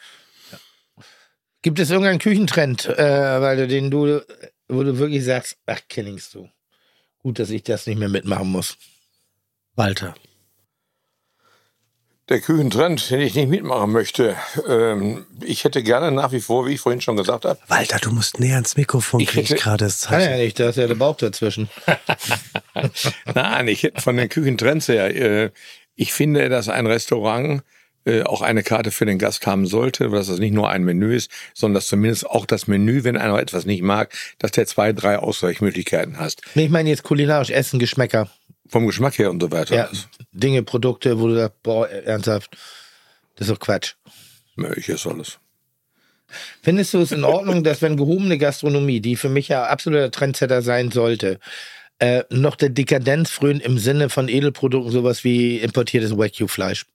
[1.63, 4.25] Gibt es irgendeinen Küchentrend, äh, weil du den du,
[4.69, 6.49] wo du wirklich sagst, ach, kennst du.
[7.19, 8.77] Gut, dass ich das nicht mehr mitmachen muss.
[9.75, 10.15] Walter.
[12.31, 14.37] Der Küchentrend, den ich nicht mitmachen möchte.
[14.69, 18.13] Ähm, ich hätte gerne nach wie vor, wie ich vorhin schon gesagt habe, Walter, du
[18.13, 20.41] musst näher ans Mikrofon, Ich krieg ich hätte- gerade das Kann ja Zeichen.
[20.41, 21.69] nicht, da ist ja der Bauch dazwischen.
[23.35, 25.51] Nein, ich hätte von den Küchentrends her, äh,
[25.97, 27.63] ich finde, dass ein Restaurant
[28.07, 31.15] äh, auch eine Karte für den Gast haben sollte, dass das nicht nur ein Menü
[31.15, 34.93] ist, sondern dass zumindest auch das Menü, wenn einer etwas nicht mag, dass der zwei,
[34.93, 36.43] drei Ausweichmöglichkeiten hast.
[36.55, 38.31] Nee, ich meine jetzt kulinarisch, Essen, Geschmäcker.
[38.71, 39.75] Vom Geschmack her und so weiter.
[39.75, 39.89] Ja,
[40.33, 42.57] Dinge, Produkte, wo du sagst, boah, ernsthaft,
[43.37, 43.95] das ist doch Quatsch.
[44.57, 45.39] Nö, Ich esse alles.
[46.63, 50.63] Findest du es in Ordnung, dass wenn gehobene Gastronomie, die für mich ja absoluter Trendsetter
[50.63, 51.41] sein sollte,
[51.99, 56.87] äh, noch der Dekadenz frönt im Sinne von Edelprodukten, sowas wie importiertes Wagyu-Fleisch?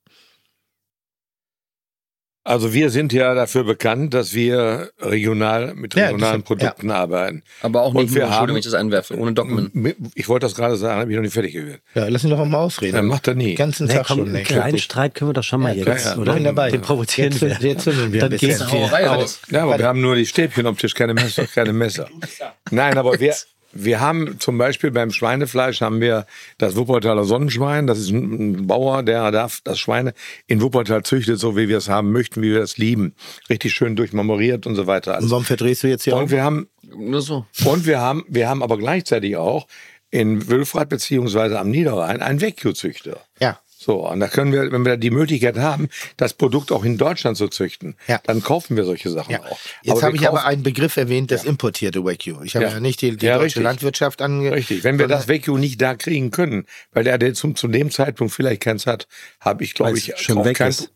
[2.47, 6.55] Also wir sind ja dafür bekannt, dass wir regional mit Ja, regionalen das- ja.
[6.55, 7.41] Produkten arbeiten.
[7.63, 9.71] Aber auch nicht nur, Entschuldigung, wenn ich das einwerfe, ohne Document.
[10.13, 11.79] Ich wollte das gerade sagen, habe ich noch nicht fertig gehört.
[11.95, 12.93] Ja, lass ihn doch auch mal ausreden.
[12.97, 13.47] Dann macht er nie.
[13.47, 14.29] Den ganzen Nee, Tag komm, schon.
[14.35, 14.77] einen kleinen.
[14.77, 16.33] Streit können wir doch schon mal Ja, jetzt, ja, oder?
[16.35, 16.69] bin dabei.
[16.69, 17.69] Den provozieren Jetzt, wir.
[17.71, 18.49] jetzt zündeln wir ein Dann bisschen.
[18.69, 19.39] geht's alles.
[19.49, 22.07] Ja, aber wir haben nur die Stäbchen am Tisch, keine Messer, keine Messer.
[22.69, 23.33] Nein, aber wir,
[23.77, 26.25] wir haben zum Beispiel beim Schweinefleisch haben wir
[26.57, 27.87] das Wuppertaler Sonnenschwein.
[27.87, 30.13] Das ist ein Bauer, der darf das Schweine
[30.47, 33.15] in Wuppertal züchtet, so wie wir es haben möchten, wie wir es lieben.
[33.49, 35.17] Richtig schön durchmemoriert und so weiter.
[35.19, 36.31] Und warum verdrehst du jetzt hier Und auf?
[36.31, 37.45] wir haben, Nur so.
[37.65, 39.67] und wir haben, wir haben aber gleichzeitig auch
[40.09, 43.19] in Wülfrath beziehungsweise am Niederrhein einen Vecchio-Züchter.
[43.41, 43.59] Ja.
[43.85, 47.37] So, und da können wir, wenn wir die Möglichkeit haben, das Produkt auch in Deutschland
[47.37, 48.19] zu züchten, Ja.
[48.25, 49.43] dann kaufen wir solche Sachen Ja.
[49.43, 49.59] auch.
[49.83, 52.41] Jetzt habe ich aber einen Begriff erwähnt, das importierte Wagyu.
[52.41, 52.71] Ich habe ja.
[52.71, 52.79] Ja.
[52.79, 53.63] nicht die, die Ja, deutsche richtig.
[53.63, 54.51] Landwirtschaft ange...
[54.53, 57.91] Richtig, wenn wir das Vecchio nicht da kriegen können, weil der, der zum, zu dem
[57.91, 59.07] Zeitpunkt vielleicht keins hat,
[59.39, 60.89] habe ich, glaube ich, schon weg kein, ist.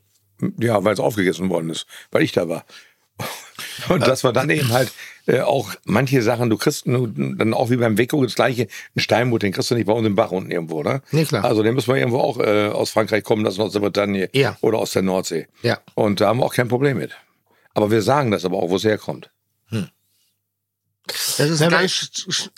[0.60, 2.66] Ja, weil es aufgegessen worden ist, weil ich da war.
[3.90, 4.92] Und dass wir dann eben halt
[5.26, 9.42] äh, auch manche Sachen, du kriegst dann auch wie beim Vecchio das gleiche, ein Steinbutt,
[9.44, 11.02] den kriegst du nicht bei uns im Bach unten irgendwo, ne?
[11.12, 11.44] Nee, klar.
[11.46, 14.58] Also den müssen wir irgendwo auch äh, aus Frankreich kommen lassen, aus der Bretagne Ja.
[14.62, 15.48] oder aus der Nordsee.
[15.62, 15.80] Ja.
[15.96, 17.12] Und da haben wir auch kein Problem mit.
[17.74, 19.30] Aber wir sagen das aber auch, wo es herkommt.
[21.38, 22.12] Das ist ein ganz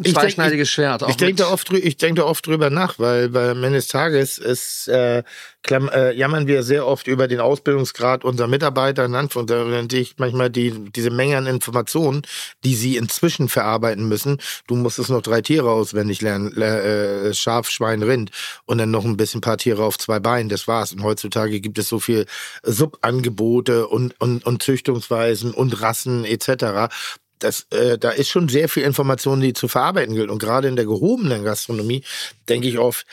[0.03, 1.03] ich zweischneidiges Schwert.
[1.10, 3.88] Ich denke da oft, ich denk da oft drüber nach, weil bei am Ende des
[3.88, 5.23] Tages ist, äh,
[5.64, 9.06] klamm, äh, jammern wir sehr oft über den Ausbildungsgrad unserer Mitarbeiter.
[9.06, 12.23] In Anführung- Da nennt ich manchmal die, diese Menge an Informationen,
[12.64, 14.40] die sie inzwischen verarbeiten müssen.
[14.68, 18.32] Du musstest noch drei Tiere auswendig lernen, le- äh, Schaf, Schwein, Rind
[18.65, 20.49] und dann noch ein bisschen paar Tiere auf zwei Beinen.
[20.49, 20.91] Das war's.
[20.94, 22.26] Und heutzutage gibt es so viel
[22.64, 26.90] Subangebote und, und, und Züchtungsweisen und Rassen etc
[27.43, 30.30] das, äh, da ist schon sehr viel Information, die zu verarbeiten gilt.
[30.30, 32.03] Und gerade in der gehobenen Gastronomie
[32.47, 33.05] denke ich oft,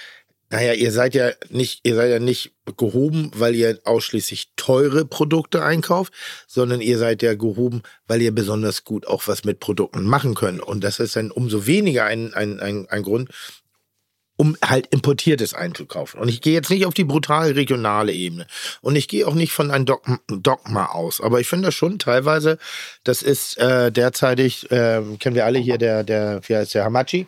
[0.51, 5.63] naja, ihr seid ja nicht, ihr seid ja nicht gehoben, weil ihr ausschließlich teure Produkte
[5.63, 6.13] einkauft,
[6.47, 10.63] sondern ihr seid ja gehoben, weil ihr besonders gut auch was mit Produkten machen könnt.
[10.63, 13.29] Und das ist dann umso weniger ein, ein, ein, ein Grund,
[14.39, 16.21] um halt Importiertes einzukaufen.
[16.21, 18.47] Und ich gehe jetzt nicht auf die brutal regionale Ebene.
[18.81, 21.21] Und ich gehe auch nicht von einem Dogma, aus.
[21.21, 22.57] Aber ich finde das schon teilweise,
[23.03, 27.27] das ist äh, derzeitig, äh, kennen wir alle hier, der, der, wie heißt der, Hamachi?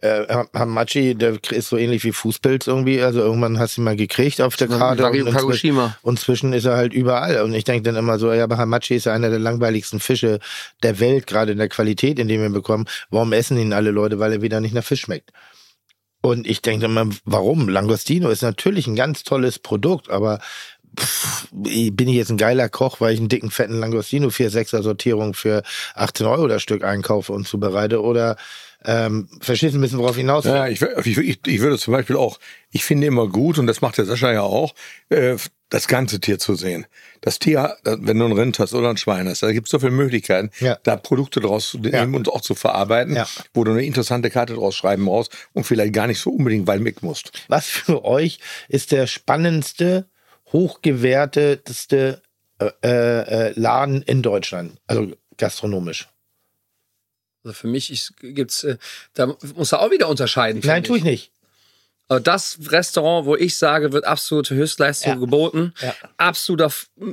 [0.00, 3.02] Äh, Ha- Hamachi, der ist so ähnlich wie Fußpilz irgendwie.
[3.02, 5.02] Also irgendwann hast du ihn mal gekriegt auf der Karte.
[5.20, 5.66] Und inzwischen-
[6.00, 7.42] und zwischen ist er halt überall.
[7.42, 10.38] Und ich denke dann immer so, ja, aber Hamachi ist ja einer der langweiligsten Fische
[10.82, 12.86] der Welt, gerade in der Qualität, in dem wir ihn bekommen.
[13.10, 14.18] Warum essen ihn alle Leute?
[14.18, 15.32] Weil er wieder nicht nach Fisch schmeckt.
[16.20, 17.68] Und ich denke immer, warum?
[17.68, 20.40] Langostino ist natürlich ein ganz tolles Produkt, aber
[20.98, 25.34] pff, bin ich jetzt ein geiler Koch, weil ich einen dicken, fetten Langostino 4-6er Sortierung
[25.34, 25.62] für
[25.94, 28.02] 18 Euro das Stück einkaufe und zubereite?
[28.02, 28.36] Oder
[28.84, 30.52] ähm, verstehst du ein bisschen, worauf ich hinaus will?
[30.52, 32.38] Ja, ich, ich, ich, würde zum Beispiel auch,
[32.70, 34.74] ich finde immer gut, und das macht der Sascha ja auch,
[35.08, 35.36] äh,
[35.70, 36.86] das ganze Tier zu sehen.
[37.20, 39.78] Das Tier, wenn du ein Rind hast oder ein Schwein hast, da gibt es so
[39.80, 40.78] viele Möglichkeiten, Ja.
[40.82, 42.00] da Produkte draus zu Ja.
[42.00, 43.26] nehmen und auch zu verarbeiten, Ja.
[43.52, 46.82] wo du eine interessante Karte draus schreiben brauchst und vielleicht gar nicht so unbedingt weit
[46.84, 47.32] weg musst.
[47.48, 48.38] Was für euch
[48.68, 50.08] ist der spannendste,
[50.52, 52.22] hochgewerteteste
[52.60, 54.78] äh, äh, Laden in Deutschland?
[54.86, 56.08] Also gastronomisch.
[57.48, 58.76] Also für mich ist, gibt's, äh,
[59.14, 60.60] da muss er auch wieder unterscheiden.
[60.64, 61.32] Nein, tue ich nicht.
[62.08, 65.18] Also das Restaurant, wo ich sage, wird absolute Höchstleistung Ja.
[65.18, 65.72] geboten.
[65.80, 65.94] Ja.
[66.16, 66.70] Absoluter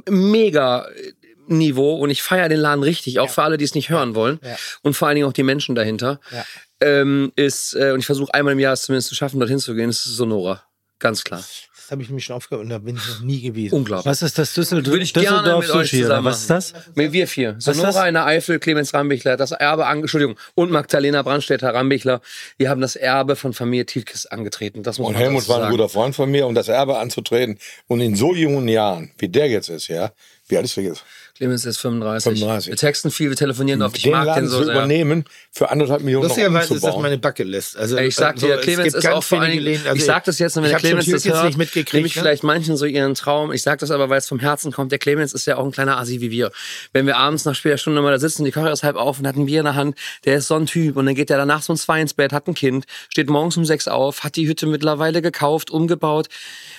[0.09, 1.13] mega äh,
[1.47, 4.39] Niveau und ich feiere den Laden richtig, auch für alle, die es nicht hören wollen.
[4.43, 4.57] Ja.
[4.81, 6.19] Und vor allen Dingen auch die Menschen dahinter.
[6.31, 6.45] Ja.
[6.81, 9.73] Ähm, ist, äh, und ich versuche einmal im Jahr es zumindest zu schaffen, dorthin zu
[9.75, 10.63] gehen, das ist Sonora.
[10.99, 11.43] Ganz klar.
[11.85, 13.75] Das habe ich mich schon aufgehört und da bin ich noch nie gewesen.
[13.75, 14.07] Unglaublich.
[14.07, 16.73] Was ist das Düsseldorf, Würde ich gerne Düsseldorf mit euch zusammen was ist das?
[16.95, 17.57] Mit wir vier.
[17.59, 22.21] Sonora in der Eifel, Clemens Rambichler, das Erbe, Entschuldigung, und Magdalena Brandstätter Rambichler.
[22.59, 24.81] Die haben das Erbe von Familie Tilkes angetreten.
[24.81, 27.59] Das muss Und Helmut war ein guter Freund von mir, um das Erbe anzutreten.
[27.85, 30.11] Und in so jungen Jahren, wie der jetzt ist, ja,
[30.47, 31.03] wie alt ist der jetzt?
[31.35, 32.39] Clemens ist 35.
[32.39, 32.69] 35.
[32.69, 33.97] Wir texten viel, wir telefonieren oft.
[33.97, 34.73] Ich Den mag Laden den so zu sehr.
[34.73, 37.75] übernehmen, für anderthalb Millionen noch Lustigerweise ist das meine Bucketlist.
[37.75, 40.05] Also, Ey, Ich sag also, dir, es Clemens ist auch vor allen Dingen, also ich
[40.05, 42.21] sag das jetzt, und wenn ich der Clemens das hört, nicht mitgekriegt, nehme ich ne?
[42.21, 43.51] vielleicht manchen so ihren Traum.
[43.51, 44.93] Ich sag das aber, weil es vom Herzen kommt.
[44.93, 46.51] Der Clemens ist ja auch ein kleiner Asi wie wir.
[46.93, 49.27] Wenn wir abends nach später Stunde mal da sitzen, die Kocher ist halb auf und
[49.27, 51.37] hat ein Bier in der Hand, der ist so ein Typ und dann geht der
[51.37, 54.47] danach um zwei ins Bett, hat ein Kind, steht morgens um sechs auf, hat die
[54.47, 56.27] Hütte mittlerweile gekauft, umgebaut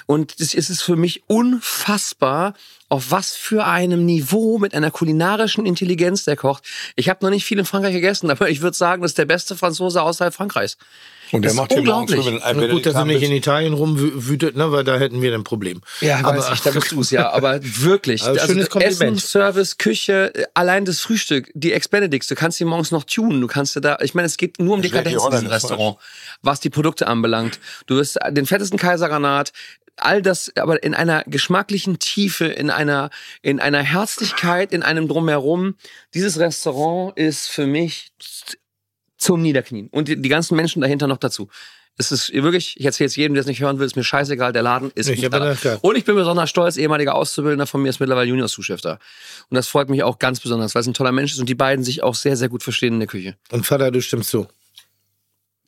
[0.06, 2.54] und das ist es für mich unfassbar,
[2.88, 6.64] auf was für einem Niveau mit einer kulinarischen Intelligenz der kocht.
[6.94, 9.24] Ich habe noch nicht viel in Frankreich gegessen, aber ich würde sagen, das ist der
[9.24, 10.76] beste Franzose außerhalb Frankreichs.
[11.32, 13.72] Und der Das macht hier morgens früh mit einem gut, dass er nicht in Italien
[13.72, 15.80] rumwütet, ne, weil da hätten wir ein Problem.
[16.00, 17.30] Ja, aber weiß ich, da bist du es ja.
[17.30, 19.18] Aber wirklich, Also also schönes Kompliment.
[19.18, 23.40] Essen, Service, Küche, äh, allein das Frühstück, die Ex-Benedicts, du kannst die morgens noch tunen.
[23.40, 25.48] Du kannst dir da, ich meine, es geht nur um schmeckt Dekadenz die in diesem
[25.48, 25.96] Restaurant,
[26.42, 27.58] was die Produkte anbelangt.
[27.86, 29.52] Du wirst den fettesten Kaisergranat,
[29.96, 33.10] all das, aber in einer geschmacklichen Tiefe, in einer,
[33.42, 35.74] in einer Herzlichkeit, in einem Drumherum.
[36.14, 38.10] Dieses Restaurant ist für mich
[39.26, 39.88] zum Niederknien.
[39.90, 41.48] Und die, die ganzen Menschen dahinter noch dazu.
[41.98, 44.52] Es ist wirklich, ich erzähle jetzt jedem, der es nicht hören will, ist mir scheißegal,
[44.52, 45.78] der Laden ist Ich klar.
[45.80, 48.98] Und ich bin besonders stolz, ehemaliger Auszubildender von mir ist mittlerweile Junior-Zuschef da.
[49.48, 51.54] Und das freut mich auch ganz besonders, weil es ein toller Mensch ist und die
[51.54, 53.36] beiden sich auch sehr, sehr gut verstehen in der Küche.
[53.50, 54.46] Und Vater, du stimmst zu.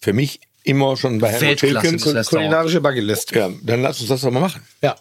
[0.01, 2.25] Für mich immer schon bei Herrn Tilken.
[2.25, 3.35] Kulinarische Bucketlist.
[3.35, 4.63] Ja, dann lass uns das doch mal machen.
[4.83, 4.97] Ja.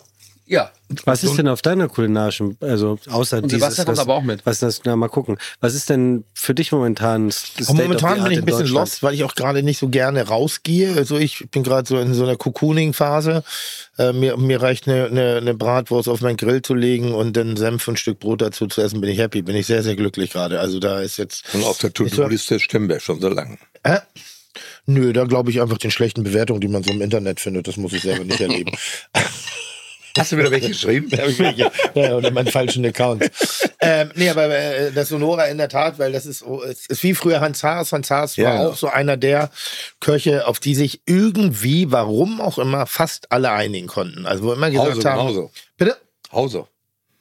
[0.47, 0.71] Ja.
[1.03, 4.45] Was ist denn auf deiner kulinarischen, also außer Und dieses, kommt was, aber auch mit.
[4.45, 5.37] was das, na mal gucken.
[5.59, 8.67] Was ist denn für dich momentan das State momentan the bin ich in ein bisschen
[8.67, 10.93] lost, weil ich auch gerade nicht so gerne rausgehe.
[10.95, 13.43] Also ich bin gerade so in so einer Cocooning-Phase.
[13.97, 17.57] Äh, mir, mir reicht eine, eine, eine Bratwurst auf meinen Grill zu legen und dann
[17.57, 19.41] Senf und ein Stück Brot dazu zu essen, bin ich happy.
[19.41, 20.61] Bin ich sehr, sehr glücklich gerade.
[20.61, 21.43] Also da ist jetzt...
[21.53, 23.59] Und auf der To-Do-Liste Stimmbär schon so lang.
[23.83, 23.99] Äh?
[24.85, 27.67] Nö, da glaube ich einfach den schlechten Bewertungen, die man so im Internet findet.
[27.67, 28.71] Das muss ich selber nicht erleben.
[30.17, 31.09] Hast du wieder welche geschrieben?
[31.95, 33.29] ja, oder meinen falschen Account.
[33.79, 37.13] ähm, nee, aber äh, das Sonora in der Tat, weil das ist, oh, ist wie
[37.13, 37.91] früher Hans Haas.
[37.91, 38.67] Hans Haas war Ja.
[38.67, 39.49] auch so einer der
[39.99, 44.25] Köche, auf die sich irgendwie, warum auch immer, fast alle einigen konnten.
[44.25, 45.19] Also wo immer gesagt Hause, haben.
[45.27, 45.51] genauso.
[45.77, 45.97] Bitte?
[46.31, 46.67] Hause.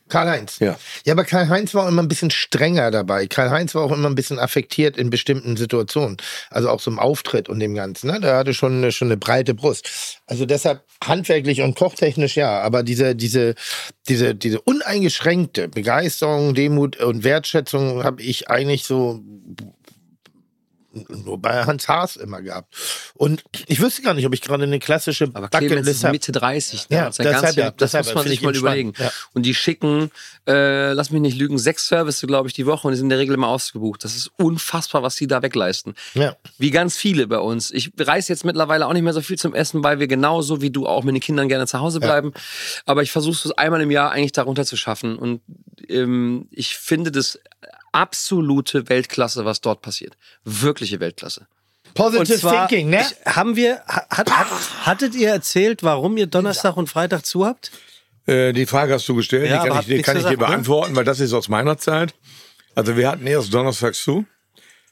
[0.08, 0.58] Karl-Heinz.
[0.60, 0.78] Ja.
[1.04, 3.26] Ja, aber Karl-Heinz war auch immer ein bisschen strenger dabei.
[3.26, 6.16] Karl-Heinz war auch immer ein bisschen affektiert in bestimmten Situationen.
[6.50, 8.10] Also auch so im Auftritt und dem Ganzen.
[8.10, 8.20] Ne?
[8.20, 10.20] Der hatte schon, eine- schon eine breite Brust.
[10.26, 12.60] Also deshalb handwerklich und kochtechnisch ja.
[12.60, 13.54] Aber diese, diese,
[14.08, 19.20] diese, diese uneingeschränkte Begeisterung, Demut und Wertschätzung habe ich eigentlich so
[21.24, 22.74] nur bei Hans Haas immer gehabt.
[23.14, 26.02] Und ich wüsste gar nicht, ob ich gerade eine klassische Aber Clemens ist.
[26.05, 26.86] Mitte 30.
[26.89, 27.70] Ja, Ja, sein deshalb ja.
[27.70, 28.93] Das deshalb muss man sich ich mal überlegen.
[28.98, 29.10] ja.
[29.35, 30.10] Und die schicken,
[30.47, 33.10] äh, lass mich nicht lügen, sechs Services, glaube ich, die Woche und die sind in
[33.10, 34.05] der Regel immer ausgebucht.
[34.05, 35.94] Das ist unfassbar, was die da wegleisten.
[36.14, 36.36] Ja.
[36.59, 37.70] Wie ganz viele bei uns.
[37.70, 40.70] Ich reise jetzt mittlerweile auch nicht mehr so viel zum Essen, weil wir genauso wie
[40.70, 42.32] du auch mit den Kindern gerne zu Hause bleiben.
[42.85, 45.16] Aber ich versuche es einmal im Jahr eigentlich darunter zu schaffen.
[45.16, 45.40] Und
[45.89, 47.39] ähm, ich finde das
[47.97, 50.16] absolute Weltklasse, was dort passiert.
[50.44, 51.47] Wirkliche Weltklasse.
[51.94, 53.01] Positive zwar, Thinking, ne?
[53.01, 54.48] Ich, haben wir, hat, hat,
[54.85, 57.70] hattet ihr erzählt, warum ihr Donnerstag und Freitag zu habt?
[58.27, 60.36] Äh, die Frage hast du gestellt, Ja, die kann ich, die kann ich dir ne?
[60.36, 62.14] beantworten, weil das ist aus meiner Zeit.
[62.74, 64.27] Also wir hatten erst donnerstags zu,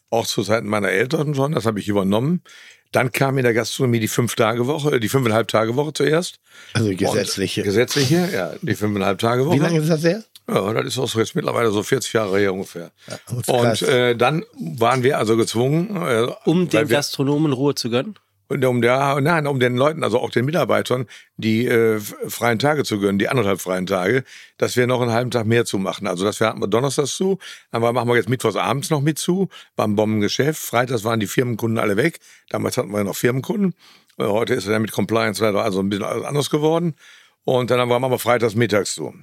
[0.08, 2.42] auch zu Zeiten meiner Eltern schon, das habe ich übernommen.
[2.90, 6.38] Dann kam in der Gastronomie die Fünf-Tage-Woche, die Fünfeinhalb-Tage-Woche zuerst.
[6.72, 7.60] Also die gesetzliche.
[7.60, 9.56] Und, gesetzliche, ja, die Fünfeinhalb-Tage-Woche.
[9.56, 10.22] Wie lange ist das her?
[10.48, 12.90] Ja, das ist auch so jetzt mittlerweile so 40 Jahre her ungefähr.
[13.26, 13.48] krass.
[13.82, 18.14] und äh, dann waren wir also gezwungen, äh, Um den wir- Gastronomen Ruhe zu gönnen?
[18.48, 21.06] und um der, nein, um den Leuten, also auch den Mitarbeitern,
[21.38, 21.98] die äh,
[22.28, 24.22] freien Tage zu gönnen, die anderthalb freien Tage,
[24.58, 26.06] dass wir noch einen halben Tag mehr zu machen.
[26.06, 27.38] Also das wir hatten wir donnerstags zu,
[27.72, 30.60] dann machen wir jetzt mittwochs abends noch mit zu, war ein Bombengeschäft.
[30.60, 32.20] Freitags waren die Firmenkunden alle weg.
[32.50, 33.74] Damals hatten wir ja noch Firmenkunden.
[34.18, 36.96] Äh, Heute ist er dann mit Compliance leider also ein bisschen alles anders geworden.
[37.44, 39.14] Und dann haben wir freitags mittags zu.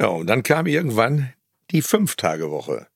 [0.00, 1.32] Ja, und dann kam irgendwann
[1.70, 2.88] die Fünf-Tage-Woche.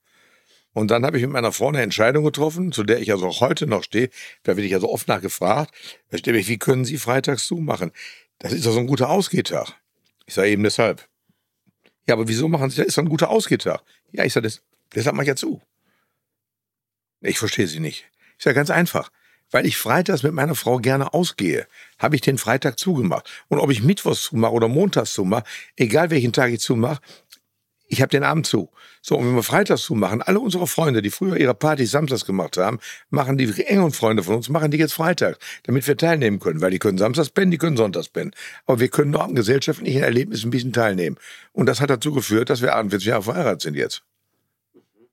[0.73, 3.41] Und dann habe ich mit meiner Frau eine Entscheidung getroffen, zu der ich also auch
[3.41, 4.09] heute noch stehe.
[4.43, 5.73] Da werde ich also oft nachgefragt.
[6.09, 7.91] Da stehe ich, wie können Sie freitags zumachen?
[8.37, 9.73] Das ist doch so ein guter Ausgehtag.
[10.25, 11.07] Ich sage eben deshalb.
[12.07, 12.87] Ja, aber wieso machen Sie das?
[12.87, 13.81] Ist doch ein guter Ausgehtag.
[14.11, 14.61] Ja, ich sage, das,
[14.93, 15.61] deshalb mache ich ja zu.
[17.21, 18.09] Ich verstehe Sie nicht.
[18.37, 19.11] Ich sage ganz einfach.
[19.51, 21.67] Weil ich freitags mit meiner Frau gerne ausgehe,
[21.97, 23.29] habe ich den Freitag zugemacht.
[23.47, 25.43] Und ob ich Mittwochs zumache oder Montags zumache,
[25.75, 27.01] egal welchen Tag ich zumache,
[27.91, 28.69] ich habe den Abend zu.
[29.01, 32.57] So, und wenn wir freitags zumachen, alle unsere Freunde, die früher ihre Partys samstags gemacht
[32.57, 36.61] haben, machen die engen Freunde von uns, machen die jetzt freitags, damit wir teilnehmen können.
[36.61, 38.31] Weil die können samstags pennen, die können sonntags pennen.
[38.67, 41.17] Aber wir können doch am gesellschaftlichen Erlebnis ein bisschen teilnehmen.
[41.51, 44.03] Und das hat dazu geführt, dass wir 48 Jahre verheiratet sind jetzt.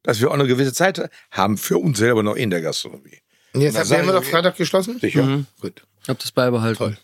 [0.03, 3.23] Dass wir auch eine gewisse Zeit haben für uns selber noch in der Gastronomie.
[3.57, 4.99] Und jetzt haben wir doch Freitag geschlossen?
[5.01, 5.45] Sicher.
[5.61, 5.83] Gut.
[6.03, 6.79] Ich habe das beibehalten.
[6.79, 6.99] Toll.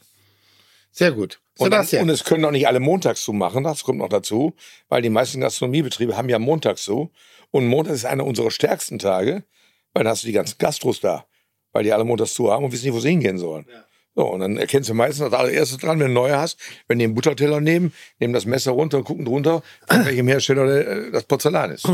[0.90, 1.40] Sehr gut.
[1.58, 2.02] Und, dann, Sebastian.
[2.02, 4.54] und es können auch nicht alle montags zu machen, das kommt noch dazu,
[4.88, 7.10] weil die meisten Gastronomiebetriebe haben ja montags zu.
[7.50, 9.44] Und Montag ist einer unserer stärksten Tage,
[9.92, 11.26] weil dann hast du die ganzen Gastros da,
[11.72, 13.66] weil die alle montags zu haben und wissen nicht, wo sie hingehen sollen.
[14.14, 17.06] So, und dann erkennst du meistens als allererstes dran, wenn du neue hast, wenn die
[17.06, 21.24] einen Butterteller nehmen, nehmen das Messer runter und gucken drunter, von welchem Hersteller äh, das
[21.24, 21.88] Porzellan ist.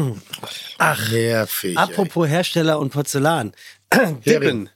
[0.79, 1.71] Ach, nervig.
[1.71, 1.77] ey.
[1.77, 3.53] Apropos Hersteller und Porzellan.
[3.95, 4.69] Dibben.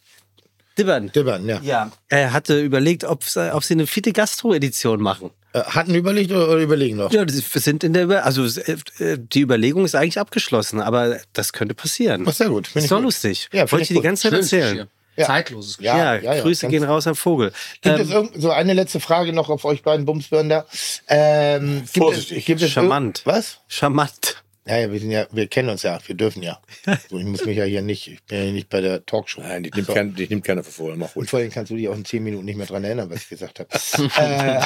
[0.78, 1.12] Dibbern.
[1.12, 1.60] Dibbern, ja.
[1.62, 1.90] Ja.
[2.08, 5.30] Er hatte überlegt, ob, ob sie eine vierte Gastro-Edition machen.
[5.52, 7.12] Äh, Hatten überlegt oder überlegen noch?
[7.12, 11.52] Ja, wir sind in der Über also äh, die Überlegung ist eigentlich abgeschlossen, aber das
[11.52, 12.24] könnte passieren.
[12.26, 12.74] Ach, sehr gut.
[12.74, 13.50] Ist doch lustig.
[13.52, 14.04] Ja, Wollte ich dir die gut.
[14.04, 14.88] ganze Zeit erzählen.
[15.14, 15.26] Ja.
[15.26, 15.94] Zeitloses Geschirr.
[15.94, 17.52] Ja, Ja, ja, Grüße gehen raus am Vogel.
[17.82, 20.66] Gibt Ähm, es irgend, so eine letzte Frage noch auf euch beiden Bumsbirnen da?
[21.06, 22.46] Ähm, gibt es, Vorsichtig.
[22.46, 23.20] gibt es Charmant.
[23.26, 23.58] Was?
[23.68, 24.42] charmant.
[24.64, 26.60] Ja, ja, wir sind ja, wir kennen uns ja, wir dürfen ja.
[27.10, 29.40] So, ich muss mich ja hier nicht, ich bin ja hier nicht bei der Talkshow.
[29.40, 29.92] Nein, ich nehme So.
[29.92, 31.30] kein, ich nehm keiner für voll, mach Und ruhig.
[31.30, 33.28] vor allem kannst du dich auch in zehn Minuten nicht mehr dran erinnern, was ich
[33.28, 33.68] gesagt habe.
[34.16, 34.60] äh,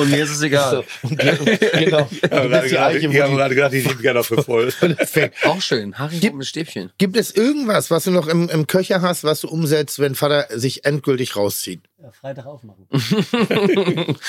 [0.00, 0.84] Und mir ist es egal.
[1.02, 2.08] genau.
[2.10, 4.70] Ich Du habe bist die Eiche, wo die- gerade gedacht, ich nehme keiner für voll.
[4.70, 5.46] Perfekt.
[5.46, 5.98] Auch schön.
[5.98, 6.92] Haribo mit Stäbchen.
[6.98, 10.46] Gibt es irgendwas, was du noch im, im Köcher hast, was du umsetzt, wenn Vater
[10.50, 11.80] sich endgültig rauszieht?
[12.02, 12.86] Ja, Freitag aufmachen.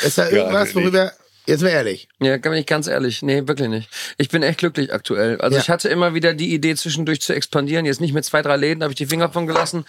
[0.03, 0.75] Ist da irgendwas, nicht.
[0.75, 1.11] worüber,
[1.47, 3.21] jetzt mal ehrlich, Ja, kann ich ganz ehrlich.
[3.21, 3.89] Nee, wirklich nicht.
[4.17, 5.39] Ich bin echt glücklich aktuell.
[5.41, 5.61] Also Ja.
[5.63, 7.85] ich hatte immer wieder die Idee, zwischendurch zu expandieren.
[7.85, 9.85] Jetzt nicht mit zwei, drei Läden, da habe ich die Finger von gelassen.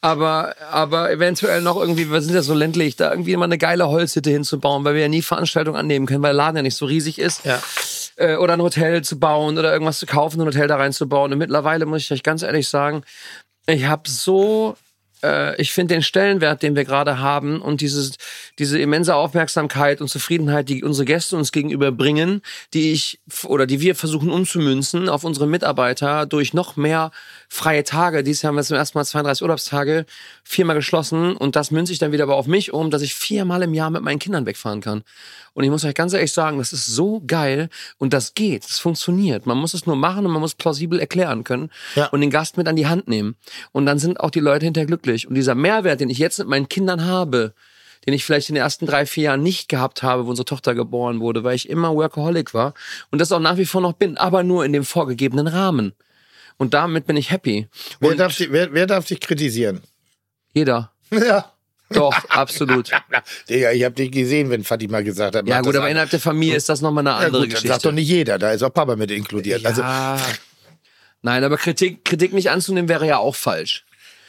[0.00, 3.88] Aber, aber eventuell noch irgendwie, wir sind ja so ländlich, da irgendwie mal eine geile
[3.88, 6.86] Holzhütte hinzubauen, weil wir ja nie Veranstaltungen annehmen können, weil der Laden ja nicht so
[6.86, 7.44] riesig ist.
[7.44, 7.62] Ja.
[8.16, 11.32] Äh, oder ein Hotel zu bauen oder irgendwas zu kaufen, ein Hotel da reinzubauen.
[11.32, 13.02] Und mittlerweile muss ich euch ganz ehrlich sagen,
[13.66, 14.76] ich habe so
[15.22, 18.16] äh, ich finde den Stellenwert, den wir gerade haben und dieses,
[18.58, 22.42] diese immense Aufmerksamkeit und Zufriedenheit, die unsere Gäste uns gegenüber bringen,
[22.74, 27.10] die ich oder die wir versuchen umzumünzen auf unsere Mitarbeiter durch noch mehr
[27.48, 28.22] freie Tage.
[28.22, 30.06] Dieses Jahr haben wir zum ersten Mal 32 Urlaubstage,
[30.44, 33.62] viermal geschlossen und das münze ich dann wieder aber auf mich um, dass ich viermal
[33.62, 35.02] im Jahr mit meinen Kindern wegfahren kann.
[35.54, 37.68] Und ich muss euch ganz ehrlich sagen, das ist so geil
[37.98, 39.46] und das geht, das funktioniert.
[39.46, 42.06] Man muss es nur machen und man muss plausibel erklären können Ja.
[42.08, 43.36] und den Gast mit an die Hand nehmen.
[43.72, 45.26] Und dann sind auch die Leute hinterher glücklich.
[45.26, 47.54] Und dieser Mehrwert, den ich jetzt mit meinen Kindern habe,
[48.06, 50.74] den ich vielleicht in den ersten drei, vier Jahren nicht gehabt habe, wo unsere Tochter
[50.74, 52.74] geboren wurde, weil ich immer Workaholic war
[53.10, 55.92] und das auch nach wie vor noch bin, aber nur in dem vorgegebenen Rahmen.
[56.58, 57.68] Und damit bin ich happy.
[58.00, 59.82] wer darf, dich- wer, wer darf dich kritisieren?
[60.52, 60.92] jeder.
[61.10, 61.52] Ja.
[61.90, 62.90] Doch, absolut.
[63.48, 65.46] Digga, ich habe dich gesehen, wenn Fatima gesagt hat.
[65.46, 65.90] Ja gut, das aber an.
[65.92, 67.68] innerhalb der Familie ist das nochmal eine ja, andere gut, das Geschichte.
[67.74, 69.64] sagt doch nicht jeder, da ist auch Papa mit inkludiert.
[69.64, 70.18] Also, ja.
[71.22, 73.85] Nein, aber Kritik, Kritik nicht anzunehmen wäre ja auch falsch.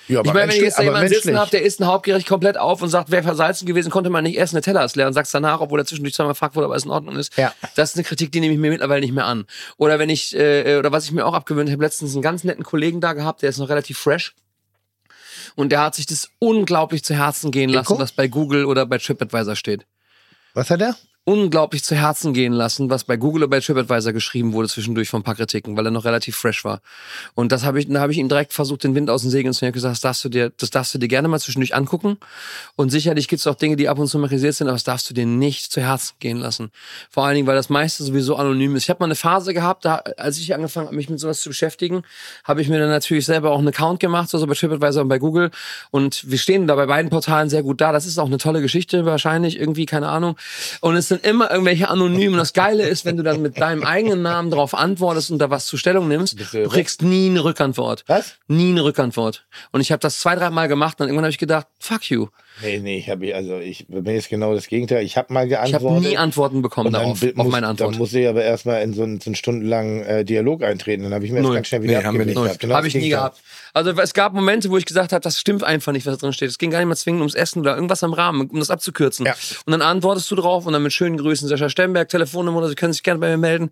[0.08, 1.40] Ja, Ich meine, wenn ich jetzt da jemanden sitzen menschlich.
[1.40, 4.38] habe, der isst ein Hauptgericht komplett auf und sagt, wäre versalzen gewesen, konnte man nicht
[4.38, 6.72] essen, der Teller ist leer und sagst danach, obwohl er zwischendurch zweimal gefragt wurde, ob
[6.72, 7.36] alles in Ordnung ist.
[7.38, 7.54] Ja.
[7.76, 9.46] Das ist eine Kritik, die nehme ich mir mittlerweile nicht mehr an.
[9.78, 12.64] Oder wenn ich, äh, oder was ich mir auch abgewöhnt habe, letztens einen ganz netten
[12.64, 14.34] Kollegen da gehabt, der ist noch relativ fresh.
[15.56, 18.02] Und der hat sich das unglaublich zu Herzen gehen lassen, Inko?
[18.02, 19.86] was bei Google oder bei TripAdvisor steht.
[20.54, 20.96] Was hat er?
[21.28, 25.20] Unglaublich zu Herzen gehen lassen, was bei Google oder bei TripAdvisor geschrieben wurde zwischendurch von
[25.20, 26.80] ein paar Kritiken, weil er noch relativ fresh war.
[27.36, 29.54] Und das habe ich, da habe ich ihm direkt versucht, den Wind aus den Segeln
[29.54, 29.72] zu nehmen.
[29.72, 32.16] Ich gesagt, das darfst du dir, das darfst du dir gerne mal zwischendurch angucken.
[32.78, 35.10] Und sicherlich gibt es auch Dinge, die ab und zu mal sind, aber das darfst
[35.10, 36.72] du dir nicht zu Herzen gehen lassen.
[37.10, 38.84] Vor allen Dingen, weil das meiste sowieso anonym ist.
[38.84, 41.50] Ich habe mal eine Phase gehabt, da, als ich angefangen habe, mich mit sowas zu
[41.50, 42.04] beschäftigen,
[42.46, 45.20] habe ich mir dann natürlich selber auch einen Account gemacht, also bei TripAdvisor und bei
[45.20, 45.52] Google.
[45.92, 47.92] Und wir stehen da bei beiden Portalen sehr gut da.
[47.92, 50.38] Das ist auch eine tolle Geschichte wahrscheinlich, irgendwie, keine Ahnung.
[50.80, 52.34] Und es sind immer irgendwelche Anonymen.
[52.34, 55.50] Und das Geile ist, wenn du dann mit deinem eigenen Namen darauf antwortest und da
[55.50, 58.04] was zur Stellung nimmst, du kriegst nie eine Rückantwort.
[58.08, 58.36] Was?
[58.48, 59.46] Nie eine Rückantwort.
[59.72, 62.28] Und ich habe das zwei, drei Mal gemacht und irgendwann habe ich gedacht, fuck you.
[62.62, 65.04] Nee, nee, ich habe also ich bin jetzt genau das Gegenteil.
[65.04, 65.90] Ich habe mal Ich geantwortet.
[65.90, 67.92] habe nie Antworten bekommen darauf, bi- auf muss, meine Antwort.
[67.94, 71.04] Dann musste ich aber erstmal in so einen, so einen stundenlangen äh, Dialog eintreten.
[71.04, 71.56] Dann habe ich mir das Null.
[71.56, 72.44] ganz schnell wieder Nee, haben wir abgelegt nicht.
[72.46, 72.60] gehabt.
[72.60, 73.42] Genau Habe das ich nie gehabt.
[73.74, 76.34] Also es gab Momente, wo ich gesagt habe, das stimmt einfach nicht, was da drin
[76.34, 76.50] steht.
[76.50, 79.26] Es ging gar nicht mal zwingend ums Essen oder irgendwas am Rahmen, um das abzukürzen.
[79.28, 79.36] Ja.
[79.66, 82.76] Und dann antwortest du drauf und dann mit schönen Grüßen, Sascha Stemberg, Telefonnummer, oder Sie
[82.76, 83.70] können sich gerne bei mir melden.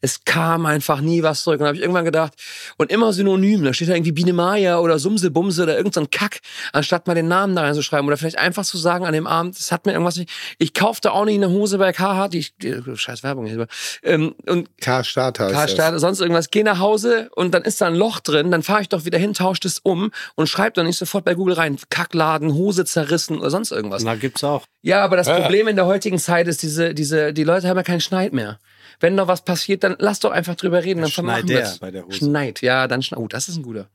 [0.00, 1.54] Es kam einfach nie was zurück.
[1.56, 2.34] Und dann habe ich irgendwann gedacht,
[2.76, 6.00] und immer synonym, da steht da irgendwie Biene Maya oder Sumse Bumse oder irgend so
[6.00, 6.38] ein Kack,
[6.72, 9.72] anstatt mal den Namen da reinzuschreiben oder vielleicht einfach zu sagen an dem Abend, das
[9.72, 10.30] hat mir irgendwas nicht.
[10.58, 13.66] Ich kaufte auch nicht eine Hose bei KH, die, die scheiß Werbung hier.
[14.02, 15.58] Ähm, und K-Start heißt das.
[15.58, 18.82] Karstadt, sonst irgendwas, geh nach Hause und dann ist da ein Loch drin, dann fahre
[18.82, 21.78] ich doch wieder hin, tausche das um und schreib doch nicht sofort bei Google rein,
[21.90, 24.02] Kackladen, Hose zerrissen oder sonst irgendwas.
[24.02, 24.64] Na, gibt's auch.
[24.82, 27.82] Ja, aber das Problem in der heutigen Zeit ist, diese, diese, die Leute haben ja
[27.82, 28.58] keinen Schneid mehr.
[29.00, 31.78] Wenn noch was passiert, dann lass doch einfach drüber reden, dann vermachen Schneider wir's.
[31.78, 32.16] bei der Hose.
[32.16, 33.20] Schneid, ja, dann schneid.
[33.20, 33.88] Oh, das ist ein guter.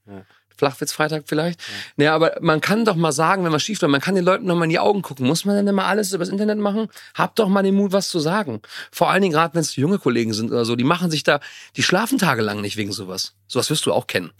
[0.58, 1.60] Flachwitz-Freitag vielleicht.
[1.98, 2.16] Ja.
[2.16, 4.56] aber man kann doch mal sagen, wenn man schief läuft, man kann den Leuten noch
[4.56, 5.28] mal in die Augen gucken.
[5.28, 6.88] Muss man denn immer alles übers Internet machen?
[7.14, 8.62] Habt doch mal den Mut, was zu sagen.
[8.92, 11.40] Vor allen Dingen gerade, wenn es junge Kollegen sind oder so, die machen sich da,
[11.76, 13.34] die schlafen tagelang nicht wegen sowas.
[13.48, 14.32] Sowas wirst du auch kennen.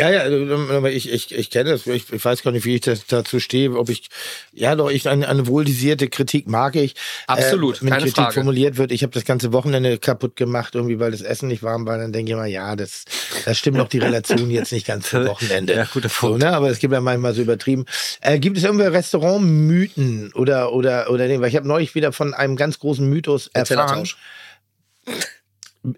[0.00, 1.86] Ja, ja, aber ich, ich, ich kenne das.
[1.86, 3.76] Ich, ich weiß gar nicht, wie ich das, dazu stehe.
[3.76, 4.08] Ob ich,
[4.52, 6.94] ja, doch, ich eine, eine wohldosierte Kritik mag ich.
[7.26, 8.32] Absolut, wenn keine Kritik Frage.
[8.32, 11.86] formuliert wird, ich habe das ganze Wochenende kaputt gemacht, irgendwie, weil das Essen nicht warm
[11.86, 11.98] war.
[11.98, 13.04] Dann denke ich mal, ja, das,
[13.44, 15.74] das stimmt doch die Relation jetzt nicht ganz zum Wochenende.
[15.74, 16.42] Ja, guter so, Punkt.
[16.42, 16.52] ne?
[16.52, 17.84] Aber es gibt ja manchmal so übertrieben.
[18.22, 22.32] Äh, gibt es irgendwie Restaurantmythen oder oder oder nee, weil ich habe neulich wieder von
[22.32, 24.08] einem ganz großen Mythos erfahren.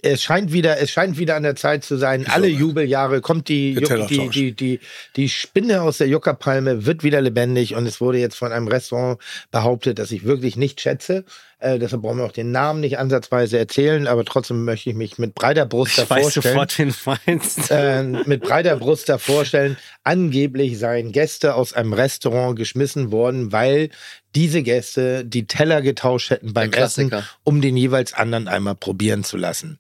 [0.01, 2.27] Es scheint wieder, es scheint wieder an der Zeit zu sein.
[2.27, 4.81] Alle Jubeljahre kommt die, die, die, die,
[5.17, 9.21] die Spinne aus der Juckerpalme wird wieder lebendig und es wurde jetzt von einem Restaurant
[9.51, 11.25] behauptet, das ich wirklich nicht schätze.
[11.59, 15.19] Äh, deshalb brauchen wir auch den Namen nicht ansatzweise erzählen, aber trotzdem möchte ich mich
[15.19, 16.95] mit breiter Brust Ich davor weiß stellen sofort, wen du
[17.27, 17.71] meinst.
[17.71, 19.77] äh, mit breiter Brust davor stellen.
[20.03, 23.91] Angeblich seien Gäste aus einem Restaurant geschmissen worden, weil
[24.35, 27.11] diese Gäste die Teller getauscht hätten beim Essen,
[27.45, 29.79] um den jeweils anderen einmal probieren zu lassen.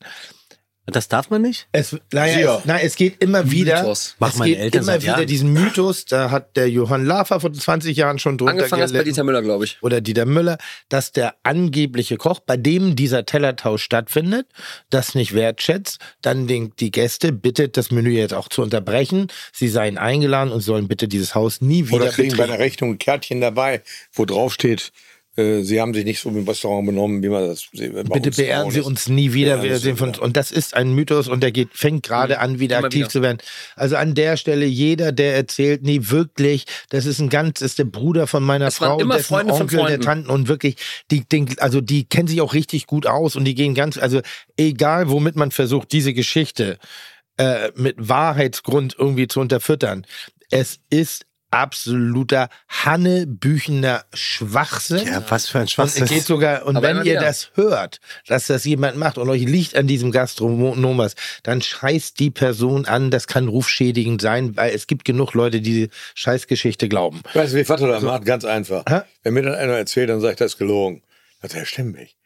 [0.86, 1.66] Das darf man nicht?
[1.72, 2.58] Es, naja, Sicher.
[2.58, 3.80] es, nein, es geht immer wieder.
[3.80, 4.16] Mythos.
[4.18, 5.26] Machen es meine geht Eltern immer wieder Jahren.
[5.26, 6.04] diesen Mythos.
[6.04, 9.14] Da hat der Johann Lafer vor 20 Jahren schon drunter Angefangen hast bei gelitten.
[9.14, 9.78] Dieter Müller, glaube ich.
[9.82, 10.58] oder Dieter Müller,
[10.90, 14.46] dass der angebliche Koch, bei dem dieser Tellertausch stattfindet,
[14.90, 19.28] das nicht wertschätzt, dann den, die Gäste bittet, das Menü jetzt auch zu unterbrechen.
[19.52, 22.62] Sie seien eingeladen und sollen bitte dieses Haus nie wieder Oder kriegen bei der betreten.
[22.62, 23.82] Rechnung ein Kärtchen dabei,
[24.12, 24.92] wo drauf steht,
[25.36, 28.80] Sie haben sich nicht so im Restaurant benommen, wie man das Bitte uns beehren Sie
[28.80, 29.56] uns nie wieder.
[29.56, 32.60] Ja, Wir sehen von, und das ist ein Mythos und der geht, fängt gerade an,
[32.60, 33.08] wieder Immer aktiv wieder.
[33.10, 33.38] zu werden.
[33.74, 37.84] Also an der Stelle, jeder, der erzählt, nee, wirklich, das ist ein ganz, ist der
[37.84, 40.00] Bruder von meiner waren Frau, immer dessen Freunde von Onkel, der.
[40.00, 40.76] Tanten und wirklich,
[41.10, 44.20] die, den, also die kennen sich auch richtig gut aus und die gehen ganz, also
[44.56, 46.78] egal, womit man versucht, diese Geschichte
[47.38, 50.06] äh, mit Wahrheitsgrund irgendwie zu unterfüttern,
[50.50, 55.06] es ist absoluter hannebüchener Schwachsinn.
[55.06, 56.04] Ja, was für ein Und Schwachsinn.
[56.04, 59.44] es geht sogar, und Aber wenn ihr das hört, dass das jemand macht und euch
[59.44, 64.74] liegt an diesem Gastronom was, dann scheißt die Person an, das kann rufschädigend sein, weil
[64.74, 67.22] es gibt genug Leute, die die Scheißgeschichte glauben.
[67.32, 68.24] Weißt du, wie Vater das macht?
[68.24, 68.84] Ganz einfach.
[68.88, 69.00] Hä?
[69.22, 71.02] Wenn mir dann einer erzählt, dann sagt er, das ist gelogen.
[71.40, 72.16] Dann sagt er, stimmt nicht.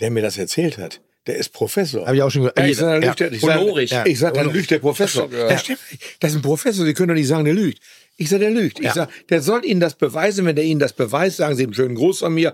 [0.00, 2.06] Der mir das erzählt hat, der ist Professor.
[2.06, 2.58] Habe ich auch schon gehört.
[2.58, 3.90] Ja, ich sag, dann lügt der, ich sag, Honorig.
[3.90, 4.06] Ja.
[4.06, 5.30] ich sag, dann lügt der Professor.
[5.30, 5.48] Ja.
[5.48, 5.80] Das stimmt.
[6.20, 7.80] Das ist ein Professor, Sie können doch nicht sagen, der lügt.
[8.20, 8.80] Ich sag, der lügt.
[8.80, 8.92] Ich Ja.
[8.94, 10.44] sag, der soll Ihnen das beweisen.
[10.44, 12.52] Wenn der Ihnen das beweist, sagen Sie einen schönen Gruß von mir.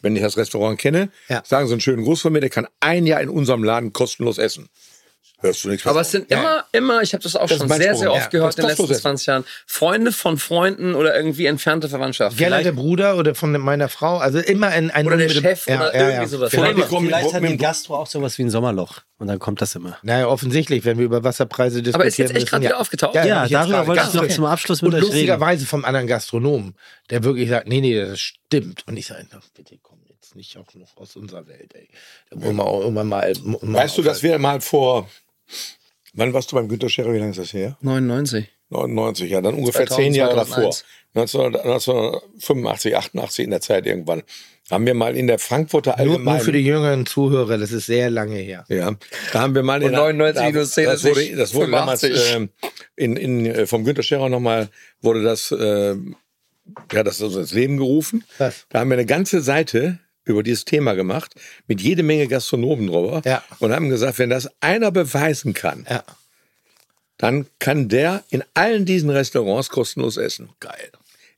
[0.00, 1.42] Wenn ich das Restaurant kenne, Ja.
[1.46, 2.40] sagen Sie einen schönen Gruß von mir.
[2.40, 4.68] Der kann ein Jahr in unserem Laden kostenlos essen.
[5.42, 5.86] Hörst du nichts?
[5.86, 8.28] Aber es sind immer, immer, ich habe das auch Das schon sehr, sehr oft Ja,
[8.28, 9.44] gehört in den letzten so 20 Jahren.
[9.66, 12.36] Freunde von Freunden oder irgendwie entfernte Verwandtschaft.
[12.36, 15.92] Vielleicht- der Bruder oder von meiner Frau, also immer ein, ein Oder der Chef oder
[15.94, 16.50] irgendwie sowas.
[16.50, 19.00] Vielleicht Vielleicht hat mit die dem- Gastro auch sowas wie ein Sommerloch.
[19.18, 19.98] Und dann kommt das immer.
[20.02, 21.94] Naja, offensichtlich, wenn wir über Wasserpreise diskutieren.
[22.00, 22.70] Aber ist jetzt echt gerade ja.
[22.70, 23.14] wieder aufgetaucht?
[23.14, 25.12] Ja, Ja, darüber wollte ich noch zum Abschluss mit Und euch reden.
[25.12, 26.74] lustigerweise vom anderen Gastronomen,
[27.10, 28.84] der wirklich sagt, nee, nee, das stimmt.
[28.88, 29.24] Und ich sage,
[29.54, 31.88] bitte komm jetzt nicht auch noch aus unserer Welt, ey.
[32.30, 35.08] Da wollen wir auch irgendwann mal, mal Weißt du, dass wir mal vor,
[36.14, 37.76] wann warst du beim Günter Scherer, wie lange ist das her?
[37.80, 38.48] 99.
[38.70, 40.70] 99, ja, dann ungefähr 2000, zehn Jahre davor.
[40.70, 40.84] 2001.
[41.14, 44.22] 19, 1985, 88 in der Zeit irgendwann.
[44.70, 46.36] Haben wir mal in der Frankfurter nur, Allgemeinen.
[46.36, 48.64] nur für die jüngeren Zuhörer, das ist sehr lange her.
[48.68, 48.96] ja,
[49.32, 52.00] da haben wir mal in Und 99 minus 10 das ist wurde, das wurde damals
[52.00, 52.34] 85.
[52.34, 52.48] ähm,
[52.96, 54.70] in, in, äh, vom Günter Scherer nochmal,
[55.02, 56.16] wurde das, ähm,
[56.90, 58.24] ja, das ist ins Leben gerufen.
[58.38, 58.66] Was?
[58.70, 61.34] Da haben wir eine ganze Seite über dieses Thema gemacht,
[61.66, 63.22] mit jede Menge Gastronomen drüber.
[63.24, 63.42] Ja.
[63.58, 66.04] Und haben gesagt, wenn das einer beweisen kann, Ja.
[67.18, 70.50] dann kann der in allen diesen Restaurants kostenlos essen.
[70.60, 70.90] Geil.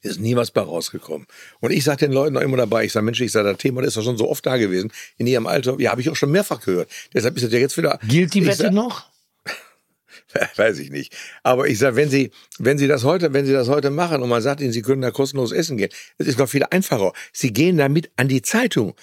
[0.02, 1.26] Ist nie was bei rausgekommen.
[1.60, 3.80] Und ich sage den Leuten auch immer dabei, ich sage, Mensch, ich sage, das Thema
[3.80, 4.92] das ist doch schon so oft da gewesen.
[5.16, 6.90] In ihrem Alter, ja, habe ich auch schon mehrfach gehört.
[7.14, 7.98] Deshalb ist das ja jetzt wieder.
[8.06, 9.06] Gilt die Wette sag, noch?
[10.56, 11.16] Weiß ich nicht.
[11.42, 14.28] Aber ich sage, wenn Sie, wenn Sie das heute, wenn Sie das heute machen und
[14.28, 17.12] man sagt Ihnen, Sie können da kostenlos essen gehen, es ist noch viel einfacher.
[17.32, 18.94] Sie gehen damit an die Zeitung.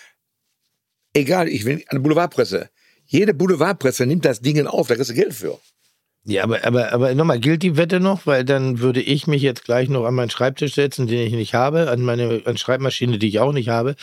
[1.13, 2.69] Egal, ich will an die Boulevardpresse.
[3.05, 5.59] Jede Boulevardpresse nimmt das Ding auf, da kriegst du Geld für.
[6.23, 8.27] Ja, aber, aber, aber nochmal, gilt die Wette noch?
[8.27, 11.55] Weil dann würde ich mich jetzt gleich noch an meinen Schreibtisch setzen, den ich nicht
[11.55, 13.95] habe, an meine an Schreibmaschine, die ich auch nicht habe,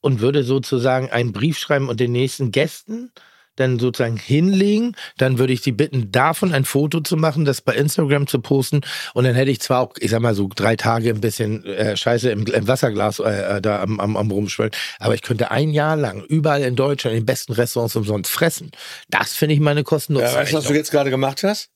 [0.00, 3.10] und würde sozusagen einen Brief schreiben und den nächsten Gästen
[3.56, 4.96] dann sozusagen hinlegen.
[5.18, 8.80] Dann würde ich sie bitten, davon ein Foto zu machen, das bei Instagram zu posten.
[9.14, 11.96] Und dann hätte ich zwar auch, ich sag mal so drei Tage ein bisschen äh,
[11.96, 15.70] Scheiße im, im Wasserglas äh, äh, da am, am, am rumschwellen, aber ich könnte ein
[15.70, 18.70] Jahr lang überall in Deutschland in den besten Restaurants umsonst fressen.
[19.08, 21.70] Das finde ich meine kostenlose Ja, weißt du, was du jetzt gerade gemacht hast?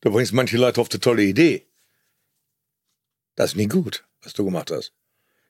[0.00, 1.66] Du bringst manche Leute auf eine tolle Idee.
[3.34, 4.92] Das ist nie gut, was du gemacht hast.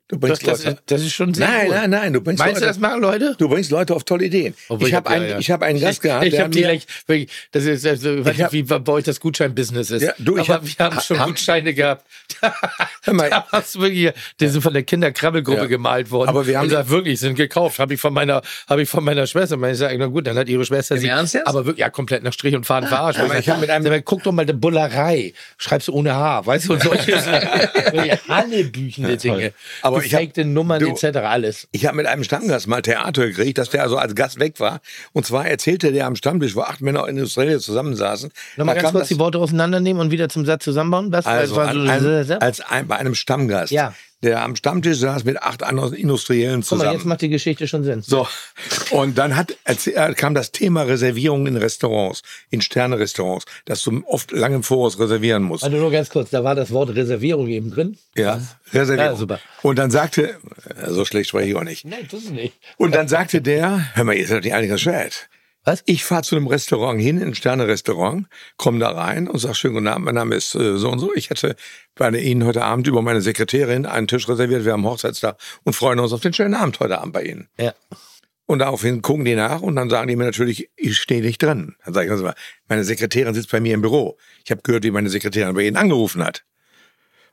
[0.08, 0.76] Du Das, bringst das, Leute.
[0.76, 1.74] ist, das ist schon sehr nein, gut.
[1.74, 2.66] nein, nein, du bringst Meinst du, Leute.
[2.68, 3.34] das machen Leute?
[3.38, 4.54] Du bringst Leute auf tolle Ideen.
[4.68, 5.38] Obwohl ich habe hab- einen, ja, ja.
[5.40, 8.42] ich habe einen Gast gehabt, Ich der habe die wirklich, das ist, das, ich Ich
[8.42, 10.02] hab- wie bei euch das Gutschein-Business ist.
[10.02, 12.06] Ja, du, ich aber hab- wir haben schon haben- Gutscheine gehabt.
[13.06, 13.30] Mal.
[13.30, 15.66] da hast du wirklich, die sind von der Kinderkrabbelgruppe Ja.
[15.66, 16.28] gemalt worden.
[16.28, 17.78] Aber wir haben und sagt, wirklich, sind gekauft.
[17.80, 19.60] Habe ich von meiner, habe ich von meiner Schwester.
[19.70, 21.08] Ich sage, na gut, dann hat ihre Schwester sie.
[21.08, 21.46] Ernst jetzt?
[21.48, 23.18] Aber wirklich, ja, komplett nach Strich und Faden verarscht.
[23.18, 25.32] aber ich hab mit einem- guck doch mal, eine Bullerei.
[25.58, 27.06] Schreibst du ohne H, weißt du, und solche
[27.92, 29.52] wirklich Hannebüchende Dinge.
[29.82, 31.18] Aber ich hab- Gefakte Nummern du- etc.
[31.18, 31.68] alles.
[31.72, 34.80] Ich habe mit einem Stammgast mal Theater gekriegt, dass der also als Gast weg war.
[35.12, 38.30] Und zwar erzählte der am Stammtisch, wo acht Männer Industrielle zusammensaßen.
[38.56, 41.12] Nochmal da ganz kurz die Worte auseinandernehmen und wieder zum Satz zusammenbauen.
[41.12, 41.26] Was?
[41.26, 43.94] Also an so- einem, als ein, bei einem Stammgast, Ja.
[44.22, 46.92] Der am Stammtisch saß mit acht anderen Industriellen Guck mal, zusammen.
[46.94, 48.02] jetzt macht die Geschichte schon Sinn.
[48.02, 48.26] So,
[48.90, 54.32] und dann hat, äh, kam das Thema Reservierungen in Restaurants, in Sterne-Restaurants, dass du oft
[54.32, 55.64] lange im Voraus reservieren musst.
[55.64, 57.98] Also nur ganz kurz, da war das Wort Reservierung eben drin.
[58.16, 58.40] Ja,
[58.72, 59.12] Reservierung.
[59.12, 59.40] Ja, super.
[59.62, 60.36] Und dann sagte,
[60.80, 61.84] äh, so schlecht spreche ich auch nicht.
[61.84, 62.54] Nein, das ist nicht.
[62.78, 65.28] Und dann sagte der, hör mal, ihr seid doch nicht eigentlich ganz schlecht.
[65.66, 65.82] Was?
[65.84, 69.88] Ich fahre zu einem Restaurant hin, ein Sterne-Restaurant, komme da rein und sag schönen guten
[69.88, 71.12] Abend, mein Name ist äh, so und so.
[71.12, 71.56] Ich hätte
[71.96, 74.64] bei Ihnen heute Abend über meine Sekretärin einen Tisch reserviert.
[74.64, 77.48] Wir haben Hochzeitstag und freuen uns auf den schönen Abend heute Abend bei Ihnen.
[77.58, 77.74] Ja.
[78.46, 81.74] Und daraufhin gucken die nach und dann sagen die mir natürlich, ich stehe nicht drin.
[81.84, 82.34] Dann sage ich, also mal,
[82.68, 84.18] meine Sekretärin sitzt bei mir im Büro.
[84.44, 86.44] Ich habe gehört, wie meine Sekretärin bei Ihnen angerufen hat.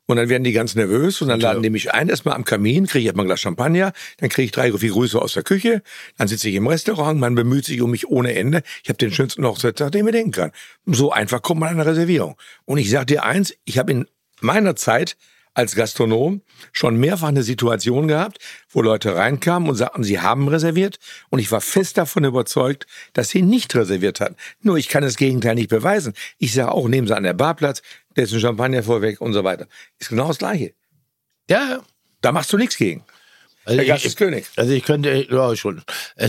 [0.05, 2.87] Und dann werden die ganz nervös und dann laden die mich ein, erstmal am Kamin,
[2.87, 5.81] kriege ich erstmal ein Glas Champagner, dann kriege ich drei, vier Grüße aus der Küche,
[6.17, 8.63] dann sitze ich im Restaurant, man bemüht sich um mich ohne Ende.
[8.83, 10.51] Ich habe den schönsten Hochzeitstag, den man denken kann.
[10.85, 12.35] So einfach kommt man an eine Reservierung.
[12.65, 14.05] Und ich sage dir eins, ich habe in
[14.41, 15.15] meiner Zeit
[15.53, 18.39] als Gastronom schon mehrfach eine Situation gehabt,
[18.69, 20.97] wo Leute reinkamen und sagten, sie haben reserviert
[21.29, 24.35] und ich war fest davon überzeugt, dass sie nicht reserviert hatten.
[24.61, 26.13] Nur ich kann das Gegenteil nicht beweisen.
[26.39, 27.81] Ich sage auch, nehmen Sie an der Barplatz,
[28.15, 29.67] der ist ein Champagner vorweg und so weiter.
[29.99, 30.73] Ist genau das Gleiche.
[31.49, 31.81] Ja,
[32.21, 33.03] Da machst du nichts gegen.
[33.65, 34.45] Also Der Gast ich, ist König.
[34.57, 35.81] also ich könnte, ja schon,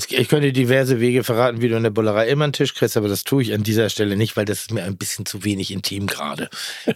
[0.08, 3.08] ich könnte diverse Wege verraten, wie du in der Bullerei immer einen Tisch kriegst, aber
[3.08, 5.72] das tue ich an dieser Stelle nicht, weil das ist mir ein bisschen zu wenig
[5.72, 6.48] intim gerade.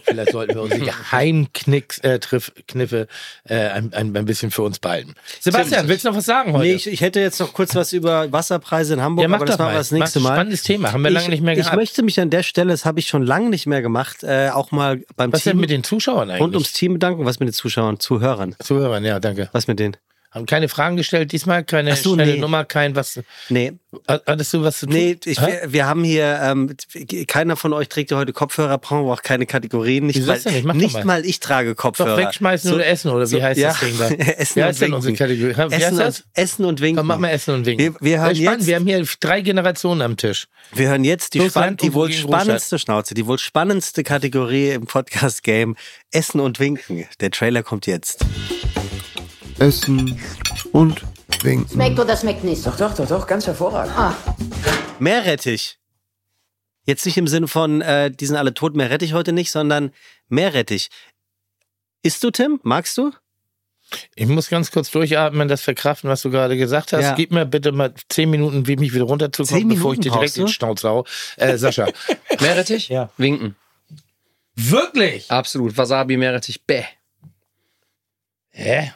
[0.03, 3.07] Vielleicht sollten wir unsere Geheimknicks, äh, Triff, Kniffe
[3.43, 5.13] äh, ein, ein, ein bisschen für uns behalten.
[5.41, 6.67] Sebastian, willst du noch was sagen heute?
[6.67, 9.45] Nee, ich, ich hätte jetzt noch kurz was über Wasserpreise in Hamburg, ja, mach aber
[9.45, 9.77] das machen wir mal.
[9.77, 10.35] das nächste Mal.
[10.35, 11.75] Spannendes Thema, haben wir lange ich, nicht mehr Ich gehabt.
[11.75, 14.71] möchte mich an der Stelle, das habe ich schon lange nicht mehr gemacht, äh, auch
[14.71, 16.41] mal beim was Team denn mit den Zuschauern eigentlich?
[16.41, 17.25] rund ums Team bedanken.
[17.25, 18.55] Was mit den Zuschauern, Zuhörern?
[18.63, 19.49] Zuhörern, ja, danke.
[19.51, 19.97] Was mit denen?
[20.31, 22.39] Haben keine Fragen gestellt diesmal, keine so, schnelle nee.
[22.39, 23.19] Nummer, kein was.
[23.49, 23.73] Nee,
[24.07, 24.93] Hattest du was zu tun?
[24.95, 26.75] nee, ich, wir, wir haben hier, ähm,
[27.27, 30.05] keiner von euch trägt ja heute Kopfhörer, brauchen wir auch keine Kategorien.
[30.05, 30.75] Nicht, mal, nicht?
[30.75, 31.25] Nicht mal.
[31.25, 32.15] ich trage Kopfhörer.
[32.15, 34.09] Doch wegschmeißen So- oder essen oder wie so- heißt ja, das Ding da?
[34.09, 35.51] Essen wie und heißt unsere Kategorie?
[35.51, 36.19] Wie heißt Essen, das?
[36.19, 36.97] und, Essen und Winken.
[36.97, 37.95] Komm, mach mal Essen und Winken.
[37.95, 38.59] Wir, wir, hören spannend.
[38.59, 40.47] jetzt, wir haben hier drei Generationen am Tisch.
[40.73, 45.75] wir hören jetzt die, spann die wohl spannendste Schnauze, die wohl spannendste Kategorie im Podcast-Game.
[46.11, 47.05] Essen und Winken.
[47.19, 48.23] Der Trailer kommt jetzt.
[49.59, 50.17] Essen
[50.71, 51.01] und
[51.43, 51.69] winken.
[51.69, 52.65] Schmeckt oder schmeckt nicht?
[52.65, 53.93] Doch, doch, doch, doch, ganz hervorragend.
[53.97, 54.15] Ah,
[54.99, 55.77] Meerrettich.
[56.85, 59.91] Jetzt nicht im Sinne von, äh, die sind alle tot, Meerrettich heute nicht, sondern
[60.29, 60.89] Meerrettich.
[62.03, 62.59] Isst du, Tim?
[62.63, 63.11] Magst du?
[64.15, 67.03] Ich muss ganz kurz durchatmen, das verkraften, was du gerade gesagt hast.
[67.03, 67.15] Ja.
[67.15, 70.45] Gib mir bitte mal zehn Minuten, wie mich wieder runterzukommen, bevor ich dir direkt in
[70.45, 71.05] den Schnauz hau.
[71.35, 71.87] Äh, Sascha.
[72.39, 72.87] Meerrettich?
[72.89, 73.09] Ja.
[73.17, 73.55] Winken.
[74.55, 75.29] Wirklich?
[75.29, 75.75] Absolut.
[75.75, 76.83] Wasabi, Meerrettich, bäh.
[78.51, 78.93] Hä?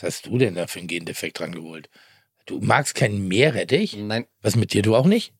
[0.00, 1.88] Was hast du denn da für einen Gendefekt dran geholt?
[2.46, 3.96] Du magst keinen Meerrettich?
[3.96, 4.26] Nein.
[4.42, 5.34] Was mit dir, du auch nicht?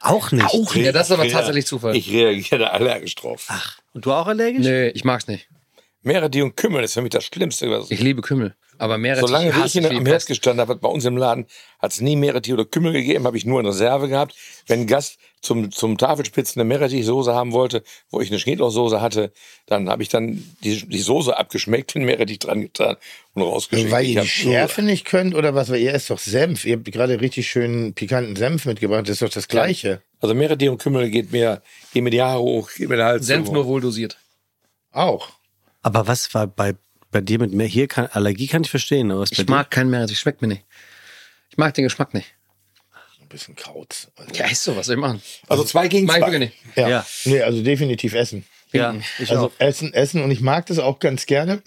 [0.00, 0.44] Auch nicht.
[0.44, 1.96] Auch Ja, das ist aber Ich tatsächlich Zufall.
[1.96, 3.48] Ich reagiere allergisch drauf.
[3.92, 4.64] Und du auch allergisch?
[4.66, 5.48] Nö, ich mag's nicht.
[6.02, 7.70] Meerrettich und Kümmel ist für mich das Schlimmste.
[7.70, 8.56] Was Ich liebe Kümmel.
[8.78, 10.26] Aber Meerrettich Solange ich ich in, am Herd Pest.
[10.26, 11.46] gestanden habe, bei uns im Laden,
[11.78, 14.34] hat es nie Meerrettich oder Kümmel gegeben, habe ich nur in Reserve gehabt.
[14.66, 19.32] Wenn ein Gast zum, zum Tafelspitzen eine Meerrettichsoße haben wollte, wo ich eine Schnittlauchsoße hatte,
[19.66, 22.96] dann habe ich dann die, die Soße abgeschmeckt, den Meerrettich dran getan
[23.34, 23.90] und rausgeschickt.
[23.90, 25.68] Weil Ich ihr die Schärfe nicht könnt oder was?
[25.68, 26.64] Weil ihr esst doch Senf.
[26.64, 29.02] Ihr habt gerade richtig schönen pikanten Senf mitgebracht.
[29.02, 30.00] Das ist doch das Gleiche.
[30.20, 31.60] Also Meerrettich und Kümmel geht mir,
[31.92, 33.52] geht mir die Haare hoch, geht mir der Hals Senf hoch.
[33.52, 34.16] nur wohl dosiert.
[34.92, 35.30] Auch.
[35.82, 36.74] Aber was war bei,
[37.10, 37.66] bei dir mit mehr?
[37.66, 39.10] Hier kann, Allergie kann ich verstehen.
[39.10, 40.64] Aber was bei Ich mag keinen Meerrettich, schmeckt mir nicht.
[41.50, 42.32] Ich mag den Geschmack nicht.
[43.32, 44.08] Ein bisschen Kauz.
[44.16, 45.22] Also, Ja, ist so, was soll ich machen?
[45.48, 46.38] Also zwei gegen zwei.
[46.38, 46.54] nicht.
[46.76, 46.86] ja.
[46.88, 47.06] Ja.
[47.24, 48.44] Nee, also definitiv essen.
[48.72, 49.52] Ja, ich Also auch.
[49.58, 51.62] essen, essen und ich mag das auch ganz gerne.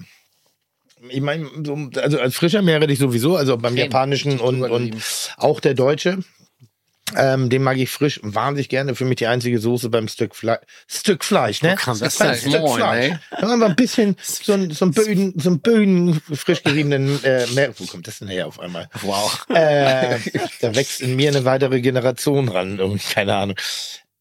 [1.09, 3.85] Ich meine, so, also als frischer Meerrettich sowieso, also beim Creme.
[3.85, 4.95] japanischen und, und
[5.37, 6.19] auch der deutsche.
[7.17, 8.95] Ähm, den mag ich frisch wahnsinnig gerne.
[8.95, 11.75] Für mich die einzige Soße beim Stück, Fle Stück Fleisch, ne?
[11.75, 12.35] kam das Beim?
[12.35, 13.11] Stück Moin, Fleisch.
[13.11, 13.19] ey.
[13.31, 17.23] Da haben wir ein bisschen so ein, so ein Böden, so ein Böden frisch geriebenen
[17.23, 17.73] äh, Meer.
[17.77, 18.89] Wo kommt das denn her auf einmal?
[19.01, 19.45] Wow.
[19.49, 20.19] Äh,
[20.61, 22.79] da wächst in mir eine weitere Generation ran.
[22.79, 23.55] Irgendwie, Keine Ahnung.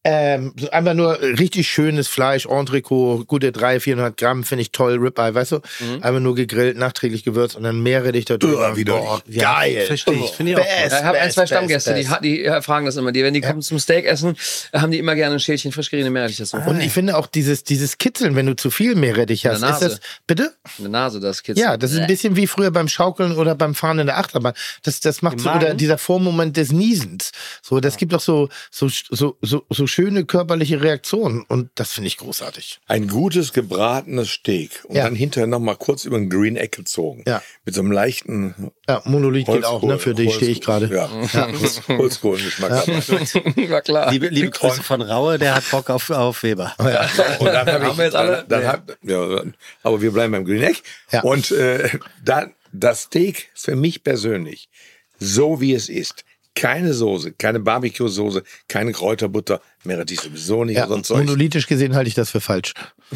[0.07, 5.33] Ähm, einfach nur richtig schönes Fleisch, Entrecot, gute 300, 400 Gramm, finde ich toll, Ribeye,
[5.33, 5.61] weißt du?
[6.01, 8.75] Einfach nur gegrillt, nachträglich gewürzt und dann Meerrettich da drüber.
[8.77, 9.03] Widerlich.
[9.03, 9.81] Boah, Ja, geil.
[9.87, 10.29] verstehe ich.
[10.31, 12.11] Finde ich auch Best, Ich habe ein, zwei best, Stammgäste, die, best.
[12.11, 13.11] ha- die äh, fragen das immer.
[13.11, 14.35] Die, wenn die kommen zum Steak essen,
[14.73, 16.57] haben die immer gerne ein Schälchen frisch geriebene Meerrettich dazu.
[16.57, 19.99] Und ich finde auch dieses, dieses Kitzeln, wenn du zu viel Meerrettich hast, ist das,
[20.27, 20.53] bitte?
[20.77, 21.63] In der Nase, das Kitzel.
[21.63, 24.53] Ja, das ist ein bisschen wie früher beim Schaukeln oder beim Fahren in der Achterbahn.
[24.83, 27.31] Das, das macht so, oder dieser Vormoment des Niesens.
[27.63, 32.09] So, das gibt doch so, so, so, so, so schöne körperliche Reaktionen und das finde
[32.09, 32.79] ich großartig.
[32.87, 35.05] Ein gutes gebratenes Steak und Ja.
[35.05, 37.23] dann hinterher noch mal kurz über den Green Egg gezogen.
[37.25, 37.41] Ja.
[37.63, 39.99] Mit so einem leichten Ja, Monolith geht auch, Holzkohl- ne?
[39.99, 40.95] Für dich stehe ich Holzkohl- gerade.
[41.33, 41.47] Ja,
[41.97, 43.69] Holzkohlengeschmack dabei.
[43.69, 44.11] war klar.
[44.11, 46.73] Liebe, liebe Grüße von Raue, der hat Bock auf, auf Weber.
[46.77, 48.45] Und dann hab ich, Haben wir jetzt alle?
[48.49, 49.43] Dann, dann hab, ja,
[49.83, 50.81] aber wir bleiben beim Green Egg.
[51.11, 51.21] Ja.
[51.21, 51.89] Und äh,
[52.23, 54.67] dann das Steak für mich persönlich,
[55.19, 56.25] so wie es ist.
[56.57, 61.17] Keine Soße, keine Barbecue-Soße, keine Kräuterbutter, Meredith sowieso nicht Ja, und so ein Zeug.
[61.25, 62.73] monolithisch gesehen halte ich das für falsch.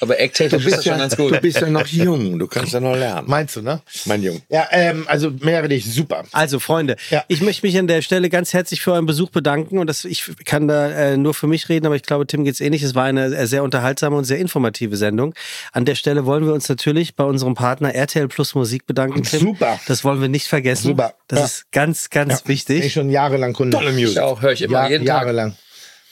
[0.00, 1.40] Aber Du acttechnisch ist bist, das schon ja, ganz du gut.
[1.40, 3.28] bist ja noch jung, du kannst ja noch lernen.
[3.30, 3.80] Meinst du, ne?
[4.06, 4.42] Mein Junge.
[4.48, 6.24] Ja, ähm, also Meredith, super.
[6.32, 7.24] Also Freunde, Ja.
[7.28, 10.24] ich möchte mich an der Stelle ganz herzlich für euren Besuch bedanken und das, ich
[10.44, 12.82] kann da äh, nur für mich reden, aber ich glaube, Tim geht's ähnlich.
[12.82, 15.34] Es war eine äh, sehr unterhaltsame und sehr informative Sendung.
[15.72, 19.40] An der Stelle wollen wir uns natürlich bei unserem Partner RTL Plus Musik bedanken, Tim.
[19.40, 19.78] Super.
[19.86, 20.88] Das wollen wir nicht vergessen.
[20.88, 21.14] Super.
[21.28, 21.44] Das Ja.
[21.44, 22.92] ist ganz, ganz ich wichtig.
[22.92, 23.76] schon jahrelang Kunde.
[23.76, 24.16] Tolle Musik.
[24.16, 25.51] Ja, auch höre ich immer Jahr, jeden Tag.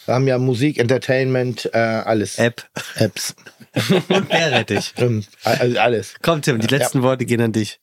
[0.07, 2.39] Wir haben ja Musik, Entertainment, äh, alles.
[2.39, 2.69] App.
[2.97, 3.35] Apps.
[4.29, 4.93] Meerrettich.
[4.97, 6.15] Ähm, also alles.
[6.23, 7.81] Komm, Tim, die letzten Worte gehen an dich.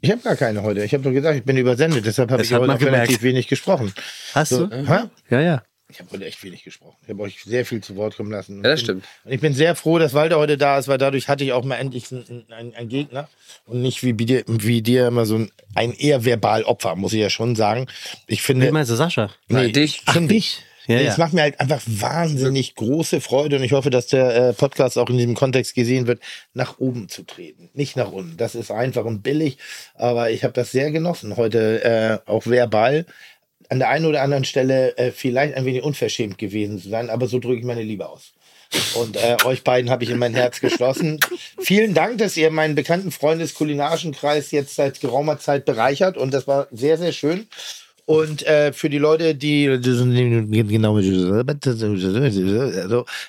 [0.00, 0.84] Ich habe gar keine heute.
[0.84, 3.22] Ich habe nur gesagt, ich bin übersendet, deshalb habe ich heute relativ gemerkt.
[3.22, 3.92] wenig gesprochen.
[4.34, 4.76] Hast So, du?
[4.86, 5.04] hä?
[5.30, 5.62] Ja, ja.
[5.88, 6.96] Ich habe heute echt wenig gesprochen.
[7.02, 8.56] Ich habe euch sehr viel zu Wort kommen lassen.
[8.56, 9.04] Ja, das Und bin- stimmt.
[9.24, 11.64] Und ich bin sehr froh, dass Walter heute da ist, weil dadurch hatte ich auch
[11.64, 13.28] mal endlich einen, einen, einen Gegner
[13.66, 17.20] und nicht wie dir, wie dir immer so ein, ein eher verbal Opfer, muss ich
[17.20, 17.86] ja schon sagen.
[18.26, 18.66] Ich finde.
[18.66, 19.30] Wie meinst du, Sascha?
[19.48, 20.02] Nein, dich.
[20.06, 20.62] Ach, dich?
[20.86, 21.10] Ja, ja.
[21.10, 24.98] Es macht mir halt einfach wahnsinnig große Freude und ich hoffe, dass der äh, Podcast
[24.98, 26.20] auch in diesem Kontext gesehen wird,
[26.52, 28.36] nach oben zu treten, nicht nach unten.
[28.36, 29.58] Das ist einfach und billig,
[29.94, 31.84] aber ich habe das sehr genossen heute,
[32.26, 33.06] äh, auch verbal.
[33.70, 37.28] An der einen oder anderen Stelle äh, vielleicht ein wenig unverschämt gewesen zu sein, aber
[37.28, 38.34] so drücke ich meine Liebe aus.
[38.94, 41.20] Und äh, euch beiden habe ich in mein Herz geschlossen.
[41.60, 46.46] Vielen Dank, dass ihr meinen bekannten Freundeskulinarischen Kreis jetzt seit geraumer Zeit bereichert und das
[46.46, 47.46] war sehr, sehr schön.
[48.06, 51.14] Und äh, für die Leute, die genau, also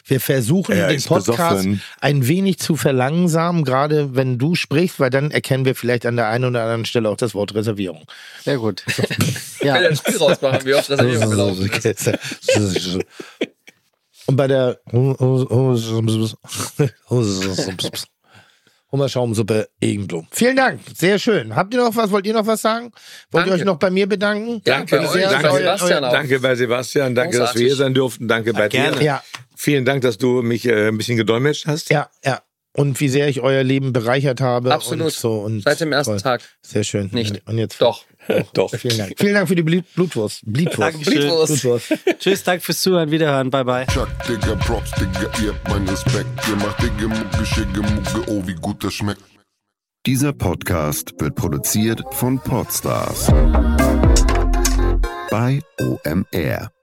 [0.06, 1.82] wir versuchen Er den Podcast besoffen.
[2.02, 6.28] ein wenig zu verlangsamen, gerade wenn du sprichst, weil dann erkennen wir vielleicht an der
[6.28, 8.04] einen oder anderen Stelle auch das Wort Reservierung.
[8.44, 8.84] Sehr gut.
[9.58, 9.90] Ich will Ja.
[9.90, 13.00] ein Spiel rausmachen, wie oft gelaufen ist.
[14.28, 14.80] Und bei der
[18.96, 20.26] Hummerschaumsuppe Egenblum.
[20.32, 21.54] Vielen Dank, sehr schön.
[21.56, 22.10] Habt ihr noch was?
[22.12, 22.92] Wollt ihr noch was sagen?
[23.32, 23.54] Wollt ihr Danke.
[23.56, 24.62] euch noch bei mir bedanken?
[24.64, 25.12] Danke, euch.
[25.14, 25.52] bei Danke.
[25.58, 26.12] Sebastian auch.
[26.14, 27.78] Danke bei Sebastian, danke, dass wir hier Großartig.
[27.86, 28.98] sein durften, danke bei gerne.
[28.98, 29.04] dir.
[29.04, 29.24] Ja,
[29.58, 31.90] Vielen Dank, dass du mich äh, ein bisschen gedolmetscht hast.
[31.90, 32.42] ja, ja.
[32.78, 34.74] Und wie sehr ich euer Leben bereichert habe.
[34.74, 35.06] Absolut.
[35.06, 36.22] Und so und Seit dem ersten toll.
[36.22, 36.42] Tag.
[36.62, 37.10] Sehr schön.
[37.14, 37.48] Nicht.
[37.48, 38.04] Und jetzt Doch.
[38.54, 38.74] Doch.
[38.76, 39.14] Vielen Dank.
[39.18, 40.42] Vielen Dank für die Blut Blutwurst.
[40.46, 40.80] Blutwurst.
[40.80, 41.22] Dankeschön.
[41.22, 41.62] Blutwurst.
[41.62, 42.20] Blutwurst.
[42.20, 43.12] Tschüss, danke fürs Zuhören.
[43.12, 43.50] Wiederhören.
[43.50, 43.86] Bye, bye.
[43.88, 46.28] Chuck, Digga, Props, Digga, ihr habt meinen Respekt.
[46.48, 49.22] Ihr macht Digga, Mucke, Schicke, Mucke, oh, wie gut das schmeckt.
[50.06, 53.28] Dieser Podcast wird produziert von Podstars
[55.32, 56.75] bei OMR.